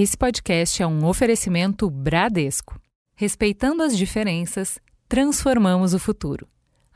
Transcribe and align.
Esse 0.00 0.16
podcast 0.16 0.80
é 0.80 0.86
um 0.86 1.04
oferecimento 1.04 1.90
Bradesco. 1.90 2.80
Respeitando 3.16 3.82
as 3.82 3.98
diferenças, 3.98 4.78
transformamos 5.08 5.92
o 5.92 5.98
futuro. 5.98 6.46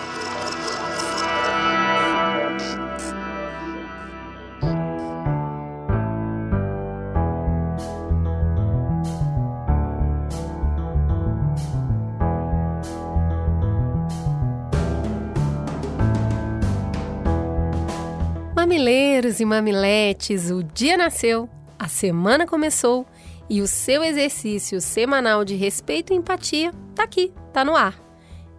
Mamileiros 19.20 19.40
e 19.42 19.46
mamiletes, 19.46 20.50
o 20.50 20.64
dia 20.64 20.96
nasceu, 20.96 21.50
a 21.78 21.90
semana 21.90 22.48
começou 22.48 23.06
e 23.50 23.62
o 23.62 23.68
seu 23.68 24.02
exercício 24.02 24.80
semanal 24.80 25.44
de 25.44 25.56
respeito 25.56 26.14
e 26.14 26.16
empatia 26.16 26.72
tá 26.96 27.04
aqui, 27.04 27.34
tá 27.52 27.66
no 27.66 27.76
ar. 27.76 28.00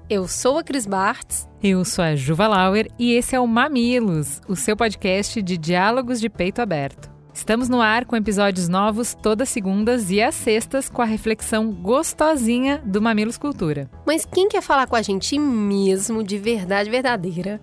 Eu 0.07 0.29
sou 0.29 0.59
a 0.59 0.63
Cris 0.63 0.85
Bartz. 0.85 1.49
Eu 1.63 1.83
sou 1.83 2.05
a 2.05 2.15
Juva 2.15 2.47
Lauer 2.47 2.91
e 2.99 3.15
esse 3.15 3.35
é 3.35 3.41
o 3.41 3.47
Mamilos, 3.47 4.43
o 4.47 4.55
seu 4.55 4.77
podcast 4.77 5.41
de 5.41 5.57
diálogos 5.57 6.21
de 6.21 6.29
peito 6.29 6.61
aberto. 6.61 7.11
Estamos 7.33 7.71
no 7.71 7.81
ar 7.81 8.05
com 8.05 8.15
episódios 8.15 8.69
novos 8.69 9.15
todas 9.15 9.49
segundas 9.49 10.11
e 10.11 10.21
às 10.21 10.35
sextas 10.35 10.91
com 10.91 11.01
a 11.01 11.07
reflexão 11.07 11.73
gostosinha 11.73 12.83
do 12.85 13.01
Mamilos 13.01 13.39
Cultura. 13.39 13.89
Mas 14.07 14.27
quem 14.27 14.47
quer 14.47 14.61
falar 14.61 14.87
com 14.87 14.97
a 14.97 15.01
gente 15.01 15.39
mesmo, 15.39 16.23
de 16.23 16.37
verdade 16.37 16.91
verdadeira, 16.91 17.59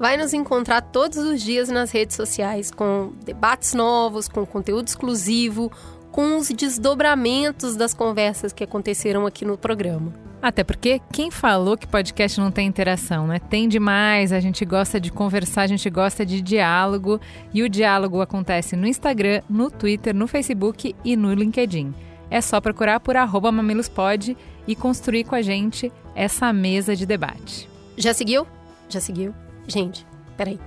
vai 0.00 0.16
nos 0.16 0.32
encontrar 0.32 0.80
todos 0.80 1.18
os 1.18 1.42
dias 1.42 1.68
nas 1.68 1.90
redes 1.90 2.16
sociais 2.16 2.70
com 2.70 3.12
debates 3.22 3.74
novos, 3.74 4.28
com 4.28 4.46
conteúdo 4.46 4.88
exclusivo, 4.88 5.70
com 6.10 6.38
os 6.38 6.48
desdobramentos 6.48 7.76
das 7.76 7.92
conversas 7.92 8.50
que 8.50 8.64
aconteceram 8.64 9.26
aqui 9.26 9.44
no 9.44 9.58
programa. 9.58 10.14
Até 10.40 10.64
porque 10.64 11.02
quem 11.12 11.30
falou 11.30 11.76
que 11.76 11.86
podcast 11.86 12.40
não 12.40 12.50
tem 12.50 12.66
interação, 12.66 13.26
né? 13.26 13.38
Tem 13.38 13.68
demais, 13.68 14.32
a 14.32 14.40
gente 14.40 14.64
gosta 14.64 14.98
de 14.98 15.12
conversar, 15.12 15.62
a 15.62 15.66
gente 15.66 15.90
gosta 15.90 16.24
de 16.24 16.40
diálogo 16.40 17.20
e 17.52 17.62
o 17.62 17.68
diálogo 17.68 18.22
acontece 18.22 18.74
no 18.76 18.86
Instagram, 18.86 19.42
no 19.50 19.70
Twitter, 19.70 20.14
no 20.14 20.26
Facebook 20.26 20.96
e 21.04 21.14
no 21.14 21.34
LinkedIn. 21.34 21.94
É 22.30 22.40
só 22.40 22.58
procurar 22.58 23.00
por 23.00 23.16
mamilospod 23.52 24.34
e 24.66 24.74
construir 24.74 25.24
com 25.24 25.34
a 25.34 25.42
gente 25.42 25.92
essa 26.14 26.50
mesa 26.54 26.96
de 26.96 27.04
debate. 27.04 27.68
Já 27.98 28.14
seguiu? 28.14 28.46
Já 28.88 28.98
seguiu? 28.98 29.34
Gente, 29.70 30.04
peraí. 30.36 30.58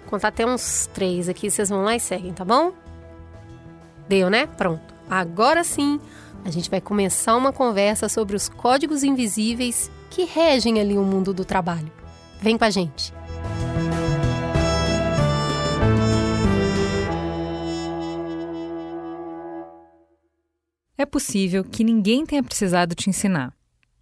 Vou 0.00 0.10
contar 0.10 0.28
até 0.28 0.44
uns 0.44 0.90
três 0.92 1.28
aqui, 1.28 1.48
vocês 1.48 1.68
vão 1.68 1.84
lá 1.84 1.94
e 1.94 2.00
seguem, 2.00 2.32
tá 2.32 2.44
bom? 2.44 2.72
Deu, 4.08 4.28
né? 4.28 4.46
Pronto. 4.46 4.92
Agora 5.08 5.62
sim, 5.62 6.00
a 6.44 6.50
gente 6.50 6.68
vai 6.68 6.80
começar 6.80 7.36
uma 7.36 7.52
conversa 7.52 8.08
sobre 8.08 8.34
os 8.34 8.48
códigos 8.48 9.04
invisíveis 9.04 9.88
que 10.10 10.24
regem 10.24 10.80
ali 10.80 10.98
o 10.98 11.04
mundo 11.04 11.32
do 11.32 11.44
trabalho. 11.44 11.92
Vem 12.40 12.58
com 12.58 12.64
a 12.64 12.70
gente. 12.70 13.14
É 20.98 21.06
possível 21.06 21.62
que 21.62 21.84
ninguém 21.84 22.26
tenha 22.26 22.42
precisado 22.42 22.96
te 22.96 23.08
ensinar 23.08 23.54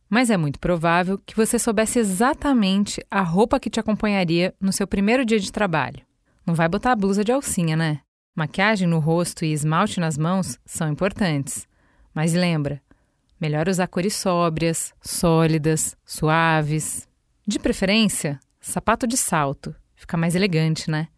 mas 0.08 0.30
é 0.30 0.36
muito 0.36 0.58
provável 0.58 1.18
que 1.18 1.36
você 1.36 1.58
soubesse 1.58 1.98
exatamente 1.98 3.04
a 3.10 3.20
roupa 3.20 3.60
que 3.60 3.68
te 3.68 3.78
acompanharia 3.78 4.54
no 4.60 4.72
seu 4.72 4.86
primeiro 4.86 5.24
dia 5.24 5.38
de 5.38 5.52
trabalho. 5.52 6.00
Não 6.46 6.54
vai 6.54 6.69
botar 6.69 6.92
a 6.92 6.96
blusa 6.96 7.22
de 7.22 7.30
alcinha, 7.30 7.76
né? 7.76 8.00
Maquiagem 8.34 8.88
no 8.88 9.00
rosto 9.00 9.44
e 9.44 9.52
esmalte 9.52 10.00
nas 10.00 10.16
mãos 10.16 10.58
são 10.64 10.88
importantes. 10.88 11.68
Mas 12.14 12.32
lembra, 12.32 12.80
melhor 13.38 13.68
usar 13.68 13.86
cores 13.86 14.14
sóbrias, 14.14 14.94
sólidas, 15.02 15.97
suaves. 16.06 17.06
De 17.47 17.58
preferência, 17.58 18.41
sapato 18.60 19.06
de 19.06 19.16
salto. 19.16 19.74
Fica 19.94 20.16
mais 20.16 20.34
elegante, 20.34 20.91
né? 20.91 21.08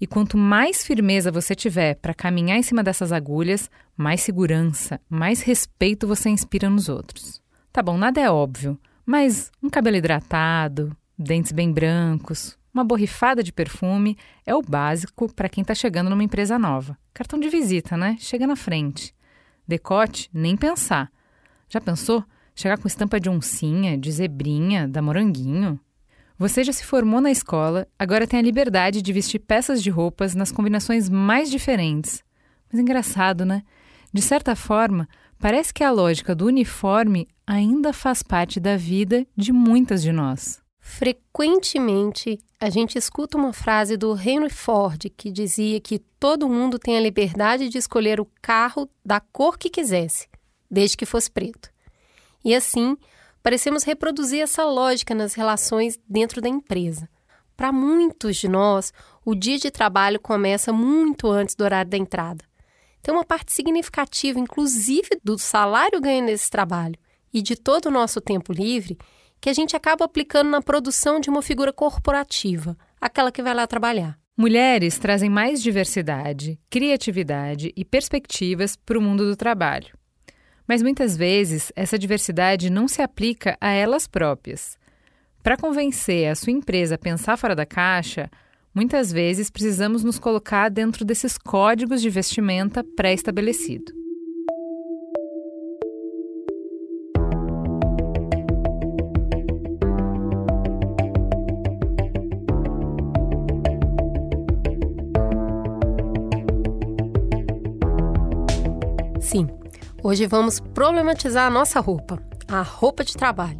E 0.00 0.06
quanto 0.06 0.36
mais 0.36 0.84
firmeza 0.84 1.30
você 1.30 1.54
tiver 1.54 1.94
para 1.94 2.12
caminhar 2.12 2.58
em 2.58 2.62
cima 2.62 2.82
dessas 2.82 3.12
agulhas, 3.12 3.70
mais 3.96 4.20
segurança, 4.20 5.00
mais 5.08 5.40
respeito 5.40 6.06
você 6.06 6.28
inspira 6.28 6.68
nos 6.68 6.88
outros. 6.88 7.43
Tá 7.74 7.82
bom, 7.82 7.98
nada 7.98 8.20
é 8.20 8.30
óbvio, 8.30 8.78
mas 9.04 9.50
um 9.60 9.68
cabelo 9.68 9.96
hidratado, 9.96 10.96
dentes 11.18 11.50
bem 11.50 11.72
brancos, 11.72 12.56
uma 12.72 12.84
borrifada 12.84 13.42
de 13.42 13.52
perfume 13.52 14.16
é 14.46 14.54
o 14.54 14.62
básico 14.62 15.26
para 15.34 15.48
quem 15.48 15.62
está 15.62 15.74
chegando 15.74 16.08
numa 16.08 16.22
empresa 16.22 16.56
nova. 16.56 16.96
Cartão 17.12 17.36
de 17.36 17.48
visita, 17.48 17.96
né? 17.96 18.16
Chega 18.20 18.46
na 18.46 18.54
frente. 18.54 19.12
Decote, 19.66 20.30
nem 20.32 20.56
pensar. 20.56 21.10
Já 21.68 21.80
pensou? 21.80 22.22
Chegar 22.54 22.78
com 22.78 22.86
estampa 22.86 23.18
de 23.18 23.28
oncinha, 23.28 23.98
de 23.98 24.12
zebrinha, 24.12 24.86
da 24.86 25.02
moranguinho? 25.02 25.80
Você 26.38 26.62
já 26.62 26.72
se 26.72 26.84
formou 26.84 27.20
na 27.20 27.32
escola, 27.32 27.88
agora 27.98 28.24
tem 28.24 28.38
a 28.38 28.42
liberdade 28.42 29.02
de 29.02 29.12
vestir 29.12 29.40
peças 29.40 29.82
de 29.82 29.90
roupas 29.90 30.32
nas 30.32 30.52
combinações 30.52 31.08
mais 31.08 31.50
diferentes. 31.50 32.22
Mas 32.70 32.80
engraçado, 32.80 33.44
né? 33.44 33.64
De 34.12 34.22
certa 34.22 34.54
forma, 34.54 35.08
Parece 35.44 35.74
que 35.74 35.84
a 35.84 35.90
lógica 35.90 36.34
do 36.34 36.46
uniforme 36.46 37.28
ainda 37.46 37.92
faz 37.92 38.22
parte 38.22 38.58
da 38.58 38.76
vida 38.76 39.26
de 39.36 39.52
muitas 39.52 40.02
de 40.02 40.12
nós. 40.12 40.62
Frequentemente, 40.78 42.38
a 42.60 42.68
gente 42.68 42.98
escuta 42.98 43.38
uma 43.38 43.52
frase 43.52 43.96
do 43.96 44.14
Henry 44.18 44.50
Ford 44.50 45.10
que 45.16 45.30
dizia 45.30 45.80
que 45.80 45.98
todo 45.98 46.48
mundo 46.48 46.78
tem 46.78 46.96
a 46.96 47.00
liberdade 47.00 47.68
de 47.68 47.78
escolher 47.78 48.20
o 48.20 48.28
carro 48.42 48.88
da 49.04 49.20
cor 49.20 49.58
que 49.58 49.70
quisesse, 49.70 50.28
desde 50.70 50.96
que 50.96 51.06
fosse 51.06 51.30
preto. 51.30 51.70
E 52.44 52.54
assim, 52.54 52.96
parecemos 53.42 53.82
reproduzir 53.82 54.42
essa 54.42 54.64
lógica 54.64 55.14
nas 55.14 55.34
relações 55.34 55.98
dentro 56.08 56.40
da 56.40 56.48
empresa. 56.48 57.08
Para 57.56 57.72
muitos 57.72 58.36
de 58.36 58.48
nós, 58.48 58.92
o 59.24 59.34
dia 59.34 59.58
de 59.58 59.70
trabalho 59.70 60.20
começa 60.20 60.72
muito 60.72 61.30
antes 61.30 61.54
do 61.54 61.64
horário 61.64 61.90
da 61.90 61.96
entrada 61.96 62.44
tem 63.04 63.12
uma 63.12 63.22
parte 63.24 63.52
significativa, 63.52 64.40
inclusive 64.40 65.20
do 65.22 65.38
salário 65.38 66.00
ganho 66.00 66.24
nesse 66.24 66.48
trabalho 66.48 66.98
e 67.34 67.42
de 67.42 67.56
todo 67.56 67.86
o 67.86 67.90
nosso 67.90 68.20
tempo 68.20 68.52
livre, 68.52 68.96
que 69.40 69.50
a 69.50 69.52
gente 69.52 69.76
acaba 69.76 70.04
aplicando 70.04 70.48
na 70.48 70.62
produção 70.62 71.18
de 71.18 71.28
uma 71.28 71.42
figura 71.42 71.72
corporativa, 71.72 72.78
aquela 73.00 73.32
que 73.32 73.42
vai 73.42 73.52
lá 73.52 73.66
trabalhar. 73.66 74.16
Mulheres 74.36 74.98
trazem 74.98 75.28
mais 75.28 75.62
diversidade, 75.62 76.58
criatividade 76.70 77.72
e 77.76 77.84
perspectivas 77.84 78.76
para 78.76 78.98
o 78.98 79.02
mundo 79.02 79.28
do 79.28 79.36
trabalho. 79.36 79.98
Mas 80.66 80.82
muitas 80.82 81.16
vezes 81.16 81.72
essa 81.76 81.98
diversidade 81.98 82.70
não 82.70 82.88
se 82.88 83.02
aplica 83.02 83.56
a 83.60 83.70
elas 83.70 84.06
próprias. 84.06 84.78
Para 85.42 85.58
convencer 85.58 86.30
a 86.30 86.34
sua 86.34 86.52
empresa 86.52 86.94
a 86.94 86.98
pensar 86.98 87.36
fora 87.36 87.54
da 87.54 87.66
caixa, 87.66 88.30
Muitas 88.74 89.12
vezes 89.12 89.50
precisamos 89.50 90.02
nos 90.02 90.18
colocar 90.18 90.68
dentro 90.68 91.04
desses 91.04 91.38
códigos 91.38 92.02
de 92.02 92.10
vestimenta 92.10 92.82
pré-estabelecido. 92.82 94.03
Hoje 110.04 110.26
vamos 110.26 110.60
problematizar 110.60 111.46
a 111.46 111.50
nossa 111.50 111.80
roupa, 111.80 112.22
a 112.46 112.60
roupa 112.60 113.02
de 113.02 113.14
trabalho. 113.14 113.58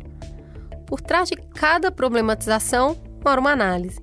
Por 0.87 1.01
trás 1.01 1.31
de 1.31 1.37
cada 1.37 1.91
problematização 1.91 3.01
mora 3.25 3.41
uma 3.41 3.53
análise. 3.53 3.99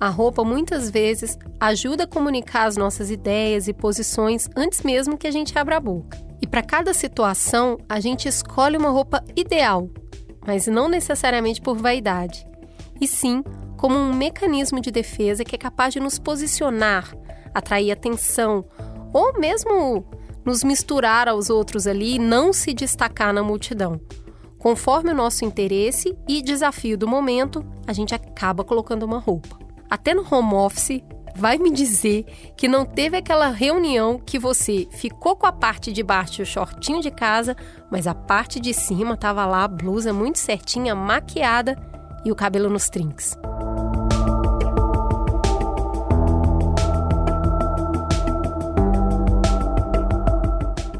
A 0.00 0.08
roupa 0.08 0.42
muitas 0.42 0.88
vezes 0.90 1.36
ajuda 1.60 2.04
a 2.04 2.06
comunicar 2.06 2.64
as 2.64 2.78
nossas 2.78 3.10
ideias 3.10 3.68
e 3.68 3.74
posições 3.74 4.48
antes 4.56 4.82
mesmo 4.82 5.18
que 5.18 5.26
a 5.26 5.30
gente 5.30 5.58
abra 5.58 5.76
a 5.76 5.80
boca. 5.80 6.16
E 6.40 6.46
para 6.46 6.62
cada 6.62 6.94
situação, 6.94 7.76
a 7.86 8.00
gente 8.00 8.26
escolhe 8.26 8.78
uma 8.78 8.88
roupa 8.88 9.22
ideal, 9.36 9.90
mas 10.46 10.66
não 10.66 10.88
necessariamente 10.88 11.60
por 11.60 11.76
vaidade, 11.76 12.46
e 12.98 13.06
sim 13.06 13.44
como 13.76 13.98
um 13.98 14.14
mecanismo 14.14 14.80
de 14.80 14.90
defesa 14.90 15.44
que 15.44 15.54
é 15.54 15.58
capaz 15.58 15.92
de 15.92 16.00
nos 16.00 16.18
posicionar, 16.18 17.14
atrair 17.52 17.92
atenção 17.92 18.64
ou 19.12 19.38
mesmo 19.38 20.06
nos 20.48 20.64
misturar 20.64 21.28
aos 21.28 21.50
outros 21.50 21.86
ali 21.86 22.14
e 22.14 22.18
não 22.18 22.54
se 22.54 22.72
destacar 22.72 23.34
na 23.34 23.42
multidão. 23.42 24.00
Conforme 24.58 25.10
o 25.10 25.14
nosso 25.14 25.44
interesse 25.44 26.16
e 26.26 26.40
desafio 26.40 26.96
do 26.96 27.06
momento, 27.06 27.64
a 27.86 27.92
gente 27.92 28.14
acaba 28.14 28.64
colocando 28.64 29.02
uma 29.02 29.18
roupa. 29.18 29.58
Até 29.90 30.14
no 30.14 30.26
home 30.28 30.54
office, 30.54 31.02
vai 31.36 31.58
me 31.58 31.70
dizer 31.70 32.24
que 32.56 32.66
não 32.66 32.86
teve 32.86 33.18
aquela 33.18 33.48
reunião 33.48 34.18
que 34.18 34.38
você 34.38 34.88
ficou 34.90 35.36
com 35.36 35.46
a 35.46 35.52
parte 35.52 35.92
de 35.92 36.02
baixo, 36.02 36.42
o 36.42 36.46
shortinho 36.46 37.02
de 37.02 37.10
casa, 37.10 37.54
mas 37.90 38.06
a 38.06 38.14
parte 38.14 38.58
de 38.58 38.72
cima 38.72 39.18
tava 39.18 39.44
lá 39.44 39.64
a 39.64 39.68
blusa 39.68 40.14
muito 40.14 40.38
certinha, 40.38 40.94
maquiada 40.94 41.76
e 42.24 42.32
o 42.32 42.34
cabelo 42.34 42.70
nos 42.70 42.88
trinks. 42.88 43.36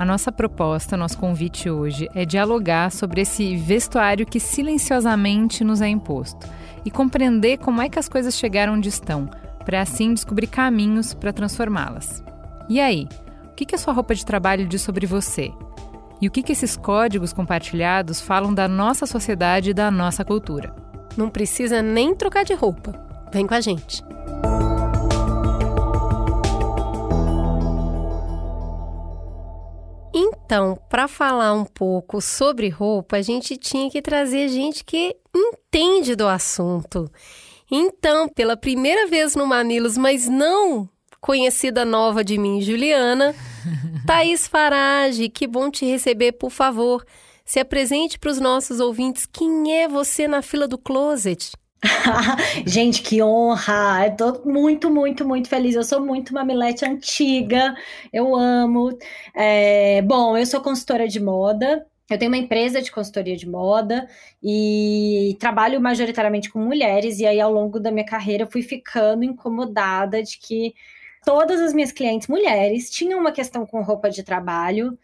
Nossa 0.08 0.32
proposta, 0.32 0.96
nosso 0.96 1.18
convite 1.18 1.68
hoje 1.68 2.08
é 2.14 2.24
dialogar 2.24 2.90
sobre 2.90 3.20
esse 3.20 3.54
vestuário 3.56 4.24
que 4.24 4.40
silenciosamente 4.40 5.62
nos 5.62 5.82
é 5.82 5.88
imposto 5.88 6.48
e 6.82 6.90
compreender 6.90 7.58
como 7.58 7.82
é 7.82 7.90
que 7.90 7.98
as 7.98 8.08
coisas 8.08 8.34
chegaram 8.34 8.72
onde 8.72 8.88
estão, 8.88 9.28
para 9.66 9.82
assim 9.82 10.14
descobrir 10.14 10.46
caminhos 10.46 11.12
para 11.12 11.30
transformá-las. 11.30 12.24
E 12.70 12.80
aí, 12.80 13.06
o 13.44 13.54
que, 13.54 13.66
que 13.66 13.74
a 13.74 13.78
sua 13.78 13.92
roupa 13.92 14.14
de 14.14 14.24
trabalho 14.24 14.66
diz 14.66 14.80
sobre 14.80 15.04
você? 15.06 15.52
E 16.22 16.26
o 16.26 16.30
que, 16.30 16.42
que 16.42 16.52
esses 16.52 16.74
códigos 16.74 17.34
compartilhados 17.34 18.18
falam 18.18 18.54
da 18.54 18.66
nossa 18.66 19.04
sociedade 19.04 19.70
e 19.70 19.74
da 19.74 19.90
nossa 19.90 20.24
cultura? 20.24 20.74
Não 21.18 21.28
precisa 21.28 21.82
nem 21.82 22.14
trocar 22.14 22.46
de 22.46 22.54
roupa. 22.54 22.94
Vem 23.30 23.46
com 23.46 23.54
a 23.54 23.60
gente. 23.60 24.02
Então, 30.48 30.80
para 30.88 31.06
falar 31.06 31.52
um 31.52 31.66
pouco 31.66 32.22
sobre 32.22 32.70
roupa, 32.70 33.18
a 33.18 33.22
gente 33.22 33.54
tinha 33.58 33.90
que 33.90 34.00
trazer 34.00 34.48
gente 34.48 34.82
que 34.82 35.14
entende 35.36 36.16
do 36.16 36.26
assunto. 36.26 37.12
Então, 37.70 38.26
pela 38.30 38.56
primeira 38.56 39.06
vez 39.06 39.36
no 39.36 39.46
Mamilos, 39.46 39.98
mas 39.98 40.26
não 40.26 40.88
conhecida 41.20 41.84
nova 41.84 42.24
de 42.24 42.38
mim, 42.38 42.62
Juliana, 42.62 43.34
Thaís 44.06 44.48
Farage, 44.48 45.28
que 45.28 45.46
bom 45.46 45.70
te 45.70 45.84
receber, 45.84 46.32
por 46.32 46.50
favor. 46.50 47.04
Se 47.44 47.60
apresente 47.60 48.18
para 48.18 48.30
os 48.30 48.40
nossos 48.40 48.80
ouvintes 48.80 49.26
quem 49.30 49.74
é 49.74 49.86
você 49.86 50.26
na 50.26 50.40
fila 50.40 50.66
do 50.66 50.78
closet. 50.78 51.52
Gente, 52.66 53.02
que 53.02 53.22
honra! 53.22 54.06
Eu 54.06 54.16
tô 54.16 54.42
muito, 54.44 54.90
muito, 54.90 55.26
muito 55.26 55.48
feliz. 55.48 55.74
Eu 55.74 55.84
sou 55.84 56.00
muito 56.00 56.34
mamilete 56.34 56.84
antiga, 56.84 57.74
eu 58.12 58.34
amo. 58.34 58.96
É, 59.34 60.02
bom, 60.02 60.36
eu 60.36 60.44
sou 60.46 60.60
consultora 60.60 61.06
de 61.06 61.20
moda, 61.20 61.86
eu 62.10 62.18
tenho 62.18 62.30
uma 62.30 62.38
empresa 62.38 62.82
de 62.82 62.90
consultoria 62.90 63.36
de 63.36 63.48
moda 63.48 64.08
e 64.42 65.36
trabalho 65.38 65.80
majoritariamente 65.80 66.50
com 66.50 66.58
mulheres, 66.58 67.18
e 67.20 67.26
aí 67.26 67.40
ao 67.40 67.52
longo 67.52 67.78
da 67.78 67.92
minha 67.92 68.06
carreira 68.06 68.46
fui 68.50 68.62
ficando 68.62 69.24
incomodada 69.24 70.22
de 70.22 70.38
que 70.38 70.74
todas 71.24 71.60
as 71.60 71.72
minhas 71.74 71.92
clientes 71.92 72.28
mulheres 72.28 72.90
tinham 72.90 73.20
uma 73.20 73.32
questão 73.32 73.66
com 73.66 73.82
roupa 73.82 74.10
de 74.10 74.22
trabalho 74.22 74.98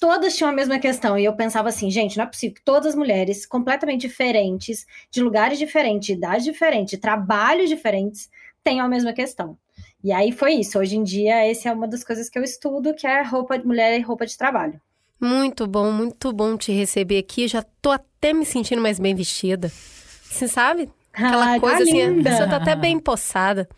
todas 0.00 0.34
tinham 0.34 0.50
a 0.50 0.54
mesma 0.54 0.78
questão. 0.78 1.18
E 1.18 1.24
eu 1.24 1.34
pensava 1.34 1.68
assim, 1.68 1.90
gente, 1.90 2.16
não 2.16 2.24
é 2.24 2.26
possível 2.26 2.54
que 2.56 2.64
todas 2.64 2.88
as 2.88 2.94
mulheres 2.94 3.44
completamente 3.44 4.08
diferentes, 4.08 4.86
de 5.10 5.22
lugares 5.22 5.58
diferentes, 5.58 6.06
de 6.06 6.14
idades 6.14 6.44
diferentes, 6.44 6.92
de 6.92 6.96
trabalhos 6.96 7.68
diferentes, 7.68 8.30
tenham 8.64 8.86
a 8.86 8.88
mesma 8.88 9.12
questão. 9.12 9.56
E 10.02 10.10
aí 10.10 10.32
foi 10.32 10.54
isso. 10.54 10.78
Hoje 10.78 10.96
em 10.96 11.04
dia, 11.04 11.44
essa 11.44 11.68
é 11.68 11.72
uma 11.72 11.86
das 11.86 12.02
coisas 12.02 12.30
que 12.30 12.38
eu 12.38 12.42
estudo, 12.42 12.94
que 12.94 13.06
é 13.06 13.22
roupa 13.22 13.58
de 13.58 13.66
mulher 13.66 13.98
e 13.98 14.02
roupa 14.02 14.24
de 14.24 14.36
trabalho. 14.36 14.80
Muito 15.20 15.66
bom, 15.66 15.92
muito 15.92 16.32
bom 16.32 16.56
te 16.56 16.72
receber 16.72 17.18
aqui. 17.18 17.46
Já 17.46 17.62
tô 17.82 17.90
até 17.90 18.32
me 18.32 18.46
sentindo 18.46 18.80
mais 18.80 18.98
bem 18.98 19.14
vestida. 19.14 19.68
Você 19.68 20.48
sabe? 20.48 20.88
Aquela 21.12 21.54
ah, 21.54 21.60
coisa 21.60 21.76
tá 21.76 21.82
assim, 21.82 22.06
linda. 22.06 22.30
pessoa 22.30 22.48
tá 22.48 22.56
até 22.56 22.74
bem 22.74 22.98
poçada. 22.98 23.68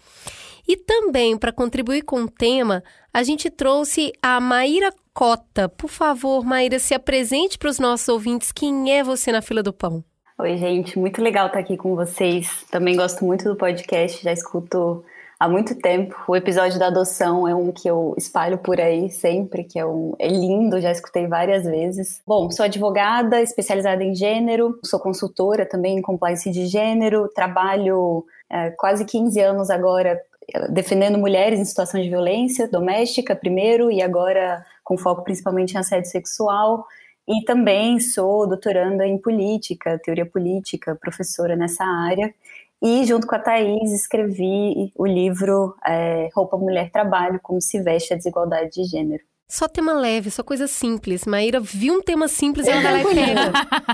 E 0.69 0.77
também, 0.77 1.37
para 1.37 1.51
contribuir 1.51 2.03
com 2.03 2.23
o 2.23 2.29
tema, 2.29 2.85
a 3.13 3.25
gente 3.25 3.51
trouxe 3.51 4.13
a 4.23 4.39
Maíra 4.41 4.93
Cota. 5.15 5.69
Por 5.69 5.89
favor, 5.89 6.45
Maíra, 6.45 6.79
se 6.79 6.95
apresente 6.95 7.59
para 7.59 7.69
os 7.69 7.79
nossos 7.79 8.09
ouvintes. 8.09 8.51
Quem 8.51 8.93
é 8.93 9.05
você 9.05 9.31
na 9.31 9.43
fila 9.43 9.63
do 9.63 9.73
pão? 9.73 10.03
Oi, 10.39 10.57
gente. 10.57 10.99
Muito 10.99 11.23
legal 11.23 11.47
estar 11.47 11.59
aqui 11.59 11.77
com 11.77 11.95
vocês. 11.95 12.65
Também 12.71 12.97
gosto 12.97 13.25
muito 13.25 13.45
do 13.45 13.57
podcast, 13.57 14.23
já 14.23 14.33
escuto 14.33 15.05
há 15.39 15.49
muito 15.49 15.75
tempo. 15.75 16.17
O 16.27 16.35
episódio 16.35 16.79
da 16.79 16.87
adoção 16.87 17.47
é 17.47 17.55
um 17.55 17.71
que 17.73 17.89
eu 17.89 18.15
espalho 18.17 18.59
por 18.59 18.81
aí 18.81 19.11
sempre, 19.11 19.65
que 19.65 19.79
é, 19.79 19.85
um, 19.85 20.15
é 20.19 20.29
lindo, 20.29 20.81
já 20.81 20.91
escutei 20.91 21.27
várias 21.27 21.65
vezes. 21.65 22.23
Bom, 22.27 22.51
sou 22.51 22.65
advogada, 22.65 23.43
especializada 23.43 24.03
em 24.05 24.15
gênero, 24.15 24.79
sou 24.85 24.99
consultora 24.99 25.67
também 25.67 25.99
em 25.99 26.03
compliance 26.03 26.51
de 26.51 26.67
gênero, 26.67 27.29
trabalho 27.35 28.25
é, 28.49 28.71
quase 28.71 29.05
15 29.05 29.41
anos 29.41 29.69
agora 29.69 30.21
defendendo 30.71 31.19
mulheres 31.19 31.59
em 31.59 31.65
situação 31.65 32.01
de 32.01 32.09
violência 32.09 32.69
doméstica 32.69 33.35
primeiro 33.35 33.91
e 33.91 34.03
agora 34.03 34.65
com 34.85 34.99
foco 34.99 35.23
principalmente 35.23 35.75
em 35.75 35.79
assédio 35.79 36.11
sexual. 36.11 36.87
E 37.27 37.45
também 37.45 38.01
sou 38.01 38.49
doutoranda 38.49 39.07
em 39.07 39.17
política, 39.17 39.99
teoria 40.03 40.27
política, 40.27 40.97
professora 41.01 41.55
nessa 41.55 41.85
área. 41.85 42.35
E 42.83 43.05
junto 43.05 43.29
com 43.29 43.37
a 43.37 43.39
Thais 43.39 43.93
escrevi 43.93 44.93
o 44.97 45.07
livro 45.07 45.77
é, 45.87 46.29
Roupa, 46.35 46.57
Mulher, 46.57 46.91
Trabalho, 46.91 47.39
Como 47.41 47.61
se 47.61 47.81
veste 47.81 48.13
a 48.13 48.17
desigualdade 48.17 48.71
de 48.71 48.85
gênero. 48.85 49.23
Só 49.49 49.69
tema 49.69 49.93
leve, 49.93 50.31
só 50.31 50.43
coisa 50.43 50.67
simples. 50.67 51.27
Maíra 51.27 51.61
viu 51.61 51.95
um 51.95 52.03
tema 52.03 52.27
simples 52.27 52.67
e 52.67 52.71
ela 52.71 52.81
vai 52.81 53.05
lá 53.05 53.11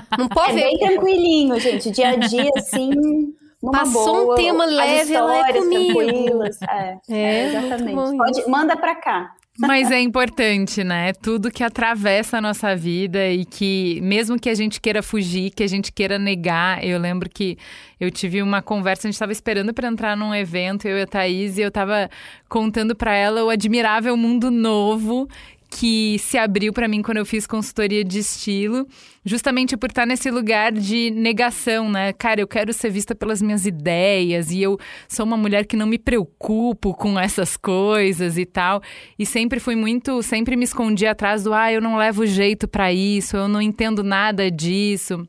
Não 0.17 0.29
pode 0.29 0.53
é 0.53 0.55
ver. 0.55 0.63
Bem 0.63 0.79
tranquilinho, 0.79 1.59
gente. 1.59 1.91
Dia 1.91 2.11
a 2.11 2.15
dia, 2.15 2.49
assim, 2.55 3.35
Passou 3.61 4.25
boa, 4.25 4.33
um 4.33 4.35
tema 4.35 4.65
leve, 4.65 5.13
ela 5.13 5.49
é 5.49 5.53
comigo. 5.53 6.01
É, 6.01 6.97
é, 7.09 7.17
é 7.17 7.47
exatamente. 7.47 8.17
Pode, 8.17 8.49
manda 8.49 8.77
pra 8.77 8.95
cá. 8.95 9.35
Mas 9.59 9.91
é 9.91 9.99
importante, 9.99 10.85
né? 10.85 11.11
Tudo 11.11 11.51
que 11.51 11.61
atravessa 11.61 12.37
a 12.37 12.41
nossa 12.41 12.73
vida 12.73 13.27
e 13.27 13.43
que, 13.43 13.99
mesmo 14.01 14.39
que 14.39 14.49
a 14.49 14.55
gente 14.55 14.79
queira 14.79 15.03
fugir, 15.03 15.51
que 15.51 15.61
a 15.61 15.67
gente 15.67 15.91
queira 15.91 16.17
negar. 16.17 16.81
Eu 16.81 16.97
lembro 16.97 17.29
que 17.29 17.57
eu 17.99 18.09
tive 18.09 18.41
uma 18.41 18.61
conversa, 18.61 19.05
a 19.05 19.09
gente 19.09 19.15
estava 19.15 19.33
esperando 19.33 19.73
para 19.73 19.89
entrar 19.89 20.15
num 20.15 20.33
evento, 20.33 20.87
eu 20.87 20.97
e 20.97 21.01
a 21.01 21.07
Thaís, 21.07 21.57
e 21.57 21.61
eu 21.61 21.67
estava 21.67 22.09
contando 22.47 22.95
para 22.95 23.13
ela 23.13 23.43
o 23.43 23.49
admirável 23.49 24.15
mundo 24.15 24.49
novo 24.49 25.27
que 25.69 26.17
se 26.19 26.37
abriu 26.37 26.73
para 26.73 26.87
mim 26.87 27.01
quando 27.01 27.17
eu 27.17 27.25
fiz 27.25 27.45
consultoria 27.45 28.03
de 28.03 28.19
estilo, 28.19 28.87
justamente 29.23 29.77
por 29.77 29.89
estar 29.89 30.05
nesse 30.05 30.31
lugar 30.31 30.71
de 30.71 31.11
negação, 31.11 31.91
né? 31.91 32.11
Cara, 32.13 32.41
eu 32.41 32.47
quero 32.47 32.73
ser 32.73 32.89
vista 32.89 33.13
pelas 33.13 33.41
minhas 33.41 33.65
ideias 33.65 34.49
e 34.51 34.61
eu 34.61 34.79
sou 35.07 35.25
uma 35.25 35.37
mulher 35.37 35.65
que 35.65 35.77
não 35.77 35.85
me 35.85 35.99
preocupo 35.99 36.93
com 36.95 37.19
essas 37.19 37.55
coisas 37.55 38.37
e 38.37 38.45
tal. 38.45 38.81
E 39.17 39.25
sempre 39.25 39.59
fui 39.59 39.75
muito, 39.75 40.23
sempre 40.23 40.55
me 40.55 40.63
escondi 40.63 41.05
atrás 41.05 41.43
do 41.43 41.53
ah, 41.53 41.71
eu 41.71 41.81
não 41.81 41.97
levo 41.97 42.25
jeito 42.25 42.67
para 42.67 42.91
isso, 42.91 43.37
eu 43.37 43.47
não 43.47 43.61
entendo 43.61 44.03
nada 44.03 44.49
disso. 44.49 45.27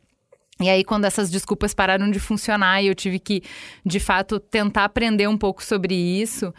E 0.58 0.68
aí, 0.68 0.84
quando 0.84 1.06
essas 1.06 1.30
desculpas 1.30 1.72
pararam 1.72 2.10
de 2.10 2.20
funcionar 2.20 2.82
e 2.82 2.86
eu 2.86 2.94
tive 2.94 3.18
que, 3.18 3.42
de 3.84 3.98
fato, 3.98 4.38
tentar 4.38 4.84
aprender 4.84 5.26
um 5.26 5.36
pouco 5.36 5.64
sobre 5.64 5.94
isso, 5.94 6.52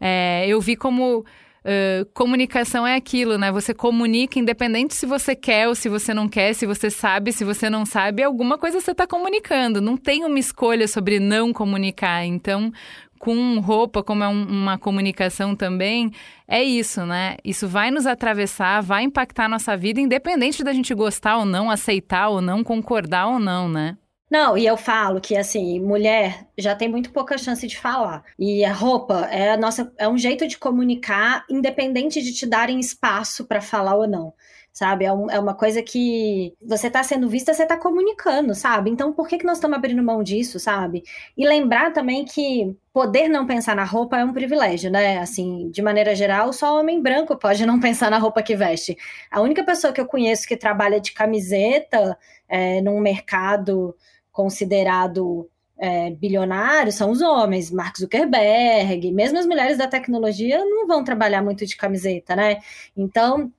é, 0.00 0.44
eu 0.46 0.60
vi 0.60 0.76
como 0.76 1.24
Uh, 1.68 2.06
comunicação 2.14 2.86
é 2.86 2.94
aquilo, 2.96 3.36
né? 3.36 3.52
Você 3.52 3.74
comunica 3.74 4.38
independente 4.38 4.94
se 4.94 5.04
você 5.04 5.36
quer 5.36 5.68
ou 5.68 5.74
se 5.74 5.86
você 5.86 6.14
não 6.14 6.26
quer, 6.26 6.54
se 6.54 6.64
você 6.64 6.88
sabe, 6.88 7.30
se 7.30 7.44
você 7.44 7.68
não 7.68 7.84
sabe, 7.84 8.22
alguma 8.22 8.56
coisa 8.56 8.80
você 8.80 8.92
está 8.92 9.06
comunicando. 9.06 9.78
Não 9.78 9.94
tem 9.94 10.24
uma 10.24 10.38
escolha 10.38 10.88
sobre 10.88 11.20
não 11.20 11.52
comunicar. 11.52 12.24
Então, 12.24 12.72
com 13.18 13.58
roupa, 13.58 14.02
como 14.02 14.24
é 14.24 14.28
um, 14.28 14.44
uma 14.44 14.78
comunicação 14.78 15.54
também, 15.54 16.10
é 16.46 16.64
isso, 16.64 17.04
né? 17.04 17.36
Isso 17.44 17.68
vai 17.68 17.90
nos 17.90 18.06
atravessar, 18.06 18.80
vai 18.80 19.02
impactar 19.02 19.44
a 19.44 19.48
nossa 19.48 19.76
vida, 19.76 20.00
independente 20.00 20.64
da 20.64 20.72
gente 20.72 20.94
gostar 20.94 21.36
ou 21.36 21.44
não, 21.44 21.70
aceitar 21.70 22.28
ou 22.30 22.40
não, 22.40 22.64
concordar 22.64 23.26
ou 23.26 23.38
não, 23.38 23.68
né? 23.68 23.98
Não, 24.30 24.58
e 24.58 24.66
eu 24.66 24.76
falo 24.76 25.20
que 25.20 25.36
assim, 25.36 25.80
mulher 25.80 26.46
já 26.56 26.74
tem 26.74 26.86
muito 26.88 27.10
pouca 27.12 27.38
chance 27.38 27.66
de 27.66 27.78
falar. 27.78 28.22
E 28.38 28.62
a 28.64 28.72
roupa 28.72 29.26
é 29.30 29.52
a 29.52 29.56
nossa 29.56 29.90
é 29.96 30.06
um 30.06 30.18
jeito 30.18 30.46
de 30.46 30.58
comunicar 30.58 31.44
independente 31.48 32.20
de 32.22 32.32
te 32.34 32.46
darem 32.46 32.78
espaço 32.78 33.46
para 33.46 33.60
falar 33.60 33.94
ou 33.94 34.06
não. 34.06 34.34
Sabe? 34.70 35.06
É, 35.06 35.12
um, 35.12 35.28
é, 35.30 35.40
uma 35.40 35.54
coisa 35.54 35.82
que 35.82 36.54
você 36.62 36.88
tá 36.88 37.02
sendo 37.02 37.28
vista, 37.28 37.52
você 37.52 37.66
tá 37.66 37.76
comunicando, 37.76 38.54
sabe? 38.54 38.90
Então 38.90 39.12
por 39.12 39.26
que, 39.26 39.38
que 39.38 39.46
nós 39.46 39.56
estamos 39.56 39.76
abrindo 39.76 40.02
mão 40.02 40.22
disso, 40.22 40.60
sabe? 40.60 41.02
E 41.36 41.46
lembrar 41.48 41.92
também 41.92 42.24
que 42.24 42.76
poder 42.92 43.28
não 43.28 43.46
pensar 43.46 43.74
na 43.74 43.84
roupa 43.84 44.18
é 44.18 44.24
um 44.24 44.32
privilégio, 44.32 44.90
né? 44.90 45.18
Assim, 45.18 45.70
de 45.70 45.82
maneira 45.82 46.14
geral, 46.14 46.52
só 46.52 46.78
homem 46.78 47.02
branco 47.02 47.36
pode 47.36 47.64
não 47.66 47.80
pensar 47.80 48.10
na 48.10 48.18
roupa 48.18 48.42
que 48.42 48.54
veste. 48.54 48.96
A 49.30 49.40
única 49.40 49.64
pessoa 49.64 49.92
que 49.92 50.00
eu 50.00 50.06
conheço 50.06 50.46
que 50.46 50.56
trabalha 50.56 51.00
de 51.00 51.12
camiseta 51.12 52.16
é, 52.48 52.80
num 52.82 53.00
mercado 53.00 53.94
considerado 54.38 55.50
é, 55.76 56.10
bilionários 56.12 56.94
são 56.94 57.10
os 57.10 57.20
homens, 57.20 57.72
Mark 57.72 57.98
Zuckerberg, 57.98 59.10
mesmo 59.10 59.36
as 59.36 59.46
mulheres 59.46 59.76
da 59.76 59.88
tecnologia 59.88 60.64
não 60.64 60.86
vão 60.86 61.02
trabalhar 61.02 61.42
muito 61.42 61.66
de 61.66 61.76
camiseta, 61.76 62.36
né? 62.36 62.58
Então 62.96 63.52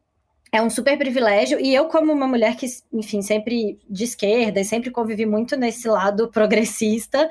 é 0.54 0.62
um 0.62 0.70
super 0.70 0.98
privilégio 0.98 1.60
e 1.60 1.76
eu 1.76 1.90
como 1.90 2.14
uma 2.14 2.28
mulher 2.30 2.56
que, 2.56 2.66
enfim, 2.94 3.22
sempre 3.22 3.78
de 3.90 4.06
esquerda 4.06 4.62
e 4.62 4.66
sempre 4.66 4.90
convivi 4.90 5.26
muito 5.26 5.58
nesse 5.58 5.86
lado 5.90 6.30
progressista, 6.32 7.30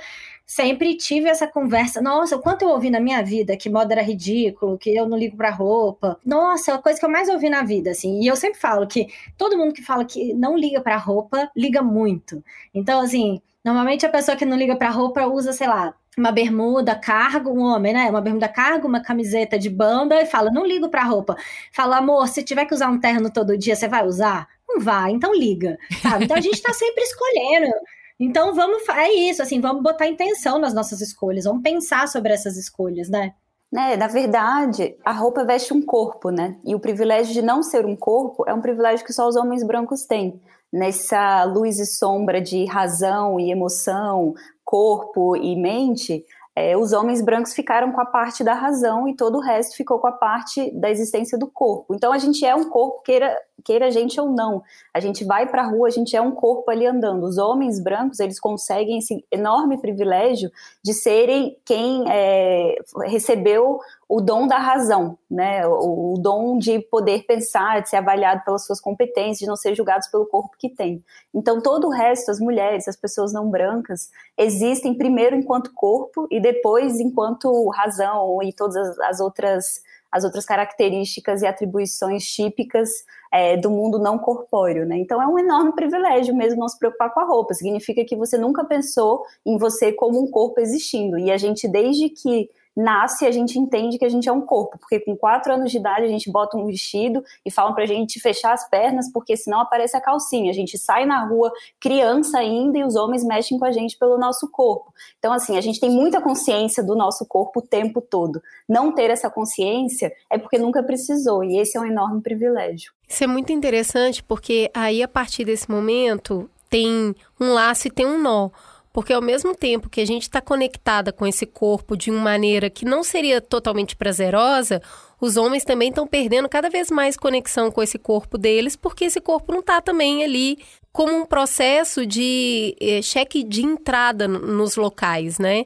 sempre 0.49 0.97
tive 0.97 1.29
essa 1.29 1.47
conversa. 1.47 2.01
Nossa, 2.01 2.35
o 2.35 2.41
quanto 2.41 2.63
eu 2.63 2.71
ouvi 2.71 2.89
na 2.89 2.99
minha 2.99 3.23
vida 3.23 3.55
que 3.55 3.69
moda 3.69 3.93
era 3.93 4.03
ridículo, 4.03 4.79
que 4.79 4.97
eu 4.97 5.07
não 5.07 5.19
ligo 5.19 5.37
pra 5.37 5.51
roupa. 5.51 6.19
Nossa, 6.25 6.73
é 6.73 6.75
a 6.75 6.79
coisa 6.79 6.99
que 6.99 7.05
eu 7.05 7.11
mais 7.11 7.29
ouvi 7.29 7.51
na 7.51 7.63
vida, 7.63 7.91
assim. 7.91 8.21
E 8.23 8.27
eu 8.27 8.35
sempre 8.35 8.59
falo 8.59 8.87
que 8.87 9.09
todo 9.37 9.59
mundo 9.59 9.75
que 9.75 9.83
fala 9.83 10.07
que 10.07 10.33
não 10.33 10.57
liga 10.57 10.81
pra 10.81 10.97
roupa, 10.97 11.51
liga 11.55 11.83
muito. 11.83 12.43
Então, 12.73 13.01
assim, 13.01 13.43
normalmente 13.63 14.07
a 14.07 14.09
pessoa 14.09 14.37
que 14.39 14.47
não 14.47 14.57
liga 14.57 14.75
pra 14.75 14.89
roupa 14.89 15.27
usa, 15.27 15.53
sei 15.53 15.69
lá, 15.69 15.95
uma 16.17 16.33
bermuda 16.33 16.95
cargo, 16.97 17.51
um 17.51 17.61
homem, 17.61 17.93
né? 17.93 18.09
Uma 18.09 18.23
bermuda 18.23 18.49
cargo, 18.49 18.89
uma 18.89 19.03
camiseta 19.03 19.59
de 19.59 19.69
banda 19.69 20.21
e 20.23 20.27
fala: 20.27 20.51
não 20.51 20.67
ligo 20.67 20.89
pra 20.89 21.05
roupa. 21.05 21.37
Fala, 21.73 21.99
amor, 21.99 22.27
se 22.27 22.43
tiver 22.43 22.65
que 22.65 22.75
usar 22.75 22.89
um 22.89 22.99
terno 22.99 23.31
todo 23.31 23.57
dia, 23.59 23.77
você 23.77 23.87
vai 23.87 24.07
usar? 24.07 24.49
Não 24.67 24.81
vai, 24.81 25.13
então 25.13 25.35
liga, 25.35 25.79
sabe? 26.03 26.25
Então 26.25 26.37
a 26.37 26.41
gente 26.41 26.61
tá 26.63 26.73
sempre 26.73 27.03
escolhendo. 27.05 27.71
Então 28.19 28.55
vamos, 28.55 28.89
é 28.89 29.13
isso, 29.13 29.43
assim, 29.43 29.61
vamos 29.61 29.83
botar 29.83 30.09
intenção 30.09 30.59
nas 30.59 30.75
nossas 30.75 31.01
escolhas, 31.01 31.45
vamos 31.45 31.63
pensar 31.63 32.09
sobre 32.09 32.33
essas 32.33 32.57
escolhas, 32.57 33.09
né? 33.09 33.35
Né, 33.71 33.97
na 33.97 34.07
verdade, 34.07 34.97
a 35.05 35.13
roupa 35.13 35.45
veste 35.45 35.75
um 35.75 35.83
corpo, 35.83 36.31
né? 36.31 36.59
E 36.65 36.75
o 36.75 36.81
privilégio 36.81 37.35
de 37.35 37.43
não 37.43 37.63
ser 37.63 37.85
um 37.85 37.95
corpo 37.95 38.45
é 38.49 38.55
um 38.55 38.63
privilégio 38.63 39.05
que 39.05 39.13
só 39.13 39.29
os 39.29 39.37
homens 39.37 39.63
brancos 39.63 40.05
têm. 40.05 40.41
Nessa 40.73 41.45
luz 41.45 41.79
e 41.79 41.87
sombra 41.87 42.41
de 42.41 42.65
razão 42.65 43.39
e 43.39 43.51
emoção, 43.51 44.35
corpo 44.65 45.37
e 45.37 45.55
mente, 45.55 46.25
é, 46.59 46.77
os 46.77 46.93
homens 46.93 47.23
brancos 47.23 47.55
ficaram 47.55 47.93
com 47.93 48.01
a 48.01 48.07
parte 48.07 48.43
da 48.43 48.53
razão 48.53 49.07
e 49.07 49.15
todo 49.15 49.37
o 49.37 49.41
resto 49.41 49.77
ficou 49.77 50.01
com 50.01 50.09
a 50.09 50.13
parte 50.13 50.71
da 50.73 50.91
existência 50.91 51.39
do 51.39 51.47
corpo. 51.47 51.95
Então 51.95 52.13
a 52.13 52.19
gente 52.19 52.45
é 52.45 52.55
um 52.55 52.69
corpo, 52.69 53.03
queira, 53.03 53.33
queira 53.65 53.87
a 53.87 53.91
gente 53.91 54.21
ou 54.21 54.29
não. 54.31 54.63
A 54.93 55.01
gente 55.01 55.25
vai 55.25 55.49
para 55.49 55.63
a 55.63 55.67
rua, 55.67 55.89
a 55.89 55.91
gente 55.91 56.17
é 56.17 56.21
um 56.21 56.31
corpo 56.31 56.71
ali 56.71 56.87
andando. 56.87 57.25
Os 57.25 57.39
homens 57.39 57.81
brancos, 57.81 58.21
eles 58.21 58.39
conseguem 58.41 58.99
esse 58.99 59.25
enorme 59.31 59.79
privilégio 59.79 60.51
de 60.83 60.95
serem 60.95 61.57
quem 61.65 62.05
é, 62.09 62.77
recebeu 63.05 63.79
o 64.09 64.23
dom 64.23 64.47
da 64.47 64.57
razão, 64.57 65.19
né? 65.31 65.67
O, 65.67 66.15
o, 66.15 66.19
dom 66.19 66.57
de 66.57 66.79
poder 66.79 67.25
pensar, 67.25 67.83
de 67.83 67.91
ser 67.91 67.97
avaliado 67.97 68.43
pelas 68.43 68.65
suas 68.65 68.81
competências, 68.81 69.41
de 69.41 69.47
não 69.47 69.57
ser 69.57 69.75
julgados 69.75 70.09
pelo 70.09 70.25
corpo 70.25 70.57
que 70.59 70.71
tem. 70.71 71.05
Então, 71.35 71.61
todo 71.61 71.89
o 71.89 71.91
resto, 71.91 72.31
as 72.31 72.41
mulheres, 72.41 72.89
as 72.89 72.97
pessoas 72.97 73.35
não 73.35 73.51
brancas, 73.51 74.09
existem 74.37 74.95
primeiro 74.95 75.37
enquanto 75.37 75.75
corpo 75.75 76.27
e 76.31 76.41
depois 76.41 76.99
enquanto 77.01 77.69
razão 77.69 78.43
e 78.43 78.51
todas 78.53 78.77
as, 78.77 78.99
as 79.01 79.21
outras 79.21 79.83
as 80.11 80.25
outras 80.25 80.45
características 80.45 81.43
e 81.43 81.47
atribuições 81.47 82.25
típicas 82.25 82.89
é, 83.33 83.57
do 83.57 83.71
mundo 83.71 83.99
não 83.99 84.19
corpóreo, 84.19 84.87
né? 84.87 84.97
Então 84.97 85.23
é 85.23 85.27
um 85.27 85.39
enorme 85.39 85.73
privilégio 85.75 86.35
mesmo 86.35 86.61
não 86.61 86.69
se 86.69 86.79
preocupar 86.79 87.13
com 87.13 87.21
a 87.21 87.25
roupa. 87.25 87.55
Significa 87.55 88.05
que 88.05 88.17
você 88.17 88.39
nunca 88.39 88.65
pensou 88.65 89.23
em 89.45 89.59
você 89.59 89.93
como 89.93 90.23
um 90.23 90.31
corpo 90.31 90.61
existindo. 90.61 91.19
E 91.19 91.31
a 91.31 91.37
gente, 91.37 91.69
desde 91.69 92.09
que 92.09 92.49
nasce, 92.79 93.27
a 93.27 93.31
gente 93.33 93.59
entende 93.59 93.99
que 93.99 94.05
a 94.05 94.09
gente 94.09 94.29
é 94.29 94.33
um 94.33 94.41
corpo, 94.41 94.79
porque 94.79 95.01
com 95.01 95.17
quatro 95.17 95.53
anos 95.53 95.73
de 95.73 95.79
idade 95.79 96.05
a 96.05 96.09
gente 96.09 96.31
bota 96.31 96.57
um 96.57 96.65
vestido 96.65 97.25
e 97.45 97.51
falam 97.51 97.75
pra 97.75 97.85
gente 97.85 98.21
fechar 98.21 98.53
as 98.53 98.69
pernas, 98.71 99.11
porque 99.13 99.37
senão 99.37 99.61
aparece 99.61 99.97
a 99.97 100.01
calcinha. 100.01 100.49
A 100.49 100.55
gente 100.55 100.79
sai 100.79 101.05
na 101.05 101.27
rua, 101.27 101.51
criança 101.81 102.39
ainda, 102.39 102.79
e 102.79 102.85
os 102.85 102.95
homens 102.95 103.25
mexem 103.25 103.59
com 103.59 103.65
a 103.65 103.73
gente 103.73 103.99
pelo 103.99 104.17
nosso 104.17 104.49
corpo. 104.49 104.95
Então, 105.19 105.33
assim, 105.33 105.59
a 105.59 105.61
gente 105.61 105.81
tem 105.81 105.91
muita 105.91 106.21
consciência 106.21 106.81
do 106.81 106.95
nosso 106.95 107.27
corpo 107.27 107.59
o 107.59 107.63
tempo 107.63 108.01
todo. 108.01 108.41
Não 108.69 108.95
ter 108.95 109.11
essa 109.11 109.29
consciência 109.29 110.13
é 110.31 110.39
porque 110.39 110.57
nunca 110.57 110.81
precisou, 110.81 111.43
e 111.43 111.59
esse 111.59 111.77
é 111.77 111.81
um 111.81 111.85
enorme 111.85 112.23
privilégio. 112.23 112.93
Isso 113.09 113.25
é 113.25 113.27
muito 113.27 113.53
interessante, 113.53 114.23
porque 114.23 114.71
aí, 114.73 115.03
a 115.03 115.09
partir 115.09 115.45
desse 115.45 115.69
momento, 115.69 116.49
tem 116.71 117.15
um 117.41 117.53
laço 117.53 117.89
e 117.89 117.91
tem 117.91 118.07
um 118.07 118.23
nó. 118.23 118.51
Porque 118.93 119.13
ao 119.13 119.23
mesmo 119.23 119.55
tempo 119.55 119.89
que 119.89 120.01
a 120.01 120.07
gente 120.07 120.23
está 120.23 120.41
conectada 120.41 121.13
com 121.13 121.27
esse 121.27 121.47
corpo 121.47 121.97
de 121.97 122.11
uma 122.11 122.21
maneira 122.21 122.71
que 122.71 122.85
não 122.85 123.03
seria 123.03 123.41
totalmente 123.41 123.95
prazerosa, 123.95 124.83
os 125.21 125.37
homens 125.37 125.65
também 125.65 125.89
estão 125.89 126.07
perdendo 126.07 126.49
cada 126.49 126.71
vez 126.71 126.91
mais 126.91 127.17
conexão 127.17 127.71
com 127.71 127.83
esse 127.83 127.99
corpo 127.99 128.39
deles, 128.39 128.77
porque 128.77 129.05
esse 129.05 129.21
corpo 129.21 129.53
não 129.53 129.61
está 129.61 129.81
também 129.81 130.25
ali 130.25 130.59
como 130.93 131.15
um 131.15 131.27
processo 131.27 132.07
de 132.07 132.75
eh, 132.81 133.03
cheque 133.03 133.45
de 133.45 133.65
entrada 133.65 134.27
nos 134.27 134.77
locais, 134.77 135.39
né? 135.39 135.65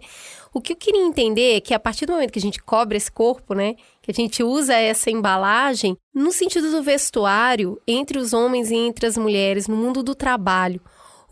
O 0.54 0.60
que 0.60 0.74
eu 0.74 0.76
queria 0.76 1.02
entender 1.02 1.56
é 1.56 1.60
que 1.60 1.72
a 1.72 1.80
partir 1.80 2.04
do 2.04 2.12
momento 2.12 2.32
que 2.32 2.38
a 2.38 2.42
gente 2.42 2.62
cobre 2.62 2.98
esse 2.98 3.10
corpo, 3.10 3.54
né, 3.54 3.74
que 4.02 4.10
a 4.10 4.14
gente 4.14 4.42
usa 4.42 4.74
essa 4.74 5.10
embalagem, 5.10 5.96
no 6.14 6.30
sentido 6.30 6.70
do 6.70 6.82
vestuário, 6.82 7.80
entre 7.88 8.18
os 8.18 8.34
homens 8.34 8.70
e 8.70 8.74
entre 8.74 9.06
as 9.06 9.16
mulheres, 9.16 9.66
no 9.66 9.76
mundo 9.76 10.02
do 10.02 10.14
trabalho, 10.14 10.78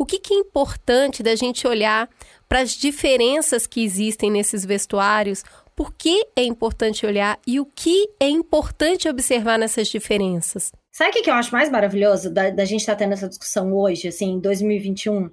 o 0.00 0.06
que, 0.06 0.18
que 0.18 0.32
é 0.32 0.38
importante 0.38 1.22
da 1.22 1.36
gente 1.36 1.66
olhar 1.66 2.08
para 2.48 2.60
as 2.60 2.70
diferenças 2.70 3.66
que 3.66 3.84
existem 3.84 4.30
nesses 4.30 4.64
vestuários? 4.64 5.44
Por 5.76 5.92
que 5.92 6.26
é 6.34 6.42
importante 6.42 7.04
olhar 7.04 7.38
e 7.46 7.60
o 7.60 7.66
que 7.66 8.08
é 8.18 8.26
importante 8.26 9.10
observar 9.10 9.58
nessas 9.58 9.88
diferenças? 9.88 10.72
Sabe 10.90 11.10
o 11.18 11.22
que 11.22 11.28
eu 11.28 11.34
acho 11.34 11.52
mais 11.52 11.70
maravilhoso 11.70 12.32
da, 12.32 12.48
da 12.48 12.64
gente 12.64 12.80
estar 12.80 12.94
tá 12.94 12.98
tendo 13.00 13.12
essa 13.12 13.28
discussão 13.28 13.74
hoje, 13.74 14.08
assim, 14.08 14.32
em 14.32 14.40
2021? 14.40 15.30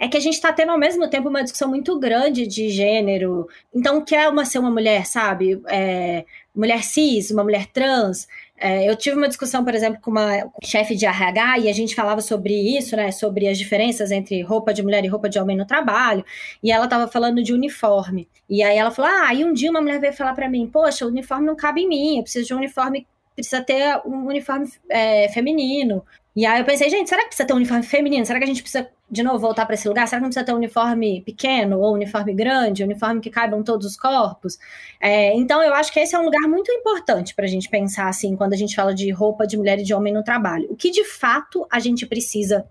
É 0.00 0.08
que 0.08 0.16
a 0.16 0.20
gente 0.20 0.34
está 0.34 0.52
tendo 0.52 0.72
ao 0.72 0.78
mesmo 0.78 1.08
tempo 1.08 1.28
uma 1.28 1.42
discussão 1.42 1.68
muito 1.68 1.96
grande 2.00 2.44
de 2.44 2.70
gênero. 2.70 3.46
Então, 3.72 4.04
quer 4.04 4.28
uma 4.28 4.44
ser 4.44 4.58
uma 4.58 4.70
mulher, 4.70 5.06
sabe? 5.06 5.62
É, 5.68 6.24
mulher 6.52 6.82
cis, 6.82 7.30
uma 7.30 7.44
mulher 7.44 7.66
trans. 7.66 8.26
É, 8.60 8.88
eu 8.88 8.96
tive 8.96 9.16
uma 9.16 9.28
discussão, 9.28 9.64
por 9.64 9.74
exemplo, 9.74 10.00
com 10.00 10.10
uma 10.10 10.50
chefe 10.64 10.96
de 10.96 11.06
RH 11.06 11.58
e 11.60 11.68
a 11.68 11.72
gente 11.72 11.94
falava 11.94 12.20
sobre 12.20 12.52
isso, 12.76 12.96
né? 12.96 13.12
Sobre 13.12 13.48
as 13.48 13.56
diferenças 13.56 14.10
entre 14.10 14.42
roupa 14.42 14.74
de 14.74 14.82
mulher 14.82 15.04
e 15.04 15.08
roupa 15.08 15.28
de 15.28 15.38
homem 15.38 15.56
no 15.56 15.64
trabalho. 15.64 16.24
E 16.62 16.72
ela 16.72 16.84
estava 16.84 17.06
falando 17.06 17.42
de 17.42 17.52
uniforme. 17.52 18.28
E 18.50 18.62
aí 18.62 18.76
ela 18.76 18.90
falou: 18.90 19.10
Ah, 19.10 19.32
e 19.32 19.44
um 19.44 19.52
dia 19.52 19.70
uma 19.70 19.80
mulher 19.80 20.00
veio 20.00 20.12
falar 20.12 20.34
para 20.34 20.48
mim: 20.48 20.66
Poxa, 20.66 21.04
o 21.04 21.08
uniforme 21.08 21.46
não 21.46 21.54
cabe 21.54 21.82
em 21.82 21.88
mim, 21.88 22.16
eu 22.16 22.22
preciso 22.22 22.46
de 22.46 22.54
um 22.54 22.58
uniforme 22.58 23.06
precisa 23.38 23.62
ter 23.62 24.00
um 24.04 24.26
uniforme 24.26 24.68
é, 24.90 25.28
feminino. 25.28 26.04
E 26.38 26.46
aí 26.46 26.60
eu 26.60 26.64
pensei, 26.64 26.88
gente, 26.88 27.08
será 27.08 27.22
que 27.22 27.30
precisa 27.30 27.44
ter 27.44 27.52
um 27.52 27.56
uniforme 27.56 27.82
feminino? 27.82 28.24
Será 28.24 28.38
que 28.38 28.44
a 28.44 28.46
gente 28.46 28.62
precisa, 28.62 28.88
de 29.10 29.24
novo, 29.24 29.40
voltar 29.40 29.66
para 29.66 29.74
esse 29.74 29.88
lugar? 29.88 30.06
Será 30.06 30.20
que 30.20 30.22
não 30.22 30.28
precisa 30.28 30.46
ter 30.46 30.52
um 30.52 30.58
uniforme 30.58 31.20
pequeno 31.22 31.80
ou 31.80 31.90
um 31.90 31.94
uniforme 31.94 32.32
grande, 32.32 32.84
um 32.84 32.86
uniforme 32.86 33.20
que 33.20 33.28
caibam 33.28 33.60
todos 33.60 33.84
os 33.84 33.96
corpos? 33.96 34.56
É, 35.00 35.34
então, 35.34 35.60
eu 35.60 35.74
acho 35.74 35.92
que 35.92 35.98
esse 35.98 36.14
é 36.14 36.18
um 36.18 36.24
lugar 36.24 36.48
muito 36.48 36.70
importante 36.70 37.34
para 37.34 37.44
a 37.44 37.48
gente 37.48 37.68
pensar, 37.68 38.08
assim, 38.08 38.36
quando 38.36 38.52
a 38.52 38.56
gente 38.56 38.76
fala 38.76 38.94
de 38.94 39.10
roupa 39.10 39.48
de 39.48 39.56
mulher 39.56 39.80
e 39.80 39.82
de 39.82 39.92
homem 39.92 40.14
no 40.14 40.22
trabalho. 40.22 40.68
O 40.70 40.76
que, 40.76 40.92
de 40.92 41.02
fato, 41.02 41.66
a 41.68 41.80
gente 41.80 42.06
precisa 42.06 42.64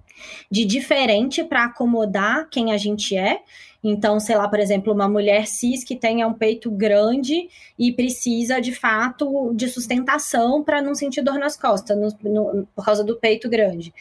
de 0.49 0.63
diferente 0.63 1.43
para 1.43 1.65
acomodar 1.65 2.47
quem 2.49 2.71
a 2.71 2.77
gente 2.77 3.17
é 3.17 3.41
então, 3.83 4.19
sei 4.19 4.35
lá, 4.35 4.47
por 4.47 4.59
exemplo, 4.59 4.93
uma 4.93 5.07
mulher 5.07 5.47
cis 5.47 5.83
que 5.83 5.95
tenha 5.95 6.27
um 6.27 6.33
peito 6.33 6.69
grande 6.71 7.49
e 7.77 7.91
precisa, 7.91 8.59
de 8.59 8.73
fato, 8.73 9.53
de 9.53 9.67
sustentação 9.67 10.63
para 10.63 10.81
não 10.81 10.95
sentir 10.95 11.21
dor 11.21 11.37
nas 11.37 11.55
costas, 11.55 11.97
no, 11.97 12.31
no, 12.31 12.67
por 12.75 12.83
causa 12.83 13.03
do 13.03 13.15
peito 13.15 13.49
grande. 13.49 13.93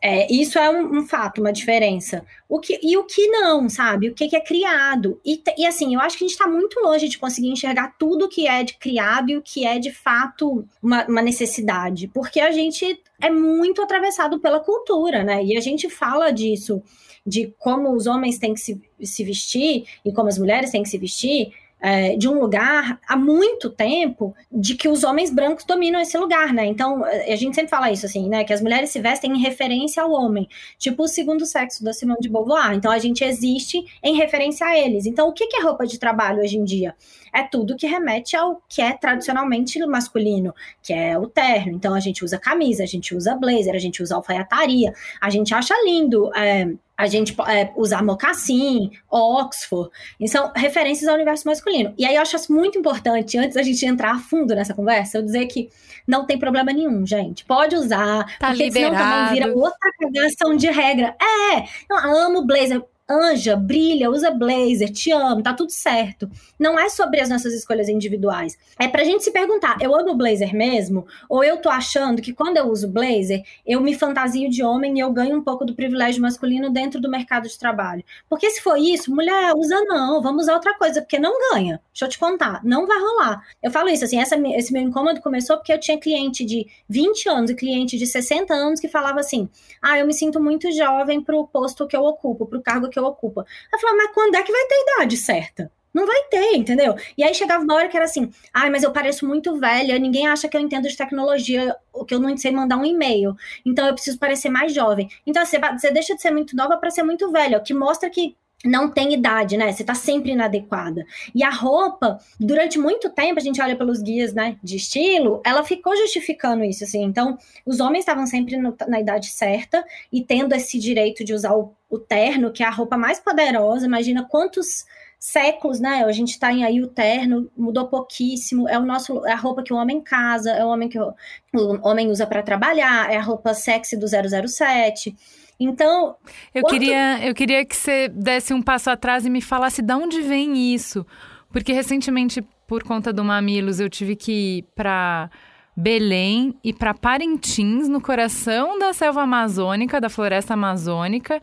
É, 0.00 0.32
isso 0.32 0.58
é 0.58 0.70
um, 0.70 0.98
um, 0.98 1.06
fato, 1.06 1.40
uma 1.40 1.52
diferença. 1.52 2.24
O 2.48 2.60
que, 2.60 2.78
e 2.82 2.96
o 2.96 3.04
que 3.04 3.26
não, 3.28 3.68
sabe? 3.68 4.08
O 4.08 4.14
que, 4.14 4.28
que 4.28 4.36
é 4.36 4.40
criado. 4.40 5.20
E, 5.24 5.42
e, 5.56 5.66
assim, 5.66 5.94
eu 5.94 6.00
acho 6.00 6.16
que 6.16 6.24
a 6.24 6.26
gente 6.28 6.36
está 6.36 6.46
muito 6.46 6.80
longe 6.80 7.08
de 7.08 7.18
conseguir 7.18 7.48
enxergar 7.48 7.96
tudo 7.98 8.28
que 8.28 8.46
é 8.46 8.62
de 8.62 8.74
criado 8.74 9.30
e 9.30 9.36
o 9.36 9.42
que 9.42 9.66
é 9.66 9.78
de 9.78 9.90
fato 9.90 10.64
uma, 10.80 11.04
uma, 11.06 11.22
necessidade. 11.22 12.06
Porque 12.08 12.38
a 12.38 12.52
gente 12.52 13.00
é 13.20 13.28
muito 13.28 13.82
atravessado 13.82 14.38
pela 14.38 14.60
cultura, 14.60 15.24
né? 15.24 15.44
E 15.44 15.56
a 15.56 15.60
gente 15.60 15.90
fala 15.90 16.30
disso 16.30 16.80
de 17.28 17.54
como 17.58 17.92
os 17.92 18.06
homens 18.06 18.38
têm 18.38 18.54
que 18.54 18.60
se, 18.60 18.80
se 19.02 19.24
vestir 19.24 19.84
e 20.04 20.12
como 20.12 20.28
as 20.28 20.38
mulheres 20.38 20.70
têm 20.70 20.82
que 20.82 20.88
se 20.88 20.98
vestir, 20.98 21.52
é, 21.80 22.16
de 22.16 22.28
um 22.28 22.40
lugar 22.40 23.00
há 23.06 23.16
muito 23.16 23.70
tempo 23.70 24.34
de 24.50 24.74
que 24.74 24.88
os 24.88 25.04
homens 25.04 25.30
brancos 25.30 25.64
dominam 25.64 26.00
esse 26.00 26.16
lugar, 26.18 26.52
né? 26.52 26.66
Então, 26.66 27.04
a 27.04 27.36
gente 27.36 27.54
sempre 27.54 27.70
fala 27.70 27.90
isso, 27.90 28.04
assim, 28.06 28.28
né? 28.28 28.44
Que 28.44 28.52
as 28.52 28.60
mulheres 28.60 28.90
se 28.90 29.00
vestem 29.00 29.32
em 29.32 29.38
referência 29.38 30.02
ao 30.02 30.10
homem, 30.10 30.48
tipo 30.76 31.04
o 31.04 31.08
segundo 31.08 31.46
sexo 31.46 31.84
da 31.84 31.92
Simone 31.92 32.20
de 32.20 32.28
Beauvoir. 32.28 32.72
Então, 32.74 32.90
a 32.90 32.98
gente 32.98 33.22
existe 33.22 33.84
em 34.02 34.16
referência 34.16 34.66
a 34.66 34.76
eles. 34.76 35.06
Então, 35.06 35.28
o 35.28 35.32
que 35.32 35.44
é 35.56 35.62
roupa 35.62 35.86
de 35.86 35.98
trabalho 35.98 36.40
hoje 36.42 36.56
em 36.56 36.64
dia? 36.64 36.94
É 37.32 37.42
tudo 37.42 37.76
que 37.76 37.86
remete 37.86 38.36
ao 38.36 38.60
que 38.68 38.82
é 38.82 38.92
tradicionalmente 38.92 39.78
masculino, 39.86 40.54
que 40.82 40.92
é 40.92 41.16
o 41.16 41.26
terno. 41.26 41.72
Então, 41.72 41.94
a 41.94 42.00
gente 42.00 42.24
usa 42.24 42.38
camisa, 42.38 42.82
a 42.82 42.86
gente 42.86 43.14
usa 43.14 43.36
blazer, 43.36 43.74
a 43.74 43.78
gente 43.78 44.02
usa 44.02 44.16
alfaiataria, 44.16 44.92
a 45.20 45.30
gente 45.30 45.54
acha 45.54 45.74
lindo. 45.84 46.34
É, 46.34 46.68
a 46.98 47.06
gente 47.06 47.32
é, 47.46 47.70
usar 47.76 48.02
mocassim, 48.02 48.90
Oxford, 49.08 49.88
e 50.18 50.28
são 50.28 50.52
referências 50.54 51.08
ao 51.08 51.14
universo 51.14 51.46
masculino. 51.46 51.94
E 51.96 52.04
aí 52.04 52.16
eu 52.16 52.20
acho 52.20 52.36
muito 52.52 52.76
importante, 52.76 53.38
antes 53.38 53.54
da 53.54 53.62
gente 53.62 53.86
entrar 53.86 54.16
a 54.16 54.18
fundo 54.18 54.52
nessa 54.52 54.74
conversa, 54.74 55.18
eu 55.18 55.22
dizer 55.22 55.46
que 55.46 55.70
não 56.04 56.26
tem 56.26 56.36
problema 56.36 56.72
nenhum, 56.72 57.06
gente. 57.06 57.44
Pode 57.44 57.76
usar, 57.76 58.26
tá 58.40 58.48
porque 58.48 58.64
liberado. 58.64 58.96
senão 58.96 59.10
também 59.10 59.34
vira 59.34 59.54
outra 59.54 59.92
cagação 60.00 60.56
de 60.56 60.66
regra. 60.68 61.14
É, 61.22 61.64
não, 61.88 62.26
amo 62.26 62.44
blazer. 62.44 62.82
Anja, 63.08 63.56
brilha, 63.56 64.10
usa 64.10 64.30
blazer, 64.30 64.90
te 64.90 65.10
amo, 65.10 65.42
tá 65.42 65.54
tudo 65.54 65.70
certo. 65.70 66.30
Não 66.58 66.78
é 66.78 66.88
sobre 66.90 67.20
as 67.20 67.28
nossas 67.28 67.54
escolhas 67.54 67.88
individuais. 67.88 68.58
É 68.78 68.86
pra 68.86 69.04
gente 69.04 69.24
se 69.24 69.30
perguntar, 69.30 69.78
eu 69.80 69.94
amo 69.94 70.14
blazer 70.14 70.54
mesmo? 70.54 71.06
Ou 71.28 71.42
eu 71.42 71.56
tô 71.56 71.70
achando 71.70 72.20
que 72.20 72.32
quando 72.32 72.58
eu 72.58 72.66
uso 72.66 72.88
blazer, 72.88 73.42
eu 73.66 73.80
me 73.80 73.94
fantasio 73.94 74.50
de 74.50 74.62
homem 74.62 74.98
e 74.98 75.00
eu 75.00 75.10
ganho 75.10 75.38
um 75.38 75.42
pouco 75.42 75.64
do 75.64 75.74
privilégio 75.74 76.20
masculino 76.20 76.70
dentro 76.70 77.00
do 77.00 77.10
mercado 77.10 77.48
de 77.48 77.58
trabalho? 77.58 78.04
Porque 78.28 78.50
se 78.50 78.60
for 78.60 78.76
isso, 78.76 79.14
mulher, 79.14 79.52
usa 79.56 79.80
não, 79.84 80.20
vamos 80.20 80.42
usar 80.42 80.54
outra 80.54 80.76
coisa, 80.76 81.00
porque 81.00 81.18
não 81.18 81.32
ganha. 81.52 81.80
Deixa 81.92 82.04
eu 82.04 82.08
te 82.08 82.18
contar, 82.18 82.60
não 82.62 82.86
vai 82.86 82.98
rolar. 82.98 83.42
Eu 83.62 83.70
falo 83.70 83.88
isso, 83.88 84.04
assim, 84.04 84.20
essa, 84.20 84.36
esse 84.54 84.72
meu 84.72 84.82
incômodo 84.82 85.20
começou 85.20 85.56
porque 85.56 85.72
eu 85.72 85.80
tinha 85.80 85.98
cliente 85.98 86.44
de 86.44 86.66
20 86.88 87.28
anos 87.28 87.50
e 87.50 87.54
cliente 87.54 87.96
de 87.96 88.06
60 88.06 88.52
anos 88.52 88.80
que 88.80 88.88
falava 88.88 89.20
assim: 89.20 89.48
ah, 89.80 89.98
eu 89.98 90.06
me 90.06 90.12
sinto 90.12 90.40
muito 90.40 90.70
jovem 90.72 91.22
pro 91.22 91.46
posto 91.46 91.86
que 91.86 91.96
eu 91.96 92.02
ocupo, 92.02 92.46
pro 92.46 92.62
cargo 92.62 92.88
que 92.88 92.97
eu 92.98 93.04
ocupo. 93.04 93.44
Eu 93.72 93.78
falava, 93.78 93.98
mas 93.98 94.14
quando 94.14 94.34
é 94.34 94.42
que 94.42 94.52
vai 94.52 94.66
ter 94.66 94.82
idade 94.82 95.16
certa? 95.16 95.70
Não 95.92 96.06
vai 96.06 96.22
ter, 96.24 96.54
entendeu? 96.54 96.94
E 97.16 97.24
aí 97.24 97.34
chegava 97.34 97.64
uma 97.64 97.74
hora 97.74 97.88
que 97.88 97.96
era 97.96 98.04
assim, 98.04 98.30
ai, 98.52 98.70
mas 98.70 98.82
eu 98.82 98.92
pareço 98.92 99.26
muito 99.26 99.58
velha, 99.58 99.98
ninguém 99.98 100.28
acha 100.28 100.48
que 100.48 100.56
eu 100.56 100.60
entendo 100.60 100.86
de 100.86 100.96
tecnologia, 100.96 101.74
ou 101.92 102.04
que 102.04 102.14
eu 102.14 102.20
não 102.20 102.36
sei 102.36 102.52
mandar 102.52 102.76
um 102.76 102.84
e-mail. 102.84 103.34
Então 103.64 103.86
eu 103.86 103.94
preciso 103.94 104.18
parecer 104.18 104.50
mais 104.50 104.72
jovem. 104.72 105.08
Então 105.26 105.44
você, 105.44 105.58
você 105.58 105.90
deixa 105.90 106.14
de 106.14 106.22
ser 106.22 106.30
muito 106.30 106.54
nova 106.54 106.76
para 106.76 106.90
ser 106.90 107.02
muito 107.02 107.30
velha, 107.32 107.58
o 107.58 107.62
que 107.62 107.74
mostra 107.74 108.10
que 108.10 108.36
não 108.64 108.90
tem 108.90 109.14
idade, 109.14 109.56
né? 109.56 109.72
Você 109.72 109.84
tá 109.84 109.94
sempre 109.94 110.32
inadequada. 110.32 111.06
E 111.34 111.44
a 111.44 111.50
roupa, 111.50 112.18
durante 112.40 112.78
muito 112.78 113.08
tempo, 113.10 113.38
a 113.38 113.42
gente 113.42 113.62
olha 113.62 113.76
pelos 113.76 114.02
guias, 114.02 114.34
né, 114.34 114.56
de 114.62 114.76
estilo, 114.76 115.40
ela 115.44 115.62
ficou 115.62 115.96
justificando 115.96 116.64
isso, 116.64 116.82
assim. 116.82 117.02
Então, 117.04 117.38
os 117.64 117.78
homens 117.78 118.00
estavam 118.00 118.26
sempre 118.26 118.56
no, 118.56 118.76
na 118.88 119.00
idade 119.00 119.28
certa 119.28 119.84
e 120.12 120.24
tendo 120.24 120.54
esse 120.54 120.78
direito 120.78 121.24
de 121.24 121.32
usar 121.32 121.54
o, 121.54 121.72
o, 121.88 121.98
terno, 121.98 122.50
que 122.50 122.62
é 122.62 122.66
a 122.66 122.70
roupa 122.70 122.96
mais 122.96 123.20
poderosa. 123.20 123.86
Imagina 123.86 124.26
quantos 124.28 124.84
séculos, 125.20 125.78
né? 125.78 126.04
A 126.04 126.12
gente 126.12 126.38
tá 126.38 126.52
em 126.52 126.64
aí 126.64 126.82
o 126.82 126.88
terno, 126.88 127.48
mudou 127.56 127.86
pouquíssimo. 127.86 128.68
É 128.68 128.76
o 128.76 128.84
nosso, 128.84 129.24
é 129.24 129.32
a 129.32 129.36
roupa 129.36 129.62
que 129.62 129.72
o 129.72 129.76
homem 129.76 130.00
casa, 130.00 130.50
é 130.50 130.64
o 130.64 130.68
homem 130.68 130.88
que 130.88 130.98
o, 130.98 131.14
o 131.54 131.88
homem 131.88 132.10
usa 132.10 132.26
para 132.26 132.42
trabalhar, 132.42 133.12
é 133.12 133.16
a 133.16 133.22
roupa 133.22 133.54
sexy 133.54 133.96
do 133.96 134.06
007. 134.08 135.16
Então. 135.58 136.16
Eu, 136.54 136.64
queria, 136.64 137.26
eu 137.26 137.34
queria 137.34 137.64
que 137.64 137.74
você 137.74 138.08
desse 138.08 138.54
um 138.54 138.62
passo 138.62 138.90
atrás 138.90 139.26
e 139.26 139.30
me 139.30 139.40
falasse 139.40 139.82
de 139.82 139.92
onde 139.92 140.22
vem 140.22 140.72
isso. 140.72 141.04
Porque 141.50 141.72
recentemente, 141.72 142.42
por 142.66 142.84
conta 142.84 143.12
do 143.12 143.24
Mamilos, 143.24 143.80
eu 143.80 143.88
tive 143.88 144.14
que 144.14 144.32
ir 144.58 144.64
para 144.74 145.30
Belém 145.76 146.54
e 146.62 146.72
para 146.72 146.94
Parintins, 146.94 147.88
no 147.88 148.00
coração 148.00 148.78
da 148.78 148.92
selva 148.92 149.22
amazônica, 149.22 150.00
da 150.00 150.08
floresta 150.08 150.54
amazônica. 150.54 151.40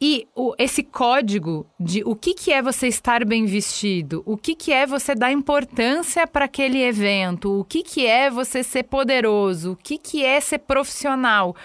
E 0.00 0.28
o, 0.34 0.54
esse 0.56 0.84
código 0.84 1.66
de 1.78 2.04
o 2.04 2.14
que, 2.14 2.32
que 2.32 2.52
é 2.52 2.62
você 2.62 2.86
estar 2.86 3.24
bem 3.24 3.46
vestido, 3.46 4.22
o 4.24 4.36
que, 4.36 4.54
que 4.54 4.72
é 4.72 4.86
você 4.86 5.12
dar 5.12 5.32
importância 5.32 6.24
para 6.24 6.44
aquele 6.44 6.80
evento, 6.80 7.58
o 7.58 7.64
que, 7.64 7.82
que 7.82 8.06
é 8.06 8.30
você 8.30 8.62
ser 8.62 8.84
poderoso, 8.84 9.72
o 9.72 9.76
que, 9.76 9.98
que 9.98 10.24
é 10.24 10.40
ser 10.40 10.58
profissional 10.60 11.56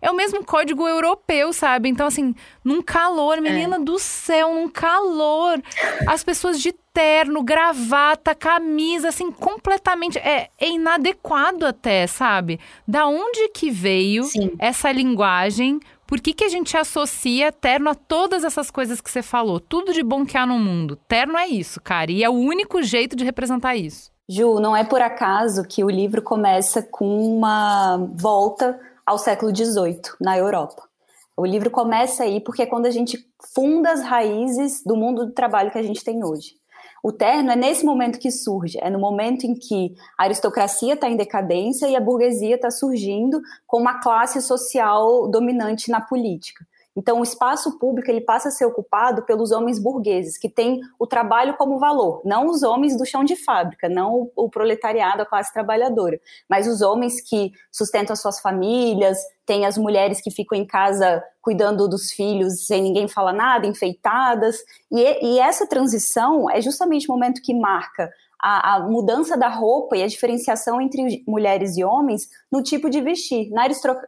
é 0.00 0.10
o 0.10 0.14
mesmo 0.14 0.44
código 0.44 0.86
europeu, 0.86 1.52
sabe? 1.52 1.88
Então, 1.88 2.06
assim, 2.06 2.34
num 2.64 2.82
calor, 2.82 3.40
menina 3.40 3.76
é. 3.76 3.80
do 3.80 3.98
céu, 3.98 4.54
num 4.54 4.68
calor. 4.68 5.60
As 6.06 6.22
pessoas 6.22 6.60
de 6.60 6.72
terno, 6.92 7.42
gravata, 7.42 8.34
camisa, 8.34 9.08
assim, 9.08 9.30
completamente. 9.30 10.18
É, 10.18 10.48
é 10.58 10.68
inadequado 10.68 11.66
até, 11.66 12.06
sabe? 12.06 12.58
Da 12.86 13.06
onde 13.06 13.48
que 13.48 13.70
veio 13.70 14.24
Sim. 14.24 14.52
essa 14.58 14.90
linguagem? 14.90 15.80
Por 16.06 16.20
que, 16.20 16.32
que 16.32 16.44
a 16.44 16.48
gente 16.48 16.74
associa 16.76 17.52
terno 17.52 17.90
a 17.90 17.94
todas 17.94 18.42
essas 18.42 18.70
coisas 18.70 18.98
que 18.98 19.10
você 19.10 19.22
falou? 19.22 19.60
Tudo 19.60 19.92
de 19.92 20.02
bom 20.02 20.24
que 20.24 20.38
há 20.38 20.46
no 20.46 20.58
mundo. 20.58 20.96
Terno 21.06 21.36
é 21.36 21.46
isso, 21.46 21.80
cara. 21.82 22.10
E 22.10 22.24
é 22.24 22.30
o 22.30 22.32
único 22.32 22.82
jeito 22.82 23.14
de 23.14 23.24
representar 23.24 23.76
isso. 23.76 24.10
Ju, 24.26 24.58
não 24.58 24.76
é 24.76 24.84
por 24.84 25.00
acaso 25.00 25.64
que 25.64 25.84
o 25.84 25.90
livro 25.90 26.20
começa 26.20 26.82
com 26.82 27.36
uma 27.36 27.96
volta 28.14 28.78
ao 29.08 29.16
século 29.16 29.56
XVIII, 29.56 30.02
na 30.20 30.36
Europa. 30.36 30.82
O 31.34 31.46
livro 31.46 31.70
começa 31.70 32.24
aí 32.24 32.40
porque 32.40 32.64
é 32.64 32.66
quando 32.66 32.84
a 32.84 32.90
gente 32.90 33.18
funda 33.54 33.90
as 33.90 34.02
raízes 34.02 34.82
do 34.84 34.94
mundo 34.94 35.24
do 35.24 35.32
trabalho 35.32 35.70
que 35.70 35.78
a 35.78 35.82
gente 35.82 36.04
tem 36.04 36.22
hoje. 36.22 36.56
O 37.02 37.10
terno 37.10 37.50
é 37.50 37.56
nesse 37.56 37.86
momento 37.86 38.18
que 38.18 38.30
surge, 38.30 38.76
é 38.82 38.90
no 38.90 38.98
momento 38.98 39.44
em 39.44 39.54
que 39.54 39.94
a 40.18 40.24
aristocracia 40.24 40.92
está 40.92 41.08
em 41.08 41.16
decadência 41.16 41.88
e 41.88 41.96
a 41.96 42.00
burguesia 42.00 42.56
está 42.56 42.70
surgindo 42.70 43.40
com 43.66 43.80
uma 43.80 43.98
classe 43.98 44.42
social 44.42 45.26
dominante 45.30 45.90
na 45.90 46.02
política. 46.02 46.66
Então, 46.98 47.20
o 47.20 47.22
espaço 47.22 47.78
público 47.78 48.10
ele 48.10 48.20
passa 48.20 48.48
a 48.48 48.50
ser 48.50 48.64
ocupado 48.64 49.22
pelos 49.22 49.52
homens 49.52 49.78
burgueses, 49.78 50.36
que 50.36 50.48
têm 50.48 50.80
o 50.98 51.06
trabalho 51.06 51.56
como 51.56 51.78
valor, 51.78 52.20
não 52.24 52.48
os 52.48 52.64
homens 52.64 52.98
do 52.98 53.06
chão 53.06 53.22
de 53.22 53.36
fábrica, 53.36 53.88
não 53.88 54.32
o 54.34 54.50
proletariado, 54.50 55.22
a 55.22 55.26
classe 55.26 55.52
trabalhadora, 55.52 56.18
mas 56.50 56.66
os 56.66 56.82
homens 56.82 57.20
que 57.20 57.52
sustentam 57.70 58.14
as 58.14 58.20
suas 58.20 58.40
famílias, 58.40 59.16
tem 59.46 59.64
as 59.64 59.78
mulheres 59.78 60.20
que 60.20 60.32
ficam 60.32 60.58
em 60.58 60.66
casa 60.66 61.22
cuidando 61.40 61.88
dos 61.88 62.10
filhos 62.10 62.66
sem 62.66 62.82
ninguém 62.82 63.06
falar 63.06 63.32
nada, 63.32 63.64
enfeitadas. 63.64 64.56
E, 64.90 65.34
e 65.34 65.38
essa 65.38 65.68
transição 65.68 66.50
é 66.50 66.60
justamente 66.60 67.08
o 67.08 67.12
momento 67.14 67.40
que 67.40 67.54
marca 67.54 68.10
a, 68.40 68.76
a, 68.76 68.80
mudança 68.80 69.36
da 69.36 69.48
roupa 69.48 69.96
e 69.96 70.02
a 70.02 70.06
diferenciação 70.06 70.80
entre 70.80 71.24
mulheres 71.26 71.76
e 71.76 71.84
homens 71.84 72.28
no 72.50 72.62
tipo 72.62 72.88
de 72.88 73.00
vestir. 73.00 73.50
Na, 73.50 73.66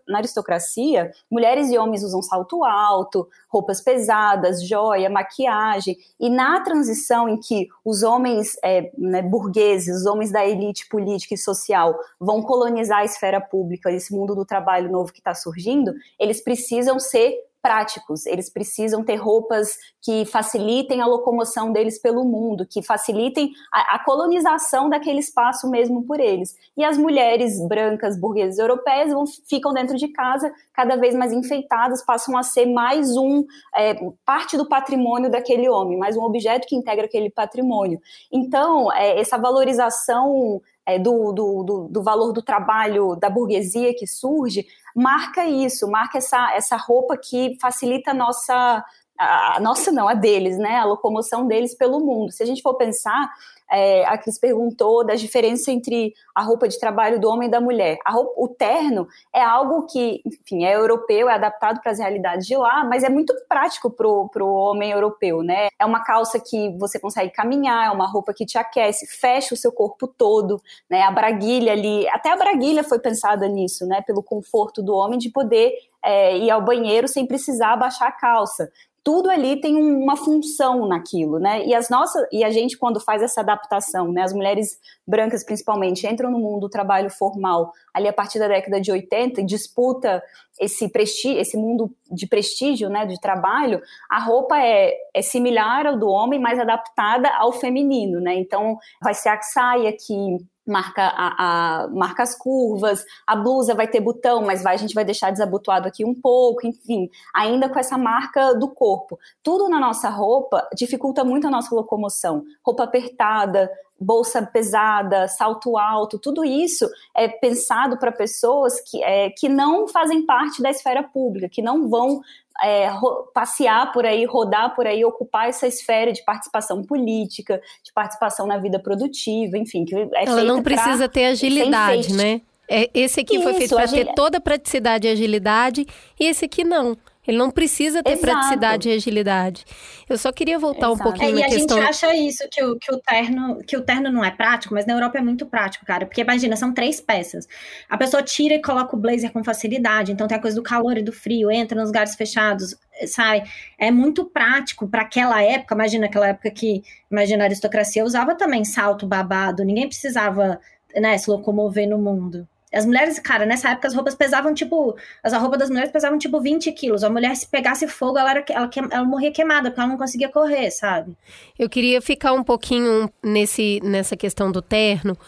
na 0.08 0.18
aristocracia, 0.18 1.10
mulheres 1.30 1.70
e 1.70 1.76
homens 1.76 2.04
usam 2.04 2.22
salto 2.22 2.64
alto, 2.64 3.28
roupas 3.48 3.80
pesadas, 3.80 4.66
joia, 4.66 5.10
maquiagem. 5.10 5.96
E 6.18 6.30
na 6.30 6.60
transição 6.60 7.28
em 7.28 7.38
que 7.38 7.68
os 7.84 8.02
homens 8.02 8.56
é, 8.62 8.90
né, 8.96 9.20
burgueses, 9.22 10.00
os 10.00 10.06
homens 10.06 10.30
da 10.30 10.46
elite 10.46 10.88
política 10.88 11.34
e 11.34 11.38
social 11.38 11.98
vão 12.18 12.42
colonizar 12.42 12.98
a 12.98 13.04
esfera 13.04 13.40
pública, 13.40 13.90
esse 13.90 14.14
mundo 14.14 14.34
do 14.34 14.44
trabalho 14.44 14.90
novo 14.90 15.12
que 15.12 15.18
está 15.18 15.34
surgindo, 15.34 15.92
eles 16.18 16.40
precisam 16.40 17.00
ser 17.00 17.49
práticos, 17.62 18.26
eles 18.26 18.50
precisam 18.50 19.04
ter 19.04 19.16
roupas 19.16 19.76
que 20.02 20.24
facilitem 20.24 21.00
a 21.00 21.06
locomoção 21.06 21.72
deles 21.72 22.00
pelo 22.00 22.24
mundo, 22.24 22.66
que 22.66 22.82
facilitem 22.82 23.52
a, 23.72 23.96
a, 23.96 24.04
colonização 24.04 24.88
daquele 24.88 25.20
espaço 25.20 25.68
mesmo 25.70 26.04
por 26.04 26.20
eles. 26.20 26.56
E 26.76 26.84
as 26.84 26.96
mulheres 26.96 27.60
brancas, 27.68 28.18
burguesas 28.18 28.58
europeias 28.58 29.12
vão, 29.12 29.24
ficam 29.48 29.72
dentro 29.72 29.96
de 29.96 30.08
casa, 30.08 30.52
cada 30.72 30.96
vez 30.96 31.14
mais 31.14 31.32
enfeitadas, 31.32 32.04
passam 32.04 32.36
a 32.36 32.42
ser 32.42 32.66
mais 32.66 33.16
um 33.16 33.44
é, 33.76 33.94
parte 34.24 34.56
do 34.56 34.66
patrimônio 34.66 35.30
daquele 35.30 35.68
homem, 35.68 35.98
mais 35.98 36.16
um 36.16 36.22
objeto 36.22 36.66
que 36.66 36.76
integra 36.76 37.04
aquele 37.04 37.30
patrimônio. 37.30 38.00
Então, 38.32 38.92
é, 38.92 39.20
essa 39.20 39.36
valorização 39.36 40.60
é, 40.94 40.98
do, 40.98 41.32
do, 41.32 41.62
do, 41.62 41.88
do, 41.88 42.02
valor 42.02 42.32
do 42.32 42.42
trabalho 42.42 43.16
da 43.16 43.30
burguesia 43.30 43.94
que 43.94 44.06
surge, 44.06 44.66
marca 44.94 45.46
isso, 45.46 45.90
marca 45.90 46.18
essa, 46.18 46.52
essa 46.54 46.76
roupa 46.76 47.16
que 47.16 47.56
facilita 47.60 48.10
a 48.10 48.14
nossa, 48.14 48.84
a 49.20 49.60
nossa 49.60 49.92
não, 49.92 50.08
a 50.08 50.14
deles, 50.14 50.56
né, 50.56 50.76
a 50.76 50.84
locomoção 50.84 51.46
deles 51.46 51.74
pelo 51.74 52.00
mundo. 52.00 52.32
Se 52.32 52.42
a 52.42 52.46
gente 52.46 52.62
for 52.62 52.74
pensar, 52.74 53.30
é, 53.70 54.04
a 54.06 54.18
Cris 54.18 54.38
perguntou 54.38 55.04
da 55.04 55.14
diferença 55.14 55.70
entre 55.70 56.12
a 56.34 56.42
roupa 56.42 56.66
de 56.66 56.78
trabalho 56.80 57.20
do 57.20 57.28
homem 57.28 57.46
e 57.46 57.50
da 57.50 57.60
mulher. 57.60 57.98
Roupa, 58.06 58.32
o 58.36 58.48
terno 58.48 59.06
é 59.32 59.42
algo 59.42 59.86
que, 59.86 60.22
enfim, 60.26 60.64
é 60.64 60.74
europeu, 60.74 61.28
é 61.28 61.34
adaptado 61.34 61.80
para 61.80 61.92
as 61.92 61.98
realidades 61.98 62.46
de 62.46 62.56
lá, 62.56 62.82
mas 62.84 63.04
é 63.04 63.08
muito 63.08 63.32
prático 63.48 63.90
para 63.90 64.08
o 64.08 64.54
homem 64.54 64.90
europeu, 64.90 65.42
né? 65.42 65.68
É 65.78 65.84
uma 65.84 66.02
calça 66.02 66.40
que 66.40 66.76
você 66.78 66.98
consegue 66.98 67.30
caminhar, 67.30 67.86
é 67.86 67.90
uma 67.90 68.10
roupa 68.10 68.34
que 68.34 68.44
te 68.44 68.58
aquece, 68.58 69.06
fecha 69.06 69.54
o 69.54 69.56
seu 69.56 69.70
corpo 69.70 70.08
todo, 70.08 70.60
né? 70.88 71.02
A 71.02 71.10
braguilha 71.10 71.72
ali, 71.72 72.08
até 72.08 72.32
a 72.32 72.36
braguilha 72.36 72.82
foi 72.82 72.98
pensada 72.98 73.46
nisso, 73.46 73.86
né? 73.86 74.02
Pelo 74.02 74.22
conforto 74.22 74.82
do 74.82 74.94
homem 74.94 75.18
de 75.18 75.30
poder 75.30 75.72
é, 76.02 76.36
ir 76.36 76.50
ao 76.50 76.64
banheiro 76.64 77.06
sem 77.06 77.26
precisar 77.26 77.74
abaixar 77.74 78.08
a 78.08 78.12
calça 78.12 78.70
tudo 79.02 79.30
ali 79.30 79.60
tem 79.60 79.76
uma 79.76 80.16
função 80.16 80.86
naquilo, 80.86 81.38
né? 81.38 81.64
E 81.64 81.74
as 81.74 81.88
nossas 81.88 82.26
e 82.30 82.44
a 82.44 82.50
gente 82.50 82.76
quando 82.76 83.00
faz 83.00 83.22
essa 83.22 83.40
adaptação, 83.40 84.12
né, 84.12 84.22
as 84.22 84.32
mulheres 84.32 84.78
brancas 85.06 85.44
principalmente 85.44 86.06
entram 86.06 86.30
no 86.30 86.38
mundo 86.38 86.60
do 86.60 86.68
trabalho 86.68 87.10
formal 87.10 87.72
ali 87.94 88.06
a 88.08 88.12
partir 88.12 88.38
da 88.38 88.48
década 88.48 88.80
de 88.80 88.92
80 88.92 89.40
e 89.40 89.46
disputa 89.46 90.22
esse 90.60 90.88
prestígio, 90.90 91.40
esse 91.40 91.56
mundo 91.56 91.90
de 92.10 92.26
prestígio, 92.26 92.90
né, 92.90 93.06
de 93.06 93.18
trabalho, 93.18 93.80
a 94.10 94.20
roupa 94.20 94.58
é, 94.58 94.94
é 95.14 95.22
similar 95.22 95.86
ao 95.86 95.98
do 95.98 96.08
homem, 96.08 96.38
mas 96.38 96.58
adaptada 96.58 97.30
ao 97.36 97.52
feminino, 97.52 98.20
né? 98.20 98.34
Então 98.34 98.78
vai 99.02 99.14
ser 99.14 99.30
a 99.30 99.40
saia 99.40 99.92
que 99.92 100.38
marca, 100.70 101.02
a, 101.02 101.82
a, 101.84 101.88
marca 101.88 102.22
as 102.22 102.34
curvas, 102.34 103.04
a 103.26 103.34
blusa 103.34 103.74
vai 103.74 103.88
ter 103.88 104.00
botão, 104.00 104.42
mas 104.42 104.62
vai, 104.62 104.74
a 104.74 104.78
gente 104.78 104.94
vai 104.94 105.04
deixar 105.04 105.30
desabotoado 105.30 105.88
aqui 105.88 106.04
um 106.04 106.14
pouco, 106.14 106.66
enfim, 106.66 107.10
ainda 107.34 107.68
com 107.68 107.78
essa 107.78 107.98
marca 107.98 108.54
do 108.54 108.68
corpo. 108.68 109.18
Tudo 109.42 109.68
na 109.68 109.80
nossa 109.80 110.08
roupa 110.08 110.66
dificulta 110.74 111.24
muito 111.24 111.46
a 111.46 111.50
nossa 111.50 111.74
locomoção. 111.74 112.44
Roupa 112.64 112.84
apertada, 112.84 113.70
bolsa 114.00 114.40
pesada, 114.46 115.28
salto 115.28 115.76
alto, 115.76 116.18
tudo 116.18 116.42
isso 116.42 116.88
é 117.14 117.28
pensado 117.28 117.98
para 117.98 118.10
pessoas 118.10 118.80
que, 118.80 119.02
é, 119.04 119.28
que 119.30 119.48
não 119.48 119.86
fazem 119.86 120.24
parte 120.24 120.62
da 120.62 120.70
esfera 120.70 121.02
pública, 121.02 121.50
que 121.50 121.60
não 121.60 121.88
vão 121.88 122.22
é, 122.62 122.90
passear 123.32 123.92
por 123.92 124.04
aí, 124.04 124.24
rodar 124.24 124.74
por 124.74 124.86
aí, 124.86 125.04
ocupar 125.04 125.48
essa 125.48 125.66
esfera 125.66 126.12
de 126.12 126.22
participação 126.24 126.82
política, 126.82 127.60
de 127.82 127.92
participação 127.92 128.46
na 128.46 128.58
vida 128.58 128.78
produtiva, 128.78 129.56
enfim. 129.56 129.84
Que 129.84 129.94
é 129.94 130.24
Ela 130.26 130.44
não 130.44 130.62
precisa 130.62 131.08
ter 131.08 131.26
agilidade, 131.26 132.12
né? 132.12 132.40
É, 132.68 132.88
esse 132.94 133.20
aqui 133.20 133.34
Isso, 133.34 133.42
foi 133.42 133.54
feito 133.54 133.74
para 133.74 133.88
ter 133.88 134.14
toda 134.14 134.38
a 134.38 134.40
praticidade 134.40 135.08
e 135.08 135.10
agilidade, 135.10 135.86
e 136.18 136.26
esse 136.26 136.44
aqui 136.44 136.62
não. 136.62 136.96
Ele 137.26 137.36
não 137.36 137.50
precisa 137.50 138.02
ter 138.02 138.12
Exato. 138.12 138.26
praticidade 138.26 138.88
e 138.88 138.92
agilidade. 138.92 139.64
Eu 140.08 140.16
só 140.16 140.32
queria 140.32 140.58
voltar 140.58 140.86
Exato. 140.86 140.94
um 140.94 141.04
pouquinho 141.04 141.38
é, 141.38 141.40
na 141.40 141.48
e 141.48 141.50
questão... 141.50 141.76
E 141.76 141.80
a 141.80 141.84
gente 141.84 141.90
acha 141.90 142.16
isso, 142.16 142.48
que 142.50 142.64
o, 142.64 142.78
que, 142.78 142.92
o 142.92 142.98
terno, 142.98 143.58
que 143.66 143.76
o 143.76 143.82
terno 143.82 144.10
não 144.10 144.24
é 144.24 144.30
prático, 144.30 144.72
mas 144.72 144.86
na 144.86 144.94
Europa 144.94 145.18
é 145.18 145.20
muito 145.20 145.44
prático, 145.44 145.84
cara. 145.84 146.06
Porque 146.06 146.22
imagina, 146.22 146.56
são 146.56 146.72
três 146.72 146.98
peças. 146.98 147.46
A 147.88 147.98
pessoa 147.98 148.22
tira 148.22 148.54
e 148.54 148.62
coloca 148.62 148.96
o 148.96 148.98
blazer 148.98 149.30
com 149.32 149.44
facilidade. 149.44 150.12
Então 150.12 150.26
tem 150.26 150.38
a 150.38 150.40
coisa 150.40 150.56
do 150.56 150.62
calor 150.62 150.96
e 150.96 151.02
do 151.02 151.12
frio, 151.12 151.50
entra 151.50 151.78
nos 151.78 151.90
lugares 151.90 152.14
fechados, 152.14 152.74
sai. 153.06 153.44
É 153.78 153.90
muito 153.90 154.24
prático 154.24 154.88
para 154.88 155.02
aquela 155.02 155.42
época. 155.42 155.74
Imagina 155.74 156.06
aquela 156.06 156.28
época 156.28 156.50
que, 156.50 156.82
imagina, 157.10 157.44
a 157.44 157.46
aristocracia 157.46 158.02
usava 158.02 158.34
também 158.34 158.64
salto 158.64 159.06
babado. 159.06 159.62
Ninguém 159.62 159.86
precisava 159.86 160.58
né, 160.96 161.18
se 161.18 161.30
locomover 161.30 161.86
no 161.86 161.98
mundo. 161.98 162.48
As 162.72 162.86
mulheres, 162.86 163.18
cara, 163.18 163.44
nessa 163.44 163.70
época 163.70 163.88
as 163.88 163.94
roupas 163.94 164.14
pesavam 164.14 164.54
tipo. 164.54 164.96
As 165.22 165.32
roupas 165.32 165.58
das 165.58 165.70
mulheres 165.70 165.90
pesavam 165.90 166.18
tipo 166.18 166.40
20 166.40 166.70
quilos. 166.72 167.02
A 167.02 167.10
mulher, 167.10 167.34
se 167.34 167.46
pegasse 167.46 167.88
fogo, 167.88 168.18
ela, 168.18 168.30
era, 168.30 168.44
ela, 168.48 168.70
ela 168.90 169.04
morria 169.04 169.32
queimada, 169.32 169.70
porque 169.70 169.80
ela 169.80 169.90
não 169.90 169.98
conseguia 169.98 170.28
correr, 170.28 170.70
sabe? 170.70 171.16
Eu 171.58 171.68
queria 171.68 172.00
ficar 172.00 172.32
um 172.32 172.44
pouquinho 172.44 173.10
nesse, 173.22 173.80
nessa 173.82 174.16
questão 174.16 174.52
do 174.52 174.62
terno, 174.62 175.18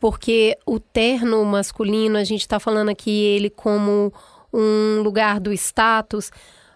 porque 0.00 0.58
o 0.66 0.80
terno 0.80 1.44
masculino, 1.44 2.18
a 2.18 2.24
gente 2.24 2.40
está 2.40 2.58
falando 2.58 2.88
aqui 2.88 3.10
ele 3.10 3.48
como 3.48 4.12
um 4.52 5.00
lugar 5.02 5.38
do 5.38 5.52
status, 5.52 6.32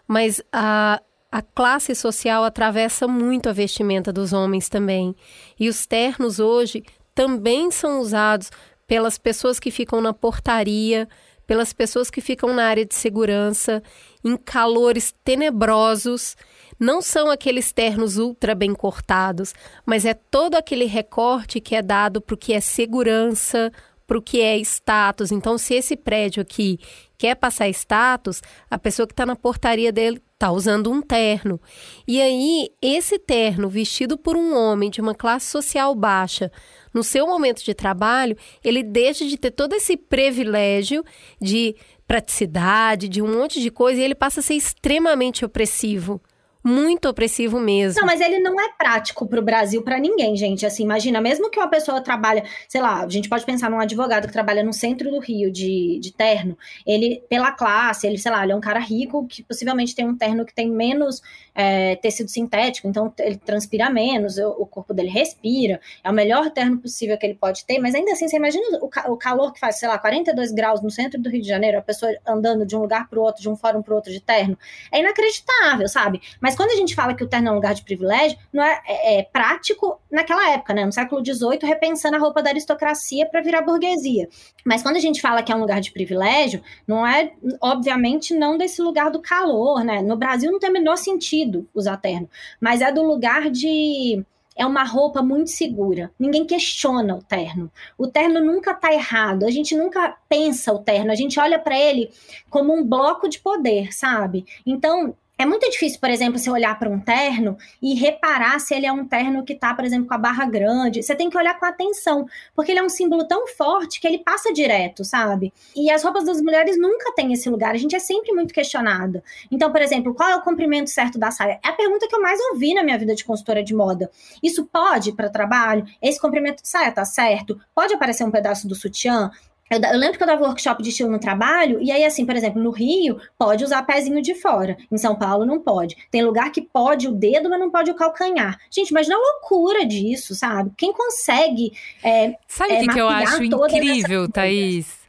mas 0.06 0.40
a, 0.52 1.00
a 1.32 1.42
classe 1.42 1.94
social 1.94 2.44
atravessa 2.44 3.08
muito 3.08 3.48
a 3.48 3.52
vestimenta 3.52 4.12
dos 4.12 4.32
homens 4.32 4.68
também. 4.68 5.16
E 5.58 5.68
os 5.68 5.84
ternos 5.84 6.38
hoje 6.38 6.84
também 7.14 7.70
são 7.70 8.00
usados 8.00 8.50
pelas 8.92 9.16
pessoas 9.16 9.58
que 9.58 9.70
ficam 9.70 10.02
na 10.02 10.12
portaria, 10.12 11.08
pelas 11.46 11.72
pessoas 11.72 12.10
que 12.10 12.20
ficam 12.20 12.52
na 12.52 12.66
área 12.66 12.84
de 12.84 12.94
segurança, 12.94 13.82
em 14.22 14.36
calores 14.36 15.14
tenebrosos. 15.24 16.36
Não 16.78 17.00
são 17.00 17.30
aqueles 17.30 17.72
ternos 17.72 18.18
ultra 18.18 18.54
bem 18.54 18.74
cortados, 18.74 19.54
mas 19.86 20.04
é 20.04 20.12
todo 20.12 20.56
aquele 20.56 20.84
recorte 20.84 21.58
que 21.58 21.74
é 21.74 21.80
dado 21.80 22.20
para 22.20 22.34
o 22.34 22.36
que 22.36 22.52
é 22.52 22.60
segurança, 22.60 23.72
para 24.12 24.18
o 24.18 24.22
que 24.22 24.42
é 24.42 24.58
status. 24.58 25.32
Então, 25.32 25.56
se 25.56 25.72
esse 25.72 25.96
prédio 25.96 26.42
aqui 26.42 26.78
quer 27.16 27.34
passar 27.34 27.66
status, 27.70 28.42
a 28.70 28.76
pessoa 28.76 29.06
que 29.06 29.14
está 29.14 29.24
na 29.24 29.34
portaria 29.34 29.90
dele 29.90 30.20
está 30.34 30.52
usando 30.52 30.90
um 30.90 31.00
terno. 31.00 31.58
E 32.06 32.20
aí, 32.20 32.68
esse 32.82 33.18
terno 33.18 33.70
vestido 33.70 34.18
por 34.18 34.36
um 34.36 34.54
homem 34.54 34.90
de 34.90 35.00
uma 35.00 35.14
classe 35.14 35.46
social 35.46 35.94
baixa, 35.94 36.52
no 36.92 37.02
seu 37.02 37.26
momento 37.26 37.64
de 37.64 37.72
trabalho, 37.72 38.36
ele 38.62 38.82
deixa 38.82 39.24
de 39.24 39.38
ter 39.38 39.50
todo 39.50 39.72
esse 39.72 39.96
privilégio 39.96 41.02
de 41.40 41.74
praticidade, 42.06 43.08
de 43.08 43.22
um 43.22 43.34
monte 43.34 43.62
de 43.62 43.70
coisa, 43.70 43.98
e 43.98 44.04
ele 44.04 44.14
passa 44.14 44.40
a 44.40 44.42
ser 44.42 44.54
extremamente 44.54 45.42
opressivo 45.42 46.20
muito 46.62 47.08
opressivo 47.08 47.58
mesmo. 47.58 48.00
Não, 48.00 48.06
mas 48.06 48.20
ele 48.20 48.38
não 48.38 48.60
é 48.60 48.68
prático 48.76 49.26
para 49.26 49.40
o 49.40 49.42
Brasil 49.42 49.82
para 49.82 49.98
ninguém, 49.98 50.36
gente. 50.36 50.64
Assim, 50.64 50.84
imagina, 50.84 51.20
mesmo 51.20 51.50
que 51.50 51.58
uma 51.58 51.68
pessoa 51.68 52.00
trabalha, 52.00 52.44
sei 52.68 52.80
lá, 52.80 53.02
a 53.02 53.08
gente 53.08 53.28
pode 53.28 53.44
pensar 53.44 53.70
num 53.70 53.80
advogado 53.80 54.26
que 54.26 54.32
trabalha 54.32 54.62
no 54.62 54.72
centro 54.72 55.10
do 55.10 55.18
Rio 55.18 55.50
de, 55.50 55.98
de 56.00 56.12
terno, 56.12 56.56
ele, 56.86 57.22
pela 57.28 57.52
classe, 57.52 58.06
ele, 58.06 58.18
sei 58.18 58.30
lá, 58.30 58.42
ele 58.42 58.52
é 58.52 58.56
um 58.56 58.60
cara 58.60 58.78
rico 58.78 59.26
que 59.26 59.42
possivelmente 59.42 59.94
tem 59.94 60.06
um 60.06 60.16
terno 60.16 60.44
que 60.44 60.54
tem 60.54 60.70
menos 60.70 61.22
é, 61.54 61.96
tecido 61.96 62.30
sintético, 62.30 62.86
então 62.86 63.12
ele 63.18 63.36
transpira 63.36 63.90
menos, 63.90 64.38
o, 64.38 64.64
corpo 64.66 64.94
dele 64.94 65.10
respira, 65.10 65.80
é 66.04 66.10
o 66.10 66.14
melhor 66.14 66.50
terno 66.50 66.78
possível 66.78 67.18
que 67.18 67.26
ele 67.26 67.34
pode 67.34 67.64
ter, 67.64 67.78
mas 67.80 67.94
ainda 67.94 68.12
assim, 68.12 68.28
você 68.28 68.36
imagina 68.36 68.78
o, 68.80 68.86
o 69.12 69.16
calor 69.16 69.52
que 69.52 69.58
faz, 69.58 69.78
sei 69.78 69.88
lá, 69.88 69.98
42 69.98 70.52
graus 70.52 70.80
no 70.80 70.90
centro 70.90 71.20
do 71.20 71.28
Rio 71.28 71.42
de 71.42 71.48
Janeiro, 71.48 71.78
a 71.78 71.82
pessoa 71.82 72.12
andando 72.26 72.64
de 72.64 72.76
um 72.76 72.80
lugar 72.80 73.08
para 73.08 73.18
o 73.18 73.22
outro, 73.22 73.42
de 73.42 73.48
um 73.48 73.56
fórum 73.56 73.82
para 73.82 73.92
o 73.92 73.96
outro 73.96 74.12
de 74.12 74.20
terno, 74.20 74.56
é 74.92 75.00
inacreditável, 75.00 75.88
sabe? 75.88 76.20
Mas 76.40 76.52
mas 76.52 76.56
quando 76.56 76.70
a 76.70 76.76
gente 76.76 76.94
fala 76.94 77.14
que 77.14 77.24
o 77.24 77.26
terno 77.26 77.48
é 77.48 77.50
um 77.50 77.54
lugar 77.54 77.72
de 77.72 77.82
privilégio, 77.82 78.38
não 78.52 78.62
é, 78.62 78.82
é, 78.86 79.20
é 79.20 79.22
prático 79.22 79.98
naquela 80.10 80.50
época, 80.50 80.74
né? 80.74 80.84
No 80.84 80.92
século 80.92 81.24
XVIII, 81.24 81.60
repensando 81.62 82.14
a 82.14 82.18
roupa 82.18 82.42
da 82.42 82.50
aristocracia 82.50 83.24
para 83.24 83.40
virar 83.40 83.62
burguesia. 83.62 84.28
Mas 84.62 84.82
quando 84.82 84.96
a 84.96 85.00
gente 85.00 85.18
fala 85.18 85.42
que 85.42 85.50
é 85.50 85.56
um 85.56 85.60
lugar 85.60 85.80
de 85.80 85.90
privilégio, 85.90 86.62
não 86.86 87.06
é, 87.06 87.32
obviamente, 87.58 88.34
não 88.34 88.58
desse 88.58 88.82
lugar 88.82 89.10
do 89.10 89.22
calor, 89.22 89.82
né? 89.82 90.02
No 90.02 90.14
Brasil 90.14 90.52
não 90.52 90.58
tem 90.58 90.68
o 90.68 90.72
menor 90.74 90.96
sentido 90.96 91.41
usar 91.74 91.96
terno, 91.96 92.28
mas 92.60 92.80
é 92.80 92.92
do 92.92 93.02
lugar 93.02 93.50
de 93.50 94.24
é 94.54 94.66
uma 94.66 94.84
roupa 94.84 95.22
muito 95.22 95.50
segura. 95.50 96.10
Ninguém 96.18 96.44
questiona 96.44 97.14
o 97.16 97.22
terno. 97.22 97.70
O 97.96 98.06
terno 98.06 98.40
nunca 98.40 98.72
está 98.72 98.92
errado. 98.92 99.46
A 99.46 99.50
gente 99.50 99.74
nunca 99.74 100.16
pensa 100.28 100.72
o 100.72 100.78
terno. 100.78 101.10
A 101.10 101.14
gente 101.14 101.40
olha 101.40 101.58
para 101.58 101.78
ele 101.78 102.10
como 102.50 102.74
um 102.74 102.84
bloco 102.84 103.28
de 103.28 103.38
poder, 103.38 103.92
sabe? 103.92 104.44
Então, 104.66 105.14
é 105.42 105.46
muito 105.46 105.68
difícil, 105.68 105.98
por 105.98 106.08
exemplo, 106.08 106.38
você 106.38 106.50
olhar 106.50 106.78
para 106.78 106.88
um 106.88 107.00
terno 107.00 107.58
e 107.82 107.94
reparar 107.94 108.58
se 108.60 108.74
ele 108.74 108.86
é 108.86 108.92
um 108.92 109.04
terno 109.04 109.44
que 109.44 109.52
está, 109.52 109.74
por 109.74 109.84
exemplo, 109.84 110.06
com 110.06 110.14
a 110.14 110.18
barra 110.18 110.46
grande. 110.46 111.02
Você 111.02 111.14
tem 111.14 111.28
que 111.28 111.36
olhar 111.36 111.58
com 111.58 111.66
atenção, 111.66 112.26
porque 112.54 112.70
ele 112.70 112.78
é 112.78 112.82
um 112.82 112.88
símbolo 112.88 113.26
tão 113.26 113.46
forte 113.48 114.00
que 114.00 114.06
ele 114.06 114.18
passa 114.18 114.52
direto, 114.52 115.04
sabe? 115.04 115.52
E 115.74 115.90
as 115.90 116.04
roupas 116.04 116.24
das 116.24 116.40
mulheres 116.40 116.78
nunca 116.78 117.12
têm 117.14 117.32
esse 117.32 117.50
lugar. 117.50 117.74
A 117.74 117.78
gente 117.78 117.96
é 117.96 117.98
sempre 117.98 118.32
muito 118.32 118.54
questionado. 118.54 119.22
Então, 119.50 119.72
por 119.72 119.82
exemplo, 119.82 120.14
qual 120.14 120.30
é 120.30 120.36
o 120.36 120.42
comprimento 120.42 120.90
certo 120.90 121.18
da 121.18 121.30
saia? 121.30 121.58
É 121.64 121.68
a 121.68 121.72
pergunta 121.72 122.06
que 122.06 122.14
eu 122.14 122.22
mais 122.22 122.38
ouvi 122.52 122.72
na 122.74 122.82
minha 122.84 122.98
vida 122.98 123.14
de 123.14 123.24
consultora 123.24 123.64
de 123.64 123.74
moda. 123.74 124.10
Isso 124.42 124.64
pode 124.66 125.12
para 125.12 125.28
trabalho? 125.28 125.84
Esse 126.00 126.20
comprimento 126.20 126.62
de 126.62 126.68
saia 126.68 126.92
tá 126.92 127.04
certo? 127.04 127.60
Pode 127.74 127.94
aparecer 127.94 128.24
um 128.24 128.30
pedaço 128.30 128.68
do 128.68 128.74
sutiã? 128.74 129.30
Eu, 129.72 129.80
eu, 129.80 129.98
lembro 129.98 130.18
que 130.18 130.22
eu 130.22 130.26
dava 130.26 130.44
workshop 130.44 130.82
de 130.82 130.90
estilo 130.90 131.10
no 131.10 131.18
trabalho, 131.18 131.80
e 131.80 131.90
aí, 131.90 132.04
assim, 132.04 132.26
por 132.26 132.36
exemplo, 132.36 132.62
no 132.62 132.70
Rio, 132.70 133.18
pode 133.38 133.64
usar 133.64 133.82
pezinho 133.84 134.20
de 134.20 134.34
fora. 134.34 134.76
Em 134.90 134.98
São 134.98 135.16
Paulo, 135.16 135.46
não 135.46 135.58
pode. 135.60 135.96
Tem 136.10 136.22
lugar 136.22 136.52
que 136.52 136.60
pode 136.60 137.08
o 137.08 137.12
dedo, 137.12 137.48
mas 137.48 137.58
não 137.58 137.70
pode 137.70 137.90
o 137.90 137.94
calcanhar. 137.94 138.58
Gente, 138.70 138.90
imagina 138.90 139.16
a 139.16 139.18
loucura 139.18 139.86
disso, 139.86 140.34
sabe? 140.34 140.70
Quem 140.76 140.92
consegue. 140.92 141.72
É, 142.04 142.34
sabe 142.46 142.74
o 142.74 142.76
é, 142.76 142.80
que, 142.80 142.88
que 142.88 143.00
eu 143.00 143.08
acho 143.08 143.42
incrível, 143.42 144.28
Thaís? 144.30 145.00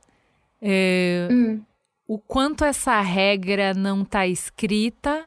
É, 0.62 1.28
hum. 1.30 1.62
O 2.08 2.17
quanto 2.17 2.63
essa 2.63 3.02
regra 3.02 3.73
não 3.73 4.04
está 4.04 4.26
escrita 4.26 5.26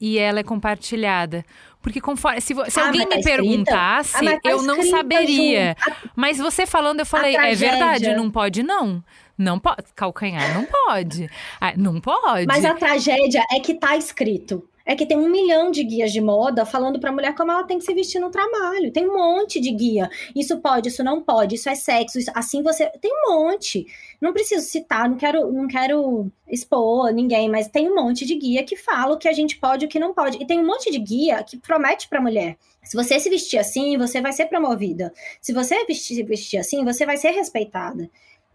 e 0.00 0.18
ela 0.18 0.40
é 0.40 0.42
compartilhada. 0.42 1.44
Porque 1.80 2.00
conforme. 2.00 2.40
Se, 2.40 2.54
se 2.54 2.80
ah, 2.80 2.86
alguém 2.86 3.06
me 3.06 3.16
tá 3.16 3.20
perguntasse, 3.22 4.28
ah, 4.28 4.40
tá 4.40 4.50
eu 4.50 4.62
não 4.62 4.82
saberia. 4.82 5.76
Junto. 5.78 6.10
Mas 6.14 6.38
você 6.38 6.66
falando, 6.66 7.00
eu 7.00 7.06
falei, 7.06 7.36
é 7.36 7.54
verdade, 7.54 8.14
não 8.14 8.30
pode, 8.30 8.62
não. 8.62 9.02
Não 9.36 9.58
pode. 9.58 9.84
Calcanhar 9.94 10.52
não 10.52 10.64
pode. 10.64 11.30
Ah, 11.60 11.72
não 11.76 12.00
pode. 12.00 12.46
Mas 12.46 12.64
a 12.64 12.74
tragédia 12.74 13.44
é 13.52 13.60
que 13.60 13.74
tá 13.74 13.96
escrito 13.96 14.68
é 14.88 14.96
que 14.96 15.04
tem 15.04 15.18
um 15.18 15.28
milhão 15.28 15.70
de 15.70 15.84
guias 15.84 16.10
de 16.10 16.18
moda 16.18 16.64
falando 16.64 16.98
para 16.98 17.10
a 17.10 17.12
mulher 17.12 17.34
como 17.34 17.52
ela 17.52 17.62
tem 17.64 17.78
que 17.78 17.84
se 17.84 17.92
vestir 17.92 18.18
no 18.18 18.30
trabalho. 18.30 18.90
Tem 18.90 19.06
um 19.06 19.18
monte 19.18 19.60
de 19.60 19.70
guia. 19.70 20.08
Isso 20.34 20.58
pode, 20.60 20.88
isso 20.88 21.04
não 21.04 21.20
pode, 21.20 21.56
isso 21.56 21.68
é 21.68 21.74
sexo, 21.74 22.18
isso, 22.18 22.32
assim 22.34 22.62
você. 22.62 22.90
Tem 22.98 23.10
um 23.12 23.34
monte. 23.34 23.86
Não 24.18 24.32
preciso 24.32 24.66
citar, 24.66 25.06
não 25.06 25.18
quero, 25.18 25.52
não 25.52 25.68
quero 25.68 26.32
expor 26.48 27.12
ninguém, 27.12 27.50
mas 27.50 27.68
tem 27.68 27.86
um 27.86 27.96
monte 27.96 28.24
de 28.24 28.34
guia 28.34 28.64
que 28.64 28.76
fala 28.76 29.14
o 29.14 29.18
que 29.18 29.28
a 29.28 29.32
gente 29.34 29.58
pode 29.58 29.84
e 29.84 29.86
o 29.86 29.90
que 29.90 29.98
não 29.98 30.14
pode. 30.14 30.42
E 30.42 30.46
tem 30.46 30.58
um 30.58 30.66
monte 30.66 30.90
de 30.90 30.98
guia 30.98 31.44
que 31.44 31.58
promete 31.58 32.08
para 32.08 32.18
a 32.18 32.22
mulher. 32.22 32.56
Se 32.82 32.96
você 32.96 33.20
se 33.20 33.28
vestir 33.28 33.58
assim, 33.58 33.98
você 33.98 34.22
vai 34.22 34.32
ser 34.32 34.46
promovida. 34.46 35.12
Se 35.38 35.52
você 35.52 35.84
vestir, 35.84 36.24
vestir 36.24 36.58
assim, 36.60 36.82
você 36.82 37.04
vai 37.04 37.18
ser 37.18 37.32
respeitada. 37.32 38.08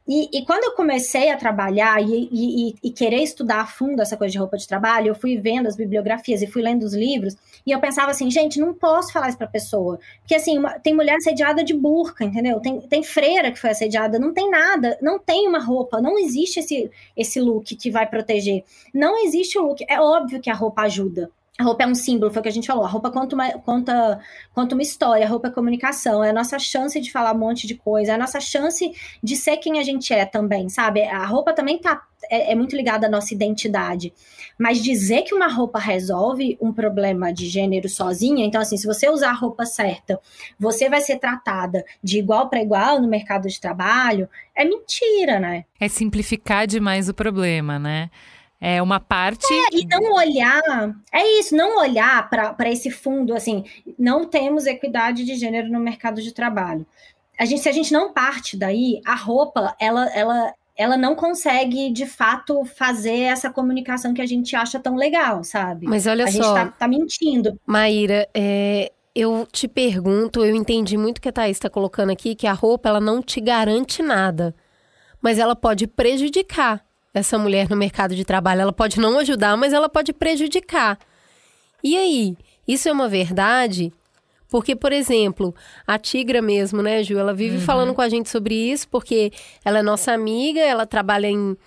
E, 0.06 0.38
e, 0.38 0.46
quando 0.46 0.66
eu 0.66 0.72
comecei 0.72 1.30
a 1.32 1.38
trabalhar 1.38 2.02
e, 2.02 2.28
e, 2.30 2.76
e, 2.84 2.92
querer 2.92 3.24
estudar 3.24 3.62
a 3.62 3.66
fundo 3.66 4.02
essa 4.02 4.18
coisa 4.18 4.34
de 4.34 4.38
roupa 4.38 4.58
de 4.58 4.68
trabalho, 4.68 5.08
eu 5.08 5.16
fui 5.16 5.38
vendo 5.38 5.66
as 5.68 5.78
bibliografias 5.78 6.42
e 6.42 6.48
fui 6.48 6.62
lendo 6.62 6.84
os 6.84 6.94
livros, 6.94 7.38
e 7.66 7.72
eu 7.72 7.80
pensava 7.80 8.12
assim, 8.12 8.30
gente, 8.30 8.60
não 8.60 8.74
posso 8.74 9.13
falar 9.13 9.30
isso 9.30 9.38
pra 9.38 9.48
pessoa. 9.48 9.98
Porque 10.20 10.36
assim, 10.36 10.58
uma, 10.58 10.78
tem 10.78 10.94
mulher 10.94 11.16
assediada 11.16 11.63
de 11.63 11.74
burca, 11.74 12.26
entendeu? 12.26 12.60
Tem, 12.60 12.82
tem 12.82 13.02
freira 13.02 13.50
que 13.50 13.60
foi 13.60 13.70
assediada, 13.70 14.20
não 14.20 14.34
tem 14.34 14.50
nada, 14.50 14.98
não 15.02 15.18
tem 15.18 15.48
uma 15.48 15.60
roupa, 15.60 16.02
não 16.02 16.20
existe 16.20 16.60
esse, 16.60 16.92
esse 17.16 17.39
look 17.39 17.74
que 17.76 17.89
vai 17.89 18.06
proteger. 18.06 18.66
Não 18.94 19.24
existe 19.24 19.58
o 19.58 19.62
look. 19.62 19.86
É 19.88 20.02
óbvio 20.02 20.42
que 20.42 20.50
a 20.50 20.54
roupa 20.54 20.82
ajuda. 20.82 21.32
A 21.60 21.63
roupa 21.63 21.84
é 21.84 21.88
um 21.88 21.94
símbolo, 21.94 22.32
foi 22.32 22.39
o 22.39 22.44
que 22.44 22.50
a 22.50 22.52
gente 22.52 22.66
falou. 22.66 22.84
A 22.84 22.88
roupa 22.88 23.12
conta 23.12 23.36
uma, 23.36 23.52
conta, 23.60 24.20
conta 24.56 24.74
uma 24.74 24.82
história, 24.82 25.24
a 25.24 25.30
roupa 25.30 25.50
é 25.50 25.52
comunicação, 25.52 26.24
é 26.24 26.32
a 26.32 26.34
nossa 26.34 26.58
chance 26.58 27.00
de 27.00 27.12
falar 27.12 27.32
um 27.32 27.38
monte 27.38 27.68
de 27.68 27.76
coisa, 27.76 28.12
é 28.12 28.16
a 28.16 28.18
nossa 28.18 28.39
chance 28.39 28.92
de 29.22 29.36
ser 29.36 29.58
quem 29.58 29.78
a 29.78 29.84
gente 29.84 30.12
é 30.12 30.26
também, 30.26 30.68
sabe? 30.68 31.04
A 31.04 31.24
roupa 31.28 31.54
também 31.54 31.78
tá, 31.78 32.02
é, 32.28 32.54
é 32.54 32.56
muito 32.56 32.76
ligada 32.76 33.06
à 33.06 33.10
nossa 33.10 33.36
identidade. 33.36 34.12
Mas 34.58 34.82
dizer 34.82 35.22
que 35.22 35.36
uma 35.36 35.48
roupa 35.48 35.78
resolve 35.78 36.58
um 36.60 36.74
problema 36.74 37.32
de 37.32 37.48
gênero 37.48 37.88
sozinha, 37.88 38.44
então, 38.44 38.60
assim, 38.60 38.76
se 38.76 38.88
você 38.88 39.08
usar 39.08 39.30
a 39.30 39.34
roupa 39.34 39.63
certa, 39.63 40.20
você 40.60 40.89
vai 40.89 41.02
ser 41.02 41.20
tratada 41.20 41.86
de 42.04 42.18
igual 42.18 42.50
para 42.50 42.63
igual 42.63 43.00
no 43.00 43.08
mercado 43.08 43.48
de 43.48 43.62
trabalho, 43.62 44.28
é 44.56 44.66
mentira, 44.66 45.39
né? 45.39 45.66
É 45.80 45.88
simplificar 45.88 46.66
demais 46.66 47.10
o 47.10 47.13
problema, 47.13 47.78
né? 47.78 48.10
É 48.65 48.82
uma 48.82 48.97
parte. 48.97 49.45
É, 49.54 49.76
e 49.78 49.86
não 49.86 50.13
olhar. 50.13 50.95
É 51.12 51.39
isso, 51.39 51.54
não 51.54 51.80
olhar 51.80 52.30
para 52.30 52.71
esse 52.71 52.89
fundo, 52.89 53.36
assim, 53.36 53.65
não 53.99 54.26
temos 54.26 54.65
equidade 54.65 55.26
de 55.26 55.36
gênero 55.36 55.69
no 55.69 55.82
mercado 55.82 56.21
de 56.21 56.34
trabalho. 56.34 56.86
A 57.38 57.43
gente, 57.43 57.62
se 57.62 57.67
a 57.67 57.73
gente 57.73 57.91
não 57.91 58.13
parte 58.13 58.56
daí, 58.56 59.02
a 59.06 59.15
roupa, 59.15 59.76
ela, 59.78 60.10
ela, 60.15 60.54
ela 60.78 60.95
não 60.95 61.13
consegue, 61.13 61.91
de 61.91 62.06
fato, 62.06 62.63
fazer 62.63 63.23
essa 63.23 63.49
comunicação 63.49 64.13
que 64.13 64.21
a 64.21 64.26
gente 64.26 64.56
acha 64.56 64.80
tão 64.80 64.95
legal, 64.95 65.43
sabe? 65.43 65.86
Mas 65.86 66.08
olha 66.08 66.23
a 66.23 66.32
só. 66.32 66.39
A 66.39 66.41
gente 66.41 66.71
tá, 66.71 66.78
tá 66.80 66.88
mentindo. 66.88 67.60
Maíra, 67.65 68.30
é, 68.34 68.93
eu 69.13 69.45
te 69.52 69.67
pergunto, 69.67 70.41
eu 70.45 70.56
entendi 70.56 70.95
muito 70.95 71.19
que 71.19 71.28
a 71.28 71.34
Thaís 71.34 71.58
está 71.58 71.69
colocando 71.69 72.12
aqui, 72.12 72.34
que 72.34 72.47
a 72.47 72.54
roupa 72.54 72.88
ela 72.88 73.02
não 73.02 73.21
te 73.21 73.41
garante 73.41 74.02
nada, 74.02 74.56
mas 75.21 75.38
ela 75.38 75.54
pode 75.54 75.86
prejudicar 75.86 76.82
essa 77.13 77.38
mulher 77.38 77.69
no 77.69 77.76
mercado 77.76 78.15
de 78.15 78.26
trabalho. 78.26 78.62
Ela 78.62 78.73
pode 78.73 78.99
não 78.99 79.19
ajudar, 79.19 79.56
mas 79.56 79.73
ela 79.73 79.88
pode 79.88 80.12
prejudicar. 80.12 80.97
E 81.84 81.97
aí, 81.97 82.38
isso 82.67 82.89
é 82.89 82.91
uma 82.91 83.08
verdade? 83.08 83.91
Porque, 84.49 84.76
por 84.76 84.91
exemplo, 84.91 85.54
a 85.86 85.97
Tigra 85.97 86.41
mesmo, 86.41 86.82
né, 86.82 87.04
Ju? 87.04 87.17
Ela 87.17 87.34
vive 87.34 87.58
uhum. 87.58 87.62
falando 87.63 87.93
com 87.93 88.02
a 88.02 88.10
gente 88.10 88.30
sobre 88.30 88.54
isso, 88.54 88.88
porque 88.88 89.32
ela 89.65 89.80
é 89.80 89.82
nossa 89.82 90.12
amiga, 90.12 90.60
ela 90.60 90.86
trabalha 90.86 91.28
em 91.28 91.58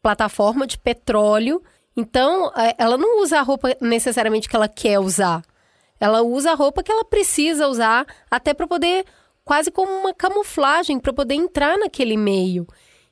plataforma 0.00 0.66
de 0.66 0.78
petróleo. 0.78 1.62
Então, 1.96 2.52
é, 2.56 2.74
ela 2.78 2.96
não 2.96 3.20
usa 3.20 3.40
a 3.40 3.42
roupa 3.42 3.76
necessariamente 3.80 4.48
que 4.48 4.54
ela 4.54 4.68
quer 4.68 5.00
usar. 5.00 5.42
Ela 5.98 6.22
usa 6.22 6.52
a 6.52 6.54
roupa 6.54 6.82
que 6.82 6.92
ela 6.92 7.04
precisa 7.04 7.66
usar, 7.66 8.06
até 8.30 8.54
para 8.54 8.68
poder, 8.68 9.04
quase 9.44 9.70
como 9.70 9.90
uma 9.92 10.14
camuflagem, 10.14 11.00
para 11.00 11.12
poder 11.12 11.34
entrar 11.34 11.76
naquele 11.76 12.16
meio. 12.16 12.66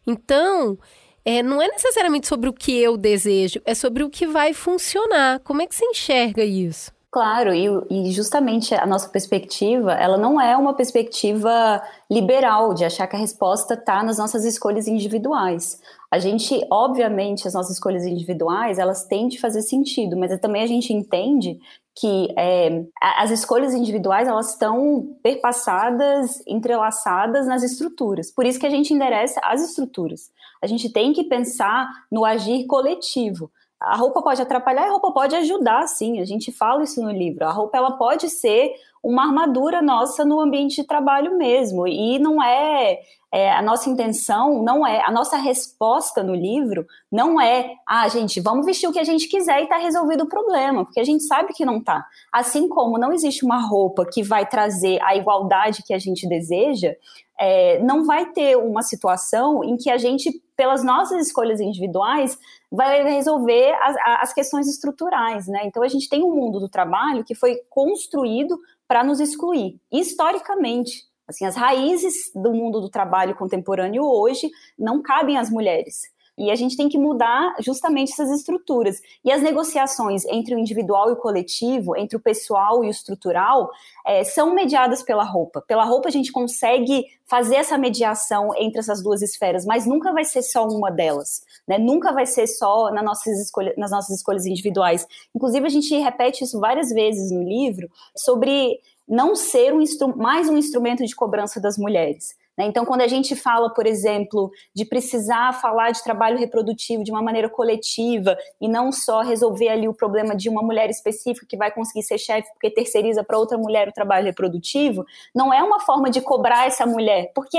Então, 0.07 0.79
é, 1.27 1.43
não 1.43 1.61
é 1.61 1.67
necessariamente 1.67 2.29
sobre 2.29 2.49
o 2.49 2.53
que 2.53 2.81
eu 2.81 2.97
desejo, 2.97 3.61
é 3.65 3.75
sobre 3.75 4.05
o 4.05 4.09
que 4.09 4.29
vai 4.29 4.55
funcionar. 4.55 5.41
Como 5.41 5.61
é 5.61 5.67
que 5.67 5.75
você 5.75 5.85
enxerga 5.85 6.45
isso? 6.45 6.95
Claro, 7.11 7.53
e, 7.55 7.67
e, 7.91 8.13
justamente 8.13 8.75
a 8.75 8.85
nossa 8.85 9.09
perspectiva, 9.09 9.95
ela 9.95 10.19
não 10.19 10.41
é 10.41 10.57
uma 10.57 10.75
perspectiva 10.75 11.83
liberal 12.11 12.75
de 12.75 12.85
achar 12.85 13.07
que 13.07 13.17
a 13.17 13.19
resposta 13.19 13.75
está 13.75 14.03
nas 14.03 14.19
nossas 14.19 14.45
escolhas 14.45 14.87
individuais. 14.87 15.81
A 16.11 16.19
gente, 16.19 16.61
obviamente, 16.71 17.49
as 17.49 17.55
nossas 17.55 17.73
escolhas 17.73 18.05
individuais, 18.05 18.79
elas 18.79 19.07
têm 19.07 19.29
de 19.29 19.41
fazer 19.41 19.63
sentido, 19.63 20.17
mas 20.17 20.39
também 20.41 20.63
a 20.63 20.67
gente 20.67 20.93
entende 20.93 21.59
que 21.99 22.29
é, 22.37 22.85
as 23.01 23.31
escolhas 23.31 23.73
individuais 23.73 24.29
elas 24.29 24.51
estão 24.51 25.17
perpassadas, 25.23 26.43
entrelaçadas 26.47 27.47
nas 27.47 27.63
estruturas. 27.63 28.31
Por 28.31 28.45
isso 28.45 28.61
que 28.61 28.67
a 28.67 28.71
gente 28.71 28.93
endereça 28.93 29.41
as 29.43 29.63
estruturas. 29.63 30.31
A 30.63 30.67
gente 30.67 30.93
tem 30.93 31.13
que 31.13 31.25
pensar 31.25 31.89
no 32.11 32.25
agir 32.25 32.67
coletivo. 32.67 33.51
A 33.79 33.97
roupa 33.97 34.23
pode 34.23 34.41
atrapalhar 34.41 34.87
e 34.87 34.89
a 34.89 34.93
roupa 34.93 35.13
pode 35.13 35.37
ajudar, 35.37 35.87
sim. 35.87 36.21
A 36.21 36.25
gente 36.25 36.51
fala 36.51 36.83
isso 36.83 37.03
no 37.03 37.11
livro. 37.11 37.45
A 37.45 37.51
roupa 37.51 37.77
ela 37.77 37.93
pode 37.93 38.31
ser 38.31 38.73
uma 39.03 39.25
armadura 39.25 39.83
nossa 39.83 40.25
no 40.25 40.41
ambiente 40.41 40.77
de 40.77 40.85
trabalho 40.87 41.37
mesmo. 41.37 41.87
E 41.87 42.19
não 42.19 42.43
é, 42.43 42.99
é, 43.31 43.53
a 43.53 43.61
nossa 43.61 43.91
intenção, 43.91 44.63
não 44.63 44.87
é 44.87 45.03
a 45.05 45.13
nossa 45.13 45.37
resposta 45.37 46.23
no 46.23 46.35
livro 46.35 46.87
não 47.13 47.41
é, 47.41 47.75
ah, 47.87 48.09
gente, 48.09 48.41
vamos 48.41 48.67
vestir 48.67 48.89
o 48.89 48.93
que 48.93 48.99
a 48.99 49.05
gente 49.05 49.29
quiser 49.29 49.63
e 49.63 49.69
tá 49.69 49.77
resolvido 49.77 50.25
o 50.25 50.29
problema, 50.29 50.85
porque 50.85 51.01
a 51.01 51.05
gente 51.05 51.25
sabe 51.25 51.53
que 51.53 51.65
não 51.65 51.81
tá. 51.81 52.05
Assim 52.33 52.69
como 52.69 52.99
não 52.99 53.13
existe 53.13 53.45
uma 53.45 53.61
roupa 53.61 54.05
que 54.05 54.23
vai 54.23 54.47
trazer 54.47 55.01
a 55.03 55.15
igualdade 55.15 55.83
que 55.83 55.95
a 55.95 55.99
gente 55.99 56.29
deseja, 56.29 56.95
é, 57.39 57.79
não 57.81 58.05
vai 58.05 58.33
ter 58.33 58.57
uma 58.57 58.83
situação 58.83 59.63
em 59.63 59.77
que 59.77 59.91
a 59.91 59.99
gente, 59.99 60.31
pelas 60.57 60.83
nossas 60.83 61.27
escolhas 61.27 61.61
individuais, 61.61 62.39
vai 62.71 63.03
resolver 63.05 63.75
as, 63.83 63.97
as 64.21 64.33
questões 64.33 64.67
estruturais, 64.67 65.47
né? 65.47 65.61
Então 65.65 65.83
a 65.83 65.89
gente 65.89 66.09
tem 66.09 66.23
um 66.23 66.35
mundo 66.35 66.59
do 66.59 66.69
trabalho 66.69 67.25
que 67.25 67.35
foi 67.35 67.57
construído 67.69 68.59
para 68.89 69.05
nos 69.05 69.21
excluir, 69.21 69.81
historicamente. 69.93 71.05
Assim, 71.29 71.45
as 71.45 71.57
raízes 71.57 72.31
do 72.35 72.53
mundo 72.53 72.81
do 72.81 72.89
trabalho 72.89 73.35
contemporâneo 73.35 74.05
hoje 74.05 74.49
não 74.79 75.03
cabem 75.03 75.37
às 75.37 75.51
mulheres. 75.51 76.03
E 76.39 76.51
a 76.51 76.55
gente 76.55 76.77
tem 76.77 76.89
que 76.89 76.99
mudar 76.99 77.55
justamente 77.61 78.13
essas 78.13 78.31
estruturas. 78.31 79.01
E 79.25 79.33
as 79.33 79.43
negociações 79.43 80.25
entre 80.27 80.55
o 80.55 80.59
individual 80.59 81.09
e 81.09 81.13
o 81.15 81.17
coletivo, 81.17 81.97
entre 81.97 82.17
o 82.17 82.21
pessoal 82.21 82.85
e 82.85 82.89
o 82.89 82.91
estrutural, 82.91 83.71
é, 84.05 84.23
são 84.23 84.55
mediadas 84.55 85.03
pela 85.03 85.25
roupa. 85.25 85.63
Pela 85.63 85.85
roupa 85.85 86.09
a 86.09 86.13
gente 86.13 86.31
consegue 86.31 87.07
fazer 87.25 87.57
essa 87.57 87.79
mediação 87.79 88.51
entre 88.57 88.79
essas 88.79 89.03
duas 89.03 89.23
esferas, 89.23 89.65
mas 89.65 89.87
nunca 89.87 90.13
vai 90.13 90.25
ser 90.25 90.43
só 90.43 90.67
uma 90.69 90.91
delas. 90.91 91.43
Né? 91.67 91.79
Nunca 91.79 92.13
vai 92.13 92.27
ser 92.27 92.47
só 92.47 92.91
nas 92.91 93.05
nossas, 93.05 93.41
escolha, 93.41 93.75
nas 93.77 93.91
nossas 93.91 94.17
escolhas 94.17 94.47
individuais. 94.47 95.07
Inclusive, 95.35 95.67
a 95.67 95.71
gente 95.71 95.97
repete 95.97 96.45
isso 96.45 96.61
várias 96.61 96.91
vezes 96.91 97.31
no 97.31 97.43
livro 97.43 97.89
sobre 98.15 98.79
não 99.09 99.35
ser 99.35 99.73
um 99.73 99.83
mais 100.17 100.49
um 100.49 100.57
instrumento 100.57 101.05
de 101.05 101.15
cobrança 101.15 101.61
das 101.61 101.79
mulheres. 101.79 102.35
Né? 102.57 102.67
Então, 102.67 102.85
quando 102.85 103.03
a 103.03 103.09
gente 103.09 103.37
fala, 103.37 103.73
por 103.73 103.87
exemplo, 103.87 104.51
de 104.75 104.85
precisar 104.85 105.53
falar 105.61 105.91
de 105.91 106.03
trabalho 106.03 106.39
reprodutivo 106.39 107.05
de 107.05 107.11
uma 107.11 107.23
maneira 107.23 107.49
coletiva 107.49 108.37
e 108.61 108.69
não 108.69 108.91
só 108.91 109.21
resolver 109.21 109.69
ali 109.69 109.89
o 109.89 109.95
problema 109.95 110.35
de 110.35 110.49
uma 110.49 110.63
mulher 110.63 110.89
específica 110.89 111.47
que 111.49 111.57
vai 111.57 111.71
conseguir 111.71 112.03
ser 112.03 112.19
chefe 112.19 112.49
porque 112.53 112.71
terceiriza 112.71 113.23
para 113.23 113.39
outra 113.39 113.59
mulher 113.59 113.89
o 113.89 113.93
trabalho 113.93 114.27
reprodutivo, 114.27 115.05
não 115.35 115.53
é 115.53 115.63
uma 115.63 115.81
forma 115.81 116.11
de 116.11 116.21
cobrar 116.21 116.67
essa 116.67 116.87
mulher, 116.87 117.31
porque 117.35 117.59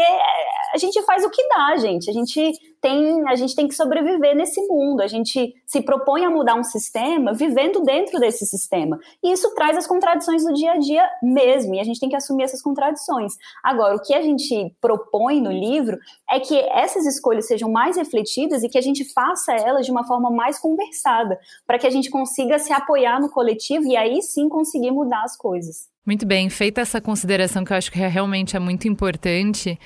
a 0.74 0.78
gente 0.78 1.02
faz 1.04 1.24
o 1.24 1.30
que 1.30 1.48
dá, 1.48 1.78
gente. 1.78 2.10
A 2.10 2.14
gente 2.14 2.54
tem, 2.82 3.28
a 3.28 3.36
gente 3.36 3.56
tem 3.56 3.68
que 3.68 3.76
sobreviver 3.76 4.36
nesse 4.36 4.62
mundo. 4.68 5.02
A 5.02 5.08
gente 5.08 5.54
se 5.66 5.82
propõe 5.82 6.26
a 6.26 6.30
mudar 6.30 6.56
um 6.56 6.64
sistema 6.64 7.34
vivendo 7.34 7.82
dentro 7.82 8.20
desse 8.20 8.46
sistema. 8.46 9.00
E 9.24 9.32
isso 9.32 9.54
traz 9.56 9.78
as 9.78 9.88
contradições 9.88 10.44
do 10.44 10.54
dia 10.54 10.74
a 10.74 10.78
dia 10.78 11.08
mesmo, 11.22 11.76
e 11.76 11.80
a 11.80 11.84
gente 11.84 12.00
tem 12.00 12.10
que 12.10 12.16
assumir 12.16 12.44
essas 12.44 12.62
contradições. 12.62 13.34
Agora, 13.64 13.96
o 13.96 14.02
que 14.02 14.14
a 14.14 14.22
gente 14.22 14.76
propõe 14.80 15.42
no 15.42 15.52
livro 15.52 15.98
é 16.30 16.40
que 16.40 16.58
essas 16.72 17.06
escolhas 17.06 17.48
sejam 17.48 17.72
mais 17.72 17.98
refletidas 17.98 18.64
e 18.64 18.70
que 18.70 18.78
a 18.78 18.82
gente 18.82 19.04
faça 19.14 19.54
elas 19.54 19.86
de 19.86 19.92
uma 19.92 20.06
forma 20.06 20.30
mais 20.30 20.60
conversada, 20.60 21.40
para 21.66 21.78
que 21.80 21.88
a 21.88 21.92
gente 21.92 22.10
consiga 22.10 22.60
se 22.60 22.72
apoiar 22.74 23.20
no 23.20 23.30
coletivo 23.30 23.86
e 23.88 23.96
aí 23.96 24.22
sim 24.22 24.48
conseguir 24.50 24.92
mudar 24.92 25.24
as 25.24 25.36
coisas. 25.36 25.90
Muito 26.08 26.26
bem, 26.26 26.50
feita 26.50 26.80
essa 26.80 27.02
consideração 27.02 27.66
que 27.66 27.74
eu 27.74 27.76
acho 27.76 27.92
que 27.92 28.00
realmente 28.00 28.56
é 28.56 28.60
muito 28.60 28.88
importante, 28.88 29.78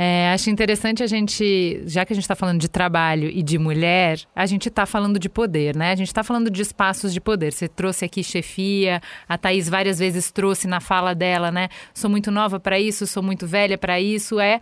é, 0.00 0.30
acho 0.32 0.48
interessante 0.48 1.02
a 1.02 1.08
gente, 1.08 1.82
já 1.84 2.06
que 2.06 2.12
a 2.12 2.14
gente 2.14 2.22
está 2.22 2.36
falando 2.36 2.60
de 2.60 2.68
trabalho 2.68 3.28
e 3.28 3.42
de 3.42 3.58
mulher, 3.58 4.20
a 4.32 4.46
gente 4.46 4.68
está 4.68 4.86
falando 4.86 5.18
de 5.18 5.28
poder, 5.28 5.74
né? 5.74 5.90
A 5.90 5.96
gente 5.96 6.06
está 6.06 6.22
falando 6.22 6.48
de 6.48 6.62
espaços 6.62 7.12
de 7.12 7.20
poder. 7.20 7.52
Você 7.52 7.66
trouxe 7.66 8.04
aqui 8.04 8.22
chefia, 8.22 9.02
a 9.28 9.36
Thaís 9.36 9.68
várias 9.68 9.98
vezes 9.98 10.30
trouxe 10.30 10.68
na 10.68 10.78
fala 10.78 11.16
dela, 11.16 11.50
né? 11.50 11.68
Sou 11.92 12.08
muito 12.08 12.30
nova 12.30 12.60
para 12.60 12.78
isso, 12.78 13.08
sou 13.08 13.24
muito 13.24 13.44
velha 13.44 13.76
para 13.76 14.00
isso. 14.00 14.38
É 14.38 14.60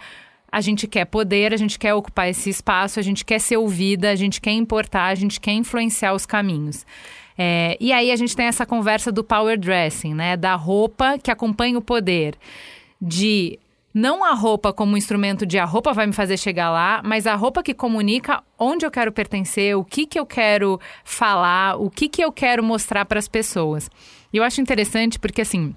a 0.50 0.62
gente 0.62 0.86
quer 0.86 1.04
poder, 1.04 1.52
a 1.52 1.58
gente 1.58 1.78
quer 1.78 1.92
ocupar 1.92 2.30
esse 2.30 2.48
espaço, 2.48 2.98
a 2.98 3.02
gente 3.02 3.22
quer 3.22 3.38
ser 3.38 3.58
ouvida, 3.58 4.10
a 4.10 4.14
gente 4.14 4.40
quer 4.40 4.52
importar, 4.52 5.08
a 5.08 5.14
gente 5.14 5.38
quer 5.38 5.52
influenciar 5.52 6.14
os 6.14 6.24
caminhos. 6.24 6.86
É, 7.36 7.76
e 7.78 7.92
aí 7.92 8.10
a 8.10 8.16
gente 8.16 8.34
tem 8.34 8.46
essa 8.46 8.64
conversa 8.64 9.12
do 9.12 9.22
power 9.22 9.58
dressing, 9.58 10.14
né? 10.14 10.34
Da 10.34 10.54
roupa 10.54 11.18
que 11.18 11.30
acompanha 11.30 11.76
o 11.76 11.82
poder. 11.82 12.36
De 12.98 13.58
não 13.96 14.22
a 14.22 14.34
roupa 14.34 14.74
como 14.74 14.94
instrumento 14.94 15.46
de 15.46 15.58
a 15.58 15.64
roupa 15.64 15.94
vai 15.94 16.06
me 16.06 16.12
fazer 16.12 16.36
chegar 16.36 16.70
lá, 16.70 17.00
mas 17.02 17.26
a 17.26 17.34
roupa 17.34 17.62
que 17.62 17.72
comunica 17.72 18.42
onde 18.58 18.84
eu 18.84 18.90
quero 18.90 19.10
pertencer, 19.10 19.74
o 19.74 19.82
que, 19.82 20.06
que 20.06 20.20
eu 20.20 20.26
quero 20.26 20.78
falar, 21.02 21.80
o 21.80 21.88
que, 21.88 22.06
que 22.06 22.22
eu 22.22 22.30
quero 22.30 22.62
mostrar 22.62 23.06
para 23.06 23.18
as 23.18 23.26
pessoas. 23.26 23.88
E 24.30 24.36
eu 24.36 24.44
acho 24.44 24.60
interessante 24.60 25.18
porque, 25.18 25.40
assim, 25.40 25.74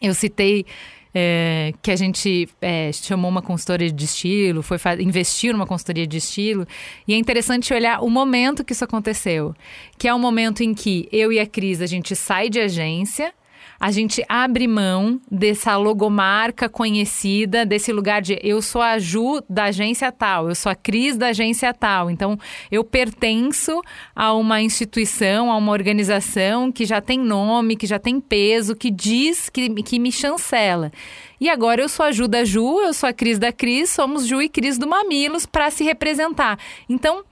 eu 0.00 0.14
citei 0.14 0.64
é, 1.12 1.72
que 1.82 1.90
a 1.90 1.96
gente 1.96 2.48
é, 2.62 2.92
chamou 2.92 3.28
uma 3.28 3.42
consultoria 3.42 3.90
de 3.90 4.04
estilo, 4.04 4.62
foi 4.62 4.78
investir 5.00 5.52
numa 5.52 5.66
consultoria 5.66 6.06
de 6.06 6.18
estilo. 6.18 6.64
E 7.04 7.14
é 7.14 7.16
interessante 7.16 7.74
olhar 7.74 8.00
o 8.00 8.08
momento 8.08 8.64
que 8.64 8.72
isso 8.72 8.84
aconteceu. 8.84 9.56
Que 9.98 10.06
é 10.06 10.14
o 10.14 10.20
momento 10.20 10.62
em 10.62 10.72
que 10.72 11.08
eu 11.10 11.32
e 11.32 11.40
a 11.40 11.46
Cris, 11.48 11.82
a 11.82 11.86
gente 11.86 12.14
sai 12.14 12.48
de 12.48 12.60
agência, 12.60 13.34
a 13.78 13.90
gente 13.90 14.22
abre 14.28 14.66
mão 14.68 15.20
dessa 15.30 15.76
logomarca 15.76 16.68
conhecida, 16.68 17.64
desse 17.64 17.92
lugar 17.92 18.20
de 18.20 18.38
eu 18.42 18.60
sou 18.60 18.82
a 18.82 18.98
Ju 18.98 19.42
da 19.48 19.64
agência 19.64 20.12
tal, 20.12 20.48
eu 20.48 20.54
sou 20.54 20.70
a 20.70 20.74
Cris 20.74 21.16
da 21.16 21.28
agência 21.28 21.72
tal. 21.72 22.10
Então, 22.10 22.38
eu 22.70 22.84
pertenço 22.84 23.80
a 24.14 24.32
uma 24.34 24.60
instituição, 24.60 25.50
a 25.50 25.56
uma 25.56 25.72
organização 25.72 26.70
que 26.70 26.84
já 26.84 27.00
tem 27.00 27.18
nome, 27.18 27.76
que 27.76 27.86
já 27.86 27.98
tem 27.98 28.20
peso, 28.20 28.76
que 28.76 28.90
diz, 28.90 29.48
que, 29.48 29.68
que 29.82 29.98
me 29.98 30.12
chancela. 30.12 30.92
E 31.40 31.48
agora 31.48 31.80
eu 31.80 31.88
sou 31.88 32.04
a 32.04 32.12
Ju 32.12 32.28
da 32.28 32.44
Ju, 32.44 32.80
eu 32.80 32.92
sou 32.92 33.08
a 33.08 33.12
Cris 33.14 33.38
da 33.38 33.50
Cris, 33.50 33.88
somos 33.88 34.26
Ju 34.26 34.42
e 34.42 34.48
Cris 34.48 34.76
do 34.76 34.86
Mamilos 34.86 35.46
para 35.46 35.70
se 35.70 35.82
representar. 35.82 36.58
Então, 36.86 37.24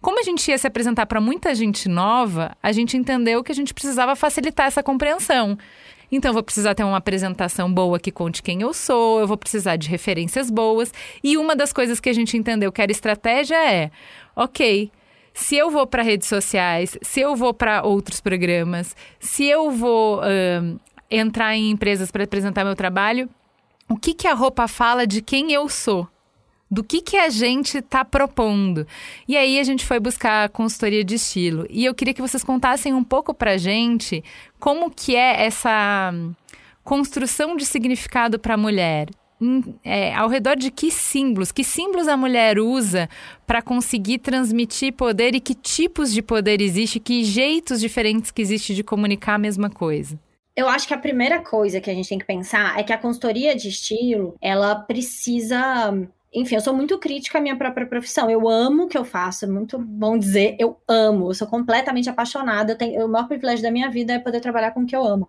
como 0.00 0.18
a 0.18 0.22
gente 0.22 0.50
ia 0.50 0.56
se 0.56 0.66
apresentar 0.66 1.06
para 1.06 1.20
muita 1.20 1.54
gente 1.54 1.88
nova, 1.88 2.56
a 2.62 2.72
gente 2.72 2.96
entendeu 2.96 3.44
que 3.44 3.52
a 3.52 3.54
gente 3.54 3.74
precisava 3.74 4.16
facilitar 4.16 4.66
essa 4.66 4.82
compreensão. 4.82 5.58
Então, 6.12 6.32
vou 6.32 6.42
precisar 6.42 6.74
ter 6.74 6.82
uma 6.82 6.96
apresentação 6.96 7.72
boa 7.72 8.00
que 8.00 8.10
conte 8.10 8.42
quem 8.42 8.62
eu 8.62 8.74
sou, 8.74 9.20
eu 9.20 9.26
vou 9.26 9.36
precisar 9.36 9.76
de 9.76 9.88
referências 9.88 10.50
boas. 10.50 10.92
E 11.22 11.36
uma 11.36 11.54
das 11.54 11.72
coisas 11.72 12.00
que 12.00 12.08
a 12.08 12.12
gente 12.12 12.36
entendeu 12.36 12.72
que 12.72 12.82
era 12.82 12.90
estratégia 12.90 13.54
é: 13.54 13.90
ok, 14.34 14.90
se 15.32 15.56
eu 15.56 15.70
vou 15.70 15.86
para 15.86 16.02
redes 16.02 16.28
sociais, 16.28 16.98
se 17.00 17.20
eu 17.20 17.36
vou 17.36 17.54
para 17.54 17.82
outros 17.84 18.20
programas, 18.20 18.96
se 19.20 19.44
eu 19.44 19.70
vou 19.70 20.18
uh, 20.18 20.80
entrar 21.08 21.54
em 21.54 21.70
empresas 21.70 22.10
para 22.10 22.24
apresentar 22.24 22.64
meu 22.64 22.74
trabalho, 22.74 23.28
o 23.88 23.96
que, 23.96 24.14
que 24.14 24.26
a 24.26 24.34
roupa 24.34 24.66
fala 24.66 25.06
de 25.06 25.22
quem 25.22 25.52
eu 25.52 25.68
sou? 25.68 26.08
Do 26.70 26.84
que, 26.84 27.02
que 27.02 27.16
a 27.16 27.28
gente 27.28 27.78
está 27.78 28.04
propondo. 28.04 28.86
E 29.26 29.36
aí 29.36 29.58
a 29.58 29.64
gente 29.64 29.84
foi 29.84 29.98
buscar 29.98 30.44
a 30.44 30.48
consultoria 30.48 31.02
de 31.02 31.16
estilo. 31.16 31.66
E 31.68 31.84
eu 31.84 31.94
queria 31.94 32.14
que 32.14 32.22
vocês 32.22 32.44
contassem 32.44 32.94
um 32.94 33.02
pouco 33.02 33.34
para 33.34 33.56
gente 33.56 34.22
como 34.58 34.90
que 34.90 35.16
é 35.16 35.44
essa 35.44 36.12
construção 36.84 37.56
de 37.56 37.66
significado 37.66 38.38
para 38.38 38.54
a 38.54 38.58
mulher. 38.58 39.08
É, 39.82 40.14
ao 40.14 40.28
redor 40.28 40.54
de 40.54 40.70
que 40.70 40.90
símbolos, 40.90 41.50
que 41.50 41.64
símbolos 41.64 42.06
a 42.06 42.14
mulher 42.14 42.58
usa 42.58 43.08
para 43.46 43.62
conseguir 43.62 44.18
transmitir 44.18 44.92
poder 44.92 45.34
e 45.34 45.40
que 45.40 45.54
tipos 45.54 46.12
de 46.12 46.20
poder 46.20 46.60
existe, 46.60 47.00
que 47.00 47.24
jeitos 47.24 47.80
diferentes 47.80 48.30
que 48.30 48.42
existe 48.42 48.74
de 48.74 48.84
comunicar 48.84 49.36
a 49.36 49.38
mesma 49.38 49.70
coisa. 49.70 50.20
Eu 50.54 50.68
acho 50.68 50.86
que 50.86 50.92
a 50.92 50.98
primeira 50.98 51.40
coisa 51.40 51.80
que 51.80 51.88
a 51.88 51.94
gente 51.94 52.10
tem 52.10 52.18
que 52.18 52.26
pensar 52.26 52.78
é 52.78 52.82
que 52.82 52.92
a 52.92 52.98
consultoria 52.98 53.56
de 53.56 53.68
estilo, 53.68 54.36
ela 54.42 54.74
precisa 54.74 55.90
enfim, 56.32 56.54
eu 56.54 56.60
sou 56.60 56.72
muito 56.72 56.98
crítica 56.98 57.38
à 57.38 57.40
minha 57.40 57.56
própria 57.56 57.86
profissão. 57.86 58.30
Eu 58.30 58.48
amo 58.48 58.84
o 58.84 58.88
que 58.88 58.96
eu 58.96 59.04
faço, 59.04 59.44
é 59.44 59.48
muito 59.48 59.78
bom 59.78 60.16
dizer, 60.16 60.56
eu 60.58 60.80
amo, 60.86 61.30
eu 61.30 61.34
sou 61.34 61.46
completamente 61.46 62.08
apaixonada. 62.08 62.72
Eu 62.72 62.78
tenho, 62.78 63.04
o 63.04 63.08
maior 63.08 63.26
privilégio 63.26 63.62
da 63.62 63.70
minha 63.70 63.90
vida 63.90 64.12
é 64.12 64.18
poder 64.18 64.40
trabalhar 64.40 64.70
com 64.70 64.82
o 64.82 64.86
que 64.86 64.94
eu 64.94 65.04
amo. 65.04 65.28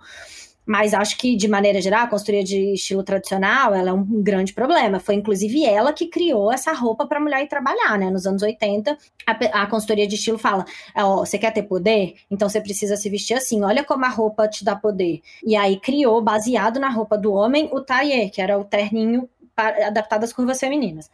Mas 0.63 0.93
acho 0.93 1.17
que, 1.17 1.35
de 1.35 1.47
maneira 1.47 1.81
geral, 1.81 2.03
a 2.03 2.07
consultoria 2.07 2.43
de 2.43 2.73
estilo 2.73 3.03
tradicional 3.03 3.73
ela 3.73 3.89
é 3.89 3.93
um 3.93 4.21
grande 4.21 4.53
problema. 4.53 4.99
Foi, 4.99 5.15
inclusive, 5.15 5.65
ela 5.65 5.91
que 5.91 6.07
criou 6.07 6.51
essa 6.51 6.71
roupa 6.71 7.07
para 7.07 7.19
mulher 7.19 7.43
ir 7.43 7.47
trabalhar, 7.47 7.97
né? 7.97 8.11
Nos 8.11 8.27
anos 8.27 8.43
80, 8.43 8.95
a, 9.25 9.63
a 9.63 9.67
consultoria 9.67 10.07
de 10.07 10.15
estilo 10.15 10.37
fala: 10.37 10.63
ó, 10.95 11.25
você 11.25 11.39
quer 11.39 11.51
ter 11.51 11.63
poder? 11.63 12.13
Então 12.29 12.47
você 12.47 12.61
precisa 12.61 12.95
se 12.95 13.09
vestir 13.09 13.33
assim. 13.33 13.63
Olha 13.63 13.83
como 13.83 14.05
a 14.05 14.09
roupa 14.09 14.47
te 14.47 14.63
dá 14.63 14.75
poder. 14.75 15.21
E 15.43 15.55
aí 15.55 15.79
criou, 15.79 16.21
baseado 16.21 16.79
na 16.79 16.89
roupa 16.89 17.17
do 17.17 17.33
homem, 17.33 17.67
o 17.73 17.81
taillé, 17.81 18.29
que 18.29 18.39
era 18.39 18.57
o 18.57 18.63
terninho 18.63 19.27
adaptado 19.57 20.23
às 20.23 20.33
curvas 20.33 20.59
femininas. 20.59 21.09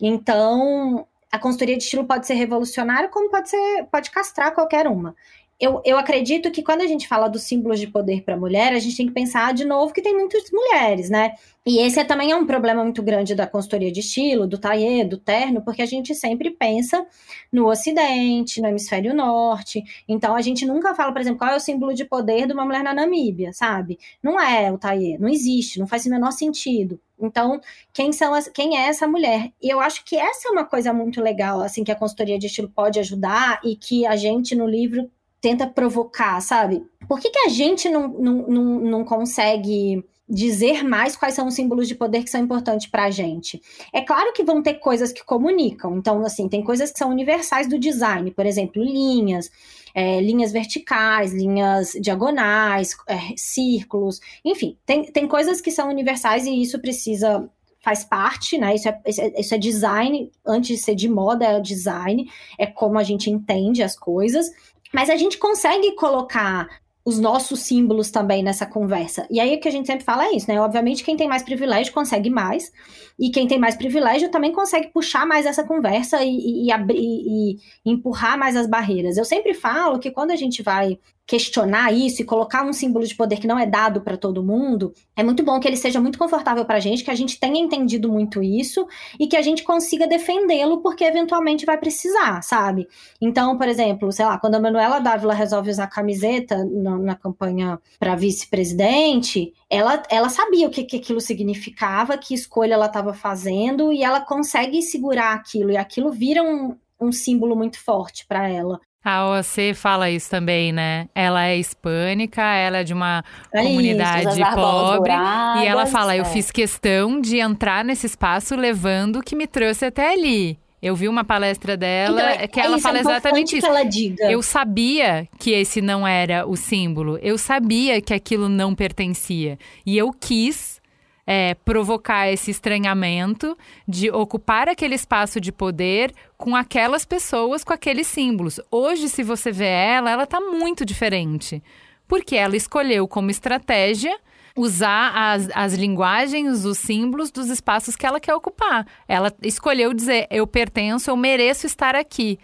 Então, 0.00 1.06
a 1.30 1.38
consultoria 1.38 1.76
de 1.76 1.84
estilo 1.84 2.04
pode 2.04 2.26
ser 2.26 2.34
revolucionária, 2.34 3.08
como 3.08 3.30
pode 3.30 3.50
ser, 3.50 3.84
pode 3.90 4.10
castrar 4.10 4.52
qualquer 4.52 4.86
uma. 4.86 5.14
Eu, 5.60 5.82
eu 5.84 5.98
acredito 5.98 6.50
que 6.50 6.62
quando 6.62 6.80
a 6.80 6.86
gente 6.86 7.06
fala 7.06 7.28
dos 7.28 7.42
símbolos 7.42 7.78
de 7.78 7.86
poder 7.86 8.22
para 8.22 8.34
a 8.34 8.38
mulher, 8.38 8.72
a 8.72 8.78
gente 8.78 8.96
tem 8.96 9.06
que 9.06 9.12
pensar 9.12 9.52
de 9.52 9.66
novo 9.66 9.92
que 9.92 10.00
tem 10.00 10.14
muitas 10.14 10.50
mulheres, 10.50 11.10
né? 11.10 11.34
E 11.66 11.78
esse 11.80 12.00
é, 12.00 12.04
também 12.04 12.30
é 12.30 12.36
um 12.36 12.46
problema 12.46 12.82
muito 12.82 13.02
grande 13.02 13.34
da 13.34 13.46
consultoria 13.46 13.92
de 13.92 14.00
estilo, 14.00 14.46
do 14.46 14.56
taillé, 14.56 15.04
do 15.04 15.18
terno, 15.18 15.60
porque 15.62 15.82
a 15.82 15.86
gente 15.86 16.14
sempre 16.14 16.50
pensa 16.50 17.06
no 17.52 17.68
Ocidente, 17.68 18.62
no 18.62 18.68
Hemisfério 18.68 19.14
Norte. 19.14 19.84
Então 20.08 20.34
a 20.34 20.40
gente 20.40 20.64
nunca 20.64 20.94
fala, 20.94 21.12
por 21.12 21.20
exemplo, 21.20 21.38
qual 21.38 21.50
é 21.50 21.56
o 21.56 21.60
símbolo 21.60 21.92
de 21.92 22.06
poder 22.06 22.46
de 22.46 22.54
uma 22.54 22.64
mulher 22.64 22.82
na 22.82 22.94
Namíbia, 22.94 23.52
sabe? 23.52 23.98
Não 24.22 24.40
é 24.40 24.72
o 24.72 24.78
taillé, 24.78 25.18
não 25.18 25.28
existe, 25.28 25.78
não 25.78 25.86
faz 25.86 26.06
o 26.06 26.10
menor 26.10 26.32
sentido. 26.32 26.98
Então, 27.20 27.60
quem, 27.92 28.12
são 28.12 28.34
as, 28.34 28.48
quem 28.48 28.78
é 28.78 28.88
essa 28.88 29.06
mulher? 29.06 29.52
E 29.62 29.68
eu 29.68 29.80
acho 29.80 30.04
que 30.04 30.16
essa 30.16 30.48
é 30.48 30.50
uma 30.50 30.64
coisa 30.64 30.92
muito 30.92 31.20
legal, 31.20 31.60
assim, 31.60 31.84
que 31.84 31.92
a 31.92 31.96
consultoria 31.96 32.38
de 32.38 32.46
estilo 32.46 32.68
pode 32.68 32.98
ajudar 32.98 33.60
e 33.64 33.76
que 33.76 34.06
a 34.06 34.16
gente 34.16 34.54
no 34.54 34.66
livro 34.66 35.10
tenta 35.40 35.66
provocar, 35.66 36.40
sabe? 36.40 36.84
Por 37.08 37.18
que, 37.18 37.30
que 37.30 37.38
a 37.40 37.48
gente 37.48 37.88
não, 37.88 38.08
não, 38.08 38.34
não, 38.46 38.64
não 38.80 39.04
consegue 39.04 40.04
dizer 40.30 40.84
mais 40.84 41.16
quais 41.16 41.34
são 41.34 41.48
os 41.48 41.54
símbolos 41.54 41.88
de 41.88 41.94
poder 41.94 42.22
que 42.22 42.30
são 42.30 42.40
importantes 42.40 42.86
para 42.86 43.04
a 43.04 43.10
gente. 43.10 43.60
É 43.92 44.00
claro 44.00 44.32
que 44.32 44.44
vão 44.44 44.62
ter 44.62 44.74
coisas 44.74 45.12
que 45.12 45.24
comunicam, 45.24 45.96
então, 45.98 46.24
assim, 46.24 46.48
tem 46.48 46.62
coisas 46.62 46.92
que 46.92 46.98
são 46.98 47.10
universais 47.10 47.68
do 47.68 47.78
design, 47.78 48.30
por 48.30 48.46
exemplo, 48.46 48.82
linhas, 48.82 49.50
é, 49.94 50.20
linhas 50.20 50.52
verticais, 50.52 51.32
linhas 51.32 51.92
diagonais, 52.00 52.96
é, 53.08 53.18
círculos, 53.36 54.20
enfim, 54.44 54.78
tem, 54.86 55.04
tem 55.04 55.26
coisas 55.26 55.60
que 55.60 55.72
são 55.72 55.88
universais 55.88 56.46
e 56.46 56.62
isso 56.62 56.80
precisa 56.80 57.50
faz 57.82 58.04
parte, 58.04 58.58
né? 58.58 58.74
Isso 58.74 58.88
é, 58.88 59.00
isso 59.38 59.54
é 59.54 59.58
design, 59.58 60.30
antes 60.46 60.76
de 60.76 60.84
ser 60.84 60.94
de 60.94 61.08
moda, 61.08 61.46
é 61.46 61.60
design, 61.60 62.30
é 62.58 62.66
como 62.66 62.98
a 62.98 63.02
gente 63.02 63.30
entende 63.30 63.82
as 63.82 63.96
coisas. 63.98 64.50
Mas 64.92 65.08
a 65.08 65.16
gente 65.16 65.38
consegue 65.38 65.94
colocar 65.94 66.68
os 67.10 67.18
nossos 67.18 67.60
símbolos 67.60 68.10
também 68.10 68.40
nessa 68.40 68.64
conversa. 68.64 69.26
E 69.28 69.40
aí 69.40 69.56
o 69.56 69.60
que 69.60 69.66
a 69.66 69.72
gente 69.72 69.86
sempre 69.86 70.04
fala 70.04 70.26
é 70.26 70.36
isso, 70.36 70.48
né? 70.48 70.60
Obviamente, 70.60 71.02
quem 71.02 71.16
tem 71.16 71.28
mais 71.28 71.42
privilégio 71.42 71.92
consegue 71.92 72.30
mais, 72.30 72.72
e 73.18 73.30
quem 73.30 73.48
tem 73.48 73.58
mais 73.58 73.74
privilégio 73.74 74.30
também 74.30 74.52
consegue 74.52 74.88
puxar 74.88 75.26
mais 75.26 75.44
essa 75.44 75.64
conversa 75.64 76.22
e, 76.22 76.30
e, 76.30 76.70
e, 76.70 76.74
e, 76.94 77.56
e 77.84 77.90
empurrar 77.90 78.38
mais 78.38 78.56
as 78.56 78.68
barreiras. 78.68 79.16
Eu 79.16 79.24
sempre 79.24 79.52
falo 79.52 79.98
que 79.98 80.10
quando 80.10 80.30
a 80.30 80.36
gente 80.36 80.62
vai 80.62 80.98
questionar 81.30 81.92
isso 81.92 82.20
e 82.20 82.24
colocar 82.24 82.64
um 82.64 82.72
símbolo 82.72 83.06
de 83.06 83.14
poder 83.14 83.38
que 83.38 83.46
não 83.46 83.56
é 83.56 83.64
dado 83.64 84.00
para 84.00 84.16
todo 84.16 84.42
mundo, 84.42 84.92
é 85.14 85.22
muito 85.22 85.44
bom 85.44 85.60
que 85.60 85.68
ele 85.68 85.76
seja 85.76 86.00
muito 86.00 86.18
confortável 86.18 86.64
para 86.64 86.78
a 86.78 86.80
gente, 86.80 87.04
que 87.04 87.10
a 87.10 87.14
gente 87.14 87.38
tenha 87.38 87.60
entendido 87.60 88.10
muito 88.10 88.42
isso 88.42 88.84
e 89.16 89.28
que 89.28 89.36
a 89.36 89.42
gente 89.42 89.62
consiga 89.62 90.08
defendê-lo 90.08 90.82
porque 90.82 91.04
eventualmente 91.04 91.64
vai 91.64 91.78
precisar, 91.78 92.42
sabe? 92.42 92.88
Então, 93.20 93.56
por 93.56 93.68
exemplo, 93.68 94.10
sei 94.10 94.24
lá, 94.24 94.40
quando 94.40 94.56
a 94.56 94.60
Manuela 94.60 94.98
Dávila 94.98 95.32
resolve 95.32 95.70
usar 95.70 95.86
camiseta 95.86 96.64
na, 96.64 96.98
na 96.98 97.14
campanha 97.14 97.78
para 97.96 98.16
vice-presidente, 98.16 99.52
ela, 99.70 100.02
ela 100.10 100.28
sabia 100.28 100.66
o 100.66 100.70
que, 100.70 100.82
que 100.82 100.96
aquilo 100.96 101.20
significava, 101.20 102.18
que 102.18 102.34
escolha 102.34 102.74
ela 102.74 102.86
estava 102.86 103.14
fazendo 103.14 103.92
e 103.92 104.02
ela 104.02 104.20
consegue 104.20 104.82
segurar 104.82 105.34
aquilo 105.34 105.70
e 105.70 105.76
aquilo 105.76 106.10
vira 106.10 106.42
um, 106.42 106.76
um 107.00 107.12
símbolo 107.12 107.54
muito 107.54 107.78
forte 107.78 108.26
para 108.26 108.48
ela. 108.48 108.80
A 109.02 109.28
OAC 109.28 109.74
fala 109.74 110.10
isso 110.10 110.28
também, 110.28 110.72
né? 110.72 111.08
Ela 111.14 111.46
é 111.46 111.56
hispânica, 111.56 112.42
ela 112.42 112.78
é 112.78 112.84
de 112.84 112.92
uma 112.92 113.24
é 113.52 113.62
comunidade 113.62 114.40
isso, 114.40 114.54
pobre. 114.54 115.12
e 115.12 115.66
ela 115.66 115.86
fala: 115.86 116.14
é. 116.14 116.20
Eu 116.20 116.26
fiz 116.26 116.50
questão 116.50 117.18
de 117.18 117.38
entrar 117.38 117.82
nesse 117.82 118.06
espaço 118.06 118.54
levando 118.54 119.16
o 119.16 119.22
que 119.22 119.34
me 119.34 119.46
trouxe 119.46 119.86
até 119.86 120.12
ali. 120.12 120.58
Eu 120.82 120.96
vi 120.96 121.08
uma 121.08 121.24
palestra 121.24 121.76
dela 121.76 122.20
então, 122.20 122.44
é, 122.44 122.48
que 122.48 122.58
ela 122.58 122.76
é 122.76 122.80
fala 122.80 122.98
exatamente 122.98 123.56
isso. 123.56 123.66
ela 123.66 123.84
diga. 123.84 124.30
Eu 124.30 124.42
sabia 124.42 125.28
que 125.38 125.50
esse 125.50 125.82
não 125.82 126.06
era 126.06 126.46
o 126.46 126.56
símbolo. 126.56 127.18
Eu 127.22 127.36
sabia 127.36 128.00
que 128.00 128.14
aquilo 128.14 128.48
não 128.48 128.74
pertencia. 128.74 129.58
E 129.84 129.96
eu 129.96 130.10
quis 130.10 130.79
é, 131.26 131.54
provocar 131.54 132.28
esse 132.28 132.50
estranhamento 132.50 133.56
de 133.86 134.10
ocupar 134.10 134.68
aquele 134.68 134.94
espaço 134.94 135.40
de 135.40 135.52
poder 135.52 136.12
com 136.36 136.56
aquelas 136.56 137.04
pessoas, 137.04 137.62
com 137.62 137.72
aqueles 137.72 138.06
símbolos. 138.06 138.60
Hoje, 138.70 139.08
se 139.08 139.22
você 139.22 139.52
vê 139.52 139.68
ela, 139.68 140.10
ela 140.10 140.24
está 140.24 140.40
muito 140.40 140.84
diferente. 140.84 141.62
Porque 142.08 142.34
ela 142.34 142.56
escolheu 142.56 143.06
como 143.06 143.30
estratégia 143.30 144.18
usar 144.56 145.12
as, 145.14 145.48
as 145.54 145.74
linguagens, 145.74 146.64
os 146.64 146.78
símbolos 146.78 147.30
dos 147.30 147.48
espaços 147.48 147.96
que 147.96 148.06
ela 148.06 148.20
quer 148.20 148.34
ocupar. 148.34 148.86
Ela 149.06 149.32
escolheu 149.42 149.94
dizer: 149.94 150.26
eu 150.30 150.46
pertenço, 150.46 151.10
eu 151.10 151.16
mereço 151.16 151.66
estar 151.66 151.94
aqui. 151.94 152.38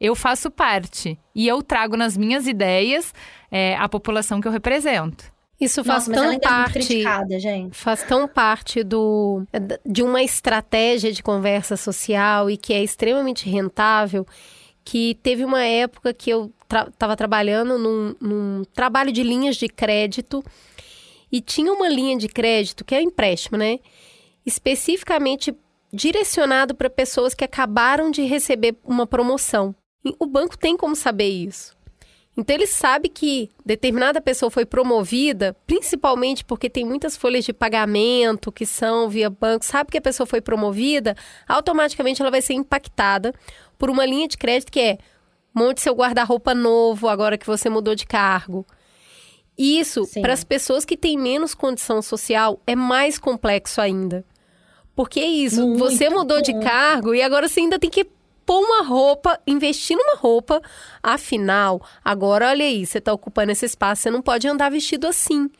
Eu 0.00 0.16
faço 0.16 0.50
parte. 0.50 1.16
E 1.34 1.46
eu 1.46 1.62
trago 1.62 1.96
nas 1.96 2.16
minhas 2.16 2.48
ideias 2.48 3.14
é, 3.50 3.76
a 3.76 3.88
população 3.88 4.40
que 4.40 4.48
eu 4.48 4.52
represento. 4.52 5.32
Isso 5.62 5.84
faz 5.84 6.08
Nossa, 6.08 6.20
tão 6.20 6.32
é 6.32 6.40
parte, 6.40 7.04
faz 7.70 8.02
tão 8.02 8.26
parte 8.26 8.82
do 8.82 9.44
de 9.86 10.02
uma 10.02 10.20
estratégia 10.20 11.12
de 11.12 11.22
conversa 11.22 11.76
social 11.76 12.50
e 12.50 12.56
que 12.56 12.74
é 12.74 12.82
extremamente 12.82 13.48
rentável 13.48 14.26
que 14.84 15.16
teve 15.22 15.44
uma 15.44 15.62
época 15.62 16.12
que 16.12 16.30
eu 16.30 16.52
estava 16.64 16.90
tra 16.96 17.16
trabalhando 17.16 17.78
num, 17.78 18.16
num, 18.20 18.64
trabalho 18.74 19.12
de 19.12 19.22
linhas 19.22 19.54
de 19.54 19.68
crédito 19.68 20.44
e 21.30 21.40
tinha 21.40 21.72
uma 21.72 21.88
linha 21.88 22.18
de 22.18 22.26
crédito 22.26 22.84
que 22.84 22.96
é 22.96 23.00
empréstimo, 23.00 23.56
né? 23.56 23.78
Especificamente 24.44 25.54
direcionado 25.92 26.74
para 26.74 26.90
pessoas 26.90 27.34
que 27.34 27.44
acabaram 27.44 28.10
de 28.10 28.22
receber 28.22 28.74
uma 28.84 29.06
promoção. 29.06 29.72
O 30.18 30.26
banco 30.26 30.58
tem 30.58 30.76
como 30.76 30.96
saber 30.96 31.28
isso. 31.28 31.71
Então 32.36 32.56
ele 32.56 32.66
sabe 32.66 33.10
que 33.10 33.50
determinada 33.64 34.20
pessoa 34.20 34.50
foi 34.50 34.64
promovida, 34.64 35.54
principalmente 35.66 36.44
porque 36.44 36.70
tem 36.70 36.84
muitas 36.84 37.14
folhas 37.14 37.44
de 37.44 37.52
pagamento 37.52 38.50
que 38.50 38.64
são 38.64 39.08
via 39.08 39.28
banco, 39.28 39.64
sabe 39.64 39.90
que 39.90 39.98
a 39.98 40.02
pessoa 40.02 40.26
foi 40.26 40.40
promovida, 40.40 41.14
automaticamente 41.46 42.22
ela 42.22 42.30
vai 42.30 42.40
ser 42.40 42.54
impactada 42.54 43.34
por 43.78 43.90
uma 43.90 44.06
linha 44.06 44.26
de 44.26 44.38
crédito 44.38 44.72
que 44.72 44.80
é 44.80 44.98
monte 45.54 45.82
seu 45.82 45.94
guarda-roupa 45.94 46.54
novo 46.54 47.06
agora 47.06 47.36
que 47.36 47.46
você 47.46 47.68
mudou 47.68 47.94
de 47.94 48.06
cargo. 48.06 48.66
Isso, 49.56 50.08
para 50.22 50.32
as 50.32 50.42
pessoas 50.42 50.84
que 50.84 50.96
têm 50.96 51.18
menos 51.18 51.54
condição 51.54 52.00
social, 52.00 52.58
é 52.66 52.74
mais 52.74 53.18
complexo 53.18 53.80
ainda. 53.80 54.24
Porque 54.94 55.20
é 55.20 55.26
isso, 55.26 55.66
Muito 55.66 55.78
você 55.78 56.08
mudou 56.08 56.38
bom. 56.38 56.42
de 56.42 56.58
cargo 56.60 57.14
e 57.14 57.22
agora 57.22 57.48
você 57.48 57.60
ainda 57.60 57.78
tem 57.78 57.90
que 57.90 58.06
pôr 58.44 58.60
uma 58.60 58.82
roupa, 58.82 59.38
investir 59.46 59.96
numa 59.96 60.16
roupa. 60.16 60.60
Afinal, 61.02 61.80
agora 62.04 62.48
olha 62.48 62.64
aí, 62.64 62.84
você 62.84 62.98
está 62.98 63.12
ocupando 63.12 63.52
esse 63.52 63.66
espaço, 63.66 64.02
você 64.02 64.10
não 64.10 64.22
pode 64.22 64.46
andar 64.46 64.70
vestido 64.70 65.06
assim. 65.06 65.50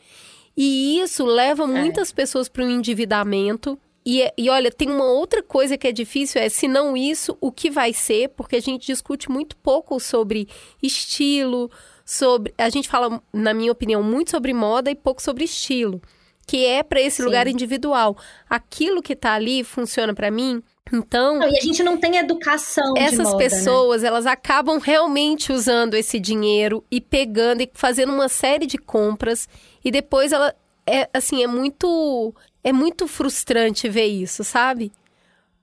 E 0.55 0.99
isso 0.99 1.25
leva 1.25 1.63
é. 1.63 1.67
muitas 1.67 2.11
pessoas 2.11 2.47
para 2.47 2.63
o 2.63 2.69
endividamento. 2.69 3.77
E, 4.05 4.29
e 4.37 4.49
olha, 4.49 4.69
tem 4.71 4.89
uma 4.89 5.05
outra 5.05 5.41
coisa 5.41 5.77
que 5.77 5.87
é 5.87 5.91
difícil, 5.91 6.41
é 6.41 6.49
se 6.49 6.67
não 6.67 6.95
isso, 6.95 7.37
o 7.39 7.51
que 7.51 7.69
vai 7.69 7.93
ser, 7.93 8.29
porque 8.29 8.57
a 8.57 8.61
gente 8.61 8.85
discute 8.85 9.31
muito 9.31 9.55
pouco 9.57 9.99
sobre 9.99 10.47
estilo, 10.81 11.71
sobre. 12.05 12.53
A 12.57 12.69
gente 12.69 12.89
fala, 12.89 13.21
na 13.31 13.53
minha 13.53 13.71
opinião, 13.71 14.03
muito 14.03 14.31
sobre 14.31 14.53
moda 14.53 14.91
e 14.91 14.95
pouco 14.95 15.21
sobre 15.21 15.45
estilo. 15.45 16.01
Que 16.45 16.65
é 16.65 16.83
para 16.83 16.99
esse 16.99 17.17
Sim. 17.17 17.23
lugar 17.23 17.47
individual. 17.47 18.17
Aquilo 18.49 19.01
que 19.01 19.13
está 19.13 19.33
ali 19.33 19.63
funciona 19.63 20.13
para 20.13 20.29
mim 20.29 20.61
então. 20.91 21.39
Não, 21.39 21.49
e 21.49 21.57
a 21.57 21.61
gente 21.61 21.81
não 21.83 21.97
tem 21.97 22.17
educação. 22.17 22.93
Essas 22.97 23.19
moda, 23.19 23.37
né? 23.37 23.43
pessoas, 23.43 24.01
né? 24.01 24.07
elas 24.07 24.25
acabam 24.25 24.79
realmente 24.79 25.51
usando 25.51 25.93
esse 25.95 26.19
dinheiro 26.19 26.83
e 26.91 26.99
pegando 26.99 27.61
e 27.61 27.69
fazendo 27.73 28.11
uma 28.11 28.29
série 28.29 28.65
de 28.65 28.77
compras. 28.77 29.47
E 29.83 29.91
depois 29.91 30.31
ela. 30.31 30.53
É 30.85 31.09
assim, 31.13 31.43
é 31.43 31.47
muito. 31.47 32.33
É 32.63 32.73
muito 32.73 33.07
frustrante 33.07 33.89
ver 33.89 34.05
isso, 34.05 34.43
sabe? 34.43 34.91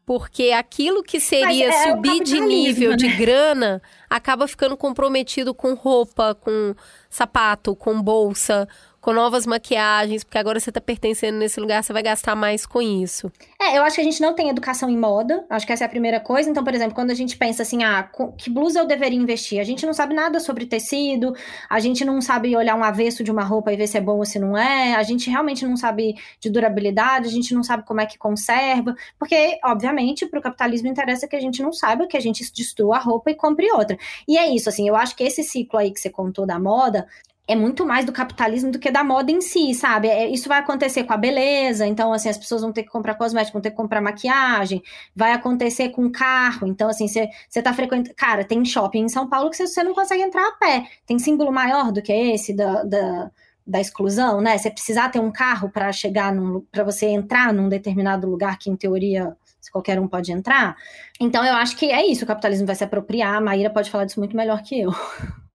Porque 0.04 0.50
aquilo 0.50 1.02
que 1.02 1.20
seria 1.20 1.68
é 1.68 1.88
subir 1.88 2.22
de 2.24 2.40
nível 2.40 2.90
né? 2.90 2.96
de 2.96 3.08
grana 3.10 3.80
acaba 4.08 4.48
ficando 4.48 4.76
comprometido 4.76 5.54
com 5.54 5.74
roupa, 5.74 6.34
com 6.34 6.74
sapato, 7.08 7.76
com 7.76 8.02
bolsa, 8.02 8.68
com 9.00 9.12
novas 9.12 9.46
maquiagens, 9.46 10.22
porque 10.22 10.36
agora 10.36 10.60
você 10.60 10.70
está 10.70 10.80
pertencendo 10.80 11.38
nesse 11.38 11.58
lugar, 11.58 11.82
você 11.82 11.92
vai 11.92 12.02
gastar 12.02 12.36
mais 12.36 12.66
com 12.66 12.82
isso. 12.82 13.32
É, 13.58 13.78
eu 13.78 13.82
acho 13.82 13.96
que 13.96 14.00
a 14.02 14.04
gente 14.04 14.20
não 14.20 14.34
tem 14.34 14.50
educação 14.50 14.90
em 14.90 14.96
moda, 14.96 15.44
acho 15.48 15.66
que 15.66 15.72
essa 15.72 15.84
é 15.84 15.86
a 15.86 15.90
primeira 15.90 16.20
coisa. 16.20 16.50
Então, 16.50 16.62
por 16.62 16.74
exemplo, 16.74 16.94
quando 16.94 17.10
a 17.10 17.14
gente 17.14 17.36
pensa 17.36 17.62
assim, 17.62 17.82
ah, 17.82 18.10
que 18.36 18.50
blusa 18.50 18.80
eu 18.80 18.86
deveria 18.86 19.18
investir? 19.18 19.58
A 19.58 19.64
gente 19.64 19.86
não 19.86 19.94
sabe 19.94 20.14
nada 20.14 20.38
sobre 20.38 20.66
tecido, 20.66 21.34
a 21.68 21.80
gente 21.80 22.04
não 22.04 22.20
sabe 22.20 22.54
olhar 22.54 22.74
um 22.74 22.84
avesso 22.84 23.24
de 23.24 23.30
uma 23.30 23.42
roupa 23.42 23.72
e 23.72 23.76
ver 23.76 23.86
se 23.86 23.96
é 23.96 24.00
bom 24.00 24.18
ou 24.18 24.24
se 24.24 24.38
não 24.38 24.56
é, 24.56 24.94
a 24.94 25.02
gente 25.02 25.30
realmente 25.30 25.64
não 25.66 25.76
sabe 25.76 26.14
de 26.38 26.50
durabilidade, 26.50 27.28
a 27.28 27.30
gente 27.30 27.54
não 27.54 27.62
sabe 27.62 27.84
como 27.84 28.00
é 28.00 28.06
que 28.06 28.18
conserva, 28.18 28.94
porque, 29.18 29.58
obviamente, 29.64 30.26
para 30.26 30.38
o 30.38 30.42
capitalismo 30.42 30.88
interessa 30.88 31.26
que 31.26 31.36
a 31.36 31.40
gente 31.40 31.62
não 31.62 31.72
saiba, 31.72 32.06
que 32.06 32.16
a 32.16 32.20
gente 32.20 32.50
destrua 32.52 32.96
a 32.96 33.00
roupa 33.00 33.30
e 33.30 33.34
compre 33.34 33.70
outra. 33.72 33.96
E 34.28 34.36
é 34.36 34.48
isso, 34.54 34.68
assim, 34.68 34.86
eu 34.86 34.96
acho 34.96 35.16
que 35.16 35.24
esse 35.24 35.42
ciclo 35.42 35.78
aí 35.78 35.90
que 35.90 36.00
você 36.00 36.10
contou 36.10 36.44
da 36.44 36.58
moda, 36.58 37.06
é 37.50 37.56
muito 37.56 37.84
mais 37.84 38.04
do 38.04 38.12
capitalismo 38.12 38.70
do 38.70 38.78
que 38.78 38.92
da 38.92 39.02
moda 39.02 39.32
em 39.32 39.40
si, 39.40 39.74
sabe? 39.74 40.06
É, 40.06 40.28
isso 40.28 40.48
vai 40.48 40.60
acontecer 40.60 41.02
com 41.02 41.12
a 41.12 41.16
beleza, 41.16 41.84
então, 41.84 42.12
assim, 42.12 42.28
as 42.28 42.38
pessoas 42.38 42.62
vão 42.62 42.72
ter 42.72 42.84
que 42.84 42.90
comprar 42.90 43.16
cosmético, 43.16 43.54
vão 43.54 43.60
ter 43.60 43.70
que 43.70 43.76
comprar 43.76 44.00
maquiagem, 44.00 44.80
vai 45.16 45.32
acontecer 45.32 45.88
com 45.88 46.08
carro, 46.12 46.68
então, 46.68 46.88
assim, 46.88 47.08
você 47.08 47.62
tá 47.62 47.72
frequentando. 47.72 48.14
Cara, 48.14 48.44
tem 48.44 48.64
shopping 48.64 49.00
em 49.00 49.08
São 49.08 49.28
Paulo 49.28 49.50
que 49.50 49.56
você 49.56 49.82
não 49.82 49.92
consegue 49.94 50.22
entrar 50.22 50.46
a 50.46 50.52
pé. 50.52 50.86
Tem 51.04 51.18
símbolo 51.18 51.50
maior 51.50 51.90
do 51.90 52.00
que 52.00 52.12
esse 52.12 52.54
da, 52.54 52.84
da, 52.84 53.30
da 53.66 53.80
exclusão, 53.80 54.40
né? 54.40 54.56
Você 54.56 54.70
precisar 54.70 55.08
ter 55.08 55.18
um 55.18 55.32
carro 55.32 55.68
para 55.68 55.90
chegar, 55.90 56.32
para 56.70 56.84
você 56.84 57.06
entrar 57.06 57.52
num 57.52 57.68
determinado 57.68 58.28
lugar 58.30 58.58
que, 58.58 58.70
em 58.70 58.76
teoria, 58.76 59.36
qualquer 59.72 59.98
um 59.98 60.06
pode 60.06 60.30
entrar. 60.30 60.76
Então, 61.20 61.44
eu 61.44 61.54
acho 61.54 61.76
que 61.76 61.90
é 61.90 62.06
isso, 62.06 62.24
o 62.24 62.28
capitalismo 62.28 62.66
vai 62.66 62.76
se 62.76 62.84
apropriar. 62.84 63.34
A 63.34 63.40
Maíra 63.40 63.70
pode 63.70 63.90
falar 63.90 64.04
disso 64.04 64.20
muito 64.20 64.36
melhor 64.36 64.62
que 64.62 64.80
eu. 64.80 64.92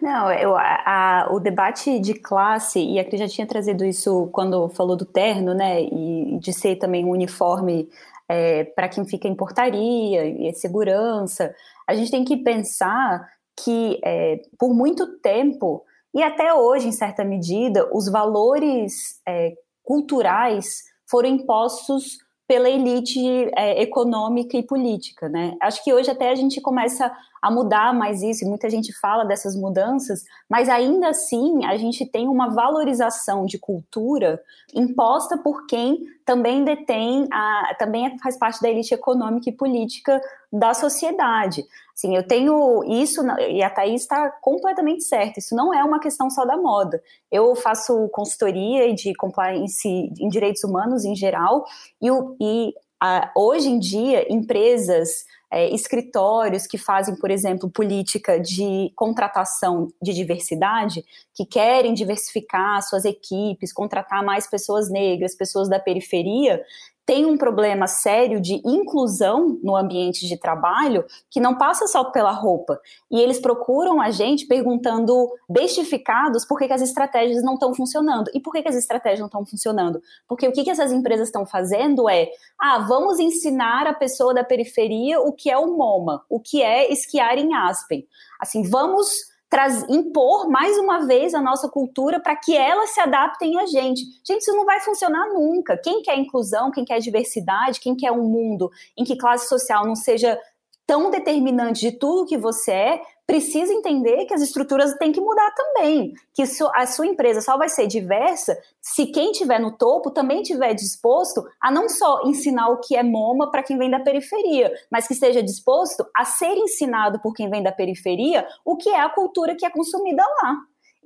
Não, 0.00 0.32
eu, 0.32 0.56
a, 0.56 0.82
a, 0.86 1.28
o 1.32 1.38
debate 1.38 1.98
de 1.98 2.14
classe, 2.14 2.80
e 2.80 2.98
a 2.98 3.04
Cris 3.04 3.20
já 3.20 3.28
tinha 3.28 3.46
trazido 3.46 3.84
isso 3.84 4.28
quando 4.32 4.68
falou 4.70 4.96
do 4.96 5.04
terno, 5.04 5.54
né, 5.54 5.82
e 5.82 6.38
de 6.38 6.52
ser 6.52 6.76
também 6.76 7.04
um 7.04 7.10
uniforme 7.10 7.88
é, 8.28 8.64
para 8.64 8.88
quem 8.88 9.04
fica 9.04 9.28
em 9.28 9.34
portaria 9.34 10.24
e 10.24 10.46
é 10.46 10.52
segurança, 10.52 11.54
a 11.86 11.94
gente 11.94 12.10
tem 12.10 12.24
que 12.24 12.36
pensar 12.36 13.28
que 13.62 14.00
é, 14.04 14.40
por 14.58 14.72
muito 14.72 15.18
tempo, 15.18 15.84
e 16.14 16.22
até 16.22 16.54
hoje, 16.54 16.88
em 16.88 16.92
certa 16.92 17.24
medida, 17.24 17.88
os 17.92 18.08
valores 18.08 19.20
é, 19.26 19.54
culturais 19.82 20.84
foram 21.08 21.28
impostos 21.28 22.18
pela 22.46 22.68
elite 22.68 23.20
é, 23.56 23.80
econômica 23.82 24.56
e 24.56 24.62
política, 24.62 25.28
né? 25.28 25.56
Acho 25.60 25.84
que 25.84 25.92
hoje 25.92 26.10
até 26.10 26.30
a 26.30 26.34
gente 26.34 26.60
começa 26.60 27.12
a 27.40 27.50
mudar 27.50 27.94
mais 27.94 28.22
isso, 28.22 28.44
e 28.44 28.48
muita 28.48 28.68
gente 28.68 28.92
fala 28.92 29.24
dessas 29.24 29.56
mudanças, 29.56 30.24
mas 30.48 30.68
ainda 30.68 31.08
assim 31.08 31.64
a 31.64 31.76
gente 31.76 32.04
tem 32.04 32.28
uma 32.28 32.50
valorização 32.50 33.46
de 33.46 33.58
cultura 33.58 34.42
imposta 34.74 35.38
por 35.38 35.66
quem 35.66 36.04
também 36.24 36.64
detém, 36.64 37.26
a, 37.32 37.74
também 37.78 38.18
faz 38.18 38.38
parte 38.38 38.60
da 38.60 38.68
elite 38.68 38.94
econômica 38.94 39.48
e 39.48 39.52
política 39.52 40.20
da 40.52 40.74
sociedade. 40.74 41.64
Assim, 41.94 42.16
eu 42.16 42.26
tenho 42.26 42.84
isso, 42.84 43.20
e 43.48 43.62
a 43.62 43.70
Thaís 43.70 44.02
está 44.02 44.30
completamente 44.40 45.04
certa, 45.04 45.38
isso 45.38 45.54
não 45.54 45.72
é 45.74 45.82
uma 45.82 46.00
questão 46.00 46.30
só 46.30 46.44
da 46.44 46.56
moda. 46.56 47.02
Eu 47.30 47.54
faço 47.54 48.08
consultoria 48.08 48.94
de 48.94 49.14
compliance 49.14 49.88
em 49.88 50.28
direitos 50.28 50.62
humanos 50.62 51.04
em 51.04 51.14
geral, 51.16 51.64
e, 52.00 52.08
e 52.40 52.74
a, 53.00 53.30
hoje 53.34 53.68
em 53.68 53.78
dia, 53.78 54.32
empresas 54.32 55.24
é, 55.50 55.68
escritórios 55.74 56.66
que 56.66 56.78
fazem, 56.78 57.16
por 57.16 57.30
exemplo, 57.30 57.68
política 57.68 58.38
de 58.38 58.92
contratação 58.94 59.88
de 60.00 60.14
diversidade, 60.14 61.04
que 61.34 61.44
querem 61.44 61.92
diversificar 61.92 62.80
suas 62.82 63.04
equipes, 63.04 63.72
contratar 63.72 64.24
mais 64.24 64.48
pessoas 64.48 64.88
negras, 64.88 65.34
pessoas 65.34 65.68
da 65.68 65.80
periferia, 65.80 66.62
tem 67.06 67.26
um 67.26 67.36
problema 67.36 67.86
sério 67.86 68.40
de 68.40 68.60
inclusão 68.64 69.58
no 69.62 69.76
ambiente 69.76 70.28
de 70.28 70.38
trabalho 70.38 71.04
que 71.28 71.40
não 71.40 71.56
passa 71.56 71.86
só 71.86 72.04
pela 72.04 72.30
roupa. 72.30 72.80
E 73.10 73.20
eles 73.20 73.40
procuram 73.40 74.00
a 74.00 74.10
gente 74.10 74.46
perguntando, 74.46 75.28
bestificados, 75.48 76.44
por 76.44 76.58
que, 76.58 76.68
que 76.68 76.72
as 76.72 76.82
estratégias 76.82 77.42
não 77.42 77.54
estão 77.54 77.74
funcionando. 77.74 78.30
E 78.34 78.40
por 78.40 78.52
que, 78.52 78.62
que 78.62 78.68
as 78.68 78.76
estratégias 78.76 79.20
não 79.20 79.26
estão 79.26 79.44
funcionando? 79.44 80.00
Porque 80.28 80.46
o 80.46 80.52
que, 80.52 80.62
que 80.62 80.70
essas 80.70 80.92
empresas 80.92 81.28
estão 81.28 81.44
fazendo 81.44 82.08
é, 82.08 82.28
ah, 82.58 82.78
vamos 82.78 83.18
ensinar 83.18 83.86
a 83.86 83.94
pessoa 83.94 84.32
da 84.32 84.44
periferia 84.44 85.20
o 85.20 85.32
que 85.32 85.50
é 85.50 85.58
o 85.58 85.76
MoMA, 85.76 86.22
o 86.28 86.38
que 86.38 86.62
é 86.62 86.92
esquiar 86.92 87.38
em 87.38 87.54
Aspen. 87.54 88.06
Assim, 88.38 88.62
vamos 88.62 89.29
traz, 89.50 89.84
impor 89.88 90.48
mais 90.48 90.78
uma 90.78 91.04
vez 91.04 91.34
a 91.34 91.42
nossa 91.42 91.68
cultura 91.68 92.20
para 92.20 92.36
que 92.36 92.56
elas 92.56 92.90
se 92.90 93.00
adaptem 93.00 93.58
a 93.60 93.66
gente. 93.66 94.02
Gente, 94.24 94.42
isso 94.42 94.54
não 94.54 94.64
vai 94.64 94.80
funcionar 94.80 95.28
nunca. 95.34 95.76
Quem 95.76 96.00
quer 96.02 96.16
inclusão, 96.16 96.70
quem 96.70 96.84
quer 96.84 97.00
diversidade, 97.00 97.80
quem 97.80 97.96
quer 97.96 98.12
um 98.12 98.22
mundo 98.22 98.70
em 98.96 99.02
que 99.02 99.16
classe 99.16 99.48
social 99.48 99.84
não 99.84 99.96
seja 99.96 100.38
tão 100.86 101.10
determinante 101.10 101.80
de 101.80 101.98
tudo 101.98 102.26
que 102.26 102.38
você 102.38 102.72
é, 102.72 103.02
precisa 103.30 103.72
entender 103.72 104.26
que 104.26 104.34
as 104.34 104.42
estruturas 104.42 104.92
têm 104.94 105.12
que 105.12 105.20
mudar 105.20 105.52
também. 105.54 106.12
Que 106.34 106.42
a 106.74 106.86
sua 106.86 107.06
empresa 107.06 107.40
só 107.40 107.56
vai 107.56 107.68
ser 107.68 107.86
diversa 107.86 108.58
se 108.82 109.06
quem 109.06 109.30
estiver 109.30 109.60
no 109.60 109.70
topo 109.78 110.10
também 110.10 110.42
estiver 110.42 110.74
disposto 110.74 111.46
a 111.62 111.70
não 111.70 111.88
só 111.88 112.22
ensinar 112.24 112.70
o 112.70 112.80
que 112.80 112.96
é 112.96 113.04
MoMA 113.04 113.48
para 113.48 113.62
quem 113.62 113.78
vem 113.78 113.88
da 113.88 114.00
periferia, 114.00 114.72
mas 114.90 115.06
que 115.06 115.14
esteja 115.14 115.44
disposto 115.44 116.04
a 116.12 116.24
ser 116.24 116.56
ensinado 116.56 117.20
por 117.20 117.32
quem 117.32 117.48
vem 117.48 117.62
da 117.62 117.70
periferia 117.70 118.44
o 118.64 118.76
que 118.76 118.88
é 118.88 119.00
a 119.00 119.08
cultura 119.08 119.54
que 119.54 119.64
é 119.64 119.70
consumida 119.70 120.24
lá. 120.42 120.56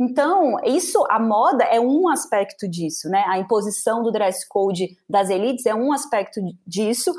Então, 0.00 0.56
isso, 0.64 1.04
a 1.08 1.20
moda 1.20 1.62
é 1.64 1.78
um 1.78 2.08
aspecto 2.08 2.66
disso, 2.66 3.08
né? 3.08 3.22
A 3.28 3.38
imposição 3.38 4.02
do 4.02 4.10
dress 4.10 4.48
code 4.48 4.96
das 5.08 5.30
elites 5.30 5.66
é 5.66 5.74
um 5.74 5.92
aspecto 5.92 6.40
disso, 6.66 7.14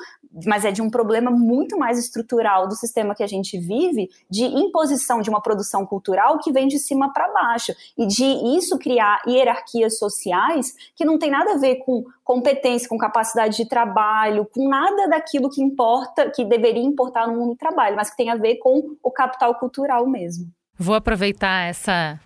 mas 0.46 0.66
é 0.66 0.72
de 0.72 0.82
um 0.82 0.90
problema 0.90 1.32
muito 1.32 1.78
mais 1.78 1.98
estrutural 1.98 2.68
do 2.68 2.76
sistema 2.76 3.16
que 3.16 3.24
a 3.24 3.28
gente 3.28 3.58
vive, 3.58 4.10
de 4.30 4.44
imposição 4.44 5.22
de 5.22 5.30
uma 5.30 5.42
produção 5.42 5.86
cultural 5.86 6.40
que 6.40 6.52
vem 6.52 6.68
de 6.68 6.80
cima 6.80 7.14
para 7.14 7.32
baixo, 7.32 7.74
e 7.98 8.06
de 8.08 8.26
isso 8.58 8.78
criar 8.78 9.22
hierarquias 9.28 9.98
sociais 9.98 10.74
que 10.96 11.06
não 11.06 11.18
tem 11.18 11.32
nada 11.32 11.54
a 11.54 11.58
ver 11.58 11.78
com 11.78 12.04
competência, 12.24 12.90
com 12.90 12.98
capacidade 12.98 13.56
de 13.56 13.68
trabalho, 13.68 14.46
com 14.46 14.68
nada 14.68 15.08
daquilo 15.08 15.50
que 15.50 15.62
importa, 15.62 16.32
que 16.32 16.44
deveria 16.44 16.84
importar 16.84 17.28
no 17.28 17.36
mundo 17.36 17.52
do 17.52 17.58
trabalho, 17.58 17.96
mas 17.96 18.10
que 18.10 18.18
tem 18.18 18.30
a 18.30 18.36
ver 18.36 18.56
com 18.56 18.96
o 19.02 19.12
capital 19.12 19.56
cultural 19.56 20.08
mesmo. 20.08 20.48
Vou 20.78 20.96
aproveitar 20.96 21.70
essa 21.70 22.20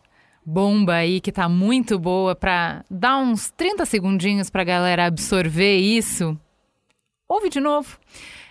bomba 0.43 0.93
aí 0.93 1.21
que 1.21 1.31
tá 1.31 1.47
muito 1.47 1.99
boa 1.99 2.33
para 2.33 2.83
dar 2.89 3.19
uns 3.19 3.51
30 3.51 3.85
segundinhos 3.85 4.49
para 4.49 4.63
a 4.63 4.65
galera 4.65 5.05
absorver 5.05 5.77
isso 5.77 6.35
ouve 7.29 7.49
de 7.49 7.59
novo. 7.59 7.97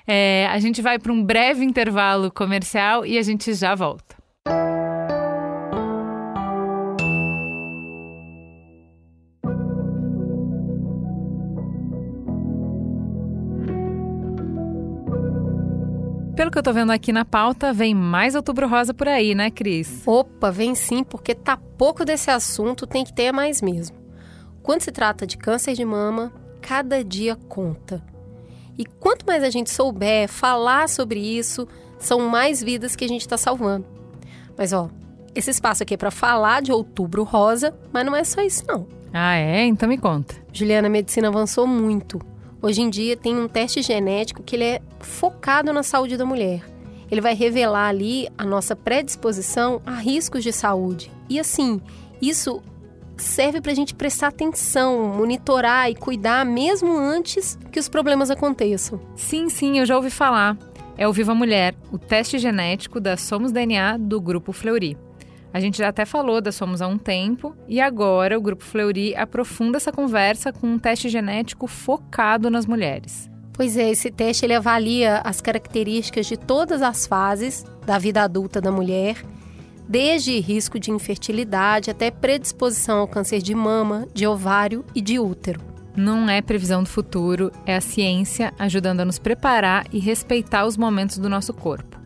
É, 0.06 0.46
a 0.50 0.58
gente 0.60 0.80
vai 0.80 0.98
para 0.98 1.12
um 1.12 1.22
breve 1.22 1.64
intervalo 1.64 2.30
comercial 2.30 3.04
e 3.04 3.18
a 3.18 3.22
gente 3.22 3.52
já 3.52 3.74
volta. 3.74 4.16
Pelo 16.34 16.52
que 16.52 16.58
eu 16.58 16.62
tô 16.62 16.72
vendo 16.72 16.92
aqui 16.92 17.12
na 17.12 17.24
pauta, 17.24 17.72
vem 17.72 17.92
mais 17.92 18.36
Outubro 18.36 18.68
Rosa 18.68 18.94
por 18.94 19.08
aí, 19.08 19.34
né, 19.34 19.50
Cris? 19.50 20.04
Opa, 20.06 20.52
vem 20.52 20.72
sim, 20.72 21.02
porque 21.02 21.34
tá 21.34 21.56
pouco 21.56 22.04
desse 22.04 22.30
assunto, 22.30 22.86
tem 22.86 23.04
que 23.04 23.12
ter 23.12 23.32
mais 23.32 23.60
mesmo. 23.60 23.96
Quando 24.62 24.82
se 24.82 24.92
trata 24.92 25.26
de 25.26 25.36
câncer 25.36 25.74
de 25.74 25.84
mama, 25.84 26.32
cada 26.62 27.02
dia 27.02 27.34
conta. 27.34 28.02
E 28.78 28.84
quanto 28.84 29.26
mais 29.26 29.42
a 29.42 29.50
gente 29.50 29.70
souber 29.70 30.28
falar 30.28 30.88
sobre 30.88 31.18
isso, 31.18 31.66
são 31.98 32.20
mais 32.28 32.62
vidas 32.62 32.94
que 32.94 33.04
a 33.04 33.08
gente 33.08 33.22
está 33.22 33.36
salvando. 33.36 33.84
Mas 34.56 34.72
ó, 34.72 34.88
esse 35.34 35.50
espaço 35.50 35.82
aqui 35.82 35.94
é 35.94 35.96
para 35.96 36.12
falar 36.12 36.62
de 36.62 36.72
outubro 36.72 37.24
rosa, 37.24 37.74
mas 37.92 38.06
não 38.06 38.14
é 38.14 38.22
só 38.22 38.40
isso 38.40 38.64
não. 38.66 38.86
Ah, 39.12 39.34
é? 39.34 39.64
Então 39.64 39.88
me 39.88 39.98
conta. 39.98 40.34
Juliana, 40.52 40.86
a 40.86 40.90
medicina 40.90 41.28
avançou 41.28 41.66
muito. 41.66 42.20
Hoje 42.60 42.82
em 42.82 42.90
dia 42.90 43.16
tem 43.16 43.36
um 43.36 43.48
teste 43.48 43.82
genético 43.82 44.42
que 44.42 44.56
ele 44.56 44.64
é 44.64 44.82
focado 45.00 45.72
na 45.72 45.82
saúde 45.82 46.16
da 46.16 46.24
mulher. 46.24 46.62
Ele 47.10 47.20
vai 47.20 47.34
revelar 47.34 47.88
ali 47.88 48.28
a 48.36 48.44
nossa 48.44 48.76
predisposição 48.76 49.80
a 49.86 49.92
riscos 49.92 50.42
de 50.42 50.52
saúde. 50.52 51.10
E 51.28 51.40
assim, 51.40 51.80
isso 52.20 52.62
serve 53.22 53.60
para 53.60 53.72
a 53.72 53.74
gente 53.74 53.94
prestar 53.94 54.28
atenção, 54.28 55.14
monitorar 55.14 55.90
e 55.90 55.94
cuidar 55.94 56.44
mesmo 56.44 56.96
antes 56.96 57.58
que 57.70 57.80
os 57.80 57.88
problemas 57.88 58.30
aconteçam. 58.30 59.00
Sim, 59.16 59.48
sim, 59.48 59.78
eu 59.78 59.86
já 59.86 59.96
ouvi 59.96 60.10
falar. 60.10 60.56
É 60.96 61.06
o 61.06 61.12
Viva 61.12 61.34
Mulher, 61.34 61.74
o 61.92 61.98
teste 61.98 62.38
genético 62.38 62.98
da 62.98 63.16
Somos 63.16 63.52
DNA 63.52 63.96
do 63.98 64.20
Grupo 64.20 64.52
Fleury. 64.52 64.96
A 65.52 65.60
gente 65.60 65.78
já 65.78 65.88
até 65.88 66.04
falou 66.04 66.40
da 66.40 66.52
Somos 66.52 66.82
há 66.82 66.88
um 66.88 66.98
tempo 66.98 67.56
e 67.66 67.80
agora 67.80 68.36
o 68.36 68.40
Grupo 68.40 68.64
Fleury 68.64 69.14
aprofunda 69.16 69.76
essa 69.76 69.92
conversa 69.92 70.52
com 70.52 70.66
um 70.66 70.78
teste 70.78 71.08
genético 71.08 71.66
focado 71.66 72.50
nas 72.50 72.66
mulheres. 72.66 73.30
Pois 73.52 73.76
é, 73.76 73.90
esse 73.90 74.10
teste 74.10 74.44
ele 74.44 74.54
avalia 74.54 75.20
as 75.24 75.40
características 75.40 76.26
de 76.26 76.36
todas 76.36 76.80
as 76.80 77.06
fases 77.06 77.64
da 77.84 77.98
vida 77.98 78.22
adulta 78.22 78.60
da 78.60 78.70
mulher, 78.70 79.16
desde 79.88 80.38
risco 80.38 80.78
de 80.78 80.90
infertilidade 80.90 81.90
até 81.90 82.10
predisposição 82.10 82.98
ao 82.98 83.08
câncer 83.08 83.40
de 83.40 83.54
mama, 83.54 84.06
de 84.12 84.26
ovário 84.26 84.84
e 84.94 85.00
de 85.00 85.18
útero. 85.18 85.60
Não 85.96 86.28
é 86.28 86.40
previsão 86.40 86.82
do 86.82 86.88
futuro, 86.88 87.50
é 87.66 87.74
a 87.74 87.80
ciência 87.80 88.52
ajudando 88.58 89.00
a 89.00 89.04
nos 89.04 89.18
preparar 89.18 89.86
e 89.92 89.98
respeitar 89.98 90.66
os 90.66 90.76
momentos 90.76 91.18
do 91.18 91.28
nosso 91.28 91.52
corpo. 91.52 91.98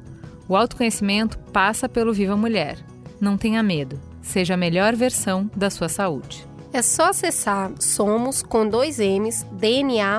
O 0.48 0.56
autoconhecimento 0.56 1.38
passa 1.52 1.88
pelo 1.88 2.12
Viva 2.12 2.36
Mulher 2.36 2.78
não 3.22 3.38
tenha 3.38 3.62
medo. 3.62 4.00
Seja 4.20 4.54
a 4.54 4.56
melhor 4.56 4.96
versão 4.96 5.48
da 5.56 5.70
sua 5.70 5.88
saúde. 5.88 6.44
É 6.72 6.82
só 6.82 7.10
acessar 7.10 7.70
somos 7.78 8.42
com 8.42 8.66
dois 8.66 8.98
M's, 8.98 9.46
dna.com.br 9.52 10.16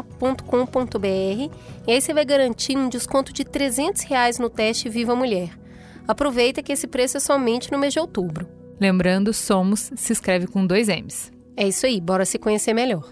e 1.87 1.91
aí 1.91 1.99
você 1.99 2.13
vai 2.13 2.23
garantir 2.23 2.77
um 2.77 2.87
desconto 2.87 3.33
de 3.33 3.43
300 3.43 4.03
reais 4.03 4.39
no 4.39 4.49
teste 4.49 4.87
Viva 4.87 5.15
Mulher. 5.15 5.62
Aproveita 6.07 6.61
que 6.61 6.71
esse 6.71 6.87
preço 6.87 7.17
é 7.17 7.19
somente 7.19 7.71
no 7.71 7.77
mês 7.79 7.93
de 7.93 7.99
outubro. 7.99 8.47
Lembrando, 8.79 9.33
Somos 9.33 9.91
se 9.95 10.11
escreve 10.11 10.47
com 10.47 10.65
dois 10.65 10.87
M's. 10.89 11.31
É 11.55 11.67
isso 11.67 11.85
aí, 11.85 12.01
bora 12.01 12.25
se 12.25 12.37
conhecer 12.37 12.73
melhor. 12.73 13.03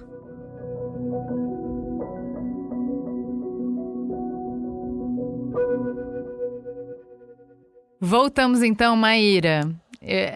Voltamos 8.00 8.64
então, 8.64 8.96
Maíra. 8.96 9.70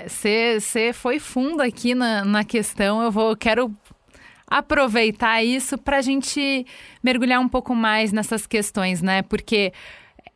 Você 0.07 0.59
é, 0.75 0.93
foi 0.93 1.17
fundo 1.17 1.61
aqui 1.61 1.95
na, 1.95 2.23
na 2.23 2.43
questão. 2.43 3.01
Eu 3.01 3.11
vou 3.11 3.35
quero 3.35 3.73
aproveitar 4.47 5.43
isso 5.43 5.75
para 5.75 5.97
a 5.97 6.01
gente 6.01 6.65
mergulhar 7.03 7.41
um 7.41 7.49
pouco 7.49 7.73
mais 7.73 8.11
nessas 8.11 8.45
questões, 8.45 9.01
né? 9.01 9.23
Porque 9.23 9.73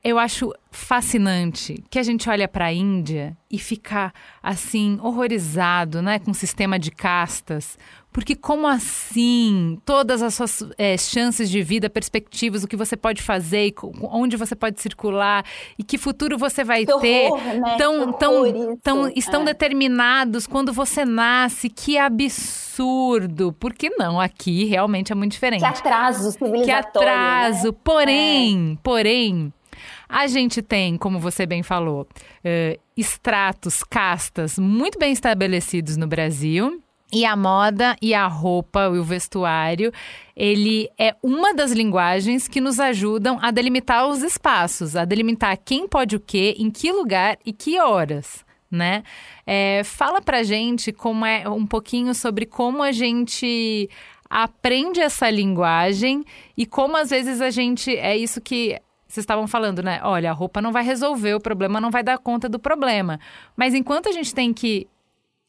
eu 0.03 0.17
acho 0.17 0.53
fascinante 0.71 1.83
que 1.89 1.99
a 1.99 2.03
gente 2.03 2.29
olha 2.29 2.47
para 2.47 2.65
a 2.65 2.73
Índia 2.73 3.35
e 3.51 3.57
fica 3.57 4.13
assim 4.41 4.97
horrorizado, 5.01 6.01
né, 6.01 6.19
com 6.19 6.31
o 6.31 6.35
sistema 6.35 6.79
de 6.79 6.89
castas, 6.91 7.77
porque 8.11 8.35
como 8.35 8.65
assim 8.65 9.79
todas 9.83 10.21
as 10.21 10.35
suas 10.35 10.63
é, 10.77 10.95
chances 10.97 11.49
de 11.49 11.61
vida, 11.61 11.89
perspectivas, 11.89 12.63
o 12.63 12.67
que 12.67 12.77
você 12.77 12.95
pode 12.95 13.21
fazer, 13.21 13.67
e 13.67 13.75
onde 14.03 14.37
você 14.37 14.55
pode 14.55 14.79
circular 14.81 15.43
e 15.77 15.83
que 15.83 15.97
futuro 15.97 16.37
você 16.37 16.63
vai 16.63 16.85
que 16.85 16.99
ter, 16.99 17.29
horror, 17.31 17.43
né? 17.43 17.77
tão, 17.77 18.13
tão, 18.13 18.77
tão 18.81 19.09
estão 19.09 19.41
é. 19.41 19.45
determinados 19.45 20.47
quando 20.47 20.71
você 20.71 21.03
nasce, 21.03 21.69
que 21.69 21.97
absurdo. 21.97 23.51
Por 23.53 23.73
que 23.73 23.89
não? 23.89 24.19
Aqui 24.19 24.65
realmente 24.65 25.11
é 25.11 25.15
muito 25.15 25.33
diferente. 25.33 25.59
Que 25.59 25.65
atraso 25.65 26.31
civilizatório. 26.31 26.65
Que 26.65 26.71
atraso. 26.71 27.67
Né? 27.67 27.77
Porém, 27.83 28.73
é. 28.73 28.77
porém 28.81 29.53
a 30.09 30.25
gente 30.25 30.63
tem, 30.63 30.97
como 30.97 31.19
você 31.19 31.45
bem 31.45 31.61
falou, 31.61 32.01
uh, 32.01 32.79
estratos, 32.97 33.83
castas 33.83 34.57
muito 34.57 34.97
bem 34.97 35.13
estabelecidos 35.13 35.95
no 35.95 36.07
Brasil. 36.07 36.81
E 37.11 37.25
a 37.25 37.35
moda 37.35 37.95
e 38.01 38.13
a 38.13 38.27
roupa 38.27 38.91
e 38.93 38.99
o 38.99 39.03
vestuário, 39.03 39.91
ele 40.35 40.89
é 40.95 41.15
uma 41.23 41.55
das 41.55 41.71
linguagens 41.71 42.47
que 42.47 42.61
nos 42.61 42.79
ajudam 42.79 43.39
a 43.41 43.49
delimitar 43.49 44.07
os 44.07 44.21
espaços, 44.21 44.95
a 44.95 45.05
delimitar 45.05 45.57
quem 45.57 45.87
pode 45.87 46.15
o 46.15 46.19
quê, 46.19 46.55
em 46.59 46.69
que 46.69 46.91
lugar 46.91 47.37
e 47.43 47.51
que 47.51 47.79
horas, 47.79 48.45
né? 48.69 49.01
É, 49.45 49.81
fala 49.83 50.21
pra 50.21 50.43
gente 50.43 50.91
como 50.91 51.25
é 51.25 51.49
um 51.49 51.65
pouquinho 51.65 52.13
sobre 52.13 52.45
como 52.45 52.83
a 52.83 52.91
gente 52.91 53.89
aprende 54.29 54.99
essa 54.99 55.31
linguagem 55.31 56.23
e 56.55 56.63
como 56.67 56.95
às 56.95 57.09
vezes 57.09 57.41
a 57.41 57.49
gente 57.49 57.95
é 57.97 58.15
isso 58.15 58.39
que 58.39 58.79
vocês 59.09 59.23
estavam 59.23 59.47
falando, 59.47 59.81
né? 59.81 59.99
Olha, 60.03 60.29
a 60.29 60.33
roupa 60.33 60.61
não 60.61 60.71
vai 60.71 60.83
resolver 60.83 61.33
o 61.33 61.39
problema, 61.39 61.81
não 61.81 61.89
vai 61.89 62.03
dar 62.03 62.19
conta 62.19 62.47
do 62.47 62.59
problema. 62.59 63.19
Mas 63.57 63.73
enquanto 63.73 64.07
a 64.07 64.11
gente 64.11 64.35
tem 64.35 64.53
que 64.53 64.87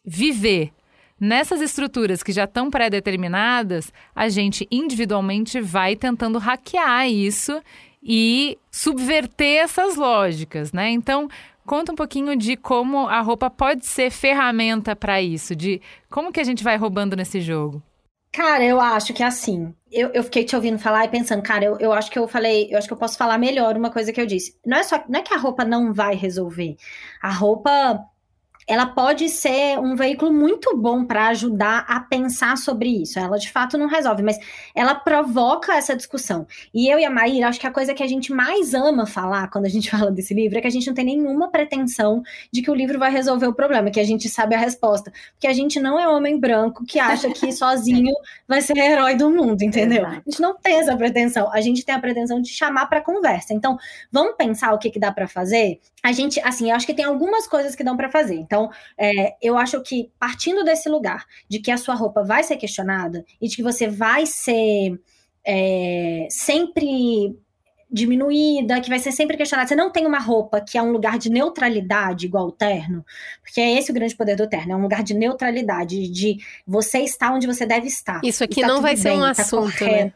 viver 0.03 0.73
nessas 1.21 1.61
estruturas 1.61 2.23
que 2.23 2.33
já 2.33 2.45
estão 2.45 2.71
pré-determinadas, 2.71 3.93
a 4.17 4.31
gente 4.31 4.67
individualmente 4.71 5.61
vai 5.61 5.95
tentando 5.95 6.39
hackear 6.39 7.07
isso 7.11 7.61
e 8.03 8.57
subverter 8.71 9.59
essas 9.59 9.95
lógicas, 9.95 10.73
né? 10.73 10.89
Então, 10.89 11.29
conta 11.67 11.93
um 11.93 11.97
pouquinho 11.97 12.35
de 12.37 12.57
como 12.57 13.09
a 13.09 13.21
roupa 13.21 13.51
pode 13.51 13.85
ser 13.85 14.11
ferramenta 14.11 14.97
para 14.97 15.21
isso, 15.21 15.55
de 15.55 15.83
como 16.09 16.33
que 16.33 16.41
a 16.41 16.45
gente 16.45 16.65
vai 16.65 16.79
roubando 16.79 17.15
nesse 17.15 17.43
jogo. 17.43 17.83
Cara, 18.33 18.65
eu 18.65 18.81
acho 18.81 19.13
que 19.13 19.23
é 19.23 19.27
assim. 19.27 19.75
Eu, 19.91 20.11
eu 20.13 20.23
fiquei 20.23 20.45
te 20.45 20.55
ouvindo 20.55 20.79
falar 20.79 21.05
e 21.05 21.09
pensando, 21.09 21.43
cara, 21.43 21.65
eu, 21.65 21.79
eu 21.81 21.93
acho 21.93 22.11
que 22.11 22.19
eu 22.19 22.29
falei, 22.29 22.69
eu 22.73 22.79
acho 22.79 22.87
que 22.87 22.93
eu 22.93 22.99
posso 22.99 23.19
falar 23.19 23.39
melhor 23.39 23.77
uma 23.77 23.91
coisa 23.91 24.13
que 24.13 24.21
eu 24.21 24.27
disse. 24.27 24.57
Não 24.65 24.79
é 24.79 24.83
só, 24.85 25.03
não 25.09 25.19
é 25.19 25.23
que 25.23 25.35
a 25.35 25.37
roupa 25.37 25.65
não 25.65 25.93
vai 25.93 26.15
resolver. 26.15 26.77
A 27.21 27.31
roupa 27.33 28.05
ela 28.71 28.87
pode 28.87 29.29
ser 29.29 29.81
um 29.81 29.97
veículo 29.97 30.33
muito 30.33 30.77
bom 30.77 31.05
para 31.05 31.27
ajudar 31.27 31.85
a 31.89 31.99
pensar 31.99 32.57
sobre 32.57 33.03
isso. 33.03 33.19
Ela 33.19 33.37
de 33.37 33.51
fato 33.51 33.77
não 33.77 33.89
resolve, 33.89 34.23
mas 34.23 34.39
ela 34.73 34.95
provoca 34.95 35.75
essa 35.75 35.97
discussão. 35.97 36.47
E 36.73 36.89
eu 36.89 36.97
e 36.97 37.05
a 37.05 37.11
Maíra, 37.11 37.49
acho 37.49 37.59
que 37.59 37.67
a 37.67 37.73
coisa 37.73 37.93
que 37.93 38.03
a 38.03 38.07
gente 38.07 38.33
mais 38.33 38.73
ama 38.73 39.07
falar 39.07 39.51
quando 39.51 39.65
a 39.65 39.69
gente 39.69 39.91
fala 39.91 40.13
desse 40.13 40.33
livro 40.33 40.57
é 40.57 40.61
que 40.61 40.69
a 40.69 40.71
gente 40.71 40.87
não 40.87 40.95
tem 40.95 41.05
nenhuma 41.05 41.51
pretensão 41.51 42.23
de 42.53 42.63
que 42.63 42.71
o 42.71 42.75
livro 42.75 42.97
vai 42.97 43.11
resolver 43.11 43.49
o 43.49 43.53
problema, 43.53 43.91
que 43.91 43.99
a 43.99 44.05
gente 44.05 44.29
sabe 44.29 44.55
a 44.55 44.59
resposta. 44.59 45.13
Porque 45.33 45.49
a 45.49 45.53
gente 45.53 45.81
não 45.81 45.99
é 45.99 46.07
homem 46.09 46.39
branco 46.39 46.85
que 46.87 47.01
acha 47.01 47.29
que 47.29 47.51
sozinho 47.51 48.15
vai 48.47 48.61
ser 48.61 48.79
herói 48.79 49.17
do 49.17 49.31
mundo, 49.31 49.63
entendeu? 49.63 50.07
A 50.07 50.15
gente 50.15 50.41
não 50.41 50.57
tem 50.57 50.79
essa 50.79 50.97
pretensão. 50.97 51.53
A 51.53 51.61
gente 51.61 51.85
tem 51.85 51.93
a 51.93 51.99
pretensão 51.99 52.41
de 52.41 52.51
chamar 52.51 52.87
para 52.87 53.01
conversa. 53.01 53.53
Então, 53.53 53.77
vamos 54.13 54.37
pensar 54.37 54.73
o 54.73 54.79
que, 54.79 54.91
que 54.91 55.01
dá 55.01 55.11
para 55.11 55.27
fazer? 55.27 55.81
A 56.03 56.13
gente, 56.13 56.41
assim, 56.41 56.71
eu 56.71 56.77
acho 56.77 56.87
que 56.87 56.95
tem 56.95 57.05
algumas 57.05 57.49
coisas 57.49 57.75
que 57.75 57.83
dão 57.83 57.97
para 57.97 58.09
fazer. 58.09 58.37
Então, 58.37 58.60
é, 58.99 59.37
eu 59.41 59.57
acho 59.57 59.81
que 59.83 60.11
partindo 60.19 60.65
desse 60.65 60.89
lugar 60.89 61.25
de 61.49 61.61
que 61.61 61.71
a 61.71 61.77
sua 61.77 61.95
roupa 61.95 62.23
vai 62.23 62.43
ser 62.43 62.57
questionada 62.57 63.25
e 63.41 63.49
de 63.49 63.57
que 63.57 63.63
você 63.63 63.87
vai 63.89 64.27
ser 64.27 65.01
é, 65.47 66.27
sempre 66.29 67.37
diminuída, 67.91 68.81
que 68.81 68.89
vai 68.89 68.99
ser 68.99 69.13
sempre 69.13 69.37
questionada. 69.37 69.69
Você 69.69 69.75
não 69.75 69.91
tem 69.91 70.07
uma 70.07 70.21
roupa 70.21 70.61
que 70.61 70.79
é 70.79 70.83
um 70.83 70.93
lugar 70.93 71.19
de 71.19 71.29
neutralidade 71.29 72.27
igual 72.27 72.47
o 72.47 72.53
terno, 72.53 73.05
porque 73.43 73.61
é 73.61 73.79
esse 73.79 73.91
o 73.91 73.95
grande 73.95 74.15
poder 74.15 74.37
do 74.37 74.49
terno, 74.49 74.73
é 74.73 74.77
um 74.77 74.83
lugar 74.83 75.03
de 75.03 75.15
neutralidade, 75.15 76.09
de 76.09 76.39
você 76.67 76.99
estar 77.01 77.33
onde 77.33 77.47
você 77.47 77.67
deve 77.67 77.89
estar. 77.89 78.21
Isso 78.23 78.45
aqui 78.45 78.63
não 78.63 78.81
vai 78.81 78.97
ser 78.97 79.13
um 79.13 79.21
tá 79.21 79.31
assunto, 79.31 79.85
né? 79.85 80.13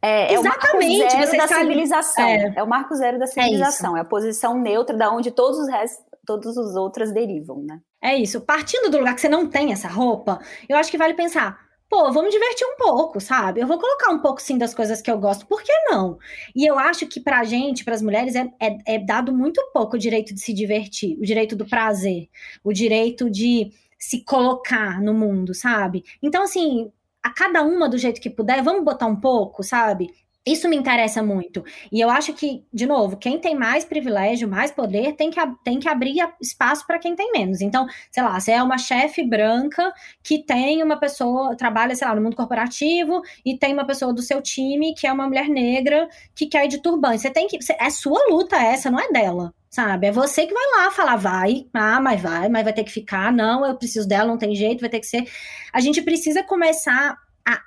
É, 0.00 0.32
Exatamente, 0.32 1.02
é 1.02 1.18
o 1.18 1.24
marco 1.26 1.26
zero 1.26 1.48
da 1.48 1.48
civilização. 1.48 2.24
É. 2.24 2.52
é. 2.56 2.62
o 2.62 2.66
marco 2.68 2.94
zero 2.94 3.18
da 3.18 3.24
é 3.24 3.28
civilização. 3.28 3.96
É, 3.96 3.98
é, 3.98 4.02
a 4.02 4.04
posição 4.04 4.56
neutra 4.56 4.96
da 4.96 5.10
onde 5.10 5.32
todos 5.32 5.58
os 5.58 5.68
restos, 5.68 6.04
todos 6.28 6.58
os 6.58 6.76
outros 6.76 7.10
derivam, 7.10 7.62
né? 7.62 7.80
É 8.02 8.14
isso. 8.14 8.42
Partindo 8.42 8.90
do 8.90 8.98
lugar 8.98 9.14
que 9.14 9.22
você 9.22 9.30
não 9.30 9.48
tem 9.48 9.72
essa 9.72 9.88
roupa, 9.88 10.38
eu 10.68 10.76
acho 10.76 10.90
que 10.90 10.98
vale 10.98 11.14
pensar. 11.14 11.58
Pô, 11.88 12.12
vamos 12.12 12.30
divertir 12.30 12.66
um 12.66 12.76
pouco, 12.76 13.18
sabe? 13.18 13.62
Eu 13.62 13.66
vou 13.66 13.78
colocar 13.78 14.12
um 14.12 14.18
pouco 14.18 14.42
sim 14.42 14.58
das 14.58 14.74
coisas 14.74 15.00
que 15.00 15.10
eu 15.10 15.18
gosto, 15.18 15.46
por 15.46 15.62
que 15.62 15.72
não? 15.86 16.18
E 16.54 16.66
eu 16.66 16.78
acho 16.78 17.06
que 17.06 17.18
pra 17.18 17.44
gente, 17.44 17.82
para 17.82 17.94
as 17.94 18.02
mulheres, 18.02 18.34
é, 18.34 18.46
é, 18.60 18.96
é 18.96 18.98
dado 18.98 19.34
muito 19.34 19.58
pouco 19.72 19.96
o 19.96 19.98
direito 19.98 20.34
de 20.34 20.40
se 20.42 20.52
divertir, 20.52 21.18
o 21.18 21.22
direito 21.22 21.56
do 21.56 21.64
prazer, 21.64 22.28
o 22.62 22.74
direito 22.74 23.30
de 23.30 23.72
se 23.98 24.22
colocar 24.22 25.00
no 25.00 25.14
mundo, 25.14 25.54
sabe? 25.54 26.04
Então, 26.22 26.42
assim, 26.42 26.92
a 27.22 27.30
cada 27.30 27.62
uma 27.62 27.88
do 27.88 27.96
jeito 27.96 28.20
que 28.20 28.28
puder, 28.28 28.62
vamos 28.62 28.84
botar 28.84 29.06
um 29.06 29.16
pouco, 29.16 29.62
sabe? 29.62 30.10
Isso 30.52 30.68
me 30.68 30.76
interessa 30.76 31.22
muito. 31.22 31.62
E 31.92 32.00
eu 32.00 32.08
acho 32.08 32.32
que, 32.32 32.64
de 32.72 32.86
novo, 32.86 33.16
quem 33.16 33.38
tem 33.38 33.54
mais 33.54 33.84
privilégio, 33.84 34.48
mais 34.48 34.70
poder, 34.70 35.12
tem 35.14 35.30
que, 35.30 35.38
tem 35.62 35.78
que 35.78 35.88
abrir 35.88 36.16
espaço 36.40 36.86
para 36.86 36.98
quem 36.98 37.14
tem 37.14 37.30
menos. 37.32 37.60
Então, 37.60 37.86
sei 38.10 38.22
lá, 38.22 38.38
você 38.40 38.52
é 38.52 38.62
uma 38.62 38.78
chefe 38.78 39.22
branca 39.22 39.92
que 40.22 40.38
tem 40.38 40.82
uma 40.82 40.96
pessoa, 40.98 41.56
trabalha, 41.56 41.94
sei 41.94 42.08
lá, 42.08 42.14
no 42.14 42.22
mundo 42.22 42.36
corporativo 42.36 43.20
e 43.44 43.58
tem 43.58 43.72
uma 43.74 43.86
pessoa 43.86 44.12
do 44.12 44.22
seu 44.22 44.40
time 44.40 44.94
que 44.94 45.06
é 45.06 45.12
uma 45.12 45.26
mulher 45.26 45.48
negra 45.48 46.08
que 46.34 46.46
quer 46.46 46.64
ir 46.64 46.68
de 46.68 46.78
turbante. 46.82 47.20
Você 47.20 47.30
tem 47.30 47.46
que. 47.46 47.58
É 47.78 47.90
sua 47.90 48.20
luta 48.30 48.56
essa, 48.56 48.90
não 48.90 48.98
é 48.98 49.10
dela 49.10 49.52
sabe? 49.70 50.06
É 50.06 50.10
você 50.10 50.46
que 50.46 50.54
vai 50.54 50.64
lá 50.78 50.90
falar, 50.90 51.16
vai, 51.16 51.66
ah, 51.74 52.00
mas 52.00 52.20
vai, 52.20 52.48
mas 52.48 52.64
vai 52.64 52.72
ter 52.72 52.84
que 52.84 52.90
ficar, 52.90 53.30
não, 53.30 53.66
eu 53.66 53.76
preciso 53.76 54.08
dela, 54.08 54.26
não 54.26 54.38
tem 54.38 54.54
jeito, 54.54 54.80
vai 54.80 54.88
ter 54.88 54.98
que 54.98 55.06
ser. 55.06 55.28
A 55.72 55.80
gente 55.80 56.00
precisa 56.00 56.42
começar 56.42 57.18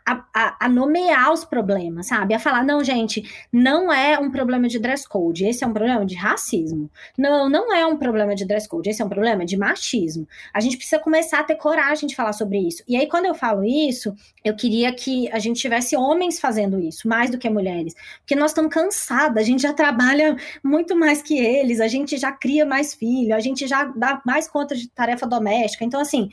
a, 0.05 0.23
a, 0.33 0.65
a, 0.65 0.69
nomear 0.69 1.31
os 1.33 1.43
problemas, 1.43 2.07
sabe? 2.07 2.35
A 2.35 2.39
falar, 2.39 2.63
não, 2.63 2.83
gente, 2.83 3.23
não 3.51 3.91
é 3.91 4.19
um 4.19 4.29
problema 4.29 4.67
de 4.67 4.77
dress 4.77 5.07
code, 5.07 5.45
esse 5.45 5.63
é 5.63 5.67
um 5.67 5.73
problema 5.73 6.05
de 6.05 6.13
racismo. 6.13 6.89
Não, 7.17 7.49
não 7.49 7.73
é 7.73 7.83
um 7.85 7.97
problema 7.97 8.35
de 8.35 8.45
dress 8.45 8.67
code, 8.67 8.89
esse 8.89 9.01
é 9.01 9.05
um 9.05 9.09
problema 9.09 9.43
de 9.43 9.57
machismo. 9.57 10.27
A 10.53 10.59
gente 10.59 10.77
precisa 10.77 11.01
começar 11.01 11.39
a 11.39 11.43
ter 11.43 11.55
coragem 11.55 12.07
de 12.07 12.15
falar 12.15 12.33
sobre 12.33 12.59
isso. 12.59 12.83
E 12.87 12.95
aí, 12.95 13.07
quando 13.07 13.25
eu 13.25 13.33
falo 13.33 13.63
isso, 13.63 14.13
eu 14.45 14.55
queria 14.55 14.93
que 14.93 15.31
a 15.31 15.39
gente 15.39 15.59
tivesse 15.59 15.95
homens 15.95 16.39
fazendo 16.39 16.79
isso, 16.79 17.07
mais 17.07 17.31
do 17.31 17.39
que 17.39 17.49
mulheres. 17.49 17.95
Porque 18.19 18.35
nós 18.35 18.51
estamos 18.51 18.71
cansadas, 18.71 19.41
a 19.41 19.45
gente 19.45 19.63
já 19.63 19.73
trabalha 19.73 20.35
muito 20.63 20.95
mais 20.95 21.23
que 21.23 21.39
eles, 21.39 21.79
a 21.79 21.87
gente 21.87 22.17
já 22.17 22.31
cria 22.31 22.65
mais 22.65 22.93
filho, 22.93 23.35
a 23.35 23.39
gente 23.39 23.65
já 23.67 23.85
dá 23.85 24.21
mais 24.23 24.47
conta 24.47 24.75
de 24.75 24.87
tarefa 24.89 25.25
doméstica. 25.25 25.83
Então, 25.83 25.99
assim, 25.99 26.29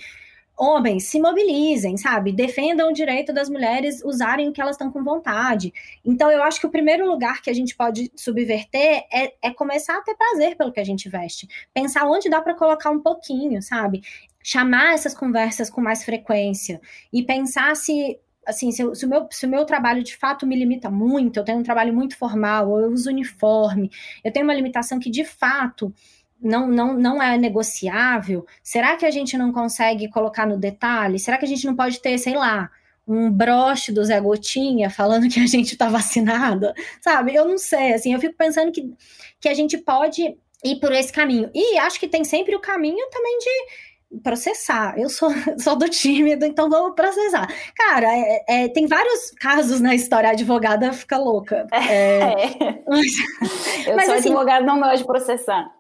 homens 0.58 1.04
se 1.04 1.20
mobilizem, 1.20 1.96
sabe? 1.96 2.32
Defendam 2.32 2.90
o 2.90 2.92
direito 2.92 3.32
das 3.32 3.48
mulheres 3.48 4.02
usarem 4.04 4.48
o 4.48 4.52
que 4.52 4.60
elas 4.60 4.74
estão 4.74 4.90
com 4.90 5.04
vontade. 5.04 5.72
Então, 6.04 6.30
eu 6.30 6.42
acho 6.42 6.60
que 6.60 6.66
o 6.66 6.70
primeiro 6.70 7.06
lugar 7.06 7.40
que 7.40 7.48
a 7.48 7.54
gente 7.54 7.76
pode 7.76 8.10
subverter 8.16 9.04
é, 9.12 9.34
é 9.40 9.50
começar 9.52 9.96
a 9.96 10.02
ter 10.02 10.16
prazer 10.16 10.56
pelo 10.56 10.72
que 10.72 10.80
a 10.80 10.84
gente 10.84 11.08
veste. 11.08 11.48
Pensar 11.72 12.04
onde 12.06 12.28
dá 12.28 12.40
para 12.40 12.54
colocar 12.54 12.90
um 12.90 13.00
pouquinho, 13.00 13.62
sabe? 13.62 14.02
Chamar 14.42 14.94
essas 14.94 15.14
conversas 15.14 15.70
com 15.70 15.80
mais 15.80 16.04
frequência 16.04 16.80
e 17.12 17.22
pensar 17.22 17.76
se 17.76 18.18
assim, 18.48 18.72
se, 18.72 18.82
se, 18.94 19.04
o 19.04 19.08
meu, 19.08 19.28
se 19.30 19.44
o 19.44 19.48
meu 19.48 19.66
trabalho 19.66 20.02
de 20.02 20.16
fato 20.16 20.46
me 20.46 20.56
limita 20.56 20.90
muito, 20.90 21.38
eu 21.38 21.44
tenho 21.44 21.58
um 21.58 21.62
trabalho 21.62 21.92
muito 21.92 22.16
formal, 22.16 22.80
eu 22.80 22.90
uso 22.90 23.10
uniforme, 23.10 23.90
eu 24.24 24.32
tenho 24.32 24.46
uma 24.46 24.54
limitação 24.54 24.98
que 24.98 25.10
de 25.10 25.22
fato 25.22 25.92
não, 26.40 26.66
não, 26.68 26.94
não 26.94 27.22
é 27.22 27.36
negociável, 27.36 28.46
será 28.62 28.96
que 28.96 29.04
a 29.04 29.10
gente 29.10 29.36
não 29.36 29.52
consegue 29.52 30.08
colocar 30.08 30.46
no 30.46 30.56
detalhe? 30.56 31.18
Será 31.18 31.36
que 31.36 31.44
a 31.44 31.48
gente 31.48 31.66
não 31.66 31.74
pode 31.74 32.00
ter, 32.00 32.16
sei 32.18 32.34
lá, 32.34 32.70
um 33.06 33.30
broche 33.30 33.90
do 33.90 34.04
Zé 34.04 34.20
Gotinha 34.20 34.90
falando 34.90 35.28
que 35.28 35.40
a 35.40 35.46
gente 35.46 35.72
está 35.72 35.88
vacinada? 35.88 36.74
Sabe? 37.00 37.34
Eu 37.34 37.46
não 37.46 37.58
sei, 37.58 37.94
assim, 37.94 38.12
eu 38.12 38.20
fico 38.20 38.36
pensando 38.36 38.70
que, 38.70 38.92
que 39.40 39.48
a 39.48 39.54
gente 39.54 39.78
pode 39.78 40.36
ir 40.64 40.80
por 40.80 40.92
esse 40.92 41.12
caminho. 41.12 41.50
E 41.54 41.78
acho 41.78 41.98
que 41.98 42.08
tem 42.08 42.24
sempre 42.24 42.54
o 42.54 42.60
caminho 42.60 43.08
também 43.10 43.38
de 43.38 44.20
processar. 44.22 44.98
Eu 44.98 45.08
sou, 45.08 45.30
sou 45.58 45.76
do 45.76 45.88
tímido, 45.88 46.44
então 46.44 46.68
vamos 46.68 46.94
processar. 46.94 47.48
Cara, 47.74 48.08
é, 48.14 48.44
é, 48.48 48.68
tem 48.68 48.86
vários 48.86 49.30
casos 49.32 49.80
na 49.80 49.94
história, 49.94 50.30
a 50.30 50.32
advogada 50.32 50.92
fica 50.92 51.18
louca. 51.18 51.66
É, 51.78 52.20
é. 52.20 52.82
Mas, 52.86 53.06
eu 53.86 53.96
mas, 53.96 54.06
sou 54.06 54.14
assim, 54.14 54.28
advogada, 54.28 54.64
não 54.64 54.80
gosto 54.80 54.98
de 54.98 55.04
processar. 55.04 55.70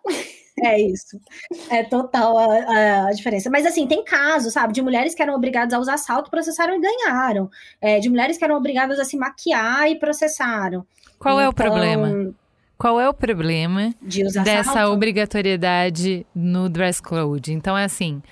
É 0.64 0.80
isso. 0.80 1.20
É 1.70 1.82
total 1.82 2.38
a, 2.38 3.06
a, 3.06 3.10
diferença. 3.12 3.50
Mas 3.50 3.66
assim, 3.66 3.86
tem 3.86 4.04
casos, 4.04 4.52
sabe, 4.52 4.72
de 4.72 4.82
mulheres 4.82 5.14
que 5.14 5.22
eram 5.22 5.34
obrigadas 5.34 5.74
a 5.74 5.78
usar 5.78 5.96
salto, 5.96 6.30
processaram 6.30 6.74
e 6.76 6.80
ganharam. 6.80 7.50
É, 7.80 7.98
de 7.98 8.08
mulheres 8.08 8.36
que 8.36 8.44
eram 8.44 8.56
obrigadas 8.56 8.98
a 8.98 9.04
se 9.04 9.16
maquiar 9.16 9.90
e 9.90 9.96
processaram. 9.96 10.86
Qual 11.18 11.34
então, 11.34 11.40
é 11.40 11.48
o 11.48 11.50
então, 11.50 11.66
problema? 11.66 12.34
Qual 12.76 13.00
é 13.00 13.08
o 13.08 13.14
problema 13.14 13.92
de 14.00 14.22
dessa 14.22 14.72
salto? 14.72 14.92
obrigatoriedade 14.92 16.24
no 16.34 16.68
dress 16.68 17.02
code? 17.02 17.52
Então 17.52 17.76
é 17.76 17.84
assim. 17.84 18.22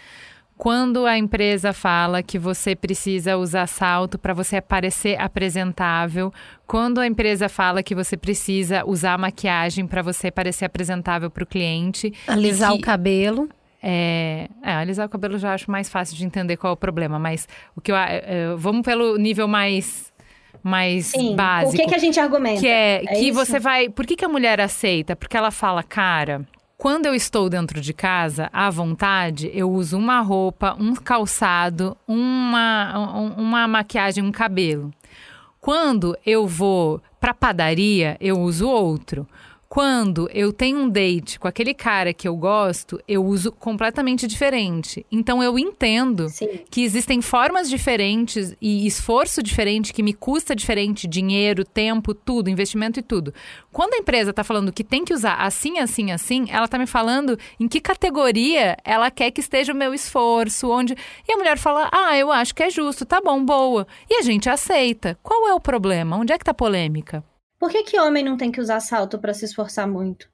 Quando 0.56 1.04
a 1.04 1.18
empresa 1.18 1.72
fala 1.72 2.22
que 2.22 2.38
você 2.38 2.74
precisa 2.74 3.36
usar 3.36 3.66
salto 3.66 4.18
para 4.18 4.32
você 4.32 4.60
parecer 4.60 5.20
apresentável, 5.20 6.32
quando 6.66 6.98
a 6.98 7.06
empresa 7.06 7.48
fala 7.48 7.82
que 7.82 7.94
você 7.94 8.16
precisa 8.16 8.82
usar 8.86 9.18
maquiagem 9.18 9.86
para 9.86 10.00
você 10.00 10.30
parecer 10.30 10.64
apresentável 10.64 11.30
para 11.30 11.44
o 11.44 11.46
cliente, 11.46 12.12
alisar 12.26 12.72
que, 12.72 12.78
o 12.78 12.80
cabelo. 12.80 13.48
É, 13.82 14.48
é, 14.62 14.72
alisar 14.72 15.06
o 15.06 15.10
cabelo 15.10 15.38
já 15.38 15.52
acho 15.52 15.70
mais 15.70 15.90
fácil 15.90 16.16
de 16.16 16.24
entender 16.24 16.56
qual 16.56 16.70
é 16.70 16.74
o 16.74 16.76
problema, 16.76 17.18
mas 17.18 17.46
o 17.76 17.80
que 17.80 17.92
eu, 17.92 17.96
é, 17.96 18.54
vamos 18.56 18.82
pelo 18.82 19.16
nível 19.18 19.46
mais 19.46 20.10
mais 20.62 21.06
Sim, 21.06 21.36
básico. 21.36 21.74
O 21.74 21.76
que, 21.76 21.86
que 21.86 21.94
a 21.94 21.98
gente 21.98 22.18
argumenta? 22.18 22.60
Que 22.60 22.66
é, 22.66 23.02
é 23.04 23.06
que 23.06 23.28
isso? 23.28 23.34
você 23.34 23.60
vai. 23.60 23.88
Por 23.88 24.04
que, 24.04 24.16
que 24.16 24.24
a 24.24 24.28
mulher 24.28 24.60
aceita? 24.60 25.14
Porque 25.14 25.36
ela 25.36 25.52
fala, 25.52 25.82
cara, 25.82 26.44
quando 26.78 27.06
eu 27.06 27.14
estou 27.14 27.48
dentro 27.48 27.80
de 27.80 27.94
casa, 27.94 28.50
à 28.52 28.68
vontade, 28.68 29.50
eu 29.54 29.70
uso 29.70 29.96
uma 29.96 30.20
roupa, 30.20 30.76
um 30.78 30.94
calçado, 30.94 31.96
uma, 32.06 32.98
uma 33.36 33.66
maquiagem, 33.66 34.22
um 34.22 34.30
cabelo. 34.30 34.92
Quando 35.58 36.16
eu 36.24 36.46
vou 36.46 37.00
para 37.18 37.32
padaria, 37.32 38.16
eu 38.20 38.38
uso 38.38 38.68
outro. 38.68 39.26
Quando 39.76 40.26
eu 40.32 40.54
tenho 40.54 40.78
um 40.78 40.88
date 40.88 41.38
com 41.38 41.46
aquele 41.46 41.74
cara 41.74 42.14
que 42.14 42.26
eu 42.26 42.34
gosto, 42.34 42.98
eu 43.06 43.22
uso 43.22 43.52
completamente 43.52 44.26
diferente. 44.26 45.04
Então 45.12 45.42
eu 45.42 45.58
entendo 45.58 46.30
Sim. 46.30 46.60
que 46.70 46.82
existem 46.82 47.20
formas 47.20 47.68
diferentes 47.68 48.56
e 48.58 48.86
esforço 48.86 49.42
diferente 49.42 49.92
que 49.92 50.02
me 50.02 50.14
custa 50.14 50.56
diferente, 50.56 51.06
dinheiro, 51.06 51.62
tempo, 51.62 52.14
tudo, 52.14 52.48
investimento 52.48 53.00
e 53.00 53.02
tudo. 53.02 53.34
Quando 53.70 53.92
a 53.92 53.98
empresa 53.98 54.30
está 54.30 54.42
falando 54.42 54.72
que 54.72 54.82
tem 54.82 55.04
que 55.04 55.12
usar 55.12 55.34
assim, 55.34 55.78
assim, 55.78 56.10
assim, 56.10 56.46
ela 56.48 56.64
está 56.64 56.78
me 56.78 56.86
falando 56.86 57.38
em 57.60 57.68
que 57.68 57.78
categoria 57.78 58.78
ela 58.82 59.10
quer 59.10 59.30
que 59.30 59.42
esteja 59.42 59.74
o 59.74 59.76
meu 59.76 59.92
esforço, 59.92 60.70
onde 60.70 60.96
e 61.28 61.32
a 61.34 61.36
mulher 61.36 61.58
fala: 61.58 61.90
"Ah, 61.92 62.16
eu 62.16 62.32
acho 62.32 62.54
que 62.54 62.62
é 62.62 62.70
justo, 62.70 63.04
tá 63.04 63.20
bom, 63.20 63.44
boa". 63.44 63.86
E 64.08 64.20
a 64.20 64.22
gente 64.22 64.48
aceita. 64.48 65.18
Qual 65.22 65.46
é 65.46 65.52
o 65.52 65.60
problema? 65.60 66.16
Onde 66.16 66.32
é 66.32 66.38
que 66.38 66.44
tá 66.46 66.52
a 66.52 66.54
polêmica? 66.54 67.22
Por 67.58 67.70
que, 67.70 67.82
que 67.82 67.98
homem 67.98 68.24
não 68.24 68.36
tem 68.36 68.52
que 68.52 68.60
usar 68.60 68.80
salto 68.80 69.18
para 69.18 69.34
se 69.34 69.44
esforçar 69.44 69.88
muito? 69.88 70.28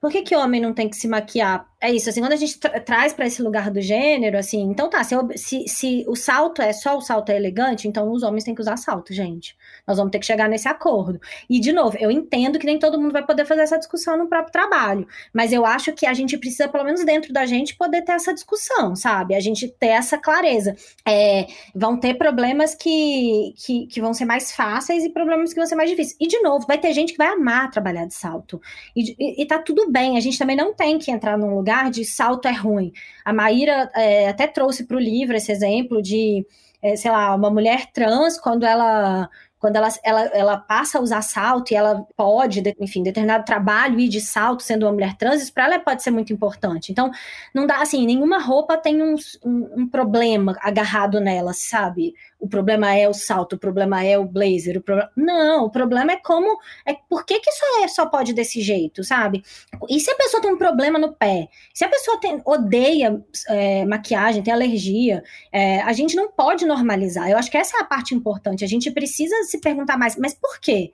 Por 0.00 0.10
que, 0.12 0.22
que 0.22 0.36
homem 0.36 0.60
não 0.60 0.72
tem 0.72 0.88
que 0.88 0.96
se 0.96 1.08
maquiar? 1.08 1.66
É 1.80 1.92
isso, 1.92 2.10
assim, 2.10 2.20
quando 2.20 2.32
a 2.32 2.36
gente 2.36 2.58
tra 2.58 2.80
traz 2.80 3.12
para 3.12 3.24
esse 3.24 3.40
lugar 3.40 3.70
do 3.70 3.80
gênero, 3.80 4.36
assim, 4.36 4.62
então 4.62 4.90
tá, 4.90 5.04
se, 5.04 5.14
se, 5.36 5.68
se, 5.68 6.04
o 6.08 6.16
salto 6.16 6.60
é 6.60 6.72
só 6.72 6.96
o 6.98 7.00
salto 7.00 7.30
é 7.30 7.36
elegante, 7.36 7.86
então 7.86 8.10
os 8.10 8.24
homens 8.24 8.42
têm 8.42 8.52
que 8.52 8.60
usar 8.60 8.76
salto, 8.76 9.14
gente. 9.14 9.56
Nós 9.86 9.96
vamos 9.96 10.10
ter 10.10 10.18
que 10.18 10.26
chegar 10.26 10.48
nesse 10.48 10.66
acordo. 10.66 11.20
E, 11.48 11.60
de 11.60 11.72
novo, 11.72 11.96
eu 12.00 12.10
entendo 12.10 12.58
que 12.58 12.66
nem 12.66 12.80
todo 12.80 13.00
mundo 13.00 13.12
vai 13.12 13.24
poder 13.24 13.44
fazer 13.44 13.60
essa 13.60 13.78
discussão 13.78 14.18
no 14.18 14.26
próprio 14.28 14.50
trabalho, 14.50 15.06
mas 15.32 15.52
eu 15.52 15.64
acho 15.64 15.92
que 15.92 16.04
a 16.04 16.12
gente 16.12 16.36
precisa, 16.36 16.66
pelo 16.66 16.82
menos 16.82 17.04
dentro 17.04 17.32
da 17.32 17.46
gente, 17.46 17.76
poder 17.76 18.02
ter 18.02 18.12
essa 18.12 18.34
discussão, 18.34 18.96
sabe? 18.96 19.36
A 19.36 19.40
gente 19.40 19.68
ter 19.68 19.88
essa 19.88 20.18
clareza. 20.18 20.74
É, 21.06 21.46
vão 21.72 21.96
ter 21.96 22.14
problemas 22.14 22.74
que, 22.74 23.54
que, 23.56 23.86
que 23.86 24.00
vão 24.00 24.12
ser 24.12 24.24
mais 24.24 24.50
fáceis 24.50 25.04
e 25.04 25.10
problemas 25.10 25.52
que 25.52 25.60
vão 25.60 25.66
ser 25.66 25.76
mais 25.76 25.88
difíceis. 25.88 26.16
E, 26.20 26.26
de 26.26 26.40
novo, 26.40 26.66
vai 26.66 26.78
ter 26.78 26.92
gente 26.92 27.12
que 27.12 27.18
vai 27.18 27.28
amar 27.28 27.70
trabalhar 27.70 28.04
de 28.04 28.14
salto. 28.14 28.60
E, 28.96 29.14
e, 29.16 29.42
e 29.42 29.46
tá 29.46 29.60
tudo 29.60 29.88
bem, 29.88 30.16
a 30.16 30.20
gente 30.20 30.36
também 30.36 30.56
não 30.56 30.74
tem 30.74 30.98
que 30.98 31.12
entrar 31.12 31.38
num 31.38 31.54
lugar 31.54 31.67
lugar 31.68 31.90
de 31.90 32.04
salto 32.04 32.48
é 32.48 32.52
ruim. 32.52 32.92
A 33.24 33.32
Maíra 33.32 33.90
é, 33.94 34.28
até 34.28 34.46
trouxe 34.46 34.84
para 34.84 34.96
o 34.96 35.00
livro 35.00 35.36
esse 35.36 35.52
exemplo 35.52 36.00
de, 36.00 36.46
é, 36.82 36.96
sei 36.96 37.10
lá, 37.10 37.34
uma 37.34 37.50
mulher 37.50 37.92
trans, 37.92 38.40
quando 38.40 38.64
ela 38.64 39.28
quando 39.60 39.74
ela, 39.74 39.88
ela, 40.04 40.20
ela 40.26 40.56
passa 40.56 40.98
a 40.98 41.00
usar 41.00 41.20
salto 41.20 41.72
e 41.72 41.74
ela 41.74 42.06
pode, 42.16 42.62
enfim, 42.78 43.02
determinado 43.02 43.44
trabalho 43.44 43.98
ir 43.98 44.08
de 44.08 44.20
salto 44.20 44.62
sendo 44.62 44.86
uma 44.86 44.92
mulher 44.92 45.16
trans, 45.16 45.42
isso 45.42 45.52
para 45.52 45.64
ela 45.64 45.80
pode 45.80 46.00
ser 46.00 46.12
muito 46.12 46.32
importante. 46.32 46.92
Então, 46.92 47.10
não 47.52 47.66
dá 47.66 47.82
assim, 47.82 48.06
nenhuma 48.06 48.38
roupa 48.38 48.76
tem 48.76 49.02
um, 49.02 49.16
um, 49.44 49.82
um 49.82 49.88
problema 49.88 50.56
agarrado 50.60 51.18
nela, 51.18 51.52
sabe? 51.52 52.14
O 52.38 52.48
problema 52.48 52.94
é 52.94 53.08
o 53.08 53.12
salto, 53.12 53.54
o 53.54 53.58
problema 53.58 54.04
é 54.04 54.16
o 54.16 54.24
blazer, 54.24 54.76
o 54.78 54.80
problema... 54.80 55.10
Não, 55.16 55.64
o 55.64 55.70
problema 55.70 56.12
é 56.12 56.16
como. 56.16 56.58
É 56.86 56.94
por 56.94 57.26
que, 57.26 57.40
que 57.40 57.50
só, 57.50 57.82
é, 57.82 57.88
só 57.88 58.06
pode 58.06 58.32
desse 58.32 58.60
jeito, 58.60 59.02
sabe? 59.02 59.42
E 59.88 59.98
se 59.98 60.10
a 60.10 60.14
pessoa 60.14 60.40
tem 60.40 60.52
um 60.52 60.56
problema 60.56 60.98
no 60.98 61.12
pé? 61.12 61.48
Se 61.74 61.84
a 61.84 61.88
pessoa 61.88 62.20
tem, 62.20 62.40
odeia 62.44 63.20
é, 63.48 63.84
maquiagem, 63.84 64.42
tem 64.42 64.52
alergia, 64.52 65.22
é, 65.50 65.80
a 65.82 65.92
gente 65.92 66.14
não 66.14 66.30
pode 66.30 66.64
normalizar. 66.64 67.28
Eu 67.28 67.36
acho 67.36 67.50
que 67.50 67.56
essa 67.56 67.78
é 67.78 67.80
a 67.80 67.84
parte 67.84 68.14
importante. 68.14 68.64
A 68.64 68.68
gente 68.68 68.90
precisa 68.92 69.34
se 69.44 69.58
perguntar 69.58 69.98
mais, 69.98 70.16
mas 70.16 70.34
por 70.34 70.60
quê? 70.60 70.92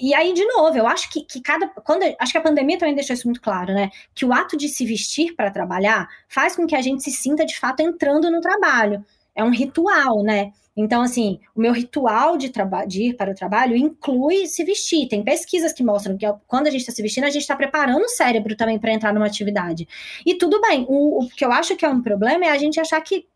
E 0.00 0.14
aí, 0.14 0.32
de 0.32 0.46
novo, 0.46 0.78
eu 0.78 0.86
acho 0.86 1.10
que, 1.10 1.20
que 1.22 1.42
cada. 1.42 1.68
Quando, 1.68 2.04
acho 2.18 2.32
que 2.32 2.38
a 2.38 2.42
pandemia 2.42 2.78
também 2.78 2.94
deixou 2.94 3.12
isso 3.12 3.26
muito 3.26 3.42
claro, 3.42 3.74
né? 3.74 3.90
Que 4.14 4.24
o 4.24 4.32
ato 4.32 4.56
de 4.56 4.68
se 4.68 4.86
vestir 4.86 5.34
para 5.34 5.50
trabalhar 5.50 6.08
faz 6.26 6.56
com 6.56 6.66
que 6.66 6.74
a 6.74 6.80
gente 6.80 7.02
se 7.02 7.10
sinta 7.10 7.44
de 7.44 7.58
fato 7.58 7.80
entrando 7.80 8.30
no 8.30 8.40
trabalho. 8.40 9.04
É 9.34 9.44
um 9.44 9.50
ritual, 9.50 10.22
né? 10.22 10.52
Então, 10.76 11.00
assim, 11.00 11.40
o 11.54 11.60
meu 11.60 11.72
ritual 11.72 12.36
de, 12.36 12.52
de, 12.86 13.02
ir 13.02 13.14
para 13.14 13.30
o 13.30 13.34
trabalho 13.34 13.74
inclui 13.74 14.46
se 14.46 14.62
vestir. 14.62 15.08
Tem 15.08 15.24
pesquisas 15.24 15.72
que 15.72 15.82
mostram 15.82 16.18
que 16.18 16.26
quando 16.46 16.66
a 16.66 16.70
gente 16.70 16.82
está 16.82 16.92
se 16.92 17.02
vestindo, 17.02 17.24
a 17.24 17.30
gente 17.30 17.42
está 17.42 17.56
preparando 17.56 18.04
o 18.04 18.08
cérebro 18.08 18.54
também 18.54 18.78
para 18.78 18.92
entrar 18.92 19.14
numa 19.14 19.26
atividade. 19.26 19.88
E 20.24 20.34
tudo 20.34 20.60
bem. 20.60 20.84
O, 20.88 21.24
o, 21.24 21.28
que 21.28 21.44
eu 21.44 21.50
acho 21.50 21.76
que 21.76 21.84
é 21.84 21.88
um 21.88 22.02
problema 22.02 22.44
é 22.44 22.50
a 22.50 22.58
gente 22.58 22.78
achar 22.78 23.00
que 23.00 23.26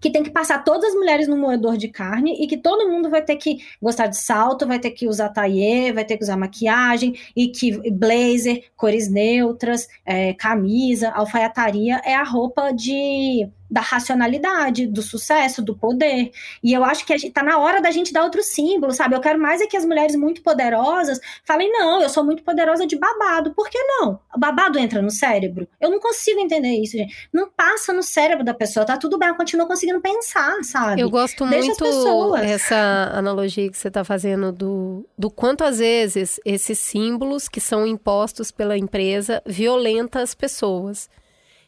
que 0.00 0.10
tem 0.10 0.22
que 0.22 0.30
passar 0.30 0.64
todas 0.64 0.90
as 0.90 0.94
mulheres 0.94 1.28
no 1.28 1.36
moedor 1.36 1.76
de 1.76 1.88
carne 1.88 2.42
e 2.42 2.46
que 2.46 2.56
todo 2.56 2.88
mundo 2.88 3.10
vai 3.10 3.22
ter 3.22 3.36
que 3.36 3.58
gostar 3.80 4.06
de 4.06 4.16
salto, 4.16 4.66
vai 4.66 4.78
ter 4.78 4.90
que 4.90 5.06
usar 5.06 5.28
taillé, 5.28 5.92
vai 5.92 6.04
ter 6.04 6.16
que 6.16 6.24
usar 6.24 6.36
maquiagem 6.36 7.14
e 7.36 7.48
que 7.48 7.90
blazer, 7.90 8.64
cores 8.76 9.10
neutras, 9.10 9.86
é, 10.04 10.32
camisa, 10.34 11.10
alfaiataria 11.10 12.00
é 12.04 12.14
a 12.14 12.24
roupa 12.24 12.72
de 12.72 13.48
da 13.70 13.80
racionalidade, 13.80 14.86
do 14.86 15.02
sucesso, 15.02 15.62
do 15.62 15.76
poder. 15.76 16.30
E 16.62 16.72
eu 16.72 16.84
acho 16.84 17.04
que 17.04 17.12
a 17.12 17.16
gente, 17.16 17.32
tá 17.32 17.42
na 17.42 17.58
hora 17.58 17.80
da 17.80 17.90
gente 17.90 18.12
dar 18.12 18.24
outro 18.24 18.42
símbolo, 18.42 18.92
sabe? 18.92 19.14
Eu 19.14 19.20
quero 19.20 19.38
mais 19.38 19.60
é 19.60 19.66
que 19.66 19.76
as 19.76 19.84
mulheres 19.84 20.16
muito 20.16 20.42
poderosas 20.42 21.20
falem: 21.44 21.70
não, 21.70 22.02
eu 22.02 22.08
sou 22.08 22.24
muito 22.24 22.42
poderosa 22.42 22.86
de 22.86 22.96
babado. 22.96 23.52
Por 23.54 23.68
que 23.68 23.78
não? 23.78 24.18
O 24.34 24.38
babado 24.38 24.78
entra 24.78 25.02
no 25.02 25.10
cérebro? 25.10 25.66
Eu 25.80 25.90
não 25.90 25.98
consigo 25.98 26.40
entender 26.40 26.80
isso, 26.80 26.96
gente. 26.96 27.28
Não 27.32 27.50
passa 27.50 27.92
no 27.92 28.02
cérebro 28.02 28.44
da 28.44 28.54
pessoa, 28.54 28.86
tá 28.86 28.96
tudo 28.96 29.18
bem, 29.18 29.28
ela 29.28 29.36
continua 29.36 29.66
conseguindo 29.66 30.00
pensar, 30.00 30.62
sabe? 30.62 31.00
Eu 31.00 31.10
gosto 31.10 31.46
Deixa 31.46 31.66
muito 31.66 32.36
essa 32.36 33.10
analogia 33.12 33.70
que 33.70 33.76
você 33.76 33.90
tá 33.90 34.04
fazendo 34.04 34.52
do, 34.52 35.06
do 35.16 35.30
quanto 35.30 35.64
às 35.64 35.78
vezes 35.78 36.40
esses 36.44 36.78
símbolos 36.78 37.48
que 37.48 37.60
são 37.60 37.86
impostos 37.86 38.50
pela 38.50 38.76
empresa 38.76 39.42
violentam 39.46 40.22
as 40.22 40.34
pessoas. 40.34 41.08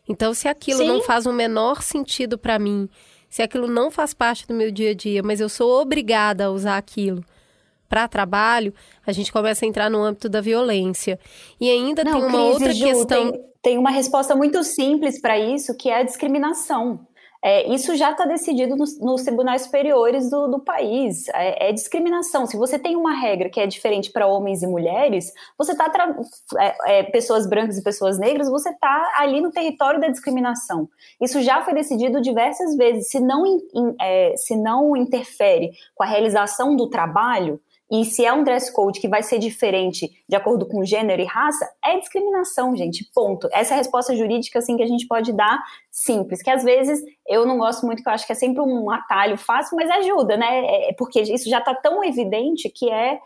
Então, 0.09 0.33
se 0.33 0.49
aquilo 0.49 0.79
Sim. 0.79 0.89
não 0.89 1.03
faz 1.03 1.27
o 1.27 1.33
menor 1.33 1.83
sentido 1.83 2.39
para 2.39 2.59
mim, 2.59 2.89
se 3.29 3.43
aquilo 3.43 3.67
não 3.67 3.91
faz 3.91 4.15
parte 4.15 4.47
do 4.47 4.55
meu 4.55 4.71
dia 4.71 4.91
a 4.91 4.95
dia, 4.95 5.23
mas 5.23 5.41
eu 5.41 5.49
sou 5.49 5.81
obrigada 5.81 6.47
a 6.47 6.51
usar 6.51 6.79
aquilo 6.79 7.23
para 7.89 8.07
trabalho, 8.07 8.75
a 9.07 9.13
gente 9.13 9.33
começa 9.33 9.65
a 9.65 9.69
entrar 9.69 9.91
no 9.91 10.03
âmbito 10.03 10.29
da 10.29 10.41
violência. 10.41 11.19
E 11.61 11.71
ainda 11.71 12.05
não, 12.05 12.13
tem 12.13 12.23
uma 12.23 12.31
Cris, 12.31 12.53
outra 12.53 12.73
Ju, 12.73 12.85
questão. 12.85 13.33
Tem, 13.33 13.45
tem 13.63 13.79
uma 13.79 13.91
resposta 13.91 14.37
muito 14.37 14.63
simples 14.63 15.21
para 15.21 15.39
isso, 15.39 15.75
que 15.77 15.89
é 15.89 16.01
a 16.01 16.03
discriminação. 16.03 17.01
É, 17.43 17.73
isso 17.73 17.95
já 17.95 18.11
está 18.11 18.27
decidido 18.27 18.75
nos, 18.75 18.99
nos, 18.99 19.23
tribunais 19.23 19.63
superiores 19.63 20.29
do, 20.29 20.49
do 20.49 20.59
país. 20.59 21.29
É, 21.29 21.69
é, 21.69 21.73
discriminação. 21.73 22.47
Se 22.47 22.57
você 22.57 22.79
tem 22.79 22.97
uma 22.97 23.13
regra 23.13 23.49
que 23.49 23.61
é 23.61 23.67
diferente 23.67 24.11
para 24.11 24.27
homens 24.27 24.63
e 24.63 24.67
mulheres, 24.67 25.33
você 25.57 25.73
está 25.73 26.17
é, 26.59 26.99
é, 26.99 27.03
pessoas 27.05 27.49
brancas 27.49 27.79
e 27.79 27.83
pessoas 27.83 28.19
negras, 28.19 28.51
você 28.51 28.71
está 28.71 29.13
ali 29.19 29.41
no 29.41 29.53
território 29.53 30.01
da 30.01 30.09
discriminação. 30.09 30.89
Isso 31.21 31.41
já 31.41 31.63
foi 31.63 31.75
decidido 31.75 32.21
diversas 32.21 32.77
vezes. 32.77 33.09
Se 33.09 33.21
não, 33.21 33.47
in, 33.47 33.95
é, 34.01 34.35
se 34.37 34.57
não 34.57 34.97
interfere 34.97 35.71
com 35.95 36.03
a 36.03 36.07
realização 36.07 36.75
do 36.75 36.89
trabalho, 36.89 37.61
e 37.91 38.05
se 38.05 38.25
é 38.25 38.33
um 38.33 38.45
dress 38.45 38.73
code 38.73 39.01
que 39.01 39.09
vai 39.09 39.23
ser 39.23 39.39
diferente 39.39 40.11
de 40.29 40.37
acordo 40.37 40.67
com 40.67 40.85
gênero 40.85 41.23
e 41.23 41.25
raça, 41.25 41.67
é 41.83 41.99
discriminação, 41.99 42.77
gente. 42.77 43.09
Ponto. 43.15 43.49
Essa 43.51 43.73
é 43.73 43.77
a 43.77 43.79
resposta 43.79 44.15
jurídica 44.15 44.59
assim 44.59 44.77
que 44.77 44.83
a 44.83 44.87
gente 44.87 45.07
pode 45.07 45.33
dar 45.33 45.59
simples, 45.91 46.43
que 46.43 46.51
às 46.51 46.63
vezes 46.63 47.01
eu 47.27 47.47
não 47.47 47.59
gosto 47.59 47.87
muito, 47.87 48.03
que 48.03 48.09
eu 48.09 48.13
acho 48.13 48.27
que 48.27 48.33
é 48.33 48.37
sempre 48.37 48.61
um 48.61 48.91
atalho 48.91 49.39
fácil, 49.39 49.77
mas 49.77 49.91
ajuda, 49.91 50.37
né? 50.37 50.67
É, 50.67 50.91
é 50.91 50.93
porque 50.93 51.21
isso 51.21 51.49
já 51.49 51.59
está 51.59 51.75
tão 51.75 52.05
evidente 52.05 52.69
que 52.69 52.91
é 52.91 53.19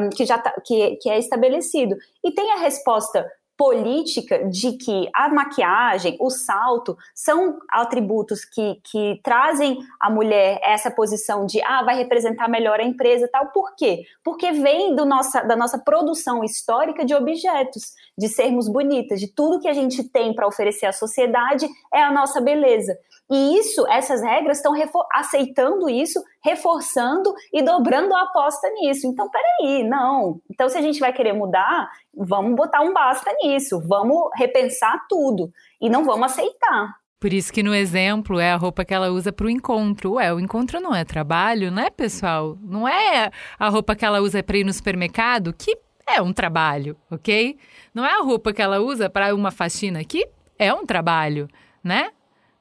um, 0.00 0.08
que 0.10 0.24
já 0.24 0.38
tá, 0.38 0.52
que, 0.64 0.96
que 0.96 1.08
é 1.08 1.18
estabelecido. 1.18 1.96
E 2.24 2.32
tem 2.32 2.52
a 2.52 2.56
resposta 2.56 3.26
política 3.56 4.48
de 4.48 4.72
que 4.72 5.08
a 5.14 5.28
maquiagem, 5.28 6.16
o 6.20 6.30
salto, 6.30 6.96
são 7.14 7.58
atributos 7.70 8.44
que, 8.44 8.80
que 8.84 9.20
trazem 9.22 9.78
a 9.98 10.10
mulher 10.10 10.60
essa 10.62 10.90
posição 10.90 11.46
de 11.46 11.62
ah, 11.62 11.82
vai 11.82 11.96
representar 11.96 12.48
melhor 12.48 12.80
a 12.80 12.84
empresa 12.84 13.28
tal. 13.32 13.46
Por 13.48 13.74
quê? 13.74 14.04
Porque 14.22 14.52
vem 14.52 14.94
do 14.94 15.04
nossa, 15.04 15.42
da 15.42 15.56
nossa 15.56 15.78
produção 15.78 16.44
histórica 16.44 17.04
de 17.04 17.14
objetos, 17.14 17.94
de 18.16 18.28
sermos 18.28 18.68
bonitas, 18.68 19.20
de 19.20 19.28
tudo 19.28 19.60
que 19.60 19.68
a 19.68 19.74
gente 19.74 20.04
tem 20.04 20.34
para 20.34 20.46
oferecer 20.46 20.86
à 20.86 20.92
sociedade 20.92 21.66
é 21.92 22.02
a 22.02 22.12
nossa 22.12 22.40
beleza. 22.40 22.98
E 23.28 23.58
isso, 23.58 23.84
essas 23.88 24.22
regras 24.22 24.58
estão 24.58 24.72
aceitando 25.12 25.90
isso, 25.90 26.22
reforçando 26.46 27.34
e 27.52 27.60
dobrando 27.60 28.14
a 28.14 28.22
aposta 28.22 28.70
nisso. 28.70 29.06
Então, 29.06 29.28
peraí, 29.28 29.82
não. 29.82 30.40
Então, 30.48 30.68
se 30.68 30.78
a 30.78 30.80
gente 30.80 31.00
vai 31.00 31.12
querer 31.12 31.32
mudar, 31.32 31.90
vamos 32.16 32.54
botar 32.54 32.82
um 32.82 32.92
basta 32.92 33.30
nisso, 33.42 33.82
vamos 33.86 34.30
repensar 34.36 35.04
tudo 35.08 35.50
e 35.80 35.90
não 35.90 36.04
vamos 36.04 36.30
aceitar. 36.30 36.94
Por 37.18 37.32
isso 37.32 37.52
que 37.52 37.62
no 37.62 37.74
exemplo 37.74 38.38
é 38.38 38.52
a 38.52 38.56
roupa 38.56 38.84
que 38.84 38.94
ela 38.94 39.08
usa 39.08 39.32
para 39.32 39.46
o 39.46 39.50
encontro. 39.50 40.12
Ué, 40.12 40.32
o 40.32 40.38
encontro 40.38 40.78
não 40.80 40.94
é 40.94 41.04
trabalho, 41.04 41.70
né, 41.72 41.90
pessoal? 41.90 42.56
Não 42.62 42.86
é 42.86 43.30
a 43.58 43.68
roupa 43.68 43.96
que 43.96 44.04
ela 44.04 44.20
usa 44.20 44.42
para 44.42 44.58
ir 44.58 44.64
no 44.64 44.72
supermercado, 44.72 45.52
que 45.52 45.76
é 46.06 46.22
um 46.22 46.32
trabalho, 46.32 46.96
ok? 47.10 47.58
Não 47.92 48.04
é 48.04 48.12
a 48.12 48.22
roupa 48.22 48.52
que 48.52 48.62
ela 48.62 48.78
usa 48.78 49.10
para 49.10 49.34
uma 49.34 49.50
faxina, 49.50 50.04
que 50.04 50.28
é 50.58 50.72
um 50.72 50.86
trabalho, 50.86 51.48
né? 51.82 52.10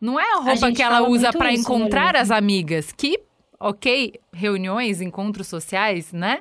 Não 0.02 0.20
é 0.20 0.34
a 0.34 0.38
roupa 0.38 0.68
a 0.68 0.72
que 0.72 0.82
ela 0.82 1.08
usa 1.08 1.32
para 1.32 1.52
né, 1.52 1.54
encontrar 1.54 2.16
as 2.16 2.32
amigas, 2.32 2.92
que, 2.92 3.20
ok, 3.60 4.20
reuniões, 4.34 5.02
encontros 5.02 5.48
sociais, 5.48 6.12
né? 6.12 6.40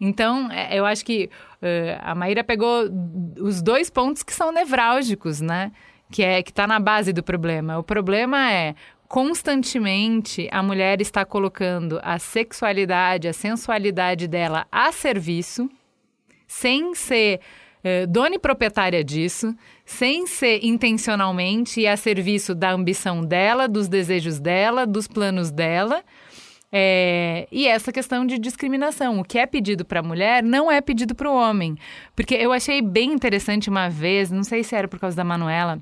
Então, 0.00 0.50
é, 0.50 0.78
eu 0.78 0.86
acho 0.86 1.04
que 1.04 1.28
uh, 1.60 2.00
a 2.00 2.14
Maíra 2.14 2.44
pegou 2.44 2.84
os 3.40 3.60
dois 3.60 3.90
pontos 3.90 4.22
que 4.22 4.32
são 4.32 4.52
nevrálgicos, 4.52 5.40
né? 5.40 5.72
Que 6.10 6.22
é 6.22 6.42
que 6.42 6.50
está 6.50 6.66
na 6.66 6.78
base 6.78 7.12
do 7.12 7.22
problema. 7.22 7.78
O 7.78 7.82
problema 7.82 8.50
é 8.50 8.74
constantemente 9.08 10.48
a 10.52 10.62
mulher 10.62 11.00
está 11.00 11.24
colocando 11.24 11.98
a 12.02 12.18
sexualidade, 12.18 13.26
a 13.26 13.32
sensualidade 13.32 14.28
dela 14.28 14.66
a 14.70 14.92
serviço, 14.92 15.68
sem 16.46 16.94
ser 16.94 17.40
uh, 17.82 18.06
dona 18.06 18.36
e 18.36 18.38
proprietária 18.38 19.02
disso, 19.02 19.54
sem 19.84 20.26
ser 20.26 20.64
intencionalmente 20.64 21.80
e 21.80 21.86
a 21.88 21.96
serviço 21.96 22.54
da 22.54 22.70
ambição 22.70 23.22
dela, 23.22 23.66
dos 23.66 23.88
desejos 23.88 24.38
dela, 24.38 24.86
dos 24.86 25.08
planos 25.08 25.50
dela. 25.50 26.04
É, 26.70 27.48
e 27.50 27.66
essa 27.66 27.90
questão 27.90 28.26
de 28.26 28.38
discriminação. 28.38 29.18
O 29.18 29.24
que 29.24 29.38
é 29.38 29.46
pedido 29.46 29.84
para 29.84 30.00
a 30.00 30.02
mulher 30.02 30.42
não 30.42 30.70
é 30.70 30.80
pedido 30.80 31.14
para 31.14 31.30
o 31.30 31.34
homem. 31.34 31.76
Porque 32.14 32.34
eu 32.34 32.52
achei 32.52 32.82
bem 32.82 33.12
interessante 33.12 33.70
uma 33.70 33.88
vez, 33.88 34.30
não 34.30 34.44
sei 34.44 34.62
se 34.62 34.74
era 34.74 34.86
por 34.86 34.98
causa 34.98 35.16
da 35.16 35.24
Manuela, 35.24 35.80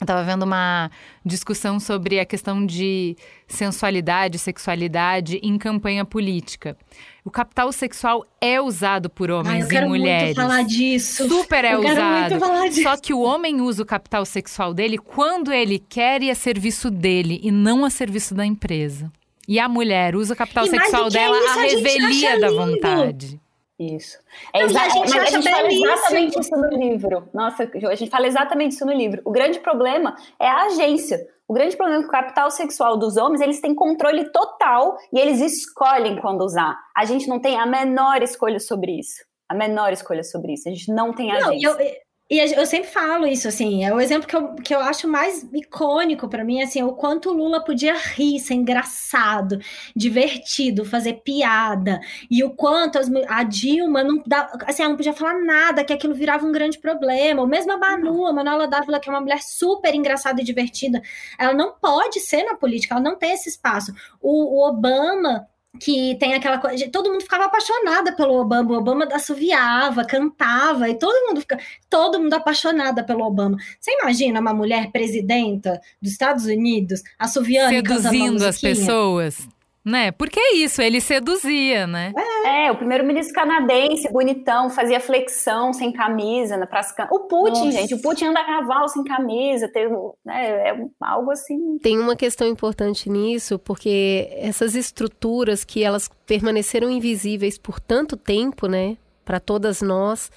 eu 0.00 0.04
estava 0.04 0.22
vendo 0.22 0.44
uma 0.44 0.90
discussão 1.24 1.80
sobre 1.80 2.20
a 2.20 2.24
questão 2.24 2.64
de 2.64 3.16
sensualidade, 3.48 4.38
sexualidade 4.38 5.40
em 5.42 5.58
campanha 5.58 6.04
política. 6.04 6.76
O 7.24 7.30
capital 7.32 7.72
sexual 7.72 8.24
é 8.40 8.60
usado 8.60 9.10
por 9.10 9.28
homens 9.28 9.68
Ai, 9.68 9.76
e 9.76 9.86
mulheres. 9.86 10.36
Muito 10.36 10.36
falar 10.36 10.62
disso. 10.62 11.28
Super 11.28 11.64
é 11.64 11.74
eu 11.74 11.80
usado. 11.80 12.80
Só 12.80 12.96
que 12.96 13.12
o 13.12 13.20
homem 13.20 13.60
usa 13.60 13.82
o 13.82 13.86
capital 13.86 14.24
sexual 14.24 14.72
dele 14.72 14.98
quando 14.98 15.52
ele 15.52 15.80
quer 15.80 16.22
e 16.22 16.30
a 16.30 16.34
serviço 16.34 16.90
dele 16.92 17.40
e 17.42 17.50
não 17.50 17.84
a 17.84 17.90
serviço 17.90 18.36
da 18.36 18.46
empresa. 18.46 19.10
E 19.48 19.58
a 19.58 19.66
mulher 19.66 20.14
usa 20.14 20.34
o 20.34 20.36
capital 20.36 20.66
e 20.66 20.68
sexual 20.68 21.08
dela 21.08 21.34
é 21.34 21.40
isso, 21.40 21.48
a 21.48 21.62
revelia 21.62 22.38
da 22.38 22.50
vontade. 22.50 23.40
Isso. 23.78 24.18
É 24.52 24.62
exa 24.62 24.80
a 24.80 24.88
gente, 24.88 25.14
mas 25.14 25.22
a 25.22 25.30
gente 25.30 25.48
fala 25.48 25.68
exatamente 25.72 26.40
isso 26.40 26.56
no 26.56 26.68
livro. 26.68 27.28
Nossa, 27.32 27.70
a 27.72 27.94
gente 27.94 28.10
fala 28.10 28.26
exatamente 28.26 28.72
isso 28.72 28.84
no 28.84 28.92
livro. 28.92 29.22
O 29.24 29.30
grande 29.30 29.60
problema 29.60 30.16
é 30.38 30.46
a 30.46 30.64
agência. 30.64 31.26
O 31.46 31.54
grande 31.54 31.76
problema 31.76 32.00
é 32.00 32.02
que 32.02 32.08
o 32.08 32.12
capital 32.12 32.50
sexual 32.50 32.98
dos 32.98 33.16
homens, 33.16 33.40
eles 33.40 33.60
têm 33.60 33.74
controle 33.74 34.30
total 34.30 34.98
e 35.10 35.18
eles 35.18 35.40
escolhem 35.40 36.20
quando 36.20 36.42
usar. 36.42 36.76
A 36.94 37.06
gente 37.06 37.26
não 37.26 37.40
tem 37.40 37.58
a 37.58 37.64
menor 37.64 38.22
escolha 38.22 38.60
sobre 38.60 38.98
isso. 38.98 39.24
A 39.48 39.54
menor 39.54 39.92
escolha 39.92 40.22
sobre 40.22 40.52
isso. 40.52 40.68
A 40.68 40.72
gente 40.72 40.92
não 40.92 41.14
tem 41.14 41.32
agência. 41.32 41.72
Não, 41.72 41.80
eu, 41.80 41.96
e 42.30 42.38
eu 42.38 42.66
sempre 42.66 42.90
falo 42.90 43.26
isso, 43.26 43.48
assim, 43.48 43.84
é 43.84 43.94
o 43.94 43.98
exemplo 43.98 44.28
que 44.28 44.36
eu, 44.36 44.54
que 44.56 44.74
eu 44.74 44.80
acho 44.80 45.08
mais 45.08 45.48
icônico 45.50 46.28
para 46.28 46.44
mim, 46.44 46.60
assim, 46.60 46.82
o 46.82 46.92
quanto 46.92 47.30
o 47.30 47.32
Lula 47.32 47.64
podia 47.64 47.94
rir, 47.96 48.38
ser 48.38 48.52
engraçado, 48.52 49.58
divertido, 49.96 50.84
fazer 50.84 51.22
piada, 51.24 52.00
e 52.30 52.44
o 52.44 52.50
quanto 52.50 52.98
as, 52.98 53.08
a 53.28 53.42
Dilma 53.44 54.04
não, 54.04 54.22
dá, 54.26 54.50
assim, 54.66 54.82
ela 54.82 54.90
não 54.90 54.96
podia 54.96 55.14
falar 55.14 55.42
nada, 55.42 55.82
que 55.82 55.92
aquilo 55.92 56.14
virava 56.14 56.46
um 56.46 56.52
grande 56.52 56.78
problema, 56.78 57.40
ou 57.40 57.46
mesmo 57.46 57.72
a 57.72 57.78
Manu, 57.78 58.26
a 58.26 58.32
Manuela 58.32 58.68
Dávila, 58.68 59.00
que 59.00 59.08
é 59.08 59.12
uma 59.12 59.22
mulher 59.22 59.40
super 59.42 59.94
engraçada 59.94 60.42
e 60.42 60.44
divertida, 60.44 61.00
ela 61.38 61.54
não 61.54 61.72
pode 61.80 62.20
ser 62.20 62.42
na 62.42 62.54
política, 62.54 62.94
ela 62.94 63.02
não 63.02 63.16
tem 63.16 63.32
esse 63.32 63.48
espaço. 63.48 63.90
O, 64.20 64.58
o 64.58 64.68
Obama 64.68 65.46
que 65.78 66.16
tem 66.18 66.34
aquela 66.34 66.58
coisa, 66.58 66.88
todo 66.90 67.10
mundo 67.10 67.22
ficava 67.22 67.44
apaixonada 67.44 68.12
pelo 68.12 68.34
Obama, 68.34 68.72
o 68.72 68.78
Obama 68.78 69.08
assoviava, 69.12 70.04
cantava, 70.04 70.88
e 70.88 70.94
todo 70.94 71.26
mundo 71.26 71.40
fica, 71.40 71.58
todo 71.88 72.20
mundo 72.20 72.34
apaixonada 72.34 73.02
pelo 73.04 73.24
Obama. 73.24 73.56
Você 73.78 73.92
imagina 74.00 74.40
uma 74.40 74.52
mulher 74.52 74.90
presidenta 74.90 75.80
dos 76.00 76.12
Estados 76.12 76.46
Unidos 76.46 77.02
assoviando 77.18 77.74
seduzindo 77.74 78.44
as 78.44 78.60
pessoas? 78.60 79.48
Né? 79.88 80.12
Porque 80.12 80.38
é 80.38 80.56
isso, 80.56 80.82
ele 80.82 81.00
seduzia, 81.00 81.86
né? 81.86 82.12
É, 82.44 82.66
é 82.66 82.70
o 82.70 82.76
primeiro-ministro 82.76 83.34
canadense, 83.34 84.12
bonitão, 84.12 84.68
fazia 84.68 85.00
flexão 85.00 85.72
sem 85.72 85.90
camisa 85.92 86.56
na 86.56 86.66
praça. 86.66 87.08
O 87.10 87.20
Putin, 87.20 87.66
Nossa. 87.66 87.72
gente, 87.72 87.94
o 87.94 88.02
Putin 88.02 88.26
anda 88.26 88.40
a 88.40 88.44
cavalo 88.44 88.88
sem 88.88 89.02
camisa, 89.02 89.66
tem, 89.72 89.88
né, 90.24 90.68
é 90.68 90.76
algo 91.00 91.30
assim. 91.30 91.78
Tem 91.78 91.98
uma 91.98 92.14
questão 92.14 92.46
importante 92.46 93.08
nisso, 93.08 93.58
porque 93.58 94.28
essas 94.36 94.74
estruturas 94.74 95.64
que 95.64 95.82
elas 95.82 96.10
permaneceram 96.26 96.90
invisíveis 96.90 97.56
por 97.58 97.80
tanto 97.80 98.16
tempo, 98.16 98.66
né, 98.66 98.96
para 99.24 99.40
todas 99.40 99.80
nós, 99.80 100.30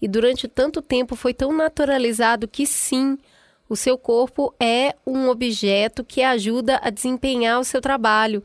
e 0.00 0.08
durante 0.08 0.48
tanto 0.48 0.80
tempo 0.80 1.14
foi 1.16 1.34
tão 1.34 1.52
naturalizado 1.52 2.48
que 2.48 2.66
sim, 2.66 3.18
O 3.72 3.76
seu 3.76 3.96
corpo 3.96 4.54
é 4.60 4.94
um 5.06 5.30
objeto 5.30 6.04
que 6.04 6.22
ajuda 6.22 6.78
a 6.84 6.90
desempenhar 6.90 7.58
o 7.58 7.64
seu 7.64 7.80
trabalho, 7.80 8.44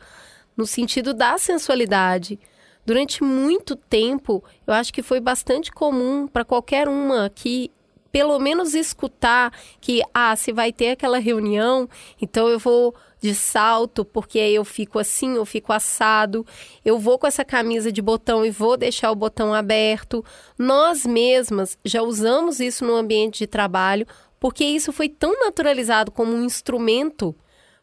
no 0.58 0.66
sentido 0.66 1.14
da 1.14 1.38
sensualidade. 1.38 2.40
Durante 2.86 3.24
muito 3.24 3.76
tempo, 3.76 4.44
eu 4.66 4.74
acho 4.74 4.92
que 4.92 5.04
foi 5.04 5.20
bastante 5.20 5.72
comum 5.72 6.28
para 6.28 6.44
qualquer 6.44 6.88
uma 6.88 7.30
que 7.30 7.72
pelo 8.12 8.40
menos 8.40 8.74
escutar 8.74 9.52
que 9.80 10.02
ah, 10.14 10.36
se 10.36 10.52
vai 10.52 10.72
ter 10.72 10.92
aquela 10.92 11.20
reunião, 11.20 11.88
então 12.20 12.48
eu 12.48 12.58
vou 12.58 12.96
de 13.20 13.36
salto, 13.36 14.06
porque 14.06 14.40
aí 14.40 14.56
eu 14.56 14.66
fico 14.66 15.00
assim, 15.00 15.36
eu 15.36 15.46
fico 15.46 15.74
assado, 15.74 16.46
eu 16.86 16.98
vou 16.98 17.20
com 17.20 17.28
essa 17.28 17.44
camisa 17.44 17.92
de 17.92 18.02
botão 18.02 18.46
e 18.46 18.50
vou 18.50 18.78
deixar 18.78 19.12
o 19.12 19.16
botão 19.16 19.54
aberto. 19.54 20.24
Nós 20.58 21.06
mesmas 21.06 21.78
já 21.84 22.02
usamos 22.02 22.60
isso 22.60 22.86
no 22.86 22.96
ambiente 22.96 23.40
de 23.40 23.48
trabalho, 23.48 24.08
porque 24.40 24.64
isso 24.64 24.92
foi 24.92 25.10
tão 25.10 25.40
naturalizado 25.44 26.12
como 26.12 26.34
um 26.34 26.44
instrumento 26.44 27.36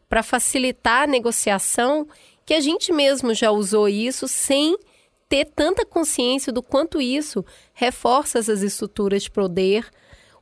para 0.07 0.23
facilitar 0.23 1.03
a 1.03 1.07
negociação 1.07 2.07
que 2.45 2.53
a 2.53 2.59
gente 2.59 2.93
mesmo 2.93 3.33
já 3.33 3.51
usou 3.51 3.89
isso 3.89 4.27
sem 4.27 4.77
ter 5.27 5.45
tanta 5.45 5.85
consciência 5.85 6.53
do 6.53 6.61
quanto 6.61 7.01
isso 7.01 7.43
reforça 7.73 8.39
as 8.39 8.47
estruturas 8.47 9.23
de 9.23 9.31
poder, 9.31 9.89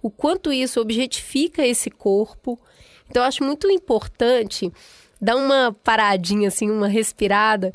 o 0.01 0.09
quanto 0.09 0.51
isso 0.51 0.81
objetifica 0.81 1.65
esse 1.65 1.89
corpo. 1.89 2.59
Então, 3.09 3.23
eu 3.23 3.27
acho 3.27 3.43
muito 3.43 3.69
importante 3.71 4.71
dar 5.21 5.37
uma 5.37 5.73
paradinha, 5.83 6.49
assim, 6.49 6.69
uma 6.69 6.89
respirada, 6.89 7.71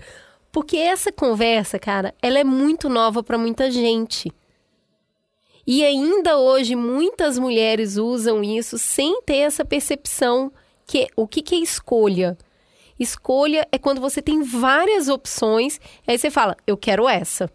porque 0.53 0.77
essa 0.77 1.11
conversa, 1.11 1.79
cara, 1.79 2.15
ela 2.21 2.39
é 2.39 2.45
muito 2.45 2.89
nova 2.89 3.23
para 3.23 3.39
muita 3.39 3.71
gente. 3.71 4.31
E 5.67 5.85
ainda 5.85 6.39
hoje 6.39 6.75
muitas 6.75 7.39
mulheres 7.39 7.97
usam 7.97 8.43
isso 8.43 8.79
sem 8.79 9.23
ter 9.23 9.39
essa 9.39 9.65
percepção 9.65 10.53
que 10.87 11.07
o 11.15 11.27
que, 11.27 11.43
que 11.43 11.55
é 11.55 11.59
escolha. 11.59 12.37
Escolha 12.99 13.67
é 13.71 13.79
quando 13.79 14.01
você 14.01 14.21
tem 14.21 14.43
várias 14.43 15.09
opções, 15.09 15.81
aí 16.07 16.19
você 16.19 16.31
fala, 16.31 16.57
eu 16.67 16.77
quero 16.77 17.09
essa. 17.09 17.51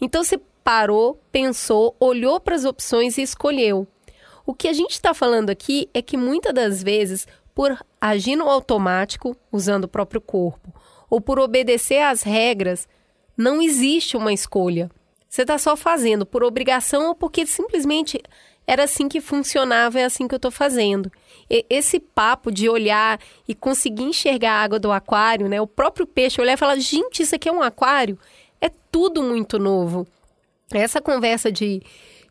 Então 0.00 0.22
você 0.22 0.38
parou, 0.62 1.20
pensou, 1.30 1.96
olhou 1.98 2.40
para 2.40 2.54
as 2.54 2.64
opções 2.64 3.16
e 3.18 3.22
escolheu. 3.22 3.86
O 4.46 4.54
que 4.54 4.68
a 4.68 4.72
gente 4.72 4.92
está 4.92 5.14
falando 5.14 5.50
aqui 5.50 5.88
é 5.94 6.02
que 6.02 6.16
muitas 6.16 6.52
das 6.52 6.82
vezes, 6.82 7.26
por 7.54 7.78
agir 8.00 8.36
no 8.36 8.48
automático, 8.48 9.36
usando 9.50 9.84
o 9.84 9.88
próprio 9.88 10.20
corpo, 10.20 10.72
ou 11.08 11.20
por 11.20 11.38
obedecer 11.38 12.02
às 12.02 12.22
regras, 12.22 12.86
não 13.36 13.62
existe 13.62 14.16
uma 14.16 14.32
escolha. 14.32 14.90
Você 15.28 15.42
está 15.42 15.58
só 15.58 15.76
fazendo 15.76 16.24
por 16.24 16.44
obrigação 16.44 17.08
ou 17.08 17.14
porque 17.14 17.46
simplesmente 17.46 18.20
era 18.66 18.84
assim 18.84 19.08
que 19.08 19.20
funcionava, 19.20 20.00
é 20.00 20.04
assim 20.04 20.28
que 20.28 20.34
eu 20.34 20.38
estou 20.38 20.50
fazendo. 20.50 21.10
Esse 21.68 22.00
papo 22.00 22.50
de 22.50 22.68
olhar 22.68 23.20
e 23.46 23.54
conseguir 23.54 24.04
enxergar 24.04 24.52
a 24.52 24.62
água 24.62 24.78
do 24.78 24.90
aquário, 24.90 25.48
né? 25.48 25.60
O 25.60 25.66
próprio 25.66 26.06
peixe 26.06 26.40
olhar 26.40 26.54
e 26.54 26.56
falar, 26.56 26.76
gente, 26.76 27.22
isso 27.22 27.34
aqui 27.34 27.48
é 27.48 27.52
um 27.52 27.62
aquário, 27.62 28.18
é 28.60 28.70
tudo 28.90 29.22
muito 29.22 29.58
novo. 29.58 30.06
Essa 30.72 31.00
conversa 31.00 31.52
de, 31.52 31.82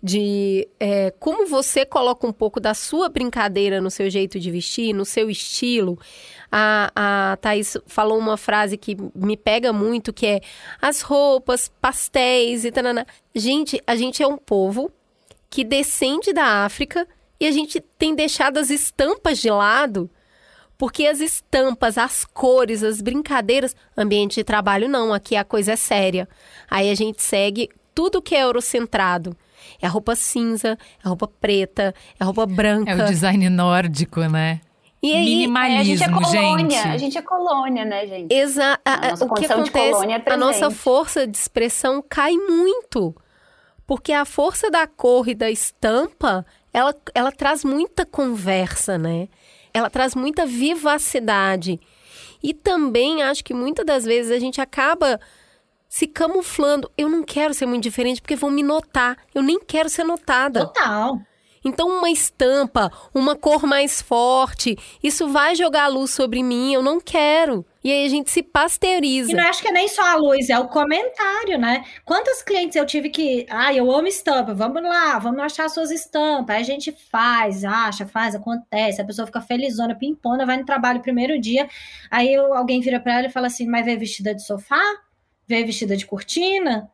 de 0.01 0.67
é, 0.79 1.11
como 1.19 1.45
você 1.45 1.85
coloca 1.85 2.27
um 2.27 2.33
pouco 2.33 2.59
da 2.59 2.73
sua 2.73 3.07
brincadeira 3.07 3.79
no 3.79 3.89
seu 3.89 4.09
jeito 4.09 4.39
de 4.39 4.51
vestir, 4.51 4.93
no 4.93 5.05
seu 5.05 5.29
estilo, 5.29 5.97
a, 6.51 6.91
a 7.33 7.37
Thaís 7.37 7.77
falou 7.87 8.17
uma 8.17 8.35
frase 8.35 8.77
que 8.77 8.97
me 9.15 9.37
pega 9.37 9.71
muito, 9.71 10.11
que 10.11 10.25
é 10.25 10.41
as 10.81 11.01
roupas, 11.01 11.71
pastéis 11.79 12.65
e 12.65 12.71
tal. 12.71 12.83
Gente, 13.33 13.81
a 13.87 13.95
gente 13.95 14.21
é 14.21 14.27
um 14.27 14.37
povo 14.37 14.91
que 15.49 15.63
descende 15.63 16.33
da 16.33 16.65
África 16.65 17.07
e 17.43 17.47
a 17.47 17.51
gente 17.51 17.81
tem 17.81 18.15
deixado 18.15 18.57
as 18.57 18.69
estampas 18.69 19.37
de 19.37 19.49
lado, 19.49 20.09
porque 20.77 21.05
as 21.05 21.19
estampas, 21.19 21.97
as 21.97 22.23
cores, 22.23 22.81
as 22.81 23.01
brincadeiras, 23.01 23.75
ambiente 23.97 24.35
de 24.35 24.45
trabalho 24.45 24.87
não, 24.87 25.13
aqui 25.13 25.35
a 25.35 25.43
coisa 25.43 25.73
é 25.73 25.75
séria. 25.75 26.25
Aí 26.71 26.89
a 26.89 26.95
gente 26.95 27.21
segue 27.21 27.67
tudo 27.93 28.21
que 28.21 28.33
é 28.33 28.43
eurocentrado. 28.43 29.35
É 29.81 29.87
a 29.87 29.89
roupa 29.89 30.15
cinza, 30.15 30.77
é 31.03 31.05
a 31.05 31.09
roupa 31.09 31.27
preta, 31.27 31.93
é 32.17 32.23
a 32.23 32.25
roupa 32.25 32.45
branca. 32.45 32.89
É 32.89 32.95
o 32.95 33.07
design 33.07 33.49
nórdico, 33.49 34.21
né? 34.21 34.61
E 35.01 35.13
aí, 35.13 35.25
Minimalismo, 35.25 35.77
é, 35.77 35.81
a 35.81 35.83
gente 35.83 36.03
é 36.03 36.09
colônia, 36.09 36.77
gente. 36.77 36.87
a 36.87 36.97
gente 36.97 37.17
é 37.17 37.21
colônia, 37.21 37.83
né, 37.83 38.07
gente? 38.07 38.33
Exato. 38.33 38.81
O 39.25 39.33
que 39.33 39.45
acontece, 39.45 40.05
é 40.05 40.31
a 40.31 40.37
nossa 40.37 40.71
força 40.71 41.27
de 41.27 41.37
expressão 41.37 42.01
cai 42.07 42.37
muito. 42.37 43.13
Porque 43.85 44.13
a 44.13 44.23
força 44.23 44.71
da 44.71 44.87
cor 44.87 45.27
e 45.27 45.35
da 45.35 45.51
estampa, 45.51 46.45
ela, 46.73 46.95
ela 47.13 47.31
traz 47.31 47.63
muita 47.63 48.05
conversa, 48.05 48.97
né? 48.97 49.29
Ela 49.73 49.89
traz 49.89 50.15
muita 50.15 50.45
vivacidade. 50.45 51.79
E 52.41 52.53
também 52.53 53.21
acho 53.21 53.43
que 53.43 53.53
muitas 53.53 53.85
das 53.85 54.03
vezes 54.03 54.31
a 54.31 54.39
gente 54.39 54.59
acaba 54.59 55.19
se 55.87 56.07
camuflando. 56.07 56.91
Eu 56.97 57.07
não 57.07 57.23
quero 57.23 57.53
ser 57.53 57.67
muito 57.67 57.83
diferente 57.83 58.21
porque 58.21 58.35
vão 58.35 58.49
me 58.49 58.63
notar. 58.63 59.17
Eu 59.33 59.43
nem 59.43 59.59
quero 59.59 59.87
ser 59.87 60.03
notada. 60.03 60.65
Total. 60.65 61.21
Então, 61.63 61.87
uma 61.87 62.09
estampa, 62.09 62.91
uma 63.13 63.35
cor 63.35 63.65
mais 63.65 64.01
forte, 64.01 64.77
isso 65.01 65.29
vai 65.29 65.55
jogar 65.55 65.85
a 65.85 65.87
luz 65.87 66.11
sobre 66.11 66.43
mim, 66.43 66.73
eu 66.73 66.81
não 66.81 66.99
quero. 66.99 67.65
E 67.83 67.91
aí 67.91 68.05
a 68.05 68.09
gente 68.09 68.31
se 68.31 68.41
pasteuriza. 68.41 69.31
E 69.31 69.35
não 69.35 69.43
acho 69.43 69.61
que 69.61 69.67
é 69.67 69.71
nem 69.71 69.87
só 69.89 70.01
a 70.03 70.15
luz, 70.15 70.49
é 70.49 70.57
o 70.57 70.69
comentário, 70.69 71.57
né? 71.57 71.83
Quantos 72.05 72.41
clientes 72.41 72.77
eu 72.77 72.85
tive 72.85 73.09
que. 73.09 73.45
Ah, 73.49 73.73
eu 73.73 73.91
amo 73.91 74.07
estampa, 74.07 74.53
vamos 74.53 74.81
lá, 74.81 75.19
vamos 75.19 75.41
achar 75.41 75.67
suas 75.67 75.91
estampas. 75.91 76.55
Aí 76.55 76.61
a 76.61 76.65
gente 76.65 76.91
faz, 77.11 77.65
acha, 77.65 78.07
faz, 78.07 78.35
acontece. 78.35 79.01
A 79.01 79.05
pessoa 79.05 79.25
fica 79.25 79.41
felizona, 79.41 79.95
pimpona, 79.95 80.45
vai 80.45 80.57
no 80.57 80.65
trabalho 80.65 81.01
primeiro 81.01 81.39
dia. 81.39 81.67
Aí 82.09 82.33
alguém 82.35 82.79
vira 82.79 83.01
para 83.01 83.17
ela 83.19 83.27
e 83.27 83.31
fala 83.31 83.47
assim: 83.47 83.67
mas 83.67 83.85
veio 83.85 83.99
vestida 83.99 84.33
de 84.33 84.45
sofá? 84.45 84.81
Veio 85.45 85.65
vestida 85.65 85.97
de 85.97 86.05
cortina? 86.05 86.89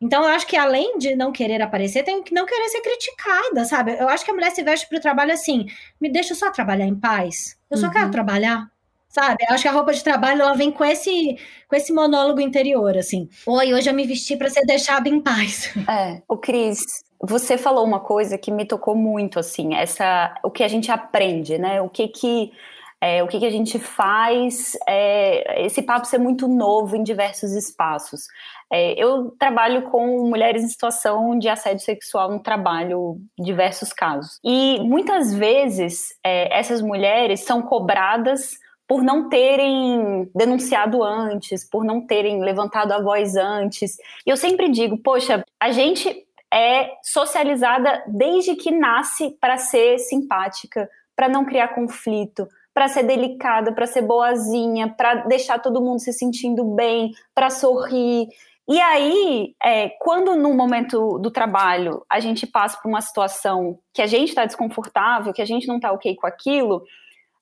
Então, 0.00 0.22
eu 0.22 0.28
acho 0.28 0.46
que 0.46 0.56
além 0.56 0.96
de 0.98 1.16
não 1.16 1.32
querer 1.32 1.60
aparecer, 1.60 2.04
tem 2.04 2.22
que 2.22 2.32
não 2.32 2.46
querer 2.46 2.68
ser 2.68 2.80
criticada, 2.80 3.64
sabe? 3.64 3.96
Eu 3.98 4.08
acho 4.08 4.24
que 4.24 4.30
a 4.30 4.34
mulher 4.34 4.52
se 4.52 4.62
veste 4.62 4.88
para 4.88 4.98
o 4.98 5.00
trabalho 5.00 5.32
assim: 5.32 5.66
me 6.00 6.08
deixa 6.08 6.34
só 6.34 6.50
trabalhar 6.52 6.86
em 6.86 6.94
paz. 6.94 7.58
Eu 7.68 7.76
só 7.76 7.86
uhum. 7.86 7.92
quero 7.92 8.10
trabalhar, 8.10 8.70
sabe? 9.08 9.44
Eu 9.48 9.54
acho 9.54 9.62
que 9.62 9.68
a 9.68 9.72
roupa 9.72 9.92
de 9.92 10.04
trabalho 10.04 10.42
ela 10.42 10.54
vem 10.54 10.70
com 10.70 10.84
esse, 10.84 11.36
com 11.66 11.74
esse 11.74 11.92
monólogo 11.92 12.40
interior, 12.40 12.96
assim. 12.96 13.28
Oi, 13.46 13.74
hoje 13.74 13.88
eu 13.88 13.94
me 13.94 14.06
vesti 14.06 14.36
para 14.36 14.50
ser 14.50 14.64
deixada 14.66 15.08
em 15.08 15.20
paz. 15.20 15.74
É, 15.88 16.20
o 16.28 16.36
Cris, 16.36 16.84
você 17.20 17.56
falou 17.56 17.84
uma 17.84 18.00
coisa 18.00 18.36
que 18.36 18.50
me 18.50 18.66
tocou 18.66 18.94
muito, 18.94 19.38
assim, 19.38 19.74
essa, 19.74 20.34
o 20.44 20.50
que 20.50 20.62
a 20.62 20.68
gente 20.68 20.90
aprende, 20.90 21.56
né? 21.56 21.80
O 21.80 21.88
que 21.88 22.08
que 22.08 22.52
é, 23.00 23.22
o 23.22 23.28
que, 23.28 23.38
que, 23.38 23.46
a 23.46 23.50
gente 23.50 23.78
faz, 23.78 24.76
é, 24.86 25.64
esse 25.64 25.80
papo 25.82 26.04
ser 26.04 26.18
muito 26.18 26.48
novo 26.48 26.96
em 26.96 27.02
diversos 27.02 27.52
espaços. 27.52 28.26
É, 28.70 29.00
eu 29.00 29.30
trabalho 29.38 29.82
com 29.82 30.28
mulheres 30.28 30.64
em 30.64 30.68
situação 30.68 31.38
de 31.38 31.48
assédio 31.48 31.84
sexual 31.84 32.30
no 32.30 32.40
trabalho, 32.40 33.16
diversos 33.38 33.92
casos. 33.92 34.40
E 34.44 34.80
muitas 34.80 35.32
vezes 35.32 36.08
é, 36.24 36.58
essas 36.58 36.82
mulheres 36.82 37.40
são 37.44 37.62
cobradas 37.62 38.58
por 38.88 39.02
não 39.02 39.28
terem 39.28 40.30
denunciado 40.34 41.04
antes, 41.04 41.62
por 41.68 41.84
não 41.84 42.06
terem 42.06 42.40
levantado 42.42 42.92
a 42.92 43.02
voz 43.02 43.36
antes. 43.36 43.98
E 44.26 44.30
eu 44.30 44.36
sempre 44.36 44.70
digo, 44.70 44.96
poxa, 44.96 45.44
a 45.60 45.70
gente 45.70 46.26
é 46.52 46.92
socializada 47.02 48.02
desde 48.06 48.56
que 48.56 48.70
nasce 48.70 49.36
para 49.38 49.58
ser 49.58 49.98
simpática, 49.98 50.88
para 51.14 51.28
não 51.28 51.44
criar 51.44 51.68
conflito, 51.68 52.48
para 52.72 52.88
ser 52.88 53.02
delicada, 53.02 53.72
para 53.72 53.86
ser 53.86 54.02
boazinha, 54.02 54.88
para 54.88 55.16
deixar 55.26 55.58
todo 55.58 55.82
mundo 55.82 55.98
se 55.98 56.12
sentindo 56.14 56.64
bem, 56.64 57.12
para 57.34 57.50
sorrir. 57.50 58.28
E 58.66 58.80
aí, 58.80 59.54
é, 59.62 59.90
quando 60.00 60.34
no 60.34 60.54
momento 60.54 61.18
do 61.18 61.30
trabalho 61.30 62.02
a 62.08 62.20
gente 62.20 62.46
passa 62.46 62.78
por 62.80 62.88
uma 62.88 63.02
situação 63.02 63.78
que 63.92 64.00
a 64.00 64.06
gente 64.06 64.28
está 64.28 64.46
desconfortável, 64.46 65.34
que 65.34 65.42
a 65.42 65.46
gente 65.46 65.66
não 65.66 65.76
está 65.76 65.92
ok 65.92 66.14
com 66.14 66.26
aquilo, 66.26 66.84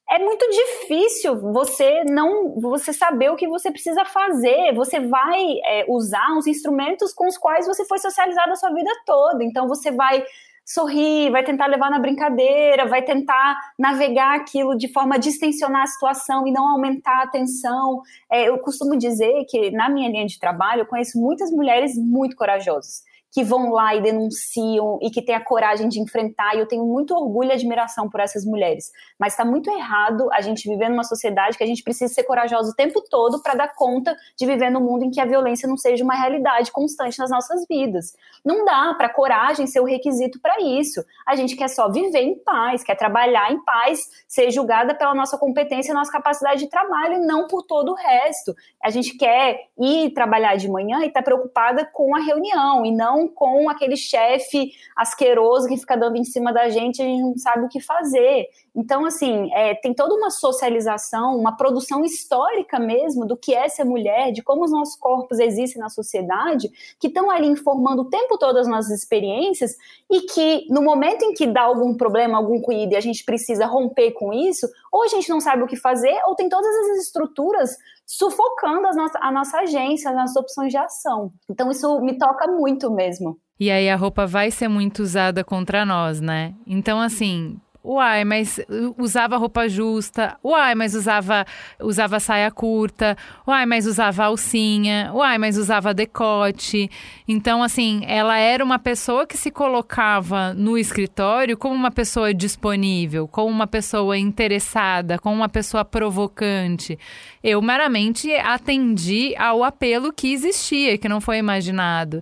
é 0.08 0.18
muito 0.20 0.48
difícil 0.48 1.36
você 1.36 2.04
não 2.04 2.54
você 2.60 2.92
saber 2.92 3.30
o 3.30 3.36
que 3.36 3.48
você 3.48 3.70
precisa 3.70 4.04
fazer. 4.04 4.72
Você 4.74 5.00
vai 5.00 5.58
é, 5.64 5.84
usar 5.88 6.36
os 6.38 6.46
instrumentos 6.46 7.12
com 7.12 7.26
os 7.26 7.36
quais 7.36 7.66
você 7.66 7.84
foi 7.84 7.98
socializado 7.98 8.52
a 8.52 8.56
sua 8.56 8.72
vida 8.72 8.90
toda. 9.04 9.42
Então 9.42 9.66
você 9.66 9.90
vai 9.90 10.24
sorrir, 10.64 11.30
vai 11.30 11.44
tentar 11.44 11.66
levar 11.66 11.90
na 11.90 11.98
brincadeira, 11.98 12.86
vai 12.86 13.02
tentar 13.02 13.56
navegar 13.78 14.34
aquilo 14.34 14.76
de 14.76 14.88
forma 14.92 15.14
a 15.14 15.18
distensionar 15.18 15.82
a 15.82 15.86
situação 15.86 16.46
e 16.46 16.52
não 16.52 16.68
aumentar 16.68 17.22
a 17.22 17.28
tensão. 17.28 18.02
É, 18.30 18.48
eu 18.48 18.58
costumo 18.58 18.96
dizer 18.96 19.44
que 19.48 19.70
na 19.70 19.88
minha 19.88 20.08
linha 20.08 20.26
de 20.26 20.38
trabalho 20.38 20.82
eu 20.82 20.86
conheço 20.86 21.20
muitas 21.20 21.50
mulheres 21.50 21.96
muito 21.96 22.36
corajosas 22.36 23.02
que 23.32 23.44
vão 23.44 23.70
lá 23.70 23.94
e 23.94 24.00
denunciam 24.00 24.98
e 25.02 25.10
que 25.10 25.22
têm 25.22 25.34
a 25.34 25.44
coragem 25.44 25.88
de 25.88 26.00
enfrentar, 26.00 26.54
e 26.54 26.60
eu 26.60 26.66
tenho 26.66 26.84
muito 26.84 27.14
orgulho 27.14 27.50
e 27.50 27.52
admiração 27.52 28.08
por 28.08 28.20
essas 28.20 28.44
mulheres. 28.44 28.90
Mas 29.18 29.32
está 29.32 29.44
muito 29.44 29.70
errado 29.70 30.28
a 30.32 30.40
gente 30.40 30.68
viver 30.68 30.88
numa 30.88 31.04
sociedade 31.04 31.56
que 31.56 31.64
a 31.64 31.66
gente 31.66 31.82
precisa 31.82 32.12
ser 32.12 32.24
corajosa 32.24 32.70
o 32.70 32.74
tempo 32.74 33.02
todo 33.10 33.42
para 33.42 33.54
dar 33.54 33.74
conta 33.74 34.16
de 34.38 34.46
viver 34.46 34.70
num 34.70 34.80
mundo 34.80 35.04
em 35.04 35.10
que 35.10 35.20
a 35.20 35.24
violência 35.24 35.68
não 35.68 35.76
seja 35.76 36.02
uma 36.02 36.14
realidade 36.14 36.72
constante 36.72 37.18
nas 37.18 37.30
nossas 37.30 37.64
vidas. 37.68 38.14
Não 38.44 38.64
dá 38.64 38.94
para 38.94 39.08
coragem 39.08 39.66
ser 39.66 39.80
o 39.80 39.84
requisito 39.84 40.40
para 40.40 40.60
isso. 40.60 41.04
A 41.26 41.36
gente 41.36 41.56
quer 41.56 41.68
só 41.68 41.90
viver 41.90 42.22
em 42.22 42.38
paz, 42.38 42.82
quer 42.82 42.94
trabalhar 42.94 43.52
em 43.52 43.62
paz, 43.64 44.00
ser 44.26 44.50
julgada 44.50 44.94
pela 44.94 45.14
nossa 45.14 45.36
competência 45.36 45.92
e 45.92 45.94
nossa 45.94 46.12
capacidade 46.12 46.60
de 46.60 46.70
trabalho, 46.70 47.14
e 47.14 47.26
não 47.26 47.46
por 47.46 47.62
todo 47.62 47.92
o 47.92 47.94
resto. 47.94 48.54
A 48.82 48.90
gente 48.90 49.16
quer 49.16 49.66
ir 49.78 50.10
trabalhar 50.12 50.56
de 50.56 50.68
manhã 50.70 51.00
e 51.00 51.08
estar 51.08 51.20
tá 51.20 51.24
preocupada 51.24 51.84
com 51.92 52.14
a 52.14 52.20
reunião 52.20 52.84
e 52.84 52.94
não 52.94 53.15
com 53.28 53.70
aquele 53.70 53.96
chefe 53.96 54.72
asqueroso 54.96 55.68
que 55.68 55.76
fica 55.76 55.96
dando 55.96 56.16
em 56.16 56.24
cima 56.24 56.52
da 56.52 56.68
gente 56.68 56.98
e 56.98 57.02
a 57.02 57.04
gente 57.04 57.22
não 57.22 57.38
sabe 57.38 57.64
o 57.64 57.68
que 57.68 57.80
fazer. 57.80 58.48
Então, 58.74 59.06
assim, 59.06 59.50
é, 59.54 59.74
tem 59.74 59.94
toda 59.94 60.14
uma 60.14 60.30
socialização, 60.30 61.36
uma 61.38 61.56
produção 61.56 62.04
histórica 62.04 62.78
mesmo 62.78 63.24
do 63.24 63.36
que 63.36 63.54
é 63.54 63.68
ser 63.68 63.84
mulher, 63.84 64.32
de 64.32 64.42
como 64.42 64.64
os 64.64 64.70
nossos 64.72 64.96
corpos 64.96 65.38
existem 65.38 65.80
na 65.80 65.88
sociedade, 65.88 66.68
que 67.00 67.06
estão 67.06 67.30
ali 67.30 67.46
informando 67.46 68.02
o 68.02 68.10
tempo 68.10 68.36
todo 68.36 68.58
as 68.58 68.66
nossas 68.66 68.90
experiências 68.90 69.76
e 70.10 70.22
que 70.22 70.66
no 70.68 70.82
momento 70.82 71.24
em 71.24 71.32
que 71.32 71.46
dá 71.46 71.62
algum 71.62 71.94
problema, 71.94 72.36
algum 72.36 72.60
ruído 72.60 72.92
e 72.92 72.96
a 72.96 73.00
gente 73.00 73.24
precisa 73.24 73.66
romper 73.66 74.12
com 74.12 74.32
isso, 74.32 74.68
ou 74.92 75.04
a 75.04 75.08
gente 75.08 75.28
não 75.28 75.40
sabe 75.40 75.62
o 75.62 75.66
que 75.66 75.76
fazer, 75.76 76.18
ou 76.26 76.34
tem 76.34 76.48
todas 76.48 76.66
as 76.66 76.98
estruturas 77.04 77.76
sufocando 78.06 78.88
nossa, 78.94 79.18
a 79.20 79.32
nossa 79.32 79.58
agência, 79.58 80.10
as 80.10 80.16
nossas 80.16 80.36
opções 80.36 80.70
de 80.70 80.78
ação. 80.78 81.32
Então 81.50 81.70
isso 81.70 82.00
me 82.00 82.16
toca 82.16 82.46
muito 82.46 82.90
mesmo. 82.90 83.38
E 83.58 83.70
aí 83.70 83.88
a 83.88 83.96
roupa 83.96 84.26
vai 84.26 84.50
ser 84.50 84.68
muito 84.68 85.02
usada 85.02 85.42
contra 85.42 85.84
nós, 85.84 86.20
né? 86.20 86.54
Então, 86.66 87.00
assim, 87.00 87.58
Uai, 87.86 88.24
mas 88.24 88.58
usava 88.98 89.36
roupa 89.36 89.68
justa. 89.68 90.36
Uai, 90.42 90.74
mas 90.74 90.92
usava 90.92 91.46
usava 91.80 92.18
saia 92.18 92.50
curta. 92.50 93.16
Uai, 93.46 93.64
mas 93.64 93.86
usava 93.86 94.24
alcinha. 94.24 95.12
Uai, 95.14 95.38
mas 95.38 95.56
usava 95.56 95.94
decote. 95.94 96.90
Então, 97.28 97.62
assim, 97.62 98.02
ela 98.04 98.36
era 98.38 98.64
uma 98.64 98.80
pessoa 98.80 99.24
que 99.24 99.38
se 99.38 99.52
colocava 99.52 100.52
no 100.52 100.76
escritório 100.76 101.56
como 101.56 101.76
uma 101.76 101.92
pessoa 101.92 102.34
disponível, 102.34 103.28
como 103.28 103.52
uma 103.52 103.68
pessoa 103.68 104.18
interessada, 104.18 105.16
como 105.16 105.36
uma 105.36 105.48
pessoa 105.48 105.84
provocante. 105.84 106.98
Eu 107.40 107.62
meramente 107.62 108.34
atendi 108.34 109.32
ao 109.36 109.62
apelo 109.62 110.12
que 110.12 110.32
existia, 110.32 110.98
que 110.98 111.08
não 111.08 111.20
foi 111.20 111.38
imaginado. 111.38 112.20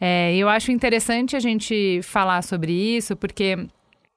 É, 0.00 0.34
eu 0.34 0.48
acho 0.48 0.72
interessante 0.72 1.36
a 1.36 1.38
gente 1.38 2.00
falar 2.02 2.42
sobre 2.42 2.72
isso, 2.72 3.14
porque 3.14 3.68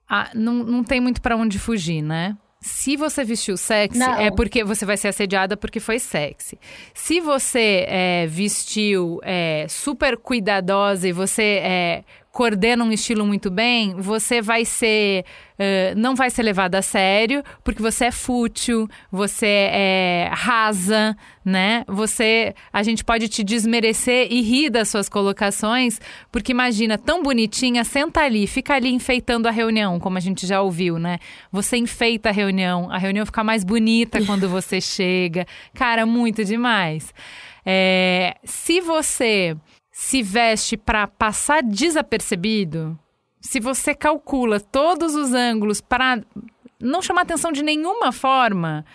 ah, 0.09 0.29
não, 0.33 0.55
não 0.55 0.83
tem 0.83 0.99
muito 0.99 1.21
para 1.21 1.35
onde 1.35 1.57
fugir, 1.59 2.01
né? 2.01 2.37
Se 2.61 2.97
você 2.97 3.23
vestiu 3.23 3.55
sexy, 3.57 3.99
não. 3.99 4.19
é 4.19 4.31
porque 4.31 4.63
você 4.63 4.85
vai 4.85 4.97
ser 4.97 5.09
assediada 5.09 5.55
porque 5.55 5.79
foi 5.79 5.99
sexy. 5.99 6.57
Se 6.95 7.19
você 7.19 7.85
é, 7.87 8.25
vestiu 8.27 9.19
é, 9.23 9.67
super 9.69 10.17
cuidadosa 10.17 11.07
e 11.07 11.11
você 11.11 11.59
é, 11.61 12.03
coordena 12.35 12.83
um 12.83 12.91
estilo 12.91 13.25
muito 13.25 13.49
bem, 13.49 13.95
você 13.95 14.41
vai 14.41 14.65
ser. 14.65 15.23
Uh, 15.53 15.97
não 15.97 16.15
vai 16.15 16.29
ser 16.29 16.43
levado 16.43 16.75
a 16.75 16.81
sério, 16.81 17.41
porque 17.63 17.81
você 17.81 18.07
é 18.07 18.11
fútil, 18.11 18.89
você 19.09 19.69
é 19.71 20.29
rasa, 20.33 21.15
né? 21.45 21.85
Você. 21.87 22.53
A 22.73 22.83
gente 22.83 23.05
pode 23.05 23.29
te 23.29 23.41
desmerecer 23.41 24.27
e 24.29 24.41
rir 24.41 24.69
das 24.69 24.89
suas 24.89 25.07
colocações, 25.07 26.01
porque 26.29 26.51
imagina, 26.51 26.97
tão 26.97 27.23
bonitinha, 27.23 27.85
senta 27.85 28.19
ali, 28.19 28.45
fica 28.47 28.73
ali 28.73 28.89
enfeitando 28.89 29.47
a 29.47 29.51
reunião, 29.51 29.97
como 29.97 30.17
a 30.17 30.21
gente 30.21 30.45
já 30.45 30.61
ouviu, 30.61 30.99
né? 30.99 31.19
Você 31.53 31.77
enfeita 31.77 32.27
a 32.27 32.33
reunião, 32.33 32.91
a 32.91 32.97
reunião 32.97 33.25
fica 33.25 33.45
mais 33.45 33.63
bonita 33.63 34.19
quando 34.27 34.49
você 34.49 34.81
chega. 34.81 35.47
Cara, 35.73 36.05
muito 36.05 36.43
demais. 36.43 37.13
É, 37.65 38.35
se 38.43 38.81
você 38.81 39.55
se 39.97 40.21
veste 40.21 40.75
para 40.75 41.07
passar 41.07 41.63
desapercebido, 41.63 42.99
se 43.39 43.61
você 43.61 43.95
calcula 43.95 44.59
todos 44.59 45.15
os 45.15 45.33
ângulos 45.33 45.79
para 45.79 46.21
não 46.77 47.01
chamar 47.01 47.21
atenção 47.21 47.49
de 47.49 47.63
nenhuma 47.63 48.11
forma, 48.11 48.85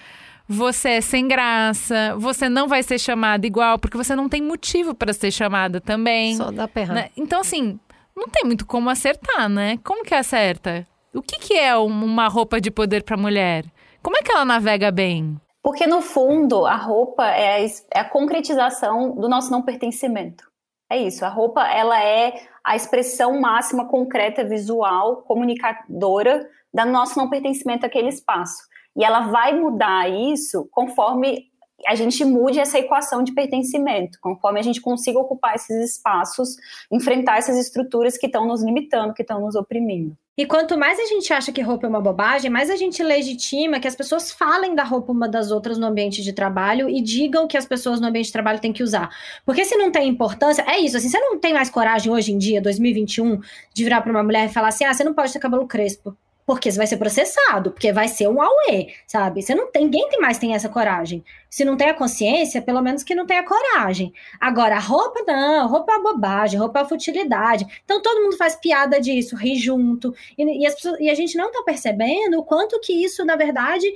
você 0.47 0.91
é 0.91 1.01
sem 1.01 1.27
graça, 1.27 2.15
você 2.19 2.51
não 2.51 2.69
vai 2.69 2.83
ser 2.83 2.99
chamada 2.99 3.47
igual, 3.47 3.79
porque 3.79 3.97
você 3.97 4.15
não 4.15 4.29
tem 4.29 4.43
motivo 4.43 4.95
para 4.95 5.15
ser 5.15 5.31
chamada 5.31 5.81
também. 5.81 6.37
Só 6.37 6.51
dá 6.51 6.69
perra. 6.69 6.93
Né? 6.93 7.11
Então, 7.17 7.41
assim, 7.41 7.81
não 8.15 8.29
tem 8.29 8.45
muito 8.45 8.67
como 8.67 8.91
acertar, 8.91 9.49
né? 9.49 9.79
Como 9.83 10.05
que 10.05 10.15
acerta? 10.15 10.87
O 11.15 11.23
que, 11.23 11.39
que 11.39 11.55
é 11.55 11.75
uma 11.79 12.29
roupa 12.29 12.61
de 12.61 12.71
poder 12.71 13.05
para 13.05 13.17
mulher? 13.17 13.65
Como 14.03 14.19
é 14.19 14.21
que 14.21 14.31
ela 14.31 14.45
navega 14.45 14.91
bem? 14.91 15.41
Porque, 15.63 15.87
no 15.87 16.03
fundo, 16.03 16.67
a 16.67 16.77
roupa 16.77 17.27
é 17.27 17.57
a, 17.57 17.69
é 17.95 18.01
a 18.01 18.05
concretização 18.05 19.15
do 19.15 19.31
nosso 19.31 19.51
não 19.51 19.63
pertencimento. 19.63 20.50
É 20.91 20.99
isso, 20.99 21.25
a 21.25 21.29
roupa 21.29 21.65
ela 21.69 22.03
é 22.03 22.35
a 22.65 22.75
expressão 22.75 23.41
máxima 23.41 23.87
concreta, 23.87 24.45
visual, 24.45 25.23
comunicadora 25.23 26.49
do 26.75 26.85
nosso 26.87 27.17
não 27.17 27.31
pertencimento 27.31 27.87
àquele 27.87 28.09
espaço. 28.09 28.63
E 28.97 29.05
ela 29.05 29.29
vai 29.29 29.59
mudar 29.59 30.11
isso 30.11 30.69
conforme 30.73 31.49
a 31.87 31.95
gente 31.95 32.25
mude 32.25 32.59
essa 32.59 32.79
equação 32.79 33.23
de 33.23 33.33
pertencimento, 33.33 34.19
conforme 34.21 34.61
a 34.61 34.63
gente 34.63 34.81
consiga 34.81 35.19
ocupar 35.19 35.55
esses 35.55 35.97
espaços, 35.97 36.57
enfrentar 36.91 37.39
essas 37.39 37.57
estruturas 37.57 38.19
que 38.19 38.27
estão 38.27 38.47
nos 38.47 38.63
limitando, 38.63 39.15
que 39.15 39.23
estão 39.23 39.41
nos 39.41 39.55
oprimindo. 39.55 40.17
E 40.41 40.47
quanto 40.47 40.79
mais 40.79 40.99
a 40.99 41.05
gente 41.05 41.31
acha 41.35 41.53
que 41.53 41.61
roupa 41.61 41.87
é 41.87 41.91
uma 41.91 42.01
bobagem, 42.01 42.51
mais 42.51 42.71
a 42.71 42.75
gente 42.75 43.03
legitima 43.03 43.79
que 43.79 43.87
as 43.87 43.95
pessoas 43.95 44.33
falem 44.33 44.75
da 44.75 44.83
roupa 44.83 45.13
uma 45.13 45.29
das 45.29 45.51
outras 45.51 45.77
no 45.77 45.87
ambiente 45.87 46.23
de 46.23 46.33
trabalho 46.33 46.89
e 46.89 47.03
digam 47.03 47.47
que 47.47 47.59
as 47.59 47.67
pessoas 47.67 48.01
no 48.01 48.07
ambiente 48.07 48.29
de 48.29 48.33
trabalho 48.33 48.59
têm 48.59 48.73
que 48.73 48.83
usar. 48.83 49.11
Porque 49.45 49.67
se 49.67 49.77
não 49.77 49.93
tem 49.93 50.09
importância, 50.09 50.65
é 50.67 50.79
isso, 50.79 50.97
assim, 50.97 51.11
você 51.11 51.21
não 51.21 51.39
tem 51.39 51.53
mais 51.53 51.69
coragem 51.69 52.11
hoje 52.11 52.33
em 52.33 52.39
dia, 52.39 52.59
2021, 52.63 53.39
de 53.75 53.85
virar 53.85 54.01
para 54.01 54.11
uma 54.11 54.23
mulher 54.23 54.47
e 54.47 54.49
falar 54.49 54.69
assim: 54.69 54.87
"Ah, 54.87 54.95
você 54.95 55.05
não 55.05 55.13
pode 55.13 55.31
ter 55.31 55.41
cabelo 55.41 55.67
crespo" 55.67 56.17
porque 56.51 56.69
você 56.69 56.79
vai 56.79 56.87
ser 56.89 56.97
processado, 56.97 57.71
porque 57.71 57.93
vai 57.93 58.09
ser 58.09 58.29
um 58.29 58.43
auê, 58.43 58.93
sabe? 59.07 59.41
Você 59.41 59.55
não 59.55 59.71
tem, 59.71 59.85
ninguém 59.85 60.09
tem 60.09 60.19
mais 60.19 60.37
tem 60.37 60.53
essa 60.53 60.69
coragem. 60.69 61.23
Se 61.49 61.65
não 61.65 61.77
tem 61.77 61.89
a 61.89 61.95
consciência, 61.95 62.61
pelo 62.61 62.83
menos 62.83 63.05
que 63.05 63.15
não 63.15 63.25
tenha 63.25 63.45
coragem. 63.45 64.13
Agora, 64.41 64.77
roupa 64.81 65.23
não, 65.25 65.69
roupa 65.69 65.93
é 65.93 66.01
bobagem, 66.01 66.59
roupa 66.59 66.81
é 66.81 66.85
futilidade. 66.85 67.65
Então 67.85 68.03
todo 68.03 68.21
mundo 68.21 68.37
faz 68.37 68.57
piada 68.57 69.01
disso, 69.01 69.37
ri 69.37 69.55
junto. 69.55 70.13
E, 70.37 70.43
e, 70.43 70.69
pessoas, 70.69 70.99
e 70.99 71.09
a 71.09 71.15
gente 71.15 71.37
não 71.37 71.53
tá 71.53 71.63
percebendo 71.65 72.41
o 72.41 72.43
quanto 72.43 72.81
que 72.81 72.93
isso, 72.93 73.25
na 73.25 73.37
verdade, 73.37 73.87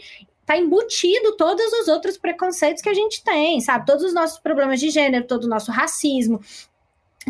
tá 0.47 0.57
embutido 0.57 1.37
todos 1.37 1.73
os 1.73 1.89
outros 1.89 2.17
preconceitos 2.17 2.81
que 2.81 2.89
a 2.89 2.95
gente 2.95 3.25
tem, 3.25 3.61
sabe? 3.61 3.85
Todos 3.85 4.05
os 4.05 4.15
nossos 4.15 4.39
problemas 4.39 4.79
de 4.79 4.91
gênero, 4.91 5.27
todo 5.27 5.47
o 5.47 5.49
nosso 5.49 5.73
racismo, 5.73 6.41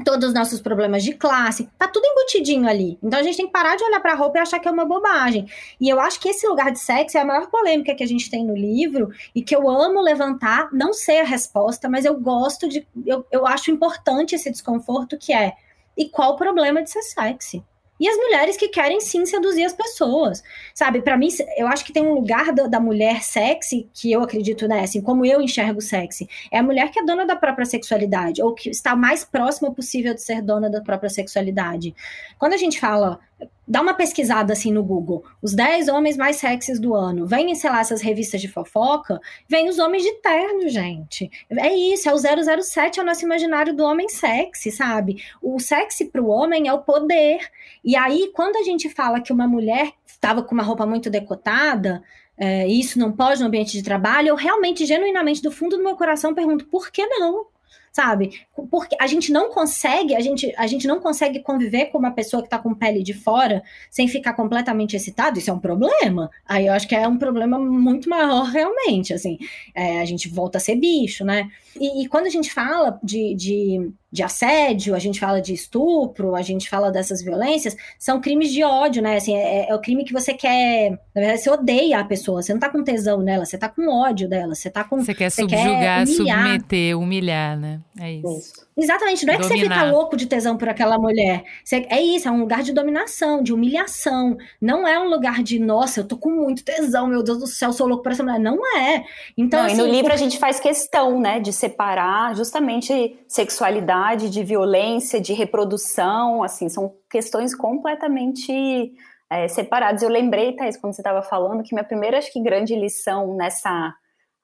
todos 0.03 0.28
os 0.28 0.34
nossos 0.34 0.61
problemas 0.61 1.03
de 1.05 1.14
classe, 1.14 1.68
tá 1.78 1.86
tudo 1.86 2.05
embutidinho 2.07 2.68
ali. 2.68 2.99
Então 3.03 3.18
a 3.18 3.22
gente 3.22 3.36
tem 3.36 3.47
que 3.47 3.53
parar 3.53 3.76
de 3.76 3.84
olhar 3.84 4.01
para 4.01 4.12
a 4.12 4.16
roupa 4.16 4.38
e 4.38 4.40
achar 4.40 4.59
que 4.59 4.66
é 4.66 4.70
uma 4.70 4.84
bobagem. 4.84 5.47
E 5.80 5.88
eu 5.88 6.01
acho 6.01 6.18
que 6.18 6.28
esse 6.28 6.47
lugar 6.47 6.72
de 6.72 6.78
sexo 6.78 7.16
é 7.16 7.20
a 7.20 7.24
maior 7.24 7.49
polêmica 7.49 7.95
que 7.95 8.03
a 8.03 8.07
gente 8.07 8.30
tem 8.30 8.45
no 8.45 8.57
livro 8.57 9.11
e 9.34 9.42
que 9.42 9.55
eu 9.55 9.68
amo 9.68 10.01
levantar, 10.01 10.68
não 10.72 10.92
sei 10.92 11.20
a 11.20 11.24
resposta, 11.24 11.88
mas 11.88 12.05
eu 12.05 12.18
gosto 12.18 12.68
de 12.68 12.86
eu, 13.07 13.24
eu 13.30 13.47
acho 13.47 13.70
importante 13.70 14.34
esse 14.34 14.51
desconforto 14.51 15.18
que 15.18 15.32
é 15.32 15.55
e 15.97 16.09
qual 16.09 16.32
o 16.32 16.36
problema 16.36 16.82
de 16.82 16.90
ser 16.90 17.03
sexy? 17.03 17.62
E 17.99 18.09
as 18.09 18.16
mulheres 18.16 18.57
que 18.57 18.68
querem 18.68 19.01
sim 19.01 19.24
seduzir 19.24 19.64
as 19.64 19.72
pessoas. 19.72 20.42
Sabe, 20.74 21.01
para 21.01 21.16
mim, 21.16 21.28
eu 21.57 21.68
acho 21.68 21.84
que 21.84 21.92
tem 21.92 22.03
um 22.03 22.14
lugar 22.14 22.53
da, 22.53 22.66
da, 22.66 22.80
mulher 22.80 23.22
sexy, 23.22 23.88
que 23.95 24.11
eu 24.11 24.20
acredito, 24.22 24.66
né, 24.66 24.80
assim, 24.80 25.01
como 25.01 25.24
eu 25.24 25.40
enxergo 25.40 25.80
sexy, 25.80 26.28
é 26.51 26.59
a 26.59 26.62
mulher 26.62 26.90
que 26.90 26.99
é 26.99 27.05
dona 27.05 27.24
da 27.24 27.36
própria 27.36 27.64
sexualidade, 27.64 28.42
ou 28.42 28.53
que 28.53 28.68
está 28.68 28.97
mais 28.97 29.24
próxima 29.24 29.72
possível 29.72 30.12
de 30.12 30.22
ser 30.22 30.42
dona 30.42 30.68
da 30.68 30.80
própria 30.80 31.09
sexualidade. 31.09 31.95
Quando 32.38 32.55
a 32.55 32.59
gente 32.59 32.80
fala, 32.80 33.20
dá 33.66 33.80
uma 33.80 33.95
pesquisada 33.95 34.53
assim 34.53 34.72
no 34.72 34.82
Google, 34.82 35.24
os 35.40 35.55
10 35.55 35.88
homens 35.88 36.16
mais 36.16 36.36
sexys 36.36 36.78
do 36.78 36.95
ano, 36.95 37.26
vem, 37.26 37.55
sei 37.55 37.70
lá, 37.70 37.80
essas 37.80 38.03
revistas 38.03 38.40
de 38.40 38.49
fofoca, 38.49 39.20
vem 39.49 39.68
os 39.68 39.78
homens 39.78 40.03
de 40.03 40.12
terno, 40.20 40.68
gente. 40.68 41.30
É 41.51 41.74
isso, 41.74 42.09
é 42.09 42.14
o 42.14 42.62
007, 42.62 42.99
é 42.99 43.03
o 43.03 43.07
nosso 43.07 43.24
imaginário 43.24 43.74
do 43.74 43.84
homem 43.84 44.09
sexy, 44.09 44.70
sabe? 44.70 45.22
O 45.40 45.59
sexy 45.59 46.07
para 46.07 46.22
o 46.22 46.28
homem 46.28 46.68
é 46.68 46.72
o 46.72 46.82
poder. 46.82 47.38
E 47.84 47.97
aí, 47.97 48.30
quando 48.34 48.57
a 48.57 48.62
gente 48.62 48.88
fala 48.88 49.20
que 49.20 49.32
uma 49.32 49.49
mulher 49.49 49.92
estava 50.07 50.42
com 50.42 50.55
uma 50.55 50.62
roupa 50.62 50.86
muito 50.86 51.09
decotada, 51.09 52.03
é, 52.36 52.66
isso 52.66 52.99
não 52.99 53.12
pode 53.12 53.40
no 53.40 53.47
ambiente 53.47 53.72
de 53.72 53.82
trabalho, 53.82 54.28
eu 54.28 54.34
realmente, 54.34 54.84
genuinamente, 54.84 55.42
do 55.42 55.51
fundo 55.51 55.76
do 55.76 55.84
meu 55.84 55.97
coração, 55.97 56.34
pergunto, 56.34 56.66
por 56.66 56.90
que 56.90 57.07
não? 57.07 57.47
Sabe? 57.95 58.40
Porque 58.70 58.97
a 59.01 59.07
gente 59.07 59.32
não 59.32 59.51
consegue, 59.51 60.16
a 60.16 60.20
gente, 60.20 60.53
a 60.57 60.66
gente 60.66 60.84
não 60.84 60.99
consegue 60.99 61.38
conviver 61.38 61.86
com 61.86 61.99
uma 61.99 62.11
pessoa 62.11 62.42
que 62.42 62.49
tá 62.49 62.59
com 62.59 62.74
pele 62.74 63.05
de 63.05 63.14
fora 63.14 63.62
sem 63.88 64.09
ficar 64.09 64.32
completamente 64.32 64.97
excitado, 64.97 65.38
isso 65.38 65.49
é 65.49 65.53
um 65.53 65.61
problema. 65.61 66.28
Aí 66.45 66.66
eu 66.66 66.72
acho 66.72 66.88
que 66.88 66.95
é 66.97 67.07
um 67.07 67.16
problema 67.16 67.57
muito 67.57 68.11
maior 68.11 68.47
realmente, 68.47 69.14
assim. 69.14 69.38
É, 69.72 70.01
a 70.01 70.05
gente 70.05 70.28
volta 70.28 70.59
a 70.59 70.61
ser 70.61 70.74
bicho, 70.74 71.24
né? 71.24 71.49
E, 71.78 72.03
e 72.03 72.09
quando 72.09 72.26
a 72.26 72.30
gente 72.30 72.53
fala 72.53 72.99
de, 73.01 73.32
de 73.36 73.92
de 74.14 74.22
assédio, 74.22 74.94
a 74.94 74.98
gente 75.00 75.18
fala 75.18 75.42
de 75.42 75.52
estupro, 75.52 76.36
a 76.36 76.40
gente 76.40 76.70
fala 76.70 76.88
dessas 76.92 77.20
violências, 77.20 77.76
são 77.98 78.20
crimes 78.20 78.52
de 78.52 78.62
ódio, 78.62 79.02
né? 79.02 79.16
Assim, 79.16 79.34
é, 79.34 79.68
é, 79.68 79.74
o 79.74 79.80
crime 79.80 80.04
que 80.04 80.12
você 80.12 80.32
quer. 80.32 80.92
Na 81.12 81.20
verdade, 81.20 81.40
você 81.40 81.50
odeia 81.50 81.98
a 81.98 82.04
pessoa, 82.04 82.40
você 82.40 82.52
não 82.52 82.60
tá 82.60 82.70
com 82.70 82.84
tesão 82.84 83.20
nela, 83.20 83.44
você 83.44 83.58
tá 83.58 83.68
com 83.68 83.88
ódio 83.88 84.28
dela, 84.28 84.54
você 84.54 84.70
tá 84.70 84.84
com. 84.84 85.00
Você 85.00 85.14
quer 85.14 85.30
você 85.30 85.42
subjugar, 85.42 85.80
quer 85.80 86.06
submeter, 86.06 86.96
humilhar, 86.96 87.58
né? 87.58 87.80
É 87.98 88.12
isso. 88.12 88.38
isso. 88.38 88.66
Exatamente, 88.76 89.24
não 89.24 89.34
é 89.34 89.38
Dominar. 89.38 89.54
que 89.54 89.60
você 89.60 89.68
fica 89.68 89.90
louco 89.90 90.16
de 90.16 90.26
tesão 90.26 90.56
por 90.56 90.68
aquela 90.68 90.98
mulher. 90.98 91.44
Você, 91.64 91.86
é 91.88 92.02
isso, 92.02 92.26
é 92.26 92.30
um 92.30 92.40
lugar 92.40 92.62
de 92.62 92.72
dominação, 92.72 93.40
de 93.40 93.52
humilhação. 93.52 94.36
Não 94.60 94.86
é 94.86 94.98
um 94.98 95.08
lugar 95.08 95.44
de, 95.44 95.60
nossa, 95.60 96.00
eu 96.00 96.08
tô 96.08 96.16
com 96.16 96.30
muito 96.30 96.64
tesão, 96.64 97.06
meu 97.06 97.22
Deus 97.22 97.38
do 97.38 97.46
céu, 97.46 97.72
sou 97.72 97.86
louco 97.86 98.02
por 98.02 98.10
essa 98.10 98.24
mulher. 98.24 98.40
Não 98.40 98.58
é. 98.76 99.04
Então, 99.38 99.60
não, 99.60 99.66
assim, 99.66 99.76
e 99.76 99.78
no 99.78 99.86
livro 99.86 100.12
a 100.12 100.16
gente 100.16 100.38
faz 100.38 100.58
questão, 100.58 101.20
né, 101.20 101.38
de 101.38 101.52
separar 101.52 102.34
justamente 102.34 103.16
sexualidade 103.28 104.28
de 104.28 104.42
violência, 104.42 105.20
de 105.20 105.32
reprodução, 105.32 106.42
assim, 106.42 106.68
são 106.68 106.92
questões 107.08 107.54
completamente 107.54 108.92
é, 109.30 109.46
separadas. 109.46 110.02
Eu 110.02 110.08
lembrei, 110.08 110.52
Thaís, 110.56 110.76
quando 110.76 110.94
você 110.94 111.00
estava 111.00 111.22
falando, 111.22 111.62
que 111.62 111.74
minha 111.74 111.84
primeira, 111.84 112.18
acho 112.18 112.32
que, 112.32 112.42
grande 112.42 112.74
lição 112.74 113.36
nessa 113.36 113.94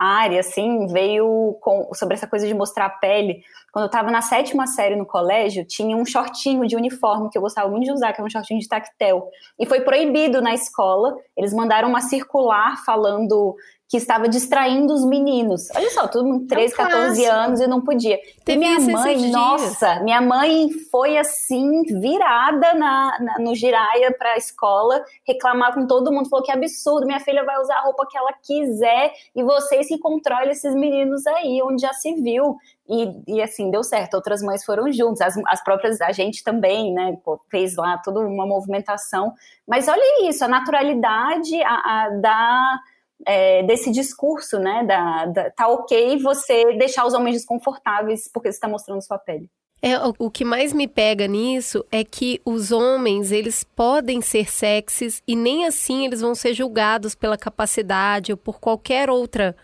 área, 0.01 0.41
assim, 0.41 0.87
veio 0.87 1.59
com, 1.61 1.91
sobre 1.93 2.15
essa 2.15 2.27
coisa 2.27 2.47
de 2.47 2.55
mostrar 2.55 2.87
a 2.87 2.91
pele. 2.91 3.43
Quando 3.71 3.85
eu 3.85 3.87
estava 3.87 4.11
na 4.11 4.23
sétima 4.23 4.67
série 4.67 4.97
no 4.97 5.05
colégio, 5.05 5.65
tinha 5.65 5.95
um 5.95 6.07
shortinho 6.07 6.67
de 6.67 6.75
uniforme 6.75 7.29
que 7.29 7.37
eu 7.37 7.43
gostava 7.43 7.69
muito 7.69 7.85
de 7.85 7.93
usar, 7.93 8.13
que 8.13 8.21
era 8.21 8.27
um 8.27 8.31
shortinho 8.31 8.61
de 8.61 8.67
tactel. 8.67 9.29
E 9.59 9.67
foi 9.67 9.83
proibido 9.83 10.41
na 10.41 10.55
escola. 10.55 11.15
Eles 11.37 11.53
mandaram 11.53 11.89
uma 11.89 12.01
circular 12.01 12.83
falando 12.85 13.55
que 13.91 13.97
estava 13.97 14.29
distraindo 14.29 14.95
os 14.95 15.05
meninos. 15.05 15.69
Olha 15.75 15.91
só, 15.91 16.07
todo 16.07 16.25
mundo 16.25 16.47
13, 16.47 16.75
é 16.75 16.77
14 16.77 17.25
anos 17.25 17.61
e 17.61 17.67
não 17.67 17.81
podia. 17.81 18.21
e 18.47 18.57
minha 18.57 18.79
mãe, 18.79 19.31
nossa, 19.33 19.99
minha 20.05 20.21
mãe 20.21 20.71
foi 20.93 21.19
assim, 21.19 21.83
virada 22.01 22.73
na, 22.73 23.19
na 23.21 23.39
no 23.41 23.53
giraia 23.53 24.15
para 24.17 24.35
a 24.35 24.37
escola, 24.37 25.05
reclamar 25.27 25.75
com 25.75 25.89
todo 25.89 26.13
mundo, 26.13 26.29
falou 26.29 26.45
que 26.45 26.53
absurdo, 26.53 27.05
minha 27.05 27.19
filha 27.19 27.43
vai 27.45 27.61
usar 27.61 27.79
a 27.79 27.81
roupa 27.81 28.07
que 28.09 28.17
ela 28.17 28.33
quiser 28.33 29.13
e 29.35 29.43
vocês 29.43 29.89
que 29.89 29.99
controlam 29.99 30.51
esses 30.51 30.73
meninos 30.73 31.27
aí, 31.27 31.61
onde 31.61 31.83
já 31.83 31.93
se 31.93 32.15
viu. 32.15 32.57
E, 32.89 33.37
e, 33.37 33.43
assim, 33.43 33.71
deu 33.71 33.83
certo. 33.83 34.15
Outras 34.15 34.41
mães 34.41 34.65
foram 34.65 34.91
juntas, 34.93 35.21
as, 35.21 35.43
as 35.49 35.65
próprias, 35.65 36.01
a 36.01 36.13
gente 36.13 36.43
também, 36.43 36.93
né? 36.93 37.17
Fez 37.49 37.77
lá 37.77 37.99
toda 37.99 38.21
uma 38.21 38.47
movimentação. 38.47 39.33
Mas 39.67 39.87
olha 39.87 40.29
isso, 40.29 40.45
a 40.45 40.49
naturalidade 40.49 41.61
a, 41.63 41.75
a 41.75 42.09
da 42.21 42.81
é, 43.27 43.63
desse 43.63 43.91
discurso, 43.91 44.59
né? 44.59 44.85
Da, 44.85 45.27
da, 45.27 45.51
tá 45.51 45.69
ok 45.69 46.19
você 46.19 46.77
deixar 46.77 47.07
os 47.07 47.15
homens 47.15 47.37
desconfortáveis 47.37 48.31
porque 48.33 48.51
você 48.51 48.57
está 48.57 48.69
mostrando 48.69 49.03
sua 49.03 49.19
pele. 49.19 49.49
É, 49.83 49.97
o, 50.19 50.31
que 50.31 50.45
mais 50.45 50.75
me 50.75 50.87
pega 50.87 51.27
nisso 51.27 51.83
é 51.91 52.05
que 52.05 52.39
os 52.45 52.71
homens, 52.71 53.33
eles 53.33 53.65
podem 53.65 54.21
ser 54.21 54.51
sexys 54.51 55.23
e 55.27 55.35
nem 55.35 55.67
assim 55.67 56.05
eles 56.05 56.21
vão 56.21 56.35
ser 56.35 56.53
julgados 56.53 57.15
pela 57.15 57.39
capacidade 57.39 58.31
ou 58.31 58.37
por 58.37 58.61
qualquer 58.61 59.09
outra 59.09 59.57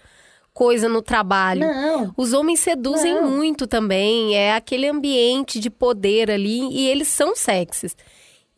coisa 0.55 0.89
no 0.89 1.03
trabalho. 1.03 1.61
Não. 1.61 2.15
Os 2.17 2.33
homens 2.33 2.61
seduzem 2.61 3.15
não. 3.15 3.31
muito 3.31 3.67
também, 3.67 4.35
é 4.35 4.55
aquele 4.55 4.87
ambiente 4.87 5.61
de 5.61 5.69
poder 5.69 6.31
ali 6.31 6.67
e 6.71 6.89
eles 6.89 7.09
são 7.09 7.37
sexys. 7.37 7.95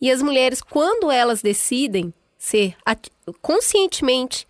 E 0.01 0.13
as 0.13 0.23
mulheres, 0.23 0.63
quando 0.63 1.11
elas 1.11 1.43
decidem 1.43 2.15
ser 2.39 2.77
conscientemente 3.43 4.47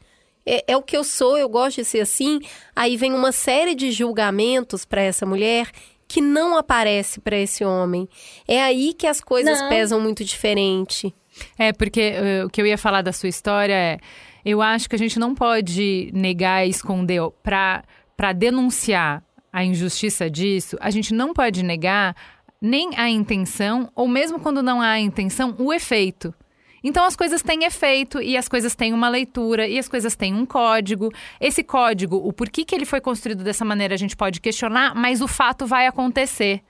é, 0.48 0.64
é 0.68 0.76
o 0.76 0.82
que 0.82 0.96
eu 0.96 1.04
sou, 1.04 1.36
eu 1.36 1.48
gosto 1.48 1.76
de 1.76 1.84
ser 1.84 2.00
assim. 2.00 2.40
Aí 2.74 2.96
vem 2.96 3.12
uma 3.12 3.32
série 3.32 3.74
de 3.74 3.92
julgamentos 3.92 4.84
para 4.84 5.02
essa 5.02 5.26
mulher 5.26 5.70
que 6.06 6.20
não 6.20 6.56
aparece 6.56 7.20
para 7.20 7.36
esse 7.36 7.64
homem. 7.64 8.08
É 8.46 8.62
aí 8.62 8.94
que 8.94 9.06
as 9.06 9.20
coisas 9.20 9.60
não. 9.60 9.68
pesam 9.68 10.00
muito 10.00 10.24
diferente. 10.24 11.14
É, 11.58 11.72
porque 11.72 12.14
uh, 12.42 12.46
o 12.46 12.50
que 12.50 12.60
eu 12.60 12.66
ia 12.66 12.78
falar 12.78 13.02
da 13.02 13.12
sua 13.12 13.28
história 13.28 13.74
é. 13.74 13.98
Eu 14.44 14.62
acho 14.62 14.88
que 14.88 14.94
a 14.94 14.98
gente 14.98 15.18
não 15.18 15.34
pode 15.34 16.10
negar 16.14 16.64
e 16.64 16.70
esconder 16.70 17.20
para 17.42 18.32
denunciar 18.34 19.22
a 19.52 19.64
injustiça 19.64 20.30
disso, 20.30 20.76
a 20.80 20.90
gente 20.90 21.12
não 21.12 21.34
pode 21.34 21.62
negar 21.62 22.14
nem 22.60 22.96
a 22.96 23.10
intenção, 23.10 23.90
ou 23.94 24.08
mesmo 24.08 24.38
quando 24.40 24.62
não 24.62 24.80
há 24.80 24.90
a 24.90 25.00
intenção, 25.00 25.54
o 25.58 25.72
efeito. 25.72 26.32
Então 26.82 27.04
as 27.04 27.16
coisas 27.16 27.42
têm 27.42 27.64
efeito 27.64 28.20
e 28.20 28.36
as 28.36 28.48
coisas 28.48 28.74
têm 28.74 28.92
uma 28.92 29.08
leitura 29.08 29.66
e 29.66 29.78
as 29.78 29.88
coisas 29.88 30.14
têm 30.14 30.34
um 30.34 30.46
código. 30.46 31.12
Esse 31.40 31.62
código, 31.62 32.16
o 32.16 32.32
porquê 32.32 32.64
que 32.64 32.74
ele 32.74 32.84
foi 32.84 33.00
construído 33.00 33.42
dessa 33.42 33.64
maneira, 33.64 33.94
a 33.94 33.98
gente 33.98 34.16
pode 34.16 34.40
questionar, 34.40 34.94
mas 34.94 35.20
o 35.20 35.28
fato 35.28 35.66
vai 35.66 35.86
acontecer. 35.86 36.62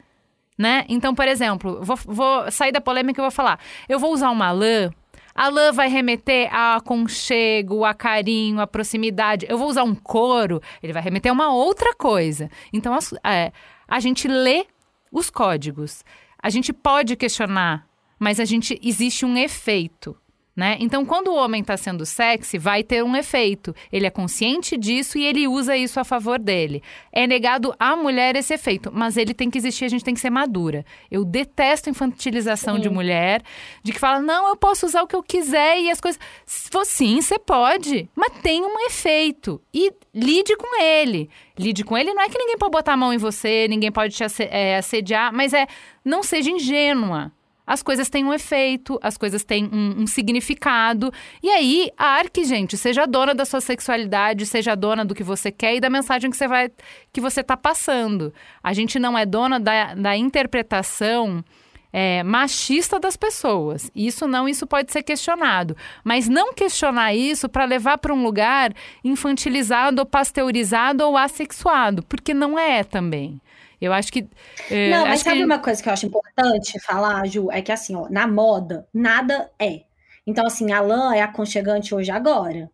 Né? 0.57 0.85
Então, 0.89 1.15
por 1.15 1.29
exemplo, 1.29 1.79
vou, 1.83 1.97
vou 2.05 2.51
sair 2.51 2.73
da 2.73 2.81
polêmica 2.81 3.21
e 3.21 3.23
vou 3.23 3.31
falar. 3.31 3.61
Eu 3.89 3.99
vou 3.99 4.13
usar 4.13 4.31
uma 4.31 4.51
lã 4.51 4.91
a 5.39 5.49
lã 5.49 5.71
vai 5.71 5.89
remeter 5.89 6.53
a 6.53 6.75
aconchego, 6.75 7.85
a 7.85 7.95
carinho, 7.95 8.59
a 8.59 8.67
proximidade. 8.67 9.47
Eu 9.49 9.57
vou 9.57 9.69
usar 9.69 9.85
um 9.85 9.95
couro, 9.95 10.61
ele 10.83 10.93
vai 10.93 11.01
remeter 11.01 11.31
a 11.31 11.33
uma 11.33 11.55
outra 11.55 11.95
coisa. 11.95 12.51
Então, 12.73 12.99
é, 13.23 13.53
a 13.87 14.01
gente 14.01 14.27
lê 14.27 14.67
os 15.13 15.31
códigos. 15.31 16.05
A 16.43 16.51
gente 16.51 16.73
pode 16.73 17.15
questionar 17.15 17.88
mas 18.19 18.41
a 18.41 18.45
gente 18.45 18.79
existe 18.83 19.25
um 19.25 19.37
efeito. 19.37 20.17
Né? 20.59 20.77
Então, 20.81 21.07
quando 21.07 21.29
o 21.29 21.37
homem 21.37 21.61
está 21.61 21.77
sendo 21.77 22.05
sexy, 22.05 22.59
vai 22.59 22.83
ter 22.83 23.05
um 23.05 23.15
efeito. 23.15 23.73
Ele 23.93 24.09
é 24.09 24.11
consciente 24.11 24.77
disso 24.77 25.17
e 25.17 25.25
ele 25.25 25.47
usa 25.47 25.77
isso 25.77 26.01
a 26.01 26.05
favor 26.05 26.37
dele. 26.37 26.83
É 27.13 27.29
negado 27.29 27.73
à 27.79 27.95
mulher 27.95 28.35
esse 28.35 28.53
efeito, 28.53 28.91
mas 28.93 29.17
ele 29.17 29.33
tem 29.33 29.49
que 29.49 29.57
existir, 29.57 29.85
a 29.85 29.89
gente 29.89 30.03
tem 30.03 30.15
que 30.15 30.21
ser 30.21 30.31
madura. 30.31 30.85
Eu 31.09 31.25
detesto 31.25 31.89
infantilização 31.89 32.75
sim. 32.75 32.81
de 32.81 32.91
mulher, 32.91 33.41
de 33.85 33.93
que 33.93 34.01
fala, 34.01 34.21
não, 34.21 34.49
eu 34.49 34.57
posso 34.57 34.85
usar 34.85 35.03
o 35.03 35.07
que 35.07 35.15
eu 35.15 35.23
quiser 35.23 35.79
e 35.79 35.93
as 35.93 36.01
coisas. 36.01 36.21
Sim, 36.45 37.21
você 37.21 37.39
pode, 37.39 38.11
mas 38.17 38.33
tem 38.43 38.61
um 38.65 38.85
efeito. 38.85 39.63
E 39.73 39.93
lide 40.13 40.57
com 40.57 40.83
ele. 40.83 41.31
Lide 41.57 41.85
com 41.85 41.97
ele 41.97 42.13
não 42.13 42.23
é 42.23 42.29
que 42.29 42.37
ninguém 42.37 42.59
pode 42.59 42.73
botar 42.73 42.95
a 42.95 42.97
mão 42.97 43.13
em 43.13 43.19
você, 43.19 43.69
ninguém 43.69 43.93
pode 43.93 44.13
te 44.13 44.25
é, 44.51 44.79
assediar, 44.79 45.33
mas 45.33 45.53
é 45.53 45.69
não 46.05 46.25
seja 46.25 46.51
ingênua 46.51 47.33
as 47.69 47.83
coisas 47.83 48.09
têm 48.09 48.25
um 48.25 48.33
efeito, 48.33 48.99
as 49.03 49.19
coisas 49.19 49.45
têm 49.45 49.69
um, 49.71 50.01
um 50.01 50.07
significado. 50.07 51.13
E 51.43 51.51
aí, 51.51 51.91
arque, 51.99 52.43
gente, 52.43 52.79
seja 52.79 53.07
dona 53.07 53.35
da 53.35 53.45
sua 53.45 53.61
sexualidade, 53.61 54.47
seja 54.47 54.75
dona 54.75 55.05
do 55.05 55.15
que 55.15 55.23
você 55.23 55.53
quer 55.53 55.77
e 55.77 55.81
da 55.81 55.91
mensagem 55.91 56.31
que 56.31 56.37
você 56.37 56.49
vai 56.49 56.71
que 57.13 57.21
você 57.21 57.43
está 57.43 57.59
passando. 57.59 58.33
A 58.63 58.73
gente 58.73 58.99
não 58.99 59.19
é 59.19 59.27
dona 59.27 59.61
da, 59.61 59.95
da 59.95 60.17
interpretação. 60.17 61.45
É, 61.91 62.23
machista 62.23 63.01
das 63.01 63.17
pessoas. 63.17 63.91
Isso 63.95 64.29
não, 64.29 64.47
isso 64.47 64.67
pode 64.67 64.93
ser 64.93 65.03
questionado. 65.03 65.75
Mas 66.05 66.29
não 66.29 66.53
questionar 66.53 67.15
isso 67.15 67.49
para 67.49 67.65
levar 67.65 67.97
para 67.97 68.13
um 68.13 68.23
lugar 68.23 68.75
infantilizado, 69.03 70.03
ou 70.03 70.07
pasteurizado 70.07 71.03
ou 71.07 71.17
assexuado, 71.17 72.03
porque 72.03 72.35
não 72.35 72.59
é 72.59 72.85
também. 72.85 73.41
Eu 73.81 73.93
acho 73.93 74.13
que. 74.13 74.27
É, 74.71 74.91
não, 74.91 75.07
mas 75.07 75.21
sabe 75.21 75.39
que... 75.39 75.45
uma 75.45 75.59
coisa 75.59 75.83
que 75.83 75.89
eu 75.89 75.93
acho 75.93 76.07
importante 76.07 76.79
falar, 76.81 77.27
Ju? 77.27 77.51
É 77.51 77.63
que 77.63 77.73
assim, 77.73 77.95
ó, 77.95 78.09
na 78.09 78.27
moda, 78.27 78.87
nada 78.93 79.51
é. 79.59 79.83
Então, 80.27 80.47
assim, 80.47 80.73
a 80.73 80.81
lã 80.81 81.15
é 81.15 81.23
aconchegante 81.23 81.95
hoje 81.95 82.11
agora. 82.11 82.71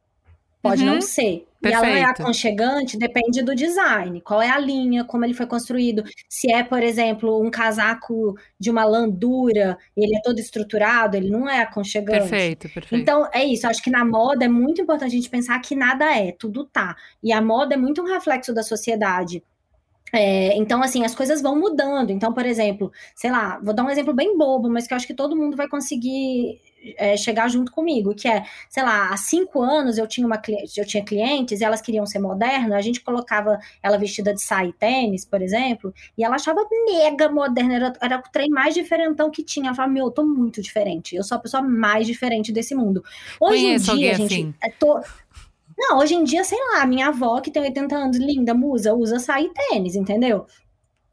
Pode 0.60 0.82
uhum. 0.82 0.94
não 0.94 1.00
ser. 1.00 1.46
Perfeito. 1.60 1.84
E 1.84 1.88
a 1.88 1.92
lã 1.92 1.98
é 1.98 2.04
aconchegante, 2.04 2.98
depende 2.98 3.42
do 3.42 3.54
design. 3.54 4.20
Qual 4.22 4.40
é 4.40 4.50
a 4.50 4.58
linha, 4.58 5.04
como 5.04 5.24
ele 5.24 5.34
foi 5.34 5.46
construído. 5.46 6.02
Se 6.28 6.50
é, 6.52 6.62
por 6.62 6.82
exemplo, 6.82 7.40
um 7.40 7.50
casaco 7.50 8.34
de 8.58 8.70
uma 8.70 8.84
lã 8.84 9.08
dura, 9.08 9.78
ele 9.96 10.16
é 10.16 10.20
todo 10.22 10.38
estruturado, 10.38 11.16
ele 11.16 11.30
não 11.30 11.48
é 11.48 11.60
aconchegante. 11.60 12.20
Perfeito, 12.20 12.68
perfeito. 12.70 13.00
Então, 13.00 13.28
é 13.32 13.44
isso. 13.44 13.66
Acho 13.66 13.82
que 13.82 13.90
na 13.90 14.04
moda 14.04 14.46
é 14.46 14.48
muito 14.48 14.80
importante 14.80 15.10
a 15.10 15.16
gente 15.16 15.30
pensar 15.30 15.58
que 15.60 15.76
nada 15.76 16.06
é, 16.16 16.32
tudo 16.32 16.64
tá. 16.64 16.96
E 17.22 17.32
a 17.32 17.40
moda 17.40 17.74
é 17.74 17.76
muito 17.76 18.02
um 18.02 18.06
reflexo 18.06 18.52
da 18.54 18.62
sociedade. 18.62 19.42
É, 20.14 20.56
então, 20.56 20.80
assim, 20.80 21.04
as 21.04 21.14
coisas 21.14 21.42
vão 21.42 21.58
mudando. 21.58 22.10
Então, 22.10 22.32
por 22.32 22.46
exemplo, 22.46 22.92
sei 23.16 23.32
lá, 23.32 23.58
vou 23.60 23.74
dar 23.74 23.82
um 23.82 23.90
exemplo 23.90 24.14
bem 24.14 24.38
bobo, 24.38 24.70
mas 24.70 24.86
que 24.86 24.94
eu 24.94 24.96
acho 24.96 25.06
que 25.08 25.14
todo 25.14 25.34
mundo 25.34 25.56
vai 25.56 25.68
conseguir 25.68 26.60
é, 26.96 27.16
chegar 27.16 27.48
junto 27.48 27.72
comigo, 27.72 28.14
que 28.14 28.28
é, 28.28 28.44
sei 28.68 28.82
lá, 28.82 29.08
há 29.08 29.16
cinco 29.16 29.60
anos 29.60 29.98
eu 29.98 30.06
tinha 30.06 30.26
uma 30.26 30.40
eu 30.76 30.84
tinha 30.84 31.04
clientes 31.04 31.60
e 31.60 31.64
elas 31.64 31.80
queriam 31.80 32.06
ser 32.06 32.18
modernas, 32.18 32.72
a 32.72 32.80
gente 32.80 33.00
colocava 33.00 33.58
ela 33.82 33.96
vestida 33.96 34.32
de 34.32 34.40
saia 34.40 34.68
e 34.68 34.72
tênis, 34.72 35.24
por 35.24 35.42
exemplo, 35.42 35.92
e 36.16 36.22
ela 36.22 36.36
achava 36.36 36.64
mega 36.86 37.28
moderna, 37.28 37.74
era, 37.74 37.92
era 38.00 38.18
o 38.18 38.22
trem 38.30 38.50
mais 38.50 38.74
diferentão 38.74 39.30
que 39.30 39.42
tinha. 39.42 39.66
Ela 39.66 39.74
falava, 39.74 39.94
meu, 39.94 40.06
eu 40.06 40.10
tô 40.10 40.24
muito 40.24 40.62
diferente, 40.62 41.16
eu 41.16 41.24
sou 41.24 41.38
a 41.38 41.40
pessoa 41.40 41.62
mais 41.62 42.06
diferente 42.06 42.52
desse 42.52 42.74
mundo. 42.74 43.02
Hoje 43.40 43.62
Conheço 43.62 43.92
em 43.92 43.96
dia, 43.96 44.14
gente, 44.14 44.34
assim. 44.34 44.54
é 44.62 44.70
to... 44.70 45.00
Não, 45.76 45.98
hoje 45.98 46.14
em 46.14 46.24
dia, 46.24 46.44
sei 46.44 46.58
lá, 46.72 46.86
minha 46.86 47.08
avó 47.08 47.40
que 47.40 47.50
tem 47.50 47.62
80 47.62 47.96
anos, 47.96 48.16
linda, 48.16 48.54
musa, 48.54 48.94
usa 48.94 49.18
saia 49.18 49.44
e 49.44 49.52
tênis, 49.52 49.96
entendeu? 49.96 50.46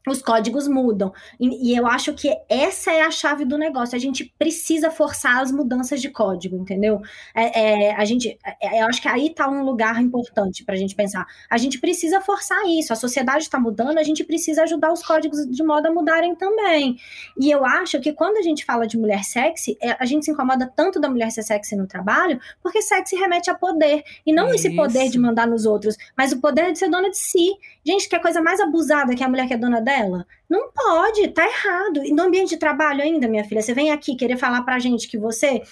Os 0.06 0.20
códigos 0.20 0.66
mudam. 0.66 1.12
E, 1.38 1.70
e, 1.70 1.76
eu 1.76 1.86
acho 1.86 2.12
que 2.12 2.34
essa 2.48 2.92
é 2.92 3.02
a 3.02 3.10
chave 3.10 3.44
do 3.44 3.56
negócio. 3.56 3.94
A 3.94 4.00
gente 4.00 4.32
precisa 4.38 4.90
forçar 4.90 5.40
as 5.40 5.52
mudanças 5.52 6.00
de 6.00 6.10
código, 6.10 6.56
entendeu? 6.56 7.00
É, 7.34 7.60
é, 7.60 7.94
a 7.94 8.04
gente, 8.04 8.36
é, 8.60 8.82
eu 8.82 8.86
acho 8.86 9.00
que 9.00 9.08
aí 9.08 9.28
está 9.28 9.48
um 9.48 9.62
lugar 9.64 10.02
importante 10.02 10.64
para 10.64 10.74
a 10.74 10.78
gente 10.78 10.94
pensar. 10.94 11.24
A 11.48 11.56
gente 11.56 11.78
precisa 11.78 12.20
forçar 12.20 12.58
isso. 12.66 12.92
A 12.92 12.96
sociedade 12.96 13.44
está 13.44 13.60
mudando, 13.60 13.98
a 13.98 14.02
gente 14.02 14.24
precisa 14.24 14.64
ajudar 14.64 14.92
os 14.92 15.02
códigos 15.02 15.46
de 15.46 15.62
modo 15.62 15.86
a 15.86 15.92
mudarem 15.92 16.34
também. 16.34 16.96
E 17.38 17.50
eu 17.50 17.64
acho 17.64 18.00
que 18.00 18.12
quando 18.12 18.38
a 18.38 18.42
gente 18.42 18.64
fala 18.64 18.86
de 18.86 18.98
mulher 18.98 19.22
sexy, 19.22 19.76
é, 19.80 19.96
a 19.98 20.04
gente 20.04 20.24
se 20.24 20.32
incomoda 20.32 20.70
tanto 20.74 21.00
da 21.00 21.08
mulher 21.08 21.30
ser 21.30 21.42
sexy 21.42 21.76
no 21.76 21.86
trabalho, 21.86 22.40
porque 22.60 22.82
sexy 22.82 23.14
remete 23.14 23.50
a 23.50 23.54
poder. 23.54 24.02
E 24.26 24.32
não 24.32 24.52
esse 24.52 24.74
poder 24.74 25.08
de 25.08 25.18
mandar 25.18 25.46
nos 25.46 25.64
outros, 25.64 25.96
mas 26.16 26.32
o 26.32 26.40
poder 26.40 26.72
de 26.72 26.78
ser 26.78 26.90
dona 26.90 27.08
de 27.08 27.18
si. 27.18 27.52
Gente, 27.84 28.08
que 28.08 28.16
é 28.16 28.18
a 28.18 28.22
coisa 28.22 28.42
mais 28.42 28.60
abusada 28.60 29.14
que 29.14 29.22
a 29.22 29.28
mulher 29.28 29.46
que 29.46 29.54
é 29.54 29.56
dona 29.56 29.80
dela 29.80 29.91
dela. 29.92 30.26
Não 30.48 30.70
pode, 30.72 31.28
tá 31.28 31.46
errado. 31.46 32.04
E 32.04 32.12
no 32.12 32.22
ambiente 32.22 32.50
de 32.50 32.56
trabalho 32.56 33.02
ainda, 33.02 33.28
minha 33.28 33.44
filha, 33.44 33.60
você 33.60 33.74
vem 33.74 33.90
aqui 33.90 34.16
querer 34.16 34.38
falar 34.38 34.62
pra 34.62 34.78
gente 34.78 35.08
que 35.08 35.18
você 35.18 35.62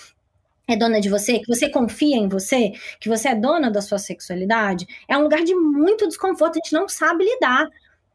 é 0.68 0.76
dona 0.76 1.00
de 1.00 1.08
você, 1.08 1.38
que 1.38 1.48
você 1.48 1.68
confia 1.68 2.16
em 2.16 2.28
você, 2.28 2.72
que 3.00 3.08
você 3.08 3.28
é 3.28 3.34
dona 3.34 3.70
da 3.70 3.80
sua 3.80 3.98
sexualidade, 3.98 4.86
é 5.08 5.16
um 5.16 5.22
lugar 5.22 5.42
de 5.42 5.54
muito 5.54 6.06
desconforto, 6.06 6.52
a 6.52 6.60
gente 6.62 6.72
não 6.72 6.88
sabe 6.88 7.24
lidar. 7.24 7.68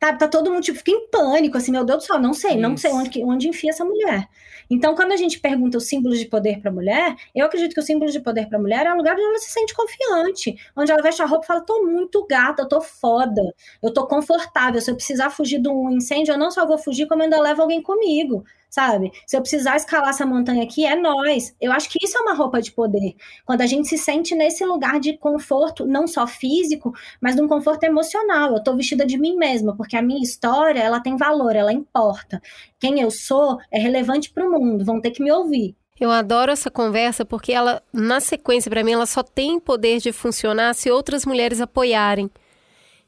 Tá, 0.06 0.14
tá 0.14 0.28
todo 0.28 0.52
mundo 0.52 0.62
tipo, 0.62 0.78
fica 0.78 0.92
em 0.92 1.08
pânico, 1.10 1.58
assim, 1.58 1.72
meu 1.72 1.84
Deus 1.84 2.04
do 2.04 2.06
céu, 2.06 2.20
não 2.20 2.34
sei, 2.34 2.52
Isso. 2.52 2.60
não 2.60 2.78
sei 2.78 2.92
onde, 2.92 3.24
onde 3.24 3.50
enfia 3.50 3.72
essa 3.72 3.84
mulher. 3.84 4.28
Então, 4.70 4.94
quando 4.94 5.12
a 5.14 5.18
gente 5.18 5.40
pergunta 5.40 5.78
os 5.80 5.88
símbolos 5.88 6.20
de 6.20 6.26
poder 6.26 6.60
para 6.60 6.70
a 6.70 6.74
mulher, 6.74 7.16
eu 7.34 7.46
acredito 7.46 7.74
que 7.74 7.80
o 7.80 7.84
símbolo 7.84 8.12
de 8.12 8.20
poder 8.20 8.48
para 8.48 8.60
a 8.60 8.62
mulher 8.62 8.86
é 8.86 8.94
um 8.94 8.98
lugar 8.98 9.14
onde 9.14 9.24
ela 9.24 9.40
se 9.40 9.50
sente 9.50 9.74
confiante, 9.74 10.56
onde 10.76 10.92
ela 10.92 11.02
veste 11.02 11.24
a 11.24 11.26
roupa 11.26 11.46
e 11.46 11.48
fala: 11.48 11.62
tô 11.62 11.84
muito 11.84 12.26
gata, 12.28 12.64
eu 12.64 12.68
tô 12.68 12.82
foda, 12.82 13.42
eu 13.82 13.92
tô 13.92 14.06
confortável. 14.08 14.80
Se 14.80 14.92
eu 14.92 14.96
precisar 14.96 15.32
fugir 15.32 15.60
de 15.60 15.70
um 15.70 15.90
incêndio, 15.90 16.34
eu 16.34 16.38
não 16.38 16.52
só 16.52 16.68
vou 16.68 16.78
fugir, 16.78 17.08
como 17.08 17.24
ainda 17.24 17.42
levo 17.42 17.64
alguém 17.64 17.82
comigo 17.82 18.44
sabe? 18.76 19.10
Se 19.26 19.38
eu 19.38 19.42
precisar 19.42 19.78
escalar 19.78 20.10
essa 20.10 20.26
montanha 20.26 20.62
aqui, 20.62 20.86
é 20.86 20.98
nós. 20.98 21.56
Eu 21.62 21.72
acho 21.72 21.90
que 21.90 21.98
isso 22.04 22.18
é 22.18 22.22
uma 22.22 22.34
roupa 22.34 22.62
de 22.62 22.74
poder. 22.74 23.16
Quando 23.46 23.62
a 23.62 23.66
gente 23.66 23.88
se 23.88 23.98
sente 23.98 24.36
nesse 24.36 24.66
lugar 24.66 25.00
de 25.00 25.18
conforto, 25.18 25.86
não 25.86 26.06
só 26.06 26.28
físico, 26.28 26.92
mas 27.22 27.38
de 27.38 27.42
um 27.42 27.48
conforto 27.48 27.86
emocional. 27.86 28.52
Eu 28.52 28.62
tô 28.62 28.76
vestida 28.76 29.06
de 29.06 29.18
mim 29.18 29.38
mesma, 29.38 29.78
porque 29.78 29.96
a 29.96 30.02
minha 30.02 30.22
história, 30.22 30.82
ela 30.82 31.00
tem 31.00 31.16
valor, 31.16 31.56
ela 31.56 31.72
importa. 31.72 32.42
Quem 32.78 33.00
eu 33.00 33.10
sou 33.10 33.58
é 33.72 33.80
relevante 33.80 34.30
para 34.30 34.46
o 34.46 34.52
mundo, 34.52 34.84
vão 34.84 35.00
ter 35.00 35.12
que 35.12 35.24
me 35.24 35.32
ouvir. 35.32 35.74
Eu 35.98 36.12
adoro 36.12 36.52
essa 36.52 36.70
conversa 36.70 37.24
porque 37.24 37.54
ela, 37.54 37.82
na 37.94 38.20
sequência, 38.20 38.70
para 38.70 38.84
mim, 38.84 38.92
ela 38.92 39.06
só 39.06 39.24
tem 39.24 39.58
poder 39.58 40.00
de 40.00 40.12
funcionar 40.12 40.76
se 40.76 40.92
outras 40.92 41.26
mulheres 41.26 41.62
apoiarem. 41.62 42.30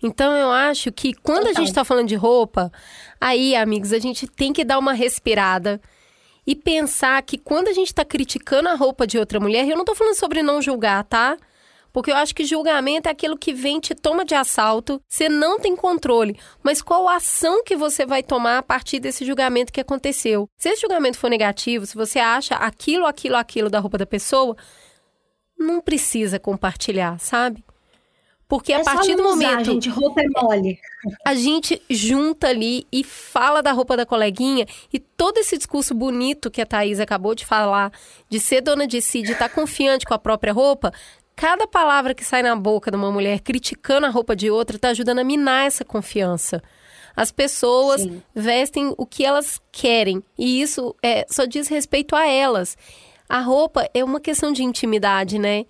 Então 0.01 0.33
eu 0.33 0.51
acho 0.51 0.91
que 0.91 1.13
quando 1.13 1.45
Total. 1.45 1.51
a 1.51 1.59
gente 1.59 1.69
está 1.69 1.83
falando 1.83 2.07
de 2.07 2.15
roupa, 2.15 2.71
aí, 3.19 3.55
amigos, 3.55 3.91
a 3.91 3.99
gente 3.99 4.27
tem 4.27 4.53
que 4.53 4.63
dar 4.63 4.77
uma 4.77 4.93
respirada 4.93 5.81
e 6.45 6.55
pensar 6.55 7.21
que 7.23 7.37
quando 7.37 7.67
a 7.67 7.73
gente 7.73 7.87
está 7.87 8.05
criticando 8.05 8.69
a 8.69 8.75
roupa 8.75 9.05
de 9.05 9.17
outra 9.17 9.39
mulher, 9.39 9.67
eu 9.67 9.75
não 9.75 9.81
estou 9.81 9.95
falando 9.95 10.15
sobre 10.15 10.41
não 10.41 10.61
julgar, 10.61 11.03
tá? 11.03 11.37
Porque 11.91 12.11
eu 12.11 12.15
acho 12.15 12.35
que 12.35 12.45
julgamento 12.45 13.09
é 13.09 13.11
aquilo 13.11 13.37
que 13.37 13.53
vem, 13.53 13.79
te 13.79 13.95
toma 13.95 14.23
de 14.23 14.35
assalto, 14.35 15.01
você 15.07 15.27
não 15.27 15.59
tem 15.59 15.75
controle. 15.75 16.39
Mas 16.61 16.81
qual 16.81 17.07
a 17.09 17.15
ação 17.15 17.63
que 17.63 17.75
você 17.75 18.05
vai 18.05 18.21
tomar 18.21 18.59
a 18.59 18.63
partir 18.63 18.99
desse 18.99 19.25
julgamento 19.25 19.73
que 19.73 19.81
aconteceu? 19.81 20.47
Se 20.57 20.69
esse 20.69 20.81
julgamento 20.81 21.17
for 21.17 21.29
negativo, 21.29 21.85
se 21.85 21.95
você 21.95 22.19
acha 22.19 22.55
aquilo, 22.55 23.05
aquilo, 23.05 23.35
aquilo 23.35 23.69
da 23.69 23.79
roupa 23.79 23.97
da 23.97 24.05
pessoa, 24.05 24.55
não 25.57 25.81
precisa 25.81 26.39
compartilhar, 26.39 27.19
sabe? 27.19 27.65
Porque 28.47 28.71
é 28.71 28.77
a 28.79 28.83
partir 28.83 29.15
do 29.15 29.23
momento. 29.23 29.61
Usar, 29.61 29.63
gente, 29.71 29.89
roupa 29.89 30.21
é 30.21 30.41
mole. 30.41 30.79
A 31.25 31.35
gente 31.35 31.81
junta 31.89 32.47
ali 32.47 32.87
e 32.91 33.03
fala 33.03 33.61
da 33.61 33.73
roupa 33.73 33.97
da 33.97 34.05
coleguinha 34.05 34.65
e 34.91 34.99
todo 34.99 35.37
esse 35.37 35.57
discurso 35.57 35.93
bonito 35.93 36.49
que 36.49 36.61
a 36.61 36.65
Thaís 36.65 36.99
acabou 36.99 37.35
de 37.35 37.45
falar, 37.45 37.91
de 38.29 38.39
ser 38.39 38.61
dona 38.61 38.87
de 38.87 39.01
si, 39.01 39.21
de 39.21 39.33
estar 39.33 39.49
tá 39.49 39.53
confiante 39.53 40.05
com 40.05 40.13
a 40.13 40.19
própria 40.19 40.53
roupa, 40.53 40.93
cada 41.35 41.67
palavra 41.67 42.15
que 42.15 42.23
sai 42.23 42.41
na 42.41 42.55
boca 42.55 42.89
de 42.89 42.95
uma 42.95 43.11
mulher 43.11 43.41
criticando 43.41 44.07
a 44.07 44.09
roupa 44.09 44.33
de 44.33 44.49
outra 44.49 44.77
está 44.77 44.89
ajudando 44.89 45.19
a 45.19 45.23
minar 45.25 45.67
essa 45.67 45.83
confiança. 45.83 46.63
As 47.17 47.31
pessoas 47.31 48.01
Sim. 48.01 48.21
vestem 48.33 48.93
o 48.97 49.05
que 49.05 49.25
elas 49.25 49.59
querem 49.71 50.23
e 50.37 50.61
isso 50.61 50.95
é, 51.03 51.25
só 51.29 51.45
diz 51.45 51.67
respeito 51.67 52.15
a 52.15 52.25
elas. 52.25 52.77
A 53.27 53.41
roupa 53.41 53.89
é 53.93 54.03
uma 54.03 54.21
questão 54.21 54.53
de 54.53 54.63
intimidade, 54.63 55.37
né? 55.37 55.65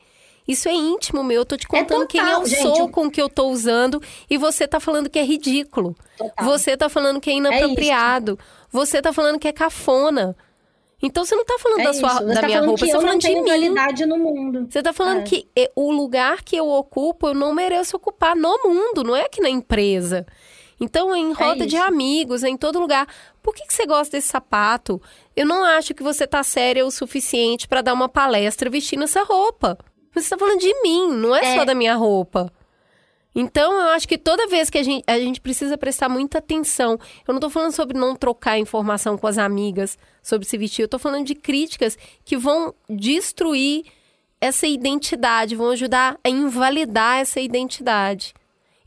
Isso 0.48 0.70
é 0.70 0.74
íntimo 0.74 1.24
meu. 1.24 1.42
Eu 1.42 1.46
tô 1.46 1.58
te 1.58 1.66
é 1.66 1.68
contando 1.68 2.04
é 2.04 2.08
total, 2.08 2.08
quem 2.08 2.20
eu 2.20 2.46
gente, 2.46 2.62
sou 2.62 2.90
com 2.90 3.08
o 3.08 3.12
que 3.12 3.22
eu 3.22 3.28
tô 3.28 3.50
usando 3.50 4.02
e 4.30 4.38
você 4.38 4.68
tá 4.68 4.80
falando 4.80 5.10
que 5.10 5.20
é 5.20 5.24
ridículo. 5.24 5.96
Total. 6.18 6.46
Você 6.46 6.78
tá 6.78 6.88
falando 6.88 7.20
que 7.20 7.30
é, 7.30 7.34
é 7.34 7.38
inapropriado. 7.38 8.40
É 8.42 8.68
você 8.72 9.02
tá 9.02 9.12
falando 9.12 9.40
que 9.40 9.48
é 9.48 9.52
cafona. 9.52 10.36
Então 11.02 11.24
você 11.24 11.36
não 11.36 11.46
tá 11.46 11.58
falando 11.60 11.82
é 11.82 11.84
da 11.84 11.94
sua 11.94 12.20
da 12.22 12.42
tá 12.42 12.48
minha 12.48 12.62
roupa, 12.62 12.86
você 12.86 12.92
tá 12.92 13.00
falando 13.00 13.20
de 13.20 13.36
mim. 13.36 14.08
no 14.08 14.18
mundo. 14.18 14.68
Você 14.70 14.82
tá 14.82 14.94
falando 14.94 15.20
é. 15.20 15.24
que 15.24 15.48
o 15.76 15.92
lugar 15.92 16.42
que 16.44 16.56
eu 16.56 16.68
ocupo, 16.68 17.28
eu 17.28 17.34
não 17.36 17.54
mereço 17.54 17.98
ocupar 17.98 18.36
no 18.36 18.58
mundo, 18.64 19.04
não 19.04 19.16
é 19.16 19.26
aqui 19.26 19.42
na 19.42 19.50
empresa. 19.50 20.26
Então, 20.80 21.16
em 21.16 21.34
roda 21.34 21.64
é 21.64 21.68
de 21.68 21.76
amigos, 21.76 22.44
em 22.44 22.56
todo 22.56 22.80
lugar. 22.80 23.08
Por 23.42 23.54
que, 23.54 23.66
que 23.66 23.74
você 23.74 23.86
gosta 23.86 24.16
desse 24.16 24.28
sapato? 24.28 25.02
Eu 25.36 25.46
não 25.46 25.64
acho 25.64 25.94
que 25.94 26.04
você 26.04 26.28
tá 26.28 26.44
séria 26.44 26.86
o 26.86 26.92
suficiente 26.92 27.68
para 27.68 27.82
dar 27.82 27.94
uma 27.94 28.08
palestra 28.08 28.70
vestindo 28.70 29.04
essa 29.04 29.24
roupa. 29.24 29.78
Você 30.14 30.20
está 30.20 30.38
falando 30.38 30.60
de 30.60 30.82
mim, 30.82 31.12
não 31.14 31.36
é, 31.36 31.40
é, 31.40 31.56
só 31.56 31.66
da 31.66 31.76
minha 31.76 31.96
roupa. 31.96 32.52
Então, 33.40 33.72
eu 33.72 33.90
acho 33.90 34.08
que 34.08 34.18
toda 34.18 34.48
vez 34.48 34.68
que 34.68 34.80
a 34.80 34.84
gente, 34.84 35.04
a 35.06 35.20
gente 35.20 35.40
precisa 35.40 35.78
prestar 35.78 36.10
muita 36.10 36.40
atenção. 36.40 36.94
Eu 37.28 37.34
não 37.34 37.36
estou 37.36 37.52
falando 37.52 37.72
sobre 37.72 37.96
não 37.96 38.16
trocar 38.16 38.58
informação 38.58 39.16
com 39.16 39.28
as 39.28 39.38
amigas 39.38 39.96
sobre 40.24 40.48
se 40.48 40.58
vestir. 40.58 40.82
Eu 40.82 40.86
estou 40.86 41.00
falando 41.00 41.24
de 41.24 41.36
críticas 41.36 41.96
que 42.26 42.36
vão 42.36 42.74
destruir 42.90 43.86
essa 44.42 44.66
identidade, 44.66 45.56
vão 45.56 45.70
ajudar 45.70 46.18
a 46.24 46.30
invalidar 46.30 47.20
essa 47.20 47.40
identidade. 47.40 48.34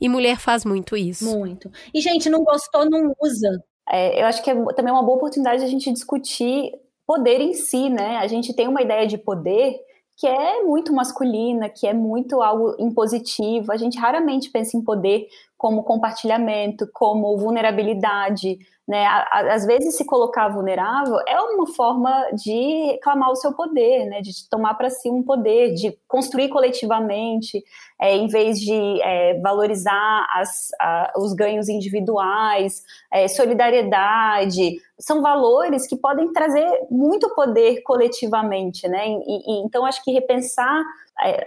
E 0.00 0.08
mulher 0.08 0.38
faz 0.38 0.64
muito 0.64 0.96
isso. 0.96 1.24
Muito. 1.24 1.70
E, 1.94 2.00
gente, 2.00 2.28
não 2.28 2.42
gostou, 2.42 2.88
não 2.90 3.14
usa. 3.22 3.62
É, 3.88 4.20
eu 4.20 4.26
acho 4.26 4.42
que 4.42 4.50
é 4.50 4.54
também 4.74 4.92
uma 4.92 5.02
boa 5.02 5.16
oportunidade 5.16 5.62
a 5.62 5.68
gente 5.68 5.92
discutir 5.92 6.72
poder 7.06 7.40
em 7.40 7.52
si, 7.52 7.88
né? 7.88 8.16
A 8.16 8.26
gente 8.26 8.54
tem 8.54 8.66
uma 8.66 8.82
ideia 8.82 9.06
de 9.06 9.18
poder 9.18 9.76
que 10.20 10.26
é 10.26 10.62
muito 10.62 10.92
masculina, 10.92 11.70
que 11.70 11.86
é 11.86 11.94
muito 11.94 12.42
algo 12.42 12.76
impositivo. 12.78 13.72
A 13.72 13.78
gente 13.78 13.98
raramente 13.98 14.50
pensa 14.50 14.76
em 14.76 14.84
poder 14.84 15.26
como 15.60 15.84
compartilhamento, 15.84 16.88
como 16.90 17.36
vulnerabilidade, 17.36 18.58
né? 18.88 19.06
Às 19.30 19.66
vezes 19.66 19.94
se 19.94 20.06
colocar 20.06 20.48
vulnerável 20.48 21.18
é 21.28 21.38
uma 21.38 21.66
forma 21.66 22.10
de 22.32 22.92
reclamar 22.92 23.30
o 23.30 23.36
seu 23.36 23.52
poder, 23.52 24.06
né? 24.06 24.22
De 24.22 24.32
tomar 24.48 24.72
para 24.72 24.88
si 24.88 25.10
um 25.10 25.22
poder, 25.22 25.74
de 25.74 25.94
construir 26.08 26.48
coletivamente, 26.48 27.62
é, 28.00 28.16
em 28.16 28.26
vez 28.26 28.58
de 28.58 29.02
é, 29.02 29.38
valorizar 29.40 30.26
as, 30.34 30.70
a, 30.80 31.12
os 31.18 31.34
ganhos 31.34 31.68
individuais, 31.68 32.82
é, 33.12 33.28
solidariedade, 33.28 34.80
são 34.98 35.20
valores 35.20 35.86
que 35.86 35.96
podem 35.96 36.32
trazer 36.32 36.66
muito 36.90 37.34
poder 37.34 37.82
coletivamente, 37.82 38.88
né? 38.88 39.08
E, 39.08 39.60
e, 39.60 39.66
então 39.66 39.84
acho 39.84 40.02
que 40.02 40.10
repensar 40.10 40.82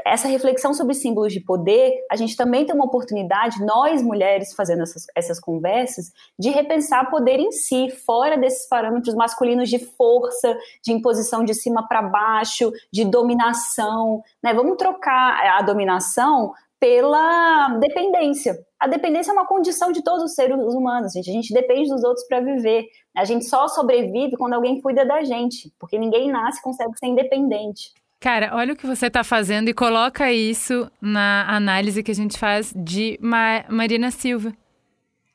essa 0.05 0.27
reflexão 0.27 0.73
sobre 0.73 0.93
símbolos 0.93 1.33
de 1.33 1.39
poder, 1.39 2.05
a 2.11 2.15
gente 2.15 2.35
também 2.35 2.65
tem 2.65 2.75
uma 2.75 2.85
oportunidade, 2.85 3.63
nós 3.65 4.01
mulheres 4.01 4.53
fazendo 4.53 4.83
essas, 4.83 5.05
essas 5.15 5.39
conversas, 5.39 6.11
de 6.37 6.49
repensar 6.49 7.09
poder 7.09 7.39
em 7.39 7.51
si, 7.51 7.89
fora 7.89 8.37
desses 8.37 8.67
parâmetros 8.67 9.15
masculinos 9.15 9.69
de 9.69 9.79
força, 9.79 10.55
de 10.83 10.91
imposição 10.91 11.43
de 11.43 11.53
cima 11.53 11.87
para 11.87 12.01
baixo, 12.01 12.71
de 12.91 13.03
dominação. 13.05 14.21
Né? 14.43 14.53
Vamos 14.53 14.77
trocar 14.77 15.57
a 15.57 15.61
dominação 15.61 16.53
pela 16.79 17.69
dependência. 17.79 18.59
A 18.77 18.87
dependência 18.87 19.31
é 19.31 19.33
uma 19.33 19.47
condição 19.47 19.91
de 19.91 20.03
todos 20.03 20.23
os 20.23 20.33
seres 20.33 20.57
humanos, 20.57 21.13
gente. 21.13 21.29
A 21.29 21.33
gente 21.33 21.53
depende 21.53 21.89
dos 21.89 22.03
outros 22.03 22.27
para 22.27 22.41
viver. 22.41 22.85
A 23.15 23.23
gente 23.23 23.45
só 23.45 23.69
sobrevive 23.69 24.35
quando 24.35 24.53
alguém 24.53 24.81
cuida 24.81 25.05
da 25.05 25.23
gente, 25.23 25.73
porque 25.79 25.97
ninguém 25.97 26.29
nasce 26.29 26.59
e 26.59 26.61
consegue 26.61 26.91
ser 26.99 27.07
independente. 27.07 27.93
Cara, 28.23 28.51
olha 28.53 28.71
o 28.71 28.75
que 28.77 28.87
você 28.87 29.07
está 29.07 29.21
fazendo 29.21 29.67
e 29.67 29.73
coloca 29.73 30.31
isso 30.31 30.89
na 31.01 31.45
análise 31.45 32.01
que 32.01 32.09
a 32.09 32.15
gente 32.15 32.39
faz 32.39 32.73
de 32.73 33.19
Ma 33.21 33.65
Marina 33.67 34.11
Silva. 34.11 34.53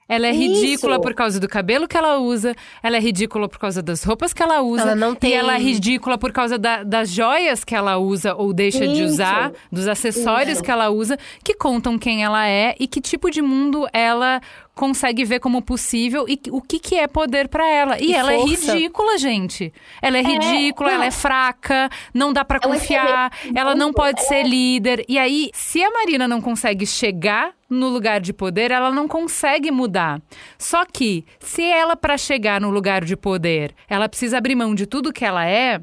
Ela 0.09 0.29
é 0.29 0.31
Isso. 0.31 0.41
ridícula 0.41 0.99
por 0.99 1.13
causa 1.13 1.39
do 1.39 1.47
cabelo 1.47 1.87
que 1.87 1.95
ela 1.95 2.17
usa, 2.17 2.55
ela 2.83 2.97
é 2.97 3.01
ridícula 3.01 3.47
por 3.47 3.59
causa 3.59 3.83
das 3.83 4.03
roupas 4.03 4.33
que 4.33 4.43
ela 4.43 4.63
usa. 4.63 4.85
Ela 4.85 4.95
não 4.95 5.15
tem... 5.15 5.33
E 5.33 5.35
ela 5.35 5.57
é 5.57 5.59
ridícula 5.59 6.17
por 6.17 6.33
causa 6.33 6.57
da, 6.57 6.83
das 6.83 7.11
joias 7.11 7.63
que 7.63 7.75
ela 7.75 7.99
usa 7.99 8.35
ou 8.35 8.55
deixa 8.55 8.87
Isso. 8.87 8.95
de 8.95 9.03
usar, 9.03 9.53
dos 9.71 9.87
acessórios 9.87 10.55
Isso. 10.55 10.63
que 10.63 10.71
ela 10.71 10.89
usa, 10.89 11.19
que 11.45 11.53
contam 11.53 11.99
quem 11.99 12.25
ela 12.25 12.49
é 12.49 12.75
e 12.81 12.87
que 12.87 13.03
tipo 13.03 13.31
de 13.31 13.43
mundo 13.43 13.87
ela 13.93 14.41
consegue 14.79 15.25
ver 15.25 15.41
como 15.41 15.61
possível 15.61 16.25
e 16.29 16.41
o 16.53 16.63
que, 16.63 16.79
que 16.79 16.95
é 16.95 17.09
poder 17.09 17.49
para 17.49 17.69
ela. 17.69 18.01
E, 18.01 18.13
e 18.13 18.15
ela 18.15 18.33
é 18.33 18.39
força. 18.39 18.71
é 18.71 18.75
ridícula, 18.75 19.19
gente. 19.19 19.73
Ela 20.01 20.19
é, 20.19 20.21
é 20.21 20.23
ridícula, 20.23 20.93
ela 20.93 21.05
é 21.05 21.11
fraca, 21.11 21.91
não 22.15 22.33
dá 22.33 22.45
para 22.45 22.61
confiar, 22.61 23.33
ela 23.55 23.75
não 23.75 23.93
pode 23.93 24.23
ser 24.23 24.45
líder. 24.45 25.05
E 25.09 25.19
aí, 25.19 25.51
se 25.53 25.83
a 25.83 25.91
Marina 25.91 26.29
não 26.29 26.41
consegue 26.41 26.87
chegar 26.87 27.53
no 27.69 27.89
lugar 27.89 28.21
de 28.21 28.33
poder, 28.33 28.71
ela 28.71 28.93
não 28.93 29.09
consegue 29.09 29.73
mudar. 29.73 30.23
Só 30.57 30.85
que, 30.85 31.25
se 31.41 31.65
ela, 31.65 31.97
para 31.97 32.17
chegar 32.17 32.61
no 32.61 32.71
lugar 32.71 33.05
de 33.05 33.17
poder, 33.17 33.75
ela 33.89 34.09
precisa 34.09 34.39
abrir 34.39 34.55
mão 34.55 34.77
de 34.77 34.87
tudo 34.87 35.13
que 35.13 35.25
ela 35.25 35.45
é, 35.45 35.81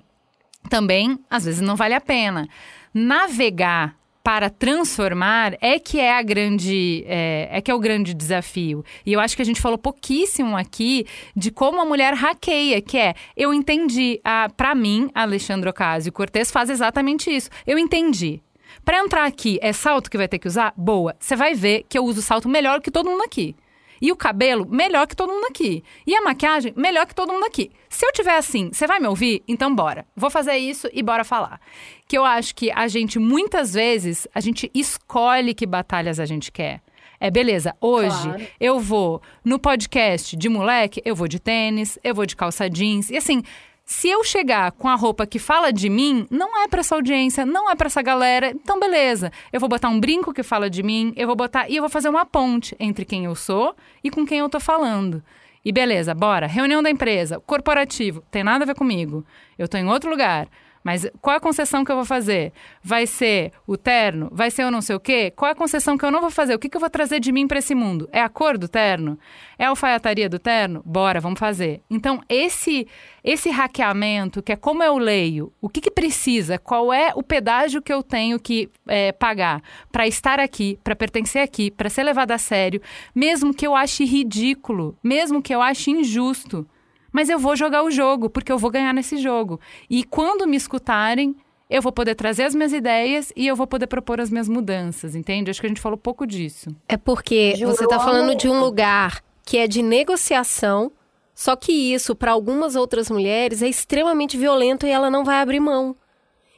também, 0.69 1.19
às 1.29 1.43
vezes, 1.43 1.59
não 1.59 1.75
vale 1.75 1.93
a 1.93 2.01
pena. 2.01 2.47
Navegar 2.93 3.93
para 4.25 4.49
transformar 4.49 5.55
é 5.61 5.77
que 5.77 5.99
é 5.99 6.17
a 6.17 6.23
grande 6.23 7.05
é, 7.05 7.47
é, 7.51 7.61
que 7.61 7.69
é 7.69 7.75
o 7.75 7.79
grande 7.79 8.11
desafio 8.11 8.83
e 9.05 9.13
eu 9.13 9.19
acho 9.19 9.35
que 9.35 9.41
a 9.43 9.45
gente 9.45 9.61
falou 9.61 9.77
pouquíssimo 9.77 10.57
aqui 10.57 11.05
de 11.35 11.51
como 11.51 11.79
a 11.79 11.85
mulher 11.85 12.15
hackeia 12.15 12.81
que 12.81 12.97
é 12.97 13.13
eu 13.37 13.53
entendi 13.53 14.19
para 14.57 14.73
mim 14.73 15.11
Alexandre 15.13 15.69
Ocasio 15.69 16.11
Cortez 16.11 16.49
faz 16.49 16.71
exatamente 16.71 17.29
isso 17.29 17.51
eu 17.67 17.77
entendi 17.77 18.41
para 18.83 18.99
entrar 18.99 19.25
aqui, 19.25 19.59
é 19.61 19.71
salto 19.71 20.09
que 20.09 20.17
vai 20.17 20.27
ter 20.27 20.37
que 20.37 20.47
usar? 20.47 20.73
Boa. 20.75 21.15
Você 21.19 21.35
vai 21.35 21.55
ver 21.55 21.85
que 21.87 21.97
eu 21.97 22.03
uso 22.03 22.21
salto 22.21 22.49
melhor 22.49 22.81
que 22.81 22.91
todo 22.91 23.09
mundo 23.09 23.23
aqui. 23.23 23.55
E 24.01 24.11
o 24.11 24.15
cabelo, 24.15 24.67
melhor 24.69 25.07
que 25.07 25.15
todo 25.15 25.31
mundo 25.31 25.45
aqui. 25.45 25.83
E 26.05 26.15
a 26.15 26.21
maquiagem, 26.21 26.73
melhor 26.75 27.05
que 27.05 27.15
todo 27.15 27.31
mundo 27.31 27.45
aqui. 27.45 27.71
Se 27.89 28.05
eu 28.05 28.11
tiver 28.11 28.37
assim, 28.37 28.69
você 28.71 28.85
vai 28.85 28.99
me 28.99 29.07
ouvir? 29.07 29.43
Então 29.47 29.73
bora. 29.73 30.05
Vou 30.15 30.29
fazer 30.29 30.57
isso 30.57 30.89
e 30.93 31.01
bora 31.01 31.23
falar. 31.23 31.59
Que 32.07 32.17
eu 32.17 32.25
acho 32.25 32.53
que 32.55 32.71
a 32.71 32.87
gente, 32.87 33.19
muitas 33.19 33.73
vezes, 33.73 34.27
a 34.33 34.39
gente 34.39 34.69
escolhe 34.73 35.53
que 35.53 35.65
batalhas 35.65 36.19
a 36.19 36.25
gente 36.25 36.51
quer. 36.51 36.81
É 37.19 37.31
beleza, 37.31 37.75
hoje 37.79 38.23
claro. 38.23 38.47
eu 38.59 38.79
vou 38.79 39.21
no 39.43 39.57
podcast 39.57 40.35
de 40.35 40.49
moleque, 40.49 41.01
eu 41.05 41.15
vou 41.15 41.27
de 41.27 41.39
tênis, 41.39 41.97
eu 42.03 42.13
vou 42.13 42.25
de 42.25 42.35
calça 42.35 42.69
jeans. 42.69 43.09
E 43.09 43.17
assim, 43.17 43.41
se 43.85 44.09
eu 44.09 44.23
chegar 44.23 44.71
com 44.71 44.89
a 44.89 44.95
roupa 44.95 45.27
que 45.27 45.37
fala 45.37 45.71
de 45.71 45.89
mim, 45.89 46.25
não 46.31 46.57
é 46.63 46.67
para 46.67 46.79
essa 46.79 46.95
audiência, 46.95 47.45
não 47.45 47.69
é 47.69 47.75
para 47.75 47.85
essa 47.85 48.01
galera. 48.01 48.49
Então, 48.49 48.79
beleza. 48.79 49.31
Eu 49.53 49.59
vou 49.59 49.69
botar 49.69 49.89
um 49.89 49.99
brinco 49.99 50.33
que 50.33 50.41
fala 50.41 50.69
de 50.71 50.81
mim, 50.81 51.13
eu 51.15 51.27
vou 51.27 51.35
botar 51.35 51.69
e 51.69 51.75
eu 51.75 51.83
vou 51.83 51.89
fazer 51.89 52.09
uma 52.09 52.25
ponte 52.25 52.75
entre 52.79 53.05
quem 53.05 53.25
eu 53.25 53.35
sou 53.35 53.75
e 54.03 54.09
com 54.09 54.25
quem 54.25 54.39
eu 54.39 54.49
tô 54.49 54.59
falando. 54.59 55.23
E 55.63 55.71
beleza, 55.71 56.15
bora. 56.15 56.47
Reunião 56.47 56.81
da 56.81 56.89
empresa, 56.89 57.39
corporativo, 57.45 58.23
tem 58.31 58.43
nada 58.43 58.63
a 58.63 58.67
ver 58.67 58.75
comigo. 58.75 59.23
Eu 59.57 59.67
tô 59.67 59.77
em 59.77 59.87
outro 59.87 60.09
lugar. 60.09 60.47
Mas 60.85 61.09
qual 61.19 61.33
é 61.33 61.37
a 61.37 61.41
concessão 61.41 61.83
que 61.83 61.91
eu 61.91 61.95
vou 61.95 62.05
fazer? 62.05 62.53
Vai 62.83 63.07
ser 63.07 63.51
o 63.65 63.75
terno? 63.75 64.29
Vai 64.31 64.51
ser 64.51 64.65
o 64.65 64.69
não 64.69 64.81
sei 64.81 64.95
o 64.95 64.99
quê? 64.99 65.33
Qual 65.35 65.49
é 65.49 65.53
a 65.53 65.55
concessão 65.55 65.97
que 65.97 66.05
eu 66.05 66.11
não 66.11 66.21
vou 66.21 66.29
fazer? 66.29 66.53
O 66.53 66.59
que, 66.59 66.69
que 66.69 66.77
eu 66.77 66.79
vou 66.79 66.91
trazer 66.91 67.19
de 67.19 67.31
mim 67.31 67.47
para 67.47 67.57
esse 67.57 67.73
mundo? 67.73 68.07
É 68.11 68.21
a 68.21 68.29
cor 68.29 68.55
do 68.55 68.67
terno? 68.67 69.17
É 69.57 69.65
a 69.65 69.69
alfaiataria 69.69 70.29
do 70.29 70.37
terno? 70.37 70.83
Bora, 70.85 71.19
vamos 71.19 71.39
fazer. 71.39 71.81
Então, 71.89 72.21
esse 72.29 72.87
esse 73.23 73.49
hackeamento, 73.49 74.43
que 74.43 74.51
é 74.51 74.55
como 74.55 74.83
eu 74.83 74.99
leio, 74.99 75.51
o 75.59 75.67
que, 75.67 75.81
que 75.81 75.89
precisa, 75.89 76.59
qual 76.59 76.93
é 76.93 77.11
o 77.15 77.23
pedágio 77.23 77.81
que 77.81 77.91
eu 77.91 78.03
tenho 78.03 78.39
que 78.39 78.69
é, 78.87 79.11
pagar 79.11 79.63
para 79.91 80.05
estar 80.05 80.39
aqui, 80.39 80.77
para 80.83 80.95
pertencer 80.95 81.41
aqui, 81.41 81.71
para 81.71 81.89
ser 81.89 82.03
levado 82.03 82.29
a 82.29 82.37
sério, 82.37 82.79
mesmo 83.15 83.55
que 83.55 83.65
eu 83.65 83.75
ache 83.75 84.05
ridículo, 84.05 84.95
mesmo 85.03 85.41
que 85.41 85.55
eu 85.55 85.59
ache 85.59 85.89
injusto 85.89 86.67
mas 87.15 87.29
eu 87.29 87.39
vou 87.39 87.55
jogar 87.55 87.81
o 87.81 87.89
jogo, 87.89 88.29
porque 88.29 88.51
eu 88.51 88.57
vou 88.57 88.69
ganhar 88.69 88.93
nesse 88.93 89.15
jogo. 89.15 89.57
E 89.89 90.03
quando 90.03 90.45
me 90.45 90.57
escutarem, 90.57 91.33
eu 91.69 91.81
vou 91.81 91.93
poder 91.93 92.13
trazer 92.13 92.43
as 92.43 92.53
minhas 92.53 92.73
ideias 92.73 93.31
e 93.37 93.47
eu 93.47 93.55
vou 93.55 93.65
poder 93.65 93.87
propor 93.87 94.19
as 94.19 94.29
minhas 94.29 94.49
mudanças, 94.49 95.15
entende? 95.15 95.49
Acho 95.49 95.61
que 95.61 95.65
a 95.65 95.69
gente 95.69 95.79
falou 95.79 95.97
pouco 95.97 96.27
disso. 96.27 96.75
É 96.89 96.97
porque 96.97 97.53
você 97.65 97.85
está 97.85 98.01
falando 98.01 98.35
de 98.35 98.49
um 98.49 98.59
lugar 98.59 99.23
que 99.45 99.57
é 99.57 99.65
de 99.65 99.81
negociação, 99.81 100.91
só 101.33 101.55
que 101.55 101.71
isso, 101.71 102.17
para 102.17 102.33
algumas 102.33 102.75
outras 102.75 103.09
mulheres, 103.09 103.61
é 103.61 103.69
extremamente 103.69 104.35
violento 104.35 104.85
e 104.85 104.89
ela 104.89 105.09
não 105.09 105.23
vai 105.23 105.39
abrir 105.39 105.61
mão. 105.61 105.95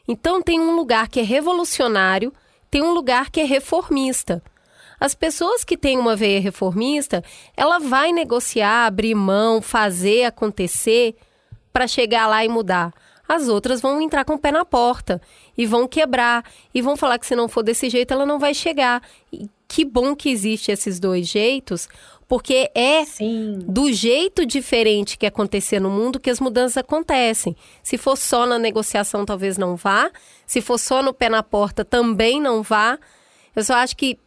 Então, 0.08 0.42
tem 0.42 0.60
um 0.60 0.76
lugar 0.76 1.08
que 1.08 1.20
é 1.20 1.24
revolucionário, 1.24 2.34
tem 2.72 2.82
um 2.82 2.94
lugar 2.94 3.30
que 3.30 3.42
é 3.42 3.44
reformista. 3.44 4.42
As 5.00 5.14
pessoas 5.14 5.64
que 5.64 5.78
têm 5.78 5.98
uma 5.98 6.16
veia 6.16 6.40
reformista, 6.40 7.24
ela 7.56 7.80
vai 7.80 8.12
negociar, 8.12 8.88
abrir 8.88 9.14
mão, 9.14 9.62
fazer 9.62 10.24
acontecer 10.24 11.16
para 11.72 11.88
chegar 11.88 12.28
lá 12.28 12.44
e 12.44 12.50
mudar. 12.50 12.94
As 13.28 13.50
outras 13.50 13.82
vão 13.82 14.02
entrar 14.02 14.24
com 14.24 14.34
o 14.34 14.40
pé 14.40 14.52
na 14.52 14.64
porta 14.64 15.22
e 15.58 15.66
vão 15.66 15.88
quebrar 15.88 16.44
e 16.74 16.82
vão 16.82 16.96
falar 16.96 17.20
que 17.20 17.28
se 17.28 17.36
não 17.36 17.50
for 17.50 17.62
desse 17.62 17.90
jeito 17.90 18.14
ela 18.14 18.26
não 18.26 18.40
vai 18.40 18.54
chegar. 18.54 19.04
E 19.32 19.50
que 19.68 19.84
bom 19.84 20.16
que 20.16 20.30
existe 20.30 20.72
esses 20.72 20.98
dois 20.98 21.28
jeitos, 21.28 21.90
porque 22.28 22.72
é 22.74 23.04
Sim. 23.04 23.60
do 23.68 23.92
jeito 23.92 24.46
diferente 24.46 25.18
que 25.18 25.26
acontecer 25.26 25.80
no 25.80 25.90
mundo 25.90 26.20
que 26.20 26.30
as 26.30 26.40
mudanças 26.40 26.78
acontecem. 26.78 27.56
Se 27.84 27.98
for 27.98 28.18
só 28.18 28.46
na 28.46 28.58
negociação, 28.58 29.26
talvez 29.26 29.58
não 29.58 29.76
vá. 29.76 30.10
Se 30.46 30.62
for 30.62 30.78
só 30.78 31.04
no 31.04 31.14
pé 31.14 31.28
na 31.28 31.44
porta, 31.44 31.84
também 31.84 32.40
não 32.40 32.64
vá. 32.64 32.98
Eu 33.54 33.64
só 33.64 33.74
acho 33.76 33.96
que 33.98 34.18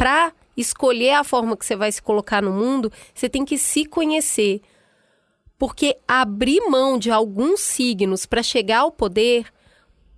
para 0.00 0.32
escolher 0.56 1.10
a 1.10 1.22
forma 1.22 1.54
que 1.54 1.66
você 1.66 1.76
vai 1.76 1.92
se 1.92 2.00
colocar 2.00 2.40
no 2.40 2.50
mundo, 2.50 2.90
você 3.14 3.28
tem 3.28 3.44
que 3.44 3.58
se 3.58 3.84
conhecer. 3.84 4.62
Porque 5.58 5.94
abrir 6.08 6.62
mão 6.70 6.98
de 6.98 7.10
alguns 7.10 7.60
signos 7.60 8.24
para 8.24 8.42
chegar 8.42 8.78
ao 8.78 8.90
poder, 8.90 9.44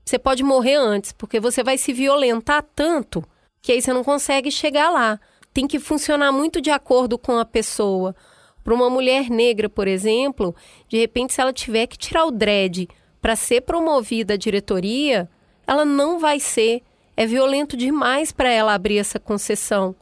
você 0.04 0.20
pode 0.20 0.44
morrer 0.44 0.76
antes, 0.76 1.10
porque 1.10 1.40
você 1.40 1.64
vai 1.64 1.76
se 1.76 1.92
violentar 1.92 2.64
tanto 2.76 3.24
que 3.60 3.72
aí 3.72 3.82
você 3.82 3.92
não 3.92 4.04
consegue 4.04 4.52
chegar 4.52 4.88
lá. 4.88 5.18
Tem 5.52 5.66
que 5.66 5.80
funcionar 5.80 6.30
muito 6.30 6.60
de 6.60 6.70
acordo 6.70 7.18
com 7.18 7.36
a 7.36 7.44
pessoa. 7.44 8.14
Para 8.62 8.74
uma 8.74 8.88
mulher 8.88 9.28
negra, 9.28 9.68
por 9.68 9.88
exemplo, 9.88 10.54
de 10.88 10.96
repente, 10.96 11.32
se 11.32 11.40
ela 11.40 11.52
tiver 11.52 11.88
que 11.88 11.98
tirar 11.98 12.24
o 12.24 12.30
dread 12.30 12.88
para 13.20 13.34
ser 13.34 13.62
promovida 13.62 14.34
à 14.34 14.36
diretoria, 14.36 15.28
ela 15.66 15.84
não 15.84 16.20
vai 16.20 16.38
ser 16.38 16.84
é 17.16 17.26
violento 17.26 17.76
demais 17.76 18.32
para 18.32 18.50
ela 18.50 18.74
abrir 18.74 18.98
essa 18.98 19.18
concessão. 19.18 19.94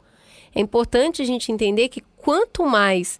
É 0.53 0.59
importante 0.59 1.21
a 1.21 1.25
gente 1.25 1.51
entender 1.51 1.89
que 1.89 2.01
quanto 2.17 2.65
mais 2.65 3.19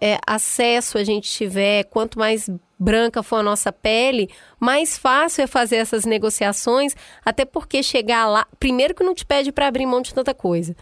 é, 0.00 0.18
acesso 0.26 0.98
a 0.98 1.04
gente 1.04 1.30
tiver, 1.30 1.84
quanto 1.84 2.18
mais 2.18 2.48
branca 2.78 3.22
for 3.22 3.36
a 3.36 3.42
nossa 3.42 3.72
pele, 3.72 4.28
mais 4.58 4.98
fácil 4.98 5.42
é 5.42 5.46
fazer 5.46 5.76
essas 5.76 6.04
negociações, 6.04 6.94
até 7.24 7.44
porque 7.44 7.82
chegar 7.82 8.26
lá, 8.26 8.46
primeiro 8.58 8.94
que 8.94 9.04
não 9.04 9.14
te 9.14 9.24
pede 9.24 9.52
para 9.52 9.68
abrir 9.68 9.86
mão 9.86 10.02
de 10.02 10.12
tanta 10.12 10.34
coisa. 10.34 10.76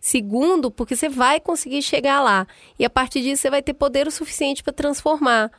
Segundo, 0.00 0.70
porque 0.70 0.94
você 0.94 1.08
vai 1.08 1.40
conseguir 1.40 1.82
chegar 1.82 2.22
lá 2.22 2.46
e 2.78 2.84
a 2.84 2.90
partir 2.90 3.20
disso 3.20 3.42
você 3.42 3.50
vai 3.50 3.62
ter 3.62 3.74
poder 3.74 4.06
o 4.06 4.10
suficiente 4.10 4.62
para 4.62 4.72
transformar. 4.72 5.50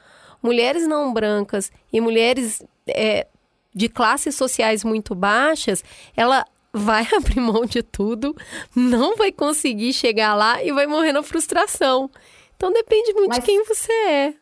Mulheres 0.41 0.87
não 0.87 1.11
brancas 1.11 1.69
e 1.91 1.99
mulheres 1.99 2.63
é, 2.87 3.27
de 3.73 3.89
classes 3.89 4.35
sociais 4.35 4.83
muito 4.83 5.13
baixas, 5.15 5.83
ela 6.15 6.45
vai 6.73 7.07
abrir 7.15 7.39
mão 7.39 7.65
de 7.65 7.81
tudo, 7.81 8.35
não 8.75 9.15
vai 9.15 9.31
conseguir 9.31 9.93
chegar 9.93 10.35
lá 10.35 10.63
e 10.63 10.71
vai 10.71 10.87
morrer 10.87 11.11
na 11.11 11.23
frustração. 11.23 12.09
Então 12.55 12.71
depende 12.71 13.13
muito 13.13 13.29
Mas... 13.29 13.39
de 13.39 13.45
quem 13.45 13.63
você 13.63 13.91
é. 13.91 14.33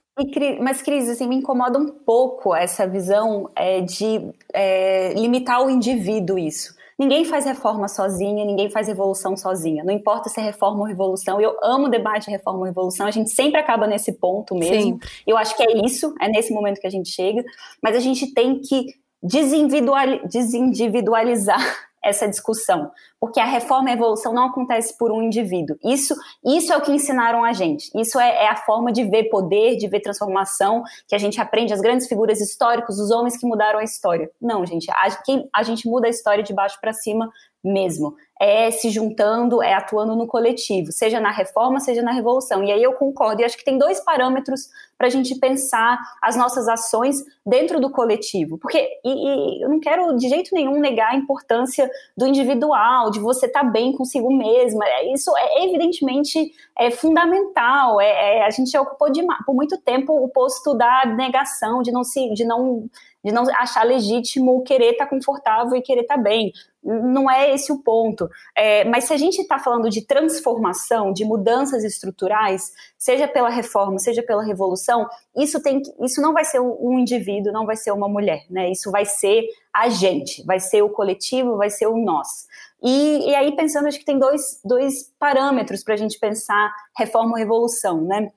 Mas, 0.59 0.81
Cris, 0.81 1.07
assim, 1.07 1.27
me 1.27 1.35
incomoda 1.35 1.77
um 1.77 1.89
pouco 1.89 2.55
essa 2.55 2.87
visão 2.87 3.47
é, 3.55 3.81
de 3.81 4.31
é, 4.51 5.13
limitar 5.13 5.63
o 5.63 5.69
indivíduo 5.69 6.39
isso. 6.39 6.75
Ninguém 6.97 7.23
faz 7.23 7.45
reforma 7.45 7.87
sozinha, 7.87 8.43
ninguém 8.43 8.71
faz 8.71 8.87
revolução 8.87 9.37
sozinha. 9.37 9.83
Não 9.83 9.93
importa 9.93 10.29
se 10.29 10.39
é 10.39 10.43
reforma 10.43 10.79
ou 10.79 10.85
revolução. 10.85 11.39
Eu 11.39 11.55
amo 11.61 11.85
o 11.85 11.89
debate 11.89 12.25
de 12.25 12.31
reforma 12.31 12.61
ou 12.61 12.65
revolução. 12.65 13.05
A 13.05 13.11
gente 13.11 13.29
sempre 13.29 13.59
acaba 13.59 13.85
nesse 13.85 14.13
ponto 14.13 14.55
mesmo. 14.55 14.93
Sim. 14.93 14.99
Eu 15.27 15.37
acho 15.37 15.55
que 15.55 15.61
é 15.61 15.85
isso, 15.85 16.11
é 16.19 16.27
nesse 16.27 16.51
momento 16.51 16.81
que 16.81 16.87
a 16.87 16.89
gente 16.89 17.09
chega. 17.09 17.43
Mas 17.83 17.95
a 17.95 17.99
gente 17.99 18.33
tem 18.33 18.59
que 18.59 18.95
desindividualizar 19.21 21.59
essa 22.03 22.27
discussão, 22.27 22.91
porque 23.19 23.39
a 23.39 23.45
reforma 23.45 23.89
e 23.89 23.91
a 23.91 23.95
evolução 23.95 24.33
não 24.33 24.45
acontece 24.45 24.97
por 24.97 25.11
um 25.11 25.21
indivíduo. 25.21 25.77
Isso, 25.83 26.15
isso 26.45 26.71
é 26.71 26.77
o 26.77 26.81
que 26.81 26.91
ensinaram 26.91 27.43
a 27.43 27.51
gente. 27.51 27.89
Isso 27.99 28.19
é, 28.19 28.45
é, 28.45 28.47
a 28.47 28.55
forma 28.55 28.93
de 28.93 29.03
ver 29.03 29.25
poder, 29.25 29.75
de 29.75 29.87
ver 29.87 29.99
transformação, 29.99 30.83
que 31.07 31.15
a 31.15 31.17
gente 31.17 31.41
aprende 31.41 31.73
as 31.73 31.81
grandes 31.81 32.07
figuras 32.07 32.39
históricas, 32.39 32.99
os 32.99 33.11
homens 33.11 33.35
que 33.35 33.45
mudaram 33.45 33.79
a 33.79 33.83
história. 33.83 34.31
Não, 34.41 34.65
gente, 34.65 34.89
a, 34.91 35.11
quem, 35.23 35.49
a 35.53 35.63
gente 35.63 35.85
muda 35.87 36.07
a 36.07 36.09
história 36.09 36.43
de 36.43 36.53
baixo 36.53 36.79
para 36.79 36.93
cima 36.93 37.29
mesmo 37.67 38.15
é 38.39 38.69
se 38.69 38.89
juntando, 38.89 39.63
é 39.63 39.73
atuando 39.73 40.15
no 40.15 40.27
coletivo, 40.27 40.91
seja 40.91 41.19
na 41.19 41.31
reforma, 41.31 41.79
seja 41.79 42.01
na 42.01 42.11
revolução. 42.11 42.63
E 42.63 42.71
aí 42.71 42.83
eu 42.83 42.93
concordo, 42.93 43.41
e 43.41 43.45
acho 43.45 43.57
que 43.57 43.65
tem 43.65 43.77
dois 43.77 43.99
parâmetros 43.99 44.69
para 44.97 45.07
a 45.07 45.09
gente 45.09 45.35
pensar 45.35 45.99
as 46.21 46.35
nossas 46.35 46.67
ações 46.67 47.23
dentro 47.45 47.79
do 47.79 47.89
coletivo. 47.89 48.57
Porque 48.57 48.87
e, 49.03 49.09
e 49.09 49.63
eu 49.63 49.69
não 49.69 49.79
quero 49.79 50.15
de 50.17 50.29
jeito 50.29 50.53
nenhum 50.53 50.79
negar 50.79 51.11
a 51.11 51.15
importância 51.15 51.89
do 52.15 52.27
individual, 52.27 53.09
de 53.11 53.19
você 53.19 53.47
estar 53.47 53.63
tá 53.63 53.69
bem 53.69 53.93
consigo 53.93 54.31
mesma. 54.35 54.85
É, 54.85 55.13
isso 55.13 55.35
é 55.35 55.65
evidentemente 55.65 56.51
é 56.77 56.91
fundamental. 56.91 57.99
É, 57.99 58.37
é 58.37 58.45
a 58.45 58.49
gente 58.49 58.75
ocupou 58.77 59.11
de, 59.11 59.25
por 59.45 59.55
muito 59.55 59.77
tempo 59.81 60.13
o 60.13 60.29
posto 60.29 60.75
da 60.75 61.05
negação, 61.05 61.81
de 61.81 61.91
não 61.91 62.03
se, 62.03 62.33
de 62.33 62.45
não 62.45 62.87
de 63.27 63.33
não 63.33 63.43
achar 63.55 63.83
legítimo 63.83 64.63
querer 64.63 64.91
estar 64.91 65.03
tá 65.03 65.09
confortável 65.09 65.75
e 65.75 65.81
querer 65.81 66.01
estar 66.01 66.15
tá 66.15 66.21
bem. 66.21 66.53
Não 66.81 67.29
é 67.29 67.53
esse 67.53 67.73
o 67.73 67.83
ponto. 67.83 68.29
É, 68.55 68.85
mas 68.85 69.03
se 69.03 69.13
a 69.13 69.17
gente 69.17 69.41
está 69.41 69.59
falando 69.59 69.89
de 69.89 70.05
transformação, 70.05 71.11
de 71.11 71.25
mudanças 71.25 71.83
estruturais, 71.83 72.71
seja 72.97 73.27
pela 73.27 73.49
reforma, 73.49 73.99
seja 73.99 74.23
pela 74.23 74.45
revolução, 74.45 75.05
isso, 75.35 75.61
tem, 75.61 75.81
isso 76.01 76.21
não 76.21 76.31
vai 76.31 76.45
ser 76.45 76.61
um 76.61 76.97
indivíduo, 76.97 77.51
não 77.51 77.65
vai 77.65 77.75
ser 77.75 77.91
uma 77.91 78.07
mulher, 78.07 78.45
né? 78.49 78.71
Isso 78.71 78.89
vai 78.89 79.03
ser 79.03 79.43
a 79.73 79.89
gente, 79.89 80.45
vai 80.45 80.61
ser 80.61 80.81
o 80.81 80.89
coletivo, 80.89 81.57
vai 81.57 81.69
ser 81.69 81.87
o 81.87 81.97
nós. 81.97 82.47
E, 82.81 83.29
e 83.29 83.35
aí, 83.35 83.55
pensando, 83.55 83.87
acho 83.87 83.99
que 83.99 84.05
tem 84.05 84.19
dois, 84.19 84.61
dois 84.63 85.11
parâmetros 85.19 85.83
para 85.83 85.95
a 85.95 85.97
gente 85.97 86.17
pensar 86.17 86.71
reforma 86.97 87.31
ou 87.31 87.37
revolução, 87.37 88.01
né? 88.01 88.31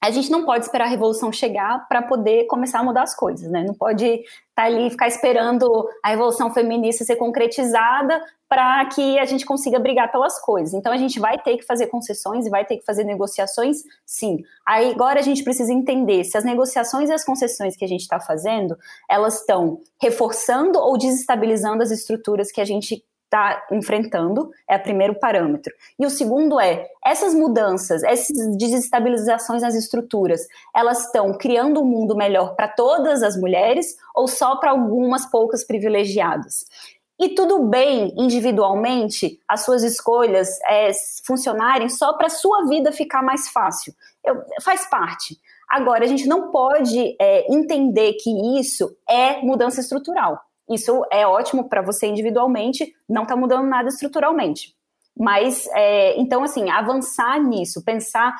A 0.00 0.10
gente 0.10 0.30
não 0.30 0.44
pode 0.44 0.64
esperar 0.64 0.84
a 0.84 0.88
revolução 0.88 1.32
chegar 1.32 1.88
para 1.88 2.02
poder 2.02 2.46
começar 2.46 2.78
a 2.78 2.84
mudar 2.84 3.02
as 3.02 3.16
coisas, 3.16 3.50
né? 3.50 3.64
Não 3.66 3.74
pode 3.74 4.04
estar 4.04 4.26
tá 4.54 4.64
ali 4.64 4.88
ficar 4.90 5.08
esperando 5.08 5.66
a 6.04 6.10
revolução 6.10 6.52
feminista 6.52 7.04
ser 7.04 7.16
concretizada 7.16 8.20
para 8.48 8.86
que 8.86 9.18
a 9.18 9.24
gente 9.24 9.44
consiga 9.44 9.78
brigar 9.78 10.10
pelas 10.10 10.40
coisas. 10.40 10.72
Então 10.72 10.92
a 10.92 10.96
gente 10.96 11.18
vai 11.18 11.36
ter 11.38 11.56
que 11.56 11.64
fazer 11.64 11.88
concessões 11.88 12.46
e 12.46 12.50
vai 12.50 12.64
ter 12.64 12.76
que 12.78 12.84
fazer 12.84 13.02
negociações, 13.02 13.78
sim. 14.06 14.38
Aí 14.66 14.92
agora 14.92 15.18
a 15.18 15.22
gente 15.22 15.42
precisa 15.42 15.72
entender 15.72 16.22
se 16.24 16.38
as 16.38 16.44
negociações 16.44 17.10
e 17.10 17.12
as 17.12 17.24
concessões 17.24 17.76
que 17.76 17.84
a 17.84 17.88
gente 17.88 18.02
está 18.02 18.20
fazendo, 18.20 18.78
elas 19.10 19.40
estão 19.40 19.80
reforçando 20.00 20.78
ou 20.78 20.96
desestabilizando 20.96 21.82
as 21.82 21.90
estruturas 21.90 22.52
que 22.52 22.60
a 22.60 22.64
gente 22.64 23.04
está 23.28 23.66
enfrentando, 23.70 24.50
é 24.66 24.76
o 24.76 24.82
primeiro 24.82 25.14
parâmetro. 25.14 25.72
E 25.98 26.06
o 26.06 26.10
segundo 26.10 26.58
é, 26.58 26.88
essas 27.04 27.34
mudanças, 27.34 28.02
essas 28.02 28.56
desestabilizações 28.56 29.62
nas 29.62 29.74
estruturas, 29.74 30.46
elas 30.74 31.06
estão 31.06 31.32
criando 31.34 31.80
um 31.80 31.84
mundo 31.84 32.16
melhor 32.16 32.56
para 32.56 32.68
todas 32.68 33.22
as 33.22 33.36
mulheres 33.36 33.96
ou 34.14 34.26
só 34.26 34.56
para 34.56 34.70
algumas 34.70 35.26
poucas 35.26 35.64
privilegiadas? 35.64 36.64
E 37.20 37.30
tudo 37.30 37.64
bem, 37.64 38.14
individualmente, 38.16 39.40
as 39.46 39.64
suas 39.64 39.82
escolhas 39.82 40.48
é, 40.68 40.90
funcionarem 41.24 41.88
só 41.88 42.12
para 42.14 42.28
a 42.28 42.30
sua 42.30 42.66
vida 42.66 42.92
ficar 42.92 43.22
mais 43.22 43.48
fácil. 43.48 43.92
Eu, 44.24 44.40
faz 44.62 44.88
parte. 44.88 45.36
Agora, 45.68 46.04
a 46.04 46.06
gente 46.06 46.26
não 46.26 46.50
pode 46.50 47.16
é, 47.20 47.52
entender 47.52 48.14
que 48.14 48.58
isso 48.58 48.96
é 49.08 49.42
mudança 49.42 49.80
estrutural. 49.80 50.40
Isso 50.68 51.02
é 51.10 51.26
ótimo 51.26 51.68
para 51.68 51.82
você 51.82 52.06
individualmente, 52.06 52.94
não 53.08 53.22
está 53.22 53.34
mudando 53.34 53.66
nada 53.66 53.88
estruturalmente. 53.88 54.77
Mas, 55.18 55.66
é, 55.72 56.18
então, 56.20 56.44
assim, 56.44 56.70
avançar 56.70 57.42
nisso, 57.42 57.82
pensar, 57.82 58.32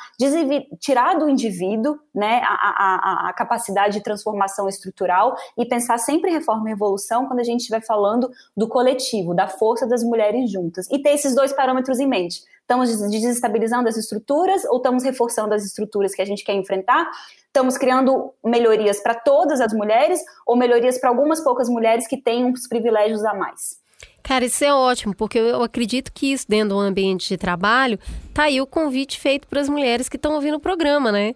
tirar 0.78 1.18
do 1.18 1.28
indivíduo 1.28 1.98
né, 2.14 2.40
a, 2.44 2.54
a, 2.54 3.28
a, 3.28 3.32
capacidade 3.32 3.94
de 3.94 4.02
transformação 4.02 4.68
estrutural 4.68 5.34
e 5.56 5.66
pensar 5.66 5.98
sempre 5.98 6.30
em 6.30 6.34
reforma 6.34 6.68
e 6.68 6.72
evolução 6.72 7.26
quando 7.26 7.40
a 7.40 7.44
gente 7.44 7.60
estiver 7.60 7.84
falando 7.84 8.30
do 8.56 8.68
coletivo, 8.68 9.34
da 9.34 9.48
força 9.48 9.88
das 9.88 10.04
mulheres 10.04 10.50
juntas. 10.52 10.86
E 10.90 11.00
ter 11.00 11.10
esses 11.10 11.34
dois 11.34 11.52
parâmetros 11.52 11.98
em 11.98 12.06
mente. 12.06 12.42
Estamos 12.60 12.96
desestabilizando 13.10 13.88
as 13.88 13.96
estruturas 13.96 14.62
ou 14.66 14.76
estamos 14.76 15.02
reforçando 15.02 15.54
as 15.54 15.64
estruturas 15.64 16.14
que 16.14 16.22
a 16.22 16.26
gente 16.26 16.44
quer 16.44 16.52
enfrentar? 16.52 17.10
Estamos 17.46 17.78
criando 17.78 18.32
melhorias 18.44 19.00
para 19.00 19.14
todas 19.14 19.60
as 19.60 19.72
mulheres 19.72 20.20
ou 20.46 20.54
melhorias 20.54 20.98
para 20.98 21.08
algumas 21.08 21.40
poucas 21.40 21.68
mulheres 21.68 22.06
que 22.06 22.16
têm 22.16 22.44
uns 22.44 22.68
privilégios 22.68 23.24
a 23.24 23.34
mais? 23.34 23.80
Cara, 24.28 24.44
isso 24.44 24.62
é 24.62 24.74
ótimo, 24.74 25.16
porque 25.16 25.38
eu 25.38 25.62
acredito 25.62 26.12
que 26.12 26.30
isso 26.34 26.44
dentro 26.46 26.76
do 26.76 26.78
ambiente 26.78 27.26
de 27.26 27.38
trabalho, 27.38 27.98
tá 28.34 28.42
aí 28.42 28.60
o 28.60 28.66
convite 28.66 29.18
feito 29.18 29.48
para 29.48 29.58
as 29.58 29.70
mulheres 29.70 30.06
que 30.06 30.16
estão 30.16 30.34
ouvindo 30.34 30.58
o 30.58 30.60
programa, 30.60 31.10
né? 31.10 31.34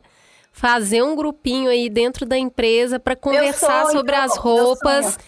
Fazer 0.52 1.02
um 1.02 1.16
grupinho 1.16 1.70
aí 1.70 1.88
dentro 1.88 2.26
da 2.26 2.36
empresa 2.36 3.00
para 3.00 3.16
conversar 3.16 3.86
sonho, 3.86 3.96
sobre 3.96 4.14
as 4.14 4.36
roupas 4.36 5.18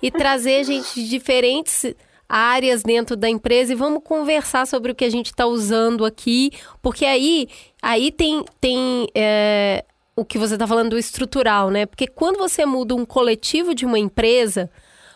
e 0.00 0.10
trazer 0.10 0.64
gente 0.64 0.94
de 0.94 1.06
diferentes 1.06 1.94
áreas 2.26 2.82
dentro 2.82 3.14
da 3.14 3.28
empresa 3.28 3.74
e 3.74 3.76
vamos 3.76 4.02
conversar 4.02 4.66
sobre 4.66 4.92
o 4.92 4.94
que 4.94 5.04
a 5.04 5.10
gente 5.10 5.26
está 5.26 5.44
usando 5.44 6.06
aqui, 6.06 6.50
porque 6.80 7.04
aí, 7.04 7.46
aí 7.82 8.10
tem, 8.10 8.42
tem 8.58 9.06
é, 9.14 9.84
o 10.16 10.24
que 10.24 10.38
você 10.38 10.54
está 10.54 10.66
falando 10.66 10.92
do 10.92 10.98
estrutural, 10.98 11.68
né? 11.68 11.84
Porque 11.84 12.06
quando 12.06 12.38
você 12.38 12.64
muda 12.64 12.94
um 12.94 13.04
coletivo 13.04 13.74
de 13.74 13.84
uma 13.84 13.98
empresa, 13.98 14.70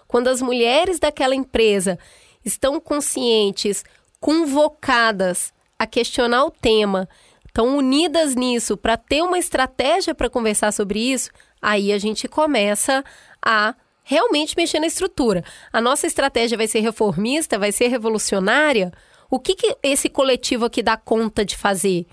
quando 0.07 0.29
as 0.29 0.41
mulheres 0.41 0.99
daquela 0.99 1.35
empresa 1.35 1.99
estão 2.45 2.81
conscientes, 2.81 3.85
convocadas 4.21 5.53
a 5.79 5.87
questionar 5.87 6.45
o 6.45 6.51
tema, 6.51 7.09
estão 7.47 7.77
unidas 7.77 8.35
nisso 8.35 8.77
para 8.77 8.97
ter 8.97 9.23
uma 9.23 9.39
estratégia 9.39 10.15
para 10.15 10.31
conversar 10.31 10.73
sobre 10.73 10.99
isso, 10.99 11.31
aí 11.61 11.93
a 11.93 11.99
gente 11.99 12.29
começa 12.29 13.05
a 13.45 13.75
realmente 14.03 14.55
mexer 14.57 14.79
na 14.79 14.87
estrutura. 14.87 15.43
A 15.73 15.81
nossa 15.81 16.07
estratégia 16.07 16.57
vai 16.57 16.69
ser 16.69 16.81
reformista, 16.81 17.59
vai 17.59 17.73
ser 17.73 17.89
revolucionária. 17.89 18.93
O 19.29 19.41
que, 19.41 19.55
que 19.55 19.77
esse 19.83 20.09
coletivo 20.09 20.65
aqui 20.65 20.83
dá 20.83 20.97
conta 20.97 21.45
de 21.45 21.57
fazer? 21.57 22.07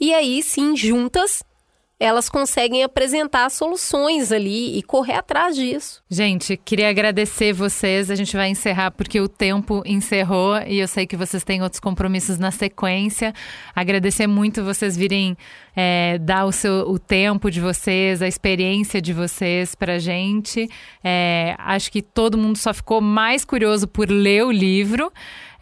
E 0.00 0.14
aí, 0.14 0.42
sim, 0.42 0.76
juntas, 0.76 1.42
elas 2.02 2.28
conseguem 2.28 2.82
apresentar 2.82 3.48
soluções 3.50 4.32
ali 4.32 4.76
e 4.76 4.82
correr 4.82 5.14
atrás 5.14 5.54
disso. 5.54 6.02
Gente, 6.10 6.56
queria 6.56 6.90
agradecer 6.90 7.52
vocês. 7.52 8.10
A 8.10 8.14
gente 8.14 8.36
vai 8.36 8.48
encerrar 8.48 8.90
porque 8.90 9.20
o 9.20 9.28
tempo 9.28 9.82
encerrou 9.86 10.58
e 10.66 10.80
eu 10.80 10.88
sei 10.88 11.06
que 11.06 11.16
vocês 11.16 11.44
têm 11.44 11.62
outros 11.62 11.78
compromissos 11.78 12.38
na 12.38 12.50
sequência. 12.50 13.32
Agradecer 13.74 14.26
muito 14.26 14.64
vocês 14.64 14.96
virem 14.96 15.36
é, 15.76 16.18
dar 16.18 16.44
o, 16.44 16.52
seu, 16.52 16.90
o 16.90 16.98
tempo 16.98 17.50
de 17.50 17.60
vocês, 17.60 18.20
a 18.20 18.26
experiência 18.26 19.00
de 19.00 19.12
vocês 19.12 19.74
pra 19.74 19.98
gente. 19.98 20.68
É, 21.04 21.54
acho 21.58 21.90
que 21.90 22.02
todo 22.02 22.36
mundo 22.36 22.58
só 22.58 22.74
ficou 22.74 23.00
mais 23.00 23.44
curioso 23.44 23.86
por 23.86 24.10
ler 24.10 24.44
o 24.44 24.50
livro. 24.50 25.12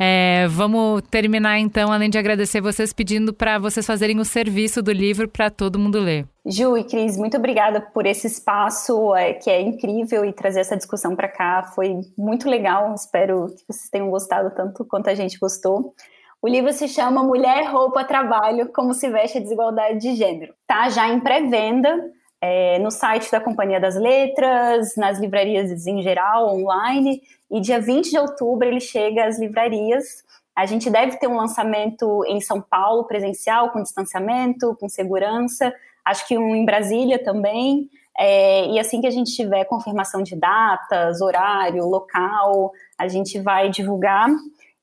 É, 0.02 0.46
vamos 0.48 1.02
terminar 1.10 1.58
então, 1.58 1.92
além 1.92 2.08
de 2.08 2.16
agradecer 2.16 2.62
vocês, 2.62 2.90
pedindo 2.90 3.34
para 3.34 3.58
vocês 3.58 3.86
fazerem 3.86 4.18
o 4.18 4.24
serviço 4.24 4.82
do 4.82 4.90
livro 4.90 5.28
para 5.28 5.50
todo 5.50 5.78
mundo 5.78 6.00
ler. 6.00 6.26
Ju 6.46 6.74
e 6.78 6.84
Cris, 6.84 7.18
muito 7.18 7.36
obrigada 7.36 7.82
por 7.82 8.06
esse 8.06 8.26
espaço 8.26 9.14
é, 9.14 9.34
que 9.34 9.50
é 9.50 9.60
incrível 9.60 10.24
e 10.24 10.32
trazer 10.32 10.60
essa 10.60 10.74
discussão 10.74 11.14
para 11.14 11.28
cá. 11.28 11.70
Foi 11.74 12.00
muito 12.16 12.48
legal. 12.48 12.94
Espero 12.94 13.48
que 13.48 13.62
vocês 13.68 13.90
tenham 13.90 14.08
gostado 14.08 14.50
tanto 14.56 14.86
quanto 14.86 15.10
a 15.10 15.14
gente 15.14 15.38
gostou. 15.38 15.92
O 16.40 16.48
livro 16.48 16.72
se 16.72 16.88
chama 16.88 17.22
Mulher, 17.22 17.70
Roupa, 17.70 18.02
Trabalho: 18.02 18.72
Como 18.72 18.94
se 18.94 19.10
veste 19.10 19.36
a 19.36 19.42
desigualdade 19.42 19.98
de 19.98 20.14
gênero. 20.14 20.54
Tá 20.66 20.88
já 20.88 21.10
em 21.12 21.20
pré-venda 21.20 21.94
é, 22.40 22.78
no 22.78 22.90
site 22.90 23.30
da 23.30 23.40
Companhia 23.40 23.78
das 23.78 23.96
Letras, 23.96 24.96
nas 24.96 25.18
livrarias 25.18 25.86
em 25.86 26.02
geral, 26.02 26.54
online. 26.56 27.22
E 27.50 27.60
dia 27.60 27.80
20 27.80 28.10
de 28.10 28.18
outubro 28.18 28.66
ele 28.66 28.80
chega 28.80 29.26
às 29.26 29.38
livrarias. 29.38 30.24
A 30.56 30.66
gente 30.66 30.88
deve 30.90 31.16
ter 31.18 31.26
um 31.26 31.36
lançamento 31.36 32.24
em 32.26 32.40
São 32.40 32.60
Paulo, 32.60 33.04
presencial, 33.04 33.70
com 33.70 33.82
distanciamento, 33.82 34.76
com 34.80 34.88
segurança. 34.88 35.72
Acho 36.04 36.26
que 36.26 36.38
um 36.38 36.54
em 36.54 36.64
Brasília 36.64 37.22
também. 37.22 37.88
É, 38.18 38.66
e 38.66 38.78
assim 38.78 39.00
que 39.00 39.06
a 39.06 39.10
gente 39.10 39.34
tiver 39.34 39.64
confirmação 39.64 40.22
de 40.22 40.36
datas, 40.36 41.20
horário, 41.20 41.86
local, 41.86 42.72
a 42.98 43.08
gente 43.08 43.38
vai 43.40 43.70
divulgar. 43.70 44.28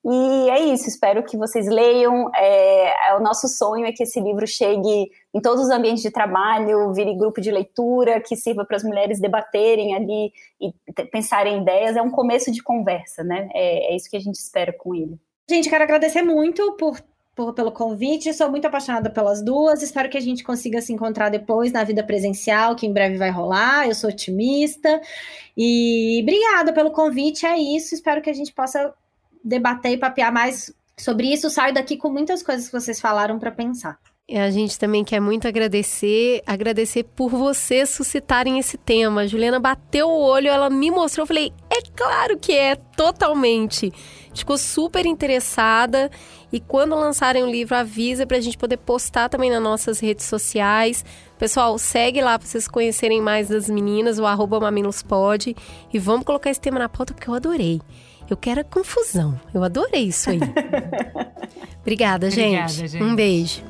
E 0.09 0.49
é 0.49 0.63
isso, 0.73 0.87
espero 0.87 1.21
que 1.21 1.35
vocês 1.35 1.67
leiam. 1.67 2.31
É, 2.33 3.09
é, 3.09 3.15
o 3.17 3.19
nosso 3.19 3.45
sonho 3.49 3.85
é 3.85 3.91
que 3.91 4.03
esse 4.03 4.21
livro 4.21 4.47
chegue 4.47 5.11
em 5.33 5.41
todos 5.41 5.65
os 5.65 5.69
ambientes 5.69 6.01
de 6.01 6.09
trabalho, 6.09 6.93
vire 6.93 7.13
grupo 7.13 7.41
de 7.41 7.51
leitura, 7.51 8.21
que 8.21 8.33
sirva 8.33 8.63
para 8.63 8.77
as 8.77 8.83
mulheres 8.83 9.19
debaterem 9.19 9.95
ali 9.95 10.31
e 10.61 10.73
pensarem 11.11 11.61
ideias. 11.61 11.97
É 11.97 12.01
um 12.01 12.09
começo 12.09 12.49
de 12.53 12.63
conversa, 12.63 13.21
né? 13.21 13.49
É, 13.53 13.91
é 13.91 13.95
isso 13.97 14.09
que 14.09 14.15
a 14.15 14.21
gente 14.21 14.35
espera 14.35 14.71
com 14.71 14.95
ele. 14.95 15.19
Gente, 15.49 15.69
quero 15.69 15.83
agradecer 15.83 16.21
muito 16.21 16.77
por, 16.77 17.01
por, 17.35 17.53
pelo 17.53 17.73
convite. 17.73 18.33
Sou 18.33 18.49
muito 18.49 18.65
apaixonada 18.65 19.09
pelas 19.09 19.43
duas. 19.43 19.83
Espero 19.83 20.09
que 20.09 20.17
a 20.17 20.21
gente 20.21 20.41
consiga 20.41 20.79
se 20.79 20.93
encontrar 20.93 21.27
depois 21.27 21.73
na 21.73 21.83
vida 21.83 22.01
presencial, 22.01 22.77
que 22.77 22.87
em 22.87 22.93
breve 22.93 23.17
vai 23.17 23.29
rolar. 23.29 23.85
Eu 23.85 23.93
sou 23.93 24.09
otimista. 24.09 25.01
E 25.57 26.21
obrigada 26.23 26.71
pelo 26.71 26.91
convite. 26.91 27.45
É 27.45 27.57
isso. 27.57 27.93
Espero 27.93 28.21
que 28.21 28.29
a 28.29 28.33
gente 28.33 28.53
possa 28.53 28.93
debater 29.47 29.93
e 29.93 29.97
papear 29.97 30.31
mais 30.33 30.73
sobre 30.97 31.31
isso. 31.31 31.49
Saio 31.49 31.73
daqui 31.73 31.97
com 31.97 32.09
muitas 32.09 32.43
coisas 32.43 32.67
que 32.67 32.79
vocês 32.79 32.99
falaram 32.99 33.39
para 33.39 33.51
pensar. 33.51 33.97
A 34.29 34.51
gente 34.51 34.77
também 34.77 35.05
quer 35.05 35.21
muito 35.21 35.47
agradecer, 35.47 36.43
agradecer 36.45 37.03
por 37.03 37.29
vocês 37.29 37.89
suscitarem 37.89 38.59
esse 38.59 38.77
tema. 38.77 39.21
A 39.21 39.27
Juliana 39.27 39.57
bateu 39.57 40.09
o 40.09 40.19
olho, 40.19 40.49
ela 40.49 40.69
me 40.69 40.91
mostrou, 40.91 41.23
eu 41.23 41.27
falei, 41.27 41.53
é 41.69 41.81
claro 41.95 42.37
que 42.37 42.51
é, 42.51 42.75
totalmente. 42.75 43.89
Ficou 44.35 44.57
super 44.57 45.05
interessada 45.05 46.11
e 46.51 46.59
quando 46.59 46.93
lançarem 46.93 47.41
o 47.41 47.49
livro, 47.49 47.75
avisa 47.75 48.27
para 48.27 48.35
a 48.35 48.41
gente 48.41 48.57
poder 48.57 48.77
postar 48.77 49.29
também 49.29 49.49
nas 49.49 49.61
nossas 49.61 50.01
redes 50.01 50.25
sociais. 50.25 51.05
Pessoal, 51.39 51.77
segue 51.77 52.21
lá 52.21 52.37
para 52.37 52.47
vocês 52.47 52.67
conhecerem 52.67 53.21
mais 53.21 53.47
das 53.47 53.69
meninas, 53.69 54.19
o 54.19 54.25
arroba. 54.25 54.59
E 55.93 55.99
vamos 55.99 56.25
colocar 56.25 56.49
esse 56.49 56.59
tema 56.59 56.79
na 56.79 56.89
pauta 56.89 57.13
porque 57.13 57.29
eu 57.29 57.33
adorei. 57.33 57.81
Eu 58.29 58.35
quero 58.35 58.61
a 58.61 58.63
confusão. 58.63 59.39
Eu 59.53 59.63
adorei 59.63 60.03
isso 60.03 60.29
aí. 60.29 60.39
Obrigada, 61.81 62.29
gente. 62.29 62.55
Obrigada, 62.55 62.87
gente. 62.87 63.03
Um 63.03 63.15
beijo. 63.15 63.63